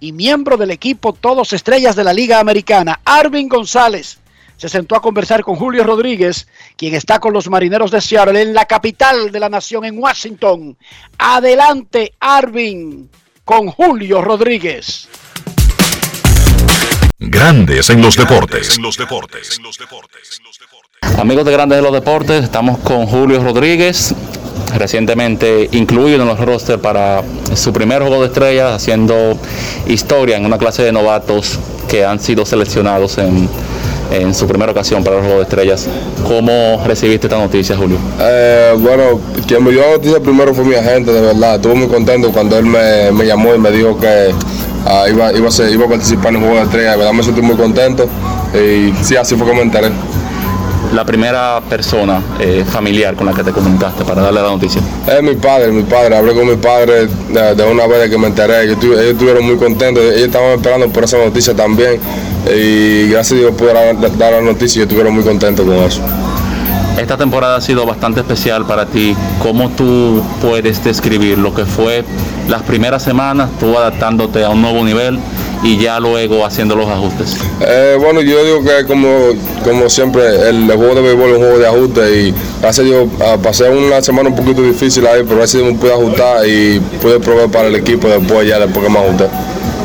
Y 0.00 0.12
miembro 0.12 0.56
del 0.56 0.70
equipo 0.70 1.12
Todos 1.12 1.52
Estrellas 1.52 1.96
de 1.96 2.04
la 2.04 2.12
Liga 2.12 2.40
Americana, 2.40 3.00
Arvin 3.04 3.48
González, 3.48 4.18
se 4.56 4.68
sentó 4.68 4.96
a 4.96 5.02
conversar 5.02 5.42
con 5.42 5.56
Julio 5.56 5.84
Rodríguez, 5.84 6.46
quien 6.76 6.94
está 6.94 7.18
con 7.18 7.32
los 7.32 7.48
Marineros 7.48 7.90
de 7.90 8.00
Seattle 8.00 8.40
en 8.40 8.54
la 8.54 8.66
capital 8.66 9.32
de 9.32 9.40
la 9.40 9.48
nación, 9.48 9.84
en 9.84 9.98
Washington. 9.98 10.76
Adelante, 11.18 12.14
Arvin, 12.20 13.10
con 13.44 13.68
Julio 13.68 14.22
Rodríguez. 14.22 15.08
Grandes 17.18 17.90
en 17.90 18.02
los 18.02 18.16
deportes. 18.16 18.78
Amigos 21.18 21.44
de 21.44 21.52
Grandes 21.52 21.78
en 21.78 21.84
los 21.84 21.92
Deportes, 21.92 22.42
estamos 22.42 22.78
con 22.78 23.06
Julio 23.06 23.42
Rodríguez, 23.42 24.14
recientemente 24.76 25.68
incluido 25.72 26.22
en 26.22 26.26
los 26.28 26.40
roster 26.40 26.80
para 26.80 27.22
su 27.54 27.72
primer 27.72 28.02
juego 28.02 28.22
de 28.22 28.26
estrellas, 28.28 28.72
haciendo 28.72 29.36
historia 29.86 30.36
en 30.36 30.44
una 30.44 30.58
clase 30.58 30.82
de 30.82 30.90
novatos 30.92 31.58
que 31.88 32.04
han 32.04 32.18
sido 32.18 32.44
seleccionados 32.44 33.18
en, 33.18 33.48
su 34.32 34.46
primera 34.46 34.70
ocasión 34.70 35.02
para 35.02 35.16
el 35.16 35.22
juego 35.22 35.38
de 35.38 35.42
estrellas. 35.44 35.86
¿Cómo 36.28 36.80
recibiste 36.86 37.26
esta 37.26 37.38
noticia, 37.38 37.76
Julio? 37.76 37.96
Eh, 38.20 38.72
bueno, 38.78 39.20
quien 39.46 39.64
me 39.64 39.70
dio 39.72 39.80
la 39.80 39.92
noticia 39.92 40.20
primero 40.20 40.54
fue 40.54 40.64
mi 40.64 40.74
agente, 40.74 41.12
de 41.12 41.20
verdad. 41.20 41.56
Estuve 41.56 41.74
muy 41.74 41.88
contento 41.88 42.30
cuando 42.30 42.56
él 42.58 42.64
me, 42.64 43.10
me 43.12 43.26
llamó 43.26 43.54
y 43.54 43.58
me 43.58 43.70
dijo 43.72 43.98
que 43.98 44.32
ah, 44.86 45.06
iba, 45.08 45.28
a 45.28 45.50
ser- 45.50 45.74
a 45.82 45.88
participar 45.88 46.28
en 46.28 46.36
el 46.36 46.40
juego 46.42 46.56
de 46.56 46.62
estrellas. 46.64 46.92
De 46.92 46.98
verdad 46.98 47.12
me 47.12 47.22
sentí 47.24 47.40
muy 47.40 47.56
contento 47.56 48.08
y 48.54 48.92
sí, 49.04 49.16
así 49.16 49.34
fue 49.34 49.46
como 49.46 49.60
me 49.60 49.62
enteré. 49.62 49.88
La 50.94 51.04
primera 51.04 51.60
persona 51.68 52.22
eh, 52.38 52.64
familiar 52.66 53.16
con 53.16 53.26
la 53.26 53.32
que 53.32 53.42
te 53.42 53.50
comunicaste 53.50 54.04
para 54.04 54.22
darle 54.22 54.40
la 54.42 54.48
noticia. 54.50 54.80
Es 55.08 55.22
mi 55.22 55.34
padre, 55.34 55.72
mi 55.72 55.82
padre. 55.82 56.16
Hablé 56.16 56.34
con 56.34 56.46
mi 56.48 56.56
padre 56.56 57.08
de, 57.30 57.54
de 57.56 57.64
una 57.64 57.86
vez 57.88 58.08
que 58.08 58.16
me 58.16 58.28
enteré. 58.28 58.72
Estu- 58.72 58.92
ellos 58.92 59.12
estuvieron 59.12 59.44
muy 59.44 59.56
contentos. 59.56 60.04
Ellos 60.04 60.18
estaban 60.28 60.50
esperando 60.52 60.88
por 60.90 61.02
esa 61.04 61.18
noticia 61.18 61.54
también. 61.54 61.98
Y 62.48 63.08
gracias 63.08 63.32
a 63.32 63.40
Dios 63.42 63.54
pude 63.56 63.72
dar, 63.72 64.16
dar 64.18 64.32
la 64.34 64.40
noticia 64.40 64.80
y 64.80 64.82
estuvieron 64.82 65.14
muy 65.14 65.24
contentos 65.24 65.66
con 65.66 65.74
eso. 65.76 66.00
Esta 66.96 67.16
temporada 67.16 67.56
ha 67.56 67.60
sido 67.60 67.84
bastante 67.86 68.20
especial 68.20 68.64
para 68.66 68.86
ti. 68.86 69.16
¿Cómo 69.42 69.70
tú 69.70 70.22
puedes 70.40 70.84
describir 70.84 71.38
lo 71.38 71.52
que 71.52 71.64
fue 71.64 72.04
las 72.48 72.62
primeras 72.62 73.02
semanas, 73.02 73.48
tú 73.58 73.76
adaptándote 73.76 74.44
a 74.44 74.50
un 74.50 74.62
nuevo 74.62 74.84
nivel 74.84 75.18
y 75.64 75.78
ya 75.78 75.98
luego 75.98 76.44
haciendo 76.44 76.76
los 76.76 76.88
ajustes? 76.88 77.36
Eh, 77.60 77.96
bueno, 77.98 78.20
yo 78.20 78.44
digo 78.44 78.62
que 78.62 78.84
como, 78.86 79.08
como 79.64 79.88
siempre, 79.88 80.48
el, 80.48 80.66
juego 80.66 80.94
de 80.94 81.00
béisbol 81.00 81.30
es 81.30 81.36
un 81.36 81.42
juego 81.42 81.58
de 81.58 81.66
ajuste 81.66 82.20
y 82.20 82.34
a 82.62 82.70
Dios 82.70 83.08
ah, 83.20 83.36
pasé 83.42 83.68
una 83.68 84.00
semana 84.02 84.28
un 84.28 84.36
poquito 84.36 84.62
difícil 84.62 85.06
ahí, 85.06 85.22
pero 85.24 85.36
gracias 85.36 85.62
a 85.62 85.64
Dios 85.64 85.74
me 85.74 85.80
pude 85.80 85.92
ajustar 85.92 86.46
y 86.46 86.78
pude 87.00 87.18
probar 87.18 87.50
para 87.50 87.68
el 87.68 87.76
equipo 87.76 88.06
después 88.08 88.46
ya 88.46 88.58
después 88.58 88.86
que 88.86 88.92
me 88.92 88.98
ajusté. 88.98 89.24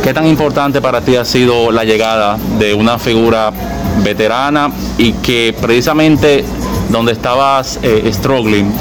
¿Qué 0.03 0.13
tan 0.13 0.27
importante 0.27 0.81
para 0.81 1.01
ti 1.01 1.15
ha 1.15 1.25
sido 1.25 1.71
la 1.71 1.83
llegada 1.83 2.37
de 2.57 2.73
una 2.73 2.99
figura 2.99 3.51
veterana 4.03 4.71
y 4.97 5.13
que 5.13 5.55
precisamente 5.59 6.43
donde 6.89 7.11
estabas 7.11 7.79
eh, 7.83 8.09
struggling, 8.13 8.71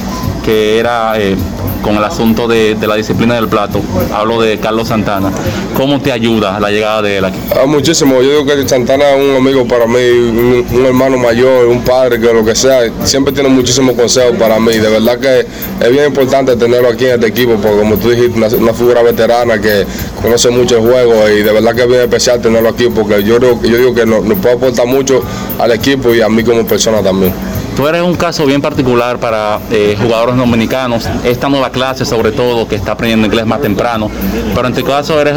que 0.49 0.79
era 0.79 1.21
eh, 1.21 1.37
con 1.83 1.97
el 1.97 2.05
asunto 2.05 2.49
de, 2.49 2.75
la 2.81 2.95
disciplina 2.95 3.35
del 3.35 3.49
plato. 3.49 3.83
Hablo 4.11 4.41
de 4.41 4.57
Carlos 4.57 4.89
Santana. 4.89 5.31
¿Cómo 5.77 6.01
te 6.01 6.11
ayuda 6.11 6.59
la 6.59 6.71
llegada 6.71 7.03
de 7.03 7.19
él 7.19 7.25
aquí? 7.27 7.39
Ah, 7.55 7.67
muchísimo. 7.67 8.23
Yo 8.23 8.31
digo 8.31 8.47
que 8.47 8.67
Santana 8.67 9.11
es 9.11 9.29
un 9.29 9.37
amigo 9.37 9.69
para 9.69 9.87
mí, 9.87 9.99
un, 9.99 10.87
hermano 10.87 11.19
mayor, 11.19 11.67
un 11.67 11.83
padre, 11.83 12.19
que 12.19 12.33
lo 12.33 12.47
que 12.47 12.55
sea. 12.55 12.91
Siempre 13.05 13.35
tiene 13.35 13.51
muchísimos 13.51 13.95
consejos 13.95 14.39
para 14.39 14.59
mí. 14.59 14.73
De 14.73 14.89
verdad 14.89 15.19
que 15.19 15.41
es 15.85 15.93
bien 15.93 16.07
importante 16.07 16.57
tenerlo 16.57 16.89
aquí 16.89 17.05
en 17.05 17.17
este 17.17 17.27
equipo, 17.27 17.57
porque 17.57 17.81
como 17.81 17.99
tú 17.99 18.09
dijiste, 18.09 18.39
una, 18.39 18.47
una 18.47 18.73
figura 18.73 19.03
veterana 19.03 19.61
que 19.61 19.85
conoce 20.23 20.49
mucho 20.49 20.79
el 20.79 20.91
juego 20.91 21.29
y 21.29 21.43
de 21.43 21.53
verdad 21.53 21.75
que 21.75 21.83
es 21.83 21.89
bien 21.89 22.01
especial 22.01 22.41
tenerlo 22.41 22.71
aquí, 22.71 22.89
porque 22.89 23.23
yo, 23.23 23.39
yo 23.39 23.77
digo 23.77 23.95
que 23.95 24.07
nos 24.07 24.23
puede 24.39 24.55
aportar 24.55 24.87
mucho 24.87 25.23
al 25.59 25.73
equipo 25.73 26.15
y 26.15 26.23
a 26.23 26.29
mí 26.31 26.43
como 26.43 26.67
persona 26.67 27.03
también. 27.03 27.35
Tú 27.79 27.87
eres 27.87 28.03
un 28.03 28.17
caso 28.17 28.45
bien 28.45 28.61
particular 28.61 29.21
para 29.21 29.61
eh, 29.71 29.97
jugadores 30.03 30.35
dominicanos, 30.35 31.09
esta 31.23 31.49
nueva 31.49 31.71
clase 31.71 32.05
sobre 32.05 32.33
todo 32.33 32.67
que 32.67 32.75
está 32.75 32.91
aprendiendo 32.91 33.29
inglés 33.29 33.47
más 33.47 33.63
temprano, 33.63 34.11
pero 34.53 34.67
en 34.67 34.75
tu 34.75 34.83
caso 34.83 35.21
eres, 35.21 35.37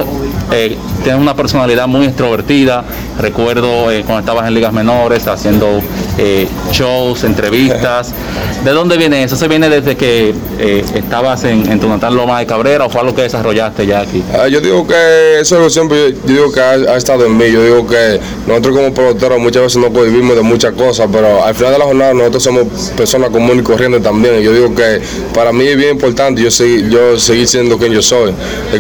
eh, 0.52 0.76
tienes 1.04 1.22
una 1.22 1.36
personalidad 1.36 1.86
muy 1.86 2.08
extrovertida, 2.08 2.84
recuerdo 3.20 3.92
eh, 3.92 4.02
cuando 4.04 4.22
estabas 4.22 4.48
en 4.48 4.56
ligas 4.56 4.74
menores 4.74 5.28
haciendo 5.28 5.82
eh, 6.18 6.48
shows, 6.72 7.24
entrevistas, 7.26 8.14
¿de 8.64 8.72
dónde 8.72 8.98
viene 8.98 9.24
eso? 9.24 9.36
¿Se 9.36 9.48
viene 9.48 9.70
desde 9.70 9.96
que 9.96 10.34
eh, 10.60 10.84
estabas 10.96 11.44
en, 11.44 11.72
en 11.72 11.80
tu 11.80 11.88
natal 11.88 12.16
Loma 12.16 12.40
de 12.40 12.48
Cabrera 12.48 12.86
o 12.86 12.90
fue 12.90 13.02
algo 13.02 13.14
que 13.14 13.22
desarrollaste 13.22 13.86
ya 13.86 14.00
aquí? 14.00 14.24
Ah, 14.34 14.48
yo 14.48 14.62
digo 14.62 14.88
que 14.88 15.40
eso 15.40 15.70
siempre, 15.70 16.14
yo, 16.14 16.18
yo 16.26 16.34
digo 16.34 16.52
que 16.52 16.60
ha, 16.60 16.72
ha 16.72 16.98
estado 16.98 17.24
en 17.26 17.38
mí, 17.38 17.52
yo 17.52 17.64
digo 17.64 17.86
que 17.86 18.20
nosotros 18.48 18.76
como 18.76 18.94
peloteros 18.94 19.40
muchas 19.40 19.62
veces 19.62 19.78
nos 19.78 19.92
cohibimos 19.92 20.36
de 20.36 20.42
muchas 20.42 20.74
cosas, 20.74 21.08
pero 21.12 21.44
al 21.44 21.54
final 21.54 21.74
de 21.74 21.80
la 21.80 21.86
jornada 21.86 22.14
nosotros 22.14 22.31
somos 22.40 22.66
personas 22.96 23.30
comunes 23.30 23.60
y 23.60 23.64
corrientes 23.64 24.02
también, 24.02 24.42
yo 24.42 24.54
digo 24.54 24.74
que 24.74 25.02
para 25.34 25.52
mí 25.52 25.66
es 25.66 25.78
bien 25.78 25.92
importante 25.92 26.42
yo 26.42 26.52
seguir, 26.52 26.90
yo 26.90 27.20
seguir 27.20 27.48
siendo 27.48 27.78
quien 27.78 27.92
yo 27.92 28.02
soy, 28.02 28.34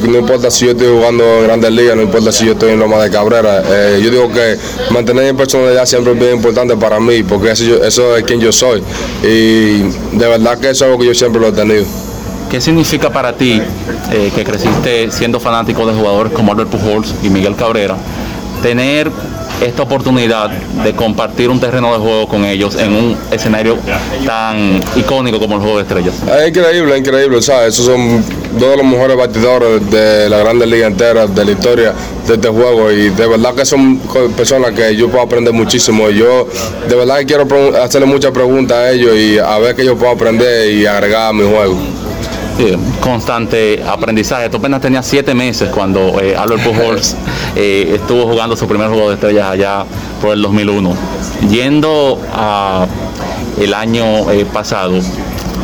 no 0.07 0.17
importa 0.17 0.49
si 0.51 0.65
yo 0.65 0.71
estoy 0.71 0.87
jugando 0.87 1.23
en 1.39 1.43
grandes 1.43 1.71
ligas, 1.71 1.95
no 1.95 2.03
importa 2.03 2.31
si 2.31 2.45
yo 2.45 2.53
estoy 2.53 2.71
en 2.71 2.79
Loma 2.79 2.97
de 3.03 3.09
Cabrera, 3.09 3.63
eh, 3.67 3.99
yo 4.03 4.09
digo 4.09 4.31
que 4.31 4.57
mantener 4.91 5.33
mi 5.33 5.37
personalidad 5.37 5.85
siempre 5.85 6.13
es 6.13 6.19
bien 6.19 6.35
importante 6.35 6.75
para 6.77 6.99
mí, 6.99 7.23
porque 7.23 7.51
eso 7.51 8.17
es 8.17 8.23
quien 8.23 8.39
yo 8.39 8.51
soy, 8.51 8.83
y 9.23 9.81
de 10.17 10.27
verdad 10.27 10.59
que 10.59 10.69
eso 10.69 10.85
es 10.85 10.91
algo 10.91 10.99
que 10.99 11.07
yo 11.07 11.13
siempre 11.13 11.41
lo 11.41 11.49
he 11.49 11.51
tenido. 11.51 11.85
¿Qué 12.49 12.59
significa 12.59 13.09
para 13.09 13.33
ti, 13.37 13.61
eh, 14.11 14.31
que 14.35 14.43
creciste 14.43 15.09
siendo 15.09 15.39
fanático 15.39 15.85
de 15.85 15.93
jugadores 15.93 16.33
como 16.33 16.51
Albert 16.51 16.69
Pujols 16.69 17.15
y 17.23 17.29
Miguel 17.29 17.55
Cabrera, 17.55 17.95
tener 18.61 19.09
esta 19.61 19.83
oportunidad 19.83 20.49
de 20.49 20.93
compartir 20.93 21.49
un 21.49 21.59
terreno 21.59 21.93
de 21.93 21.99
juego 21.99 22.27
con 22.27 22.45
ellos 22.45 22.75
en 22.75 22.93
un 22.93 23.17
escenario 23.31 23.77
tan 24.25 24.81
icónico 24.95 25.39
como 25.39 25.55
el 25.55 25.61
Juego 25.61 25.77
de 25.77 25.83
Estrellas? 25.83 26.15
Es 26.39 26.49
increíble, 26.49 26.97
increíble, 26.97 27.41
¿sabes? 27.41 27.75
Esos 27.75 27.85
son 27.85 28.23
dos 28.59 28.71
de 28.71 28.77
los 28.77 28.85
mejores 28.85 29.15
batidores 29.15 29.89
de 29.89 30.29
la 30.29 30.39
Grande 30.39 30.65
Liga 30.65 30.87
entera, 30.87 31.27
de 31.27 31.45
la 31.45 31.51
historia 31.51 31.93
de 32.27 32.33
este 32.33 32.47
juego 32.49 32.91
y 32.91 33.09
de 33.09 33.27
verdad 33.27 33.53
que 33.53 33.65
son 33.65 33.99
personas 34.35 34.71
que 34.71 34.95
yo 34.95 35.09
puedo 35.09 35.23
aprender 35.23 35.53
muchísimo. 35.53 36.09
Yo 36.09 36.47
de 36.89 36.95
verdad 36.95 37.19
que 37.19 37.25
quiero 37.27 37.47
hacerle 37.81 38.07
muchas 38.07 38.31
preguntas 38.31 38.77
a 38.77 38.91
ellos 38.91 39.15
y 39.15 39.37
a 39.37 39.57
ver 39.59 39.75
qué 39.75 39.85
yo 39.85 39.95
puedo 39.95 40.11
aprender 40.11 40.71
y 40.71 40.85
agregar 40.85 41.29
a 41.29 41.33
mi 41.33 41.43
juego. 41.43 41.77
Sí, 42.57 42.75
constante 42.99 43.81
aprendizaje. 43.83 44.49
Tú 44.49 44.57
apenas 44.57 44.81
tenías 44.81 45.05
siete 45.05 45.33
meses 45.33 45.69
cuando 45.69 46.19
eh, 46.21 46.35
Albert 46.35 46.63
Pujols 46.63 47.15
eh, 47.55 47.93
estuvo 47.95 48.27
jugando 48.27 48.55
su 48.55 48.67
primer 48.67 48.89
juego 48.89 49.09
de 49.09 49.15
estrellas 49.15 49.49
allá 49.49 49.85
por 50.21 50.33
el 50.33 50.41
2001. 50.41 50.93
Yendo 51.49 52.21
a 52.33 52.85
el 53.59 53.73
año 53.73 54.31
eh, 54.31 54.45
pasado, 54.51 54.99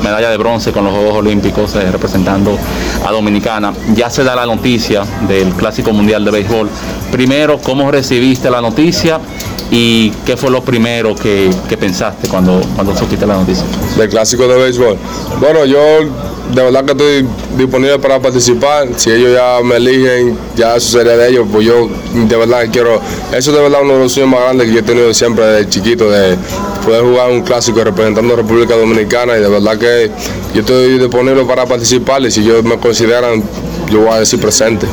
medalla 0.04 0.30
de 0.30 0.38
bronce 0.38 0.72
con 0.72 0.86
los 0.86 0.94
Juegos 0.94 1.16
Olímpicos 1.16 1.76
eh, 1.76 1.92
representando 1.92 2.58
a 3.06 3.12
Dominicana, 3.12 3.74
ya 3.94 4.10
se 4.10 4.24
da 4.24 4.36
la 4.36 4.46
noticia 4.46 5.04
del 5.28 5.50
Clásico 5.54 5.92
Mundial 5.92 6.24
de 6.26 6.32
Béisbol. 6.32 6.70
Primero, 7.12 7.60
¿cómo 7.60 7.92
recibiste 7.92 8.50
la 8.50 8.62
noticia 8.62 9.20
y 9.72 10.12
qué 10.26 10.38
fue 10.38 10.52
lo 10.52 10.62
primero 10.62 11.16
que, 11.16 11.50
que 11.68 11.78
pensaste 11.78 12.28
cuando, 12.28 12.62
cuando 12.76 12.96
supiste 12.96 13.26
la 13.26 13.36
noticia? 13.36 13.66
Del 13.98 14.10
clásico 14.10 14.48
de 14.48 14.58
béisbol. 14.58 14.98
Bueno, 15.40 15.66
yo 15.66 15.80
de 16.54 16.64
verdad 16.64 16.86
que 16.86 16.92
estoy 16.92 17.28
disponible 17.58 18.00
para 18.00 18.20
participar. 18.20 18.88
Si 18.96 19.12
ellos 19.12 19.34
ya 19.34 19.60
me 19.64 19.76
eligen, 19.76 20.38
ya 20.56 20.76
eso 20.76 20.98
sería 20.98 21.18
de 21.18 21.30
ellos. 21.30 21.48
Pues 21.52 21.66
yo 21.66 21.90
de 22.14 22.38
verdad 22.38 22.64
que 22.64 22.70
quiero. 22.70 23.02
Eso 23.34 23.52
es 23.52 23.58
de 23.58 23.62
verdad 23.62 23.82
uno 23.84 23.94
de 23.94 24.00
los 24.00 24.12
sueños 24.12 24.32
más 24.32 24.42
grandes 24.42 24.68
que 24.68 24.74
yo 24.74 24.80
he 24.80 24.84
tenido 24.84 25.14
siempre 25.14 25.46
desde 25.46 25.70
chiquito, 25.70 26.10
de 26.10 26.38
poder 26.86 27.04
jugar 27.04 27.32
un 27.32 27.42
clásico 27.42 27.84
representando 27.84 28.34
a 28.34 28.38
República 28.38 28.76
Dominicana. 28.76 29.38
Y 29.38 29.42
de 29.42 29.50
verdad 29.50 29.78
que 29.78 30.10
yo 30.54 30.62
estoy 30.62 30.98
disponible 31.00 31.44
para 31.44 31.66
participar. 31.66 32.22
Y 32.24 32.32
si 32.32 32.42
ellos 32.42 32.64
me 32.64 32.78
consideran, 32.78 33.44
yo 33.92 34.02
voy 34.02 34.12
a 34.12 34.20
decir 34.20 34.40
presente. 34.40 34.88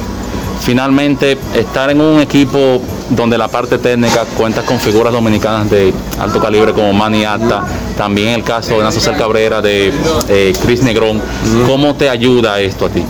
Finalmente, 0.65 1.37
estar 1.55 1.91
en 1.91 2.01
un 2.01 2.21
equipo 2.21 2.81
donde 3.11 3.37
la 3.37 3.49
parte 3.49 3.77
técnica 3.77 4.25
cuenta 4.37 4.63
con 4.63 4.81
figuras 4.81 5.13
dominicanas 5.13 5.69
de 5.71 5.93
alto 6.19 6.41
calibre 6.41 6.73
como 6.73 6.93
Manny 6.95 7.25
Ata, 7.25 7.65
también 7.99 8.29
el 8.29 8.43
caso 8.43 8.79
de 8.79 8.83
Nacer 8.83 9.15
Cabrera, 9.17 9.61
de 9.61 9.93
eh, 10.29 10.53
Chris 10.65 10.83
Negrón, 10.83 11.21
¿cómo 11.67 11.95
te 11.95 12.09
ayuda 12.09 12.61
esto 12.61 12.87
a 12.87 12.89
ti? 12.89 13.05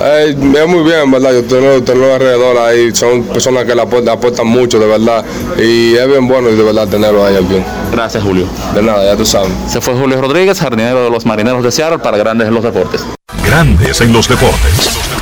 Eh, 0.00 0.28
es 0.30 0.68
muy 0.68 0.84
bien, 0.84 1.10
¿verdad? 1.10 1.32
Yo 1.32 1.44
tengo, 1.44 1.82
tengo 1.82 2.04
alrededor 2.14 2.56
ahí, 2.58 2.94
son 2.94 3.24
personas 3.24 3.64
que 3.64 3.74
le 3.74 3.82
aportan, 3.82 4.10
aportan 4.10 4.46
mucho, 4.46 4.78
de 4.78 4.86
verdad. 4.86 5.24
Y 5.58 5.94
es 5.94 6.06
bien 6.06 6.26
bueno, 6.28 6.48
de 6.48 6.62
verdad, 6.62 6.88
tenerlo 6.88 7.26
ahí 7.26 7.34
aquí. 7.34 7.62
Gracias, 7.90 8.22
Julio. 8.22 8.46
De 8.74 8.82
nada, 8.82 9.04
ya 9.04 9.16
tú 9.16 9.26
sabes. 9.26 9.50
Se 9.68 9.80
fue 9.80 9.94
Julio 9.94 10.20
Rodríguez, 10.20 10.60
jardinero 10.60 11.04
de 11.04 11.10
los 11.10 11.26
Marineros 11.26 11.62
de 11.62 11.72
Seattle 11.72 11.98
para 11.98 12.16
Grandes 12.16 12.48
en 12.48 12.54
los 12.54 12.62
Deportes. 12.62 13.04
Grandes 13.44 14.00
en 14.00 14.12
los 14.12 14.28
deportes. 14.28 15.21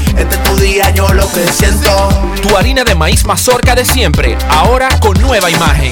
Este 0.17 0.35
es 0.35 0.43
tu 0.43 0.55
día, 0.57 0.89
yo 0.91 1.07
lo 1.13 1.27
que 1.31 1.47
siento. 1.47 2.09
Tu 2.41 2.55
harina 2.55 2.83
de 2.83 2.95
maíz 2.95 3.25
mazorca 3.25 3.75
de 3.75 3.85
siempre, 3.85 4.37
ahora 4.49 4.89
con 4.99 5.19
nueva 5.21 5.49
imagen. 5.49 5.91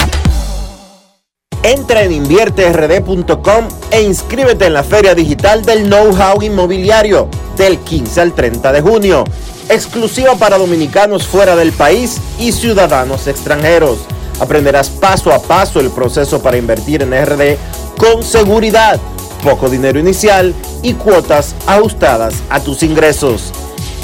Entra 1.63 2.03
en 2.03 2.11
invierterd.com 2.13 3.67
e 3.91 4.01
inscríbete 4.01 4.65
en 4.65 4.73
la 4.73 4.83
Feria 4.83 5.13
Digital 5.13 5.63
del 5.63 5.83
Know-How 5.85 6.41
Inmobiliario 6.41 7.29
del 7.57 7.79
15 7.79 8.21
al 8.21 8.33
30 8.33 8.71
de 8.71 8.81
junio, 8.81 9.23
exclusiva 9.67 10.35
para 10.35 10.57
dominicanos 10.57 11.27
fuera 11.27 11.55
del 11.55 11.71
país 11.73 12.19
y 12.39 12.51
ciudadanos 12.51 13.27
extranjeros. 13.27 13.99
Aprenderás 14.39 14.89
paso 14.89 15.33
a 15.33 15.41
paso 15.41 15.79
el 15.79 15.91
proceso 15.91 16.41
para 16.41 16.57
invertir 16.57 17.01
en 17.03 17.11
RD 17.11 17.57
con 17.97 18.23
seguridad, 18.23 18.99
poco 19.43 19.69
dinero 19.69 19.99
inicial 19.99 20.53
y 20.81 20.93
cuotas 20.93 21.55
ajustadas 21.67 22.35
a 22.49 22.61
tus 22.61 22.83
ingresos. 22.83 23.51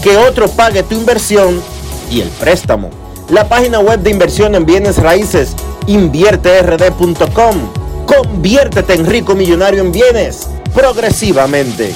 Que 0.05 0.17
otro 0.17 0.47
pague 0.47 0.83
tu 0.83 0.93
inversión 0.93 1.63
y 2.11 2.21
el 2.21 2.29
préstamo. 2.29 2.91
La 3.29 3.49
página 3.49 3.79
web 3.79 4.01
de 4.01 4.11
inversión 4.11 4.53
en 4.53 4.63
bienes 4.63 4.97
raíces 4.97 5.55
invierterd.com. 5.87 7.55
Conviértete 8.05 8.93
en 8.93 9.07
rico 9.07 9.33
millonario 9.33 9.81
en 9.81 9.91
bienes 9.91 10.47
progresivamente. 10.75 11.95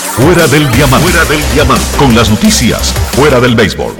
Fuera 0.11 0.45
del 0.47 0.69
diamante. 0.71 1.09
Fuera 1.09 1.25
del 1.25 1.53
diamante. 1.53 1.85
Con 1.97 2.13
las 2.13 2.29
noticias. 2.29 2.91
Fuera 3.13 3.39
del 3.39 3.55
béisbol. 3.55 3.95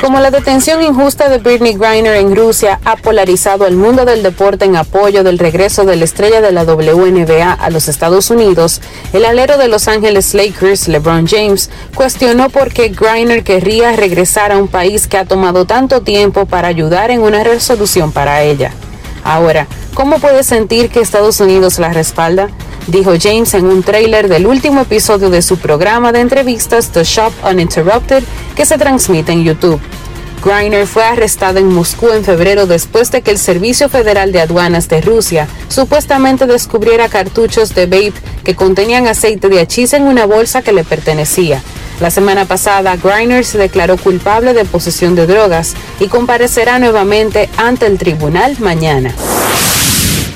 Como 0.00 0.20
la 0.20 0.30
detención 0.30 0.80
injusta 0.80 1.28
de 1.28 1.38
Britney 1.38 1.74
Griner 1.74 2.14
en 2.14 2.36
Rusia 2.36 2.78
ha 2.84 2.94
polarizado 2.94 3.66
el 3.66 3.74
mundo 3.74 4.04
del 4.04 4.22
deporte 4.22 4.64
en 4.64 4.76
apoyo 4.76 5.24
del 5.24 5.40
regreso 5.40 5.84
de 5.84 5.96
la 5.96 6.04
estrella 6.04 6.40
de 6.40 6.52
la 6.52 6.62
WNBA 6.62 7.52
a 7.52 7.70
los 7.70 7.88
Estados 7.88 8.30
Unidos, 8.30 8.80
el 9.12 9.24
alero 9.24 9.58
de 9.58 9.66
Los 9.66 9.88
Ángeles 9.88 10.34
Lakers, 10.34 10.86
LeBron 10.86 11.26
James, 11.26 11.68
cuestionó 11.96 12.48
por 12.48 12.72
qué 12.72 12.90
Griner 12.90 13.42
querría 13.42 13.96
regresar 13.96 14.52
a 14.52 14.58
un 14.58 14.68
país 14.68 15.08
que 15.08 15.18
ha 15.18 15.24
tomado 15.24 15.64
tanto 15.64 16.02
tiempo 16.02 16.46
para 16.46 16.68
ayudar 16.68 17.10
en 17.10 17.22
una 17.22 17.42
resolución 17.42 18.12
para 18.12 18.42
ella. 18.42 18.70
Ahora, 19.24 19.66
¿cómo 19.94 20.20
puede 20.20 20.44
sentir 20.44 20.90
que 20.90 21.00
Estados 21.00 21.40
Unidos 21.40 21.80
la 21.80 21.92
respalda? 21.92 22.50
Dijo 22.86 23.14
James 23.20 23.52
en 23.54 23.66
un 23.66 23.82
tráiler 23.82 24.28
del 24.28 24.46
último 24.46 24.82
episodio 24.82 25.28
de 25.28 25.42
su 25.42 25.58
programa 25.58 26.12
de 26.12 26.20
entrevistas 26.20 26.90
The 26.90 27.02
Shop 27.02 27.32
Uninterrupted 27.44 28.22
que 28.54 28.64
se 28.64 28.78
transmite 28.78 29.32
en 29.32 29.42
YouTube. 29.42 29.80
Griner 30.44 30.86
fue 30.86 31.02
arrestada 31.02 31.58
en 31.58 31.72
Moscú 31.72 32.10
en 32.10 32.22
febrero 32.22 32.66
después 32.66 33.10
de 33.10 33.22
que 33.22 33.32
el 33.32 33.38
Servicio 33.38 33.88
Federal 33.88 34.30
de 34.30 34.40
Aduanas 34.40 34.88
de 34.88 35.00
Rusia 35.00 35.48
supuestamente 35.68 36.46
descubriera 36.46 37.08
cartuchos 37.08 37.74
de 37.74 37.86
vape 37.86 38.14
que 38.44 38.54
contenían 38.54 39.08
aceite 39.08 39.48
de 39.48 39.60
hachís 39.60 39.92
en 39.92 40.04
una 40.04 40.26
bolsa 40.26 40.62
que 40.62 40.72
le 40.72 40.84
pertenecía. 40.84 41.62
La 42.00 42.12
semana 42.12 42.44
pasada, 42.44 42.96
Griner 42.96 43.44
se 43.44 43.58
declaró 43.58 43.96
culpable 43.96 44.54
de 44.54 44.64
posesión 44.64 45.16
de 45.16 45.26
drogas 45.26 45.74
y 45.98 46.06
comparecerá 46.06 46.78
nuevamente 46.78 47.48
ante 47.56 47.86
el 47.86 47.98
tribunal 47.98 48.54
mañana. 48.60 49.12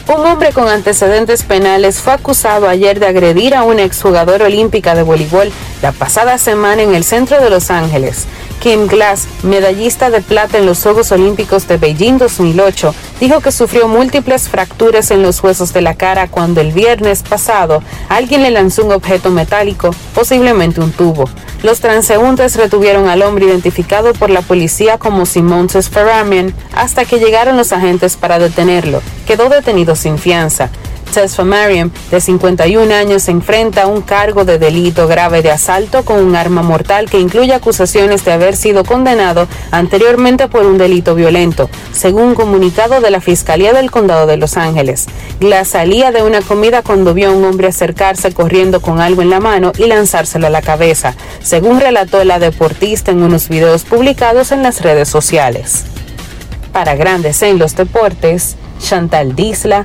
Un 0.09 0.26
hombre 0.26 0.51
con 0.52 0.66
antecedentes 0.66 1.44
penales 1.44 2.01
fue 2.01 2.12
acusado 2.12 2.68
ayer 2.68 2.98
de 2.98 3.06
agredir 3.06 3.55
a 3.55 3.62
una 3.62 3.84
exjugadora 3.84 4.47
olímpica 4.47 4.97
de 4.97 5.05
voleibol 5.05 5.52
la 5.82 5.92
pasada 5.92 6.36
semana 6.36 6.82
en 6.82 6.94
el 6.97 7.05
centro 7.05 7.40
de 7.40 7.48
Los 7.48 7.70
Ángeles. 7.70 8.26
Kim 8.60 8.88
Glass, 8.88 9.28
medallista 9.42 10.10
de 10.10 10.20
plata 10.20 10.59
en 10.59 10.66
los 10.66 10.82
Juegos 10.82 11.12
Olímpicos 11.12 11.66
de 11.68 11.78
Beijing 11.78 12.18
2008, 12.18 12.94
dijo 13.20 13.40
que 13.40 13.52
sufrió 13.52 13.88
múltiples 13.88 14.48
fracturas 14.48 15.10
en 15.12 15.22
los 15.22 15.42
huesos 15.42 15.72
de 15.72 15.80
la 15.80 15.94
cara 15.94 16.28
cuando 16.28 16.60
el 16.60 16.72
viernes 16.72 17.22
pasado 17.22 17.82
alguien 18.09 18.42
le 18.42 18.51
lanzó 18.51 18.84
un 18.84 18.92
objeto 18.92 19.30
metálico, 19.30 19.94
posiblemente 20.14 20.80
un 20.80 20.92
tubo. 20.92 21.24
Los 21.62 21.80
transeúntes 21.80 22.56
retuvieron 22.56 23.08
al 23.08 23.20
hombre 23.22 23.44
identificado 23.44 24.14
por 24.14 24.30
la 24.30 24.40
policía 24.40 24.96
como 24.96 25.26
Simontes 25.26 25.90
Ferramian 25.90 26.54
hasta 26.74 27.04
que 27.04 27.18
llegaron 27.18 27.58
los 27.58 27.72
agentes 27.72 28.16
para 28.16 28.38
detenerlo. 28.38 29.02
Quedó 29.26 29.50
detenido 29.50 29.94
sin 29.94 30.18
fianza. 30.18 30.70
Tesfa 31.10 31.44
Mariam, 31.44 31.90
de 32.10 32.20
51 32.20 32.94
años, 32.94 33.24
se 33.24 33.30
enfrenta 33.30 33.82
a 33.82 33.86
un 33.86 34.00
cargo 34.00 34.44
de 34.44 34.58
delito 34.58 35.06
grave 35.06 35.42
de 35.42 35.50
asalto 35.50 36.04
con 36.04 36.24
un 36.24 36.36
arma 36.36 36.62
mortal 36.62 37.10
que 37.10 37.18
incluye 37.18 37.52
acusaciones 37.52 38.24
de 38.24 38.32
haber 38.32 38.56
sido 38.56 38.84
condenado 38.84 39.48
anteriormente 39.70 40.48
por 40.48 40.64
un 40.64 40.78
delito 40.78 41.14
violento, 41.14 41.68
según 41.92 42.22
un 42.22 42.34
comunicado 42.34 43.00
de 43.00 43.10
la 43.10 43.20
Fiscalía 43.20 43.72
del 43.72 43.90
Condado 43.90 44.26
de 44.26 44.36
Los 44.36 44.56
Ángeles. 44.56 45.06
Glass 45.40 45.68
salía 45.68 46.12
de 46.12 46.22
una 46.22 46.42
comida 46.42 46.82
cuando 46.82 47.14
vio 47.14 47.28
a 47.28 47.32
un 47.32 47.44
hombre 47.44 47.68
acercarse 47.68 48.32
corriendo 48.32 48.80
con 48.80 49.00
algo 49.00 49.22
en 49.22 49.30
la 49.30 49.40
mano 49.40 49.72
y 49.76 49.86
lanzárselo 49.86 50.46
a 50.46 50.50
la 50.50 50.62
cabeza, 50.62 51.14
según 51.42 51.80
relató 51.80 52.24
la 52.24 52.38
deportista 52.38 53.10
en 53.10 53.22
unos 53.22 53.48
videos 53.48 53.84
publicados 53.84 54.52
en 54.52 54.62
las 54.62 54.80
redes 54.80 55.08
sociales. 55.08 55.84
Para 56.72 56.94
Grandes 56.94 57.42
en 57.42 57.58
los 57.58 57.74
Deportes, 57.74 58.56
Chantal 58.80 59.34
Disla, 59.34 59.84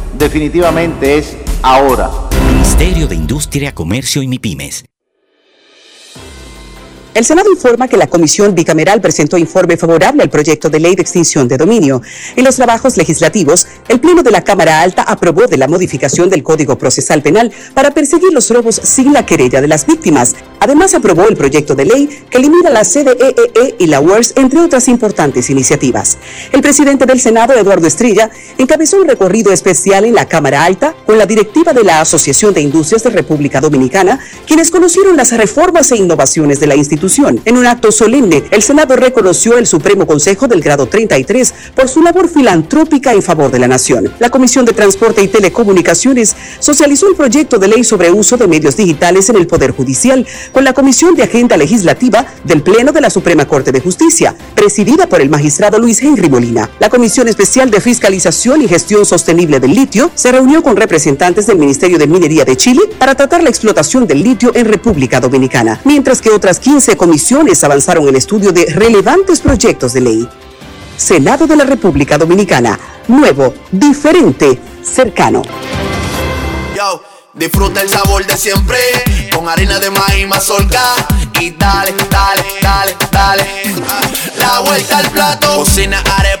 definitivamente 0.21 1.17
es 1.17 1.35
ahora. 1.63 2.11
Ministerio 2.45 3.07
de 3.07 3.15
Industria, 3.15 3.73
Comercio 3.73 4.21
y 4.21 4.27
MIPIMES. 4.27 4.90
El 7.13 7.25
Senado 7.25 7.51
informa 7.51 7.89
que 7.89 7.97
la 7.97 8.07
Comisión 8.07 8.55
Bicameral 8.55 9.01
presentó 9.01 9.37
informe 9.37 9.75
favorable 9.75 10.23
al 10.23 10.29
proyecto 10.29 10.69
de 10.69 10.79
ley 10.79 10.95
de 10.95 11.01
extinción 11.01 11.45
de 11.45 11.57
dominio. 11.57 12.01
En 12.37 12.45
los 12.45 12.55
trabajos 12.55 12.95
legislativos, 12.95 13.67
el 13.89 13.99
Pleno 13.99 14.23
de 14.23 14.31
la 14.31 14.45
Cámara 14.45 14.81
Alta 14.81 15.03
aprobó 15.03 15.45
de 15.45 15.57
la 15.57 15.67
modificación 15.67 16.29
del 16.29 16.41
Código 16.41 16.77
Procesal 16.77 17.21
Penal 17.21 17.51
para 17.73 17.91
perseguir 17.91 18.31
los 18.31 18.49
robos 18.49 18.79
sin 18.81 19.11
la 19.11 19.25
querella 19.25 19.59
de 19.59 19.67
las 19.67 19.85
víctimas. 19.85 20.35
Además, 20.61 20.93
aprobó 20.93 21.27
el 21.27 21.35
proyecto 21.35 21.75
de 21.75 21.83
ley 21.83 22.07
que 22.29 22.37
elimina 22.37 22.69
la 22.69 22.85
CDEE 22.85 23.75
y 23.77 23.87
la 23.87 23.99
UERS, 23.99 24.33
entre 24.37 24.61
otras 24.61 24.87
importantes 24.87 25.49
iniciativas. 25.49 26.17
El 26.53 26.61
presidente 26.61 27.05
del 27.05 27.19
Senado, 27.19 27.53
Eduardo 27.53 27.87
Estrella, 27.87 28.29
encabezó 28.57 29.01
un 29.01 29.07
recorrido 29.09 29.51
especial 29.51 30.05
en 30.05 30.15
la 30.15 30.29
Cámara 30.29 30.63
Alta 30.63 30.95
con 31.05 31.17
la 31.17 31.25
directiva 31.25 31.73
de 31.73 31.83
la 31.83 31.99
Asociación 31.99 32.53
de 32.53 32.61
Industrias 32.61 33.03
de 33.03 33.09
República 33.09 33.59
Dominicana, 33.59 34.19
quienes 34.47 34.71
conocieron 34.71 35.17
las 35.17 35.35
reformas 35.35 35.91
e 35.91 35.97
innovaciones 35.97 36.61
de 36.61 36.67
la 36.67 36.75
institución 36.75 37.00
en 37.45 37.57
un 37.57 37.65
acto 37.65 37.91
solemne, 37.91 38.43
el 38.51 38.61
Senado 38.61 38.95
reconoció 38.95 39.57
el 39.57 39.65
Supremo 39.65 40.05
Consejo 40.05 40.47
del 40.47 40.61
grado 40.61 40.85
33 40.85 41.51
por 41.73 41.89
su 41.89 42.03
labor 42.03 42.29
filantrópica 42.29 43.11
en 43.11 43.23
favor 43.23 43.49
de 43.49 43.57
la 43.57 43.67
nación. 43.67 44.13
La 44.19 44.29
Comisión 44.29 44.65
de 44.65 44.73
Transporte 44.73 45.23
y 45.23 45.27
Telecomunicaciones 45.27 46.35
socializó 46.59 47.09
el 47.09 47.15
proyecto 47.15 47.57
de 47.57 47.69
ley 47.69 47.83
sobre 47.83 48.11
uso 48.11 48.37
de 48.37 48.47
medios 48.47 48.77
digitales 48.77 49.29
en 49.29 49.37
el 49.37 49.47
Poder 49.47 49.71
Judicial 49.71 50.27
con 50.51 50.63
la 50.63 50.73
Comisión 50.73 51.15
de 51.15 51.23
Agenda 51.23 51.57
Legislativa 51.57 52.23
del 52.43 52.61
Pleno 52.61 52.91
de 52.91 53.01
la 53.01 53.09
Suprema 53.09 53.47
Corte 53.47 53.71
de 53.71 53.81
Justicia, 53.81 54.35
presidida 54.53 55.07
por 55.07 55.21
el 55.21 55.29
magistrado 55.31 55.79
Luis 55.79 56.03
Henry 56.03 56.29
Molina. 56.29 56.69
La 56.79 56.89
Comisión 56.89 57.27
Especial 57.27 57.71
de 57.71 57.81
Fiscalización 57.81 58.61
y 58.61 58.67
Gestión 58.67 59.07
Sostenible 59.07 59.59
del 59.59 59.73
Litio 59.73 60.11
se 60.13 60.31
reunió 60.31 60.61
con 60.61 60.77
representantes 60.77 61.47
del 61.47 61.57
Ministerio 61.57 61.97
de 61.97 62.05
Minería 62.05 62.45
de 62.45 62.55
Chile 62.55 62.81
para 62.99 63.15
tratar 63.15 63.41
la 63.41 63.49
explotación 63.49 64.05
del 64.05 64.21
litio 64.21 64.51
en 64.53 64.65
República 64.65 65.19
Dominicana, 65.19 65.81
mientras 65.83 66.21
que 66.21 66.29
otras 66.29 66.59
15 66.59 66.90
12 66.91 66.97
comisiones 66.97 67.63
avanzaron 67.63 68.05
el 68.09 68.17
estudio 68.17 68.51
de 68.51 68.65
relevantes 68.65 69.39
proyectos 69.39 69.93
de 69.93 70.01
ley. 70.01 70.29
Senado 70.97 71.47
de 71.47 71.55
la 71.55 71.63
República 71.63 72.17
Dominicana. 72.17 72.77
Nuevo, 73.07 73.53
diferente, 73.71 74.59
cercano. 74.83 75.41
Yo, 76.75 77.01
disfruta 77.33 77.81
el 77.81 77.87
sabor 77.87 78.25
de 78.25 78.35
siempre 78.35 78.77
con 79.33 79.47
harina 79.47 79.79
de 79.79 79.89
maíz 79.89 80.27
mazorca 80.27 80.81
y 81.39 81.51
dale, 81.51 81.93
dale, 82.09 82.43
dale, 82.61 82.95
dale. 83.09 83.45
La 84.37 84.59
vuelta 84.59 84.97
al 84.97 85.09
plato, 85.11 85.55
cocina 85.55 86.03
arepa, 86.17 86.40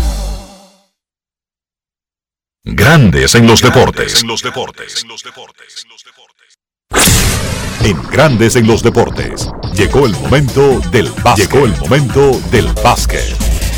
Grandes 2.63 3.33
en 3.33 3.47
los 3.47 3.59
deportes. 3.59 4.23
En 7.83 8.03
Grandes 8.11 8.55
en 8.55 8.67
los 8.67 8.83
deportes. 8.83 9.49
Llegó 9.73 10.05
el 10.05 10.11
momento 10.11 10.79
del 10.91 11.09
básquet. 11.23 11.51
Llegó 11.51 11.65
el 11.65 11.75
momento 11.77 12.39
del 12.51 12.67
básquet. 12.83 13.35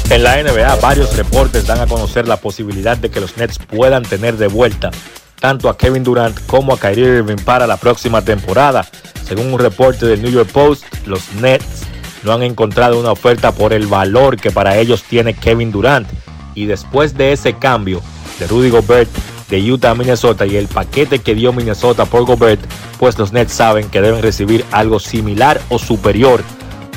En 0.09 0.23
la 0.23 0.35
NBA, 0.43 0.75
varios 0.81 1.15
reportes 1.15 1.65
dan 1.65 1.79
a 1.79 1.87
conocer 1.87 2.27
la 2.27 2.35
posibilidad 2.35 2.97
de 2.97 3.09
que 3.09 3.21
los 3.21 3.37
Nets 3.37 3.57
puedan 3.57 4.03
tener 4.03 4.35
de 4.35 4.47
vuelta 4.47 4.91
tanto 5.39 5.69
a 5.69 5.77
Kevin 5.77 6.03
Durant 6.03 6.37
como 6.45 6.73
a 6.73 6.77
Kyrie 6.77 7.19
Irving 7.19 7.37
para 7.37 7.65
la 7.65 7.77
próxima 7.77 8.21
temporada. 8.25 8.85
Según 9.25 9.53
un 9.53 9.59
reporte 9.59 10.05
del 10.07 10.21
New 10.21 10.31
York 10.31 10.51
Post, 10.51 10.83
los 11.05 11.31
Nets 11.35 11.83
no 12.23 12.33
han 12.33 12.43
encontrado 12.43 12.99
una 12.99 13.13
oferta 13.13 13.53
por 13.53 13.71
el 13.71 13.87
valor 13.87 14.35
que 14.35 14.51
para 14.51 14.75
ellos 14.77 15.03
tiene 15.03 15.33
Kevin 15.33 15.71
Durant. 15.71 16.09
Y 16.53 16.65
después 16.65 17.15
de 17.15 17.31
ese 17.31 17.53
cambio 17.53 18.01
de 18.39 18.47
Rudy 18.47 18.69
Gobert 18.69 19.09
de 19.49 19.71
Utah 19.71 19.93
Minnesota 19.93 20.45
y 20.45 20.55
el 20.55 20.67
paquete 20.67 21.19
que 21.19 21.35
dio 21.35 21.53
Minnesota 21.53 22.05
por 22.05 22.25
Gobert, 22.25 22.59
pues 22.97 23.17
los 23.19 23.33
Nets 23.33 23.53
saben 23.53 23.89
que 23.89 24.01
deben 24.01 24.21
recibir 24.21 24.65
algo 24.71 24.99
similar 24.99 25.61
o 25.69 25.77
superior 25.77 26.43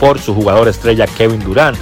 por 0.00 0.18
su 0.18 0.34
jugador 0.34 0.68
estrella 0.68 1.06
Kevin 1.06 1.40
Durant. 1.40 1.76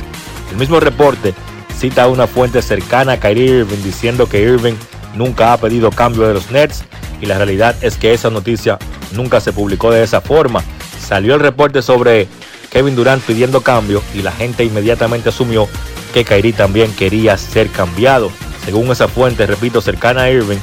El 0.50 0.56
mismo 0.56 0.80
reporte 0.80 1.34
cita 1.78 2.08
una 2.08 2.26
fuente 2.26 2.62
cercana 2.62 3.12
a 3.12 3.20
Kyrie 3.20 3.60
Irving 3.60 3.82
diciendo 3.82 4.28
que 4.28 4.42
Irving 4.42 4.74
nunca 5.14 5.52
ha 5.52 5.58
pedido 5.58 5.90
cambio 5.90 6.26
de 6.26 6.34
los 6.34 6.50
Nets 6.50 6.84
y 7.20 7.26
la 7.26 7.36
realidad 7.36 7.76
es 7.80 7.96
que 7.96 8.12
esa 8.12 8.30
noticia 8.30 8.78
nunca 9.12 9.40
se 9.40 9.52
publicó 9.52 9.90
de 9.90 10.02
esa 10.02 10.20
forma. 10.20 10.62
Salió 11.00 11.34
el 11.34 11.40
reporte 11.40 11.82
sobre 11.82 12.26
Kevin 12.70 12.96
Durant 12.96 13.22
pidiendo 13.22 13.60
cambio 13.60 14.02
y 14.14 14.22
la 14.22 14.32
gente 14.32 14.64
inmediatamente 14.64 15.28
asumió 15.28 15.68
que 16.12 16.24
Kyrie 16.24 16.52
también 16.52 16.92
quería 16.94 17.36
ser 17.38 17.68
cambiado. 17.70 18.30
Según 18.64 18.90
esa 18.90 19.08
fuente, 19.08 19.46
repito, 19.46 19.80
cercana 19.80 20.22
a 20.22 20.30
Irving, 20.30 20.58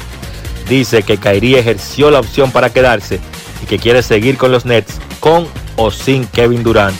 dice 0.67 1.03
que 1.03 1.17
Kyrie 1.17 1.59
ejerció 1.59 2.11
la 2.11 2.19
opción 2.19 2.51
para 2.51 2.69
quedarse 2.69 3.19
y 3.61 3.65
que 3.65 3.79
quiere 3.79 4.01
seguir 4.01 4.37
con 4.37 4.51
los 4.51 4.65
Nets 4.65 4.99
con 5.19 5.47
o 5.75 5.91
sin 5.91 6.25
Kevin 6.25 6.63
Durant. 6.63 6.97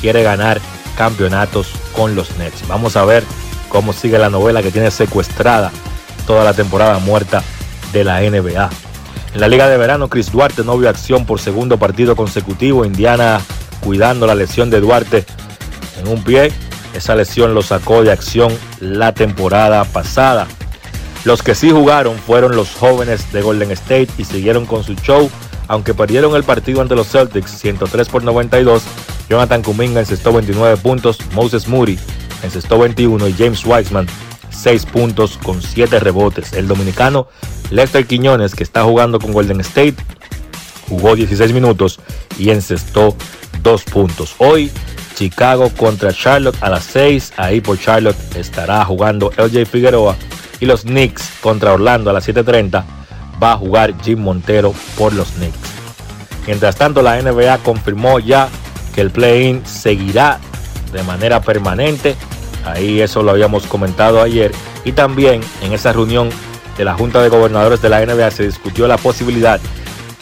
Quiere 0.00 0.22
ganar 0.22 0.60
campeonatos 0.96 1.68
con 1.94 2.14
los 2.14 2.36
Nets. 2.38 2.66
Vamos 2.68 2.96
a 2.96 3.04
ver 3.04 3.22
cómo 3.68 3.92
sigue 3.92 4.18
la 4.18 4.30
novela 4.30 4.62
que 4.62 4.70
tiene 4.70 4.90
secuestrada 4.90 5.70
toda 6.26 6.44
la 6.44 6.54
temporada 6.54 6.98
muerta 6.98 7.42
de 7.92 8.04
la 8.04 8.20
NBA. 8.20 8.70
En 9.34 9.40
la 9.40 9.48
Liga 9.48 9.68
de 9.68 9.78
Verano, 9.78 10.08
Chris 10.08 10.30
Duarte 10.30 10.62
no 10.62 10.76
vio 10.76 10.88
acción 10.88 11.24
por 11.24 11.40
segundo 11.40 11.78
partido 11.78 12.16
consecutivo. 12.16 12.84
Indiana 12.84 13.40
cuidando 13.80 14.26
la 14.26 14.34
lesión 14.34 14.70
de 14.70 14.80
Duarte 14.80 15.24
en 16.00 16.08
un 16.08 16.22
pie. 16.22 16.52
Esa 16.94 17.14
lesión 17.14 17.54
lo 17.54 17.62
sacó 17.62 18.02
de 18.02 18.12
acción 18.12 18.52
la 18.80 19.14
temporada 19.14 19.84
pasada. 19.84 20.46
Los 21.24 21.42
que 21.42 21.54
sí 21.54 21.70
jugaron 21.70 22.18
fueron 22.18 22.56
los 22.56 22.70
jóvenes 22.70 23.32
de 23.32 23.42
Golden 23.42 23.70
State 23.70 24.08
y 24.18 24.24
siguieron 24.24 24.66
con 24.66 24.84
su 24.84 24.94
show. 24.94 25.30
Aunque 25.68 25.94
perdieron 25.94 26.34
el 26.34 26.42
partido 26.42 26.82
ante 26.82 26.96
los 26.96 27.08
Celtics 27.08 27.50
103 27.52 28.08
por 28.08 28.24
92, 28.24 28.82
Jonathan 29.28 29.62
Kuminga 29.62 30.00
encestó 30.00 30.32
29 30.32 30.76
puntos, 30.78 31.18
Moses 31.32 31.68
Moody 31.68 31.98
encestó 32.42 32.78
21 32.78 33.28
y 33.28 33.32
James 33.32 33.64
Wiseman 33.64 34.06
6 34.50 34.86
puntos 34.86 35.38
con 35.42 35.62
7 35.62 36.00
rebotes. 36.00 36.52
El 36.52 36.68
dominicano 36.68 37.28
Lester 37.70 38.06
Quiñones, 38.06 38.54
que 38.54 38.64
está 38.64 38.82
jugando 38.82 39.18
con 39.18 39.32
Golden 39.32 39.60
State, 39.60 39.96
jugó 40.88 41.14
16 41.14 41.52
minutos 41.52 42.00
y 42.36 42.50
encestó 42.50 43.16
2 43.62 43.84
puntos. 43.84 44.34
Hoy 44.38 44.70
Chicago 45.22 45.70
contra 45.76 46.12
Charlotte 46.12 46.56
a 46.60 46.68
las 46.68 46.82
6. 46.82 47.34
Ahí 47.36 47.60
por 47.60 47.78
Charlotte 47.78 48.16
estará 48.34 48.84
jugando 48.84 49.30
LJ 49.36 49.66
Figueroa. 49.66 50.16
Y 50.58 50.66
los 50.66 50.82
Knicks 50.82 51.30
contra 51.40 51.72
Orlando 51.72 52.10
a 52.10 52.12
las 52.12 52.28
7.30 52.28 52.82
va 53.40 53.52
a 53.52 53.56
jugar 53.56 53.94
Jim 54.02 54.18
Montero 54.18 54.74
por 54.98 55.12
los 55.12 55.28
Knicks. 55.32 55.56
Mientras 56.48 56.74
tanto, 56.74 57.02
la 57.02 57.22
NBA 57.22 57.58
confirmó 57.58 58.18
ya 58.18 58.48
que 58.96 59.00
el 59.00 59.12
play-in 59.12 59.64
seguirá 59.64 60.40
de 60.92 61.04
manera 61.04 61.40
permanente. 61.40 62.16
Ahí 62.64 63.00
eso 63.00 63.22
lo 63.22 63.30
habíamos 63.30 63.64
comentado 63.68 64.22
ayer. 64.22 64.50
Y 64.84 64.90
también 64.90 65.40
en 65.62 65.72
esa 65.72 65.92
reunión 65.92 66.30
de 66.76 66.84
la 66.84 66.94
Junta 66.94 67.22
de 67.22 67.28
Gobernadores 67.28 67.80
de 67.80 67.90
la 67.90 68.04
NBA 68.04 68.32
se 68.32 68.42
discutió 68.42 68.88
la 68.88 68.98
posibilidad 68.98 69.60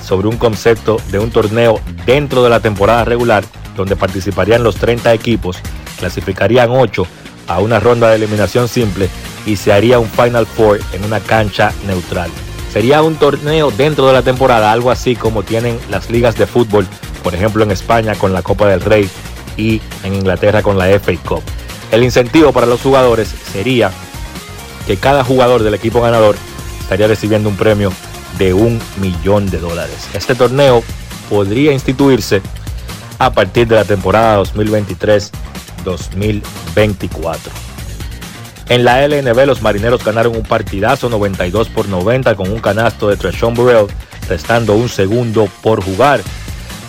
sobre 0.05 0.29
un 0.29 0.37
concepto 0.37 0.99
de 1.11 1.19
un 1.19 1.31
torneo 1.31 1.81
dentro 2.05 2.43
de 2.43 2.51
la 2.51 2.61
temporada 2.61 3.07
regular 3.07 3.45
donde 3.81 3.97
participarían 3.97 4.63
los 4.63 4.77
30 4.77 5.13
equipos, 5.15 5.59
clasificarían 5.99 6.71
8 6.71 7.07
a 7.49 7.61
una 7.61 7.81
ronda 7.81 8.11
de 8.11 8.17
eliminación 8.17 8.69
simple 8.69 9.09
y 9.47 9.57
se 9.57 9.73
haría 9.73 9.99
un 9.99 10.09
Final 10.09 10.47
Four 10.47 10.81
en 10.93 11.05
una 11.05 11.19
cancha 11.21 11.73
neutral. 11.87 12.31
Sería 12.73 13.03
un 13.03 13.17
torneo 13.17 13.71
dentro 13.71 14.07
de 14.07 14.13
la 14.13 14.23
temporada, 14.23 14.71
algo 14.71 14.91
así 14.91 15.17
como 15.17 15.43
tienen 15.43 15.79
las 15.91 16.11
ligas 16.11 16.37
de 16.37 16.47
fútbol, 16.47 16.87
por 17.25 17.35
ejemplo 17.35 17.65
en 17.65 17.71
España 17.71 18.15
con 18.15 18.33
la 18.33 18.43
Copa 18.43 18.69
del 18.69 18.83
Rey 18.83 19.09
y 19.57 19.81
en 20.05 20.15
Inglaterra 20.15 20.63
con 20.63 20.79
la 20.79 20.87
FA 21.01 21.13
Cup. 21.27 21.43
El 21.91 22.05
incentivo 22.05 22.53
para 22.53 22.67
los 22.67 22.83
jugadores 22.83 23.35
sería 23.53 23.91
que 24.87 24.99
cada 24.99 25.25
jugador 25.25 25.63
del 25.63 25.75
equipo 25.75 26.03
ganador 26.03 26.37
estaría 26.81 27.09
recibiendo 27.09 27.49
un 27.49 27.57
premio 27.57 27.93
de 28.39 28.53
un 28.53 28.79
millón 29.01 29.51
de 29.51 29.59
dólares. 29.59 30.09
Este 30.15 30.35
torneo 30.35 30.85
podría 31.31 31.73
instituirse 31.73 32.43
a 33.21 33.31
partir 33.31 33.69
de 33.69 33.77
la 33.77 33.85
temporada 33.85 34.43
2023-2024. 34.43 37.37
En 38.71 38.85
la 38.85 39.07
LNB 39.07 39.47
los 39.47 39.61
marineros 39.61 40.03
ganaron 40.03 40.35
un 40.35 40.43
partidazo 40.43 41.11
92 41.11 41.69
por 41.69 41.87
90 41.87 42.35
con 42.35 42.51
un 42.51 42.61
canasto 42.61 43.09
de 43.09 43.19
Treshon 43.19 43.53
Burrell, 43.53 43.89
restando 44.27 44.73
un 44.75 44.89
segundo 44.89 45.51
por 45.63 45.85
jugar. 45.85 46.23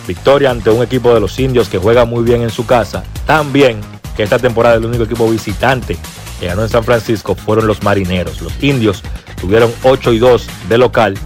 Victoria 0.08 0.50
ante 0.50 0.70
un 0.70 0.82
equipo 0.82 1.12
de 1.12 1.20
los 1.20 1.38
indios 1.38 1.68
que 1.68 1.76
juega 1.76 2.06
muy 2.06 2.24
bien 2.24 2.40
en 2.40 2.50
su 2.50 2.64
casa. 2.64 3.04
También 3.26 3.78
que 4.16 4.22
esta 4.22 4.38
temporada 4.38 4.76
el 4.76 4.86
único 4.86 5.04
equipo 5.04 5.28
visitante 5.28 5.98
que 6.40 6.46
ganó 6.46 6.62
en 6.62 6.70
San 6.70 6.82
Francisco 6.82 7.34
fueron 7.34 7.66
los 7.66 7.82
marineros. 7.82 8.40
Los 8.40 8.54
indios 8.62 9.02
tuvieron 9.38 9.70
8 9.82 10.14
y 10.14 10.18
2 10.18 10.46
de 10.70 10.78
local. 10.78 11.18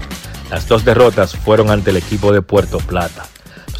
Las 0.51 0.67
dos 0.67 0.85
derrotas 0.85 1.37
fueron 1.37 1.71
ante 1.71 1.91
el 1.91 1.97
equipo 1.97 2.33
de 2.33 2.43
Puerto 2.43 2.79
Plata. 2.79 3.29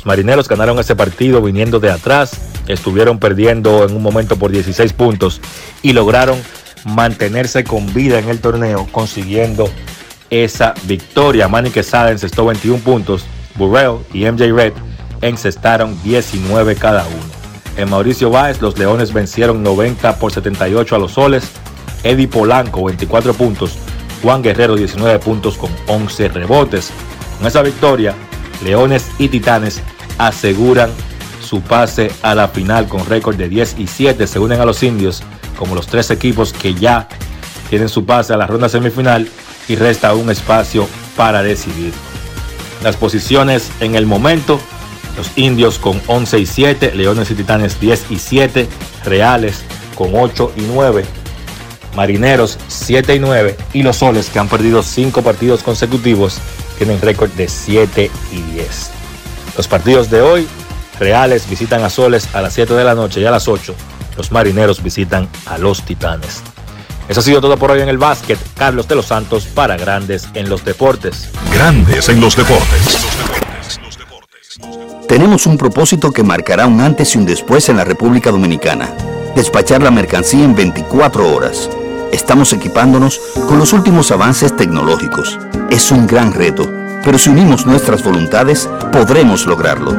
Marineros 0.07 0.49
ganaron 0.49 0.79
ese 0.79 0.95
partido 0.95 1.43
viniendo 1.43 1.81
de 1.81 1.91
atrás. 1.91 2.41
Estuvieron 2.69 3.19
perdiendo 3.19 3.85
en 3.85 3.95
un 3.95 4.03
momento 4.03 4.37
por 4.37 4.53
16 4.53 4.93
puntos 4.93 5.41
y 5.83 5.93
lograron 5.93 6.41
mantenerse 6.85 7.65
con 7.65 7.93
vida 7.93 8.21
en 8.21 8.29
el 8.29 8.41
torneo 8.41 8.87
consiguiendo 8.93 9.69
esa 10.31 10.75
victoria. 10.85 11.49
Manny 11.49 11.71
Quesada 11.71 12.13
encestó 12.13 12.47
21 12.47 12.79
puntos. 12.85 13.25
Burrell 13.57 13.99
y 14.13 14.31
MJ 14.31 14.53
Red 14.53 14.75
encestaron 15.23 16.01
19 16.05 16.77
cada 16.77 17.05
uno. 17.05 17.37
En 17.77 17.91
Mauricio 17.91 18.31
Báez, 18.31 18.63
los 18.63 18.79
Leones 18.79 19.13
vencieron 19.13 19.65
90 19.65 20.21
por 20.21 20.31
78 20.33 20.95
a 20.95 20.99
los 21.01 21.13
Soles. 21.13 21.51
Eddie 22.05 22.29
Polanco, 22.29 22.85
24 22.85 23.35
puntos. 23.35 23.77
Juan 24.23 24.41
Guerrero, 24.41 24.77
19 24.77 25.19
puntos 25.19 25.59
con 25.59 25.71
11 25.89 26.29
rebotes. 26.29 26.93
Con 27.39 27.49
esa 27.49 27.63
victoria, 27.63 28.15
Leones 28.63 29.11
y 29.19 29.29
Titanes 29.29 29.83
aseguran 30.19 30.91
su 31.47 31.61
pase 31.61 32.11
a 32.23 32.35
la 32.35 32.49
final 32.49 32.89
con 32.89 33.07
récord 33.07 33.37
de 33.37 33.49
10 33.49 33.77
y 33.79 33.87
7. 33.87 34.27
Se 34.27 34.39
unen 34.39 34.61
a 34.61 34.65
los 34.65 34.83
indios 34.83 35.23
como 35.59 35.75
los 35.75 35.87
tres 35.87 36.11
equipos 36.11 36.53
que 36.53 36.75
ya 36.75 37.09
tienen 37.71 37.89
su 37.89 38.05
pase 38.05 38.33
a 38.33 38.37
la 38.37 38.47
ronda 38.47 38.69
semifinal 38.69 39.29
y 39.69 39.77
resta 39.77 40.15
un 40.15 40.31
espacio 40.31 40.89
para 41.17 41.43
decidir. 41.43 41.93
Las 42.83 42.97
posiciones 42.97 43.71
en 43.81 43.95
el 43.95 44.07
momento 44.07 44.61
Los 45.17 45.31
indios 45.39 45.79
con 45.79 45.99
11 46.09 46.41
y 46.41 46.45
7, 46.45 46.93
Leones 46.95 47.31
y 47.31 47.35
Titanes 47.35 47.81
10 47.81 48.11
y 48.11 48.19
7, 48.19 48.69
Reales 49.07 49.63
con 49.95 50.11
8 50.15 50.53
y 50.59 50.61
9, 50.61 51.07
Marineros 51.97 52.59
7 52.69 53.15
y 53.15 53.19
9 53.19 53.57
y 53.73 53.83
los 53.83 53.97
Soles 53.97 54.29
que 54.29 54.39
han 54.39 54.49
perdido 54.49 54.83
5 54.83 55.23
partidos 55.23 55.63
consecutivos 55.63 56.39
tienen 56.77 57.01
récord 57.01 57.31
de 57.31 57.49
7 57.49 58.11
y 58.31 58.43
10. 58.53 58.96
Los 59.57 59.69
partidos 59.69 60.11
de 60.11 60.21
hoy, 60.21 60.47
Reales 60.99 61.49
visitan 61.49 61.83
a 61.83 61.91
Soles 61.91 62.29
a 62.35 62.41
las 62.41 62.55
7 62.55 62.75
de 62.75 62.85
la 62.85 62.95
noche 62.95 63.21
y 63.21 63.27
a 63.27 63.31
las 63.31 63.49
8 63.49 63.75
los 64.17 64.33
Marineros 64.33 64.83
visitan 64.83 65.29
a 65.47 65.59
los 65.59 65.83
Titanes. 65.83 66.43
Eso 67.09 67.21
ha 67.21 67.23
sido 67.23 67.41
todo 67.41 67.57
por 67.57 67.71
hoy 67.71 67.81
en 67.81 67.89
el 67.89 67.99
básquet. 67.99 68.39
Carlos 68.57 68.89
de 68.89 68.97
los 68.97 69.07
Santos 69.07 69.45
para 69.47 69.77
Grandes 69.77 70.29
en 70.35 70.49
los 70.49 70.65
Deportes. 70.65 71.31
Grandes 71.53 72.09
en 72.09 72.21
los 72.21 72.35
Deportes. 72.35 73.07
Tenemos 75.07 75.47
un 75.47 75.57
propósito 75.57 76.11
que 76.11 76.25
marcará 76.25 76.67
un 76.67 76.81
antes 76.81 77.15
y 77.15 77.19
un 77.19 77.27
después 77.27 77.69
en 77.69 77.77
la 77.77 77.85
República 77.85 78.33
Dominicana. 78.33 78.91
Despachar 79.37 79.83
la 79.83 79.91
mercancía 79.91 80.45
en 80.45 80.57
24 80.57 81.33
horas. 81.33 81.71
Estamos 82.11 82.53
equipándonos 82.53 83.21
con 83.47 83.59
los 83.59 83.73
últimos 83.73 84.11
avances 84.11 84.57
tecnológicos. 84.57 85.39
Es 85.71 85.91
un 85.93 86.07
gran 86.07 86.33
reto, 86.33 86.69
pero 87.07 87.19
si 87.19 87.31
unimos 87.31 87.65
nuestras 87.67 88.03
voluntades, 88.03 88.69
podremos 88.91 89.47
lograrlo. 89.47 89.97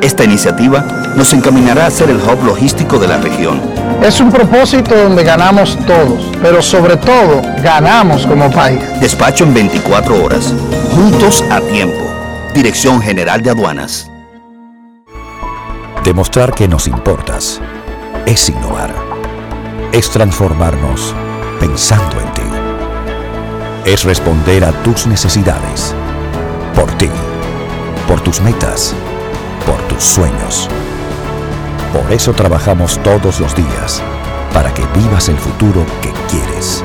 Esta 0.00 0.24
iniciativa 0.24 0.80
nos 1.14 1.34
encaminará 1.34 1.84
a 1.84 1.90
ser 1.90 2.08
el 2.08 2.16
hub 2.16 2.42
logístico 2.46 2.98
de 2.98 3.06
la 3.06 3.18
región. 3.18 3.60
Es 4.02 4.20
un 4.20 4.32
propósito 4.32 4.96
donde 4.96 5.22
ganamos 5.22 5.76
todos, 5.86 6.32
pero 6.40 6.62
sobre 6.62 6.96
todo 6.96 7.42
ganamos 7.62 8.26
como 8.26 8.50
país. 8.50 8.80
Despacho 9.02 9.44
en 9.44 9.52
24 9.52 10.24
horas. 10.24 10.54
Juntos 10.94 11.44
a 11.50 11.60
tiempo. 11.60 12.02
Dirección 12.54 13.02
General 13.02 13.42
de 13.42 13.50
Aduanas. 13.50 14.10
Demostrar 16.04 16.54
que 16.54 16.68
nos 16.68 16.86
importas 16.86 17.60
es 18.24 18.48
innovar. 18.48 18.94
Es 19.92 20.08
transformarnos 20.08 21.14
pensando 21.60 22.18
en 22.18 22.32
ti. 22.32 22.42
Es 23.84 24.04
responder 24.04 24.64
a 24.64 24.72
tus 24.82 25.06
necesidades. 25.06 25.94
Por 26.76 26.92
ti. 26.98 27.08
Por 28.06 28.20
tus 28.20 28.42
metas. 28.42 28.94
Por 29.64 29.80
tus 29.88 30.04
sueños. 30.04 30.68
Por 31.90 32.12
eso 32.12 32.34
trabajamos 32.34 33.02
todos 33.02 33.40
los 33.40 33.56
días. 33.56 34.02
Para 34.52 34.74
que 34.74 34.82
vivas 34.94 35.30
el 35.30 35.38
futuro 35.38 35.86
que 36.02 36.12
quieres. 36.30 36.84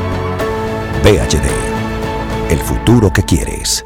PHD. 1.04 1.50
El 2.50 2.60
futuro 2.60 3.12
que 3.12 3.24
quieres. 3.24 3.86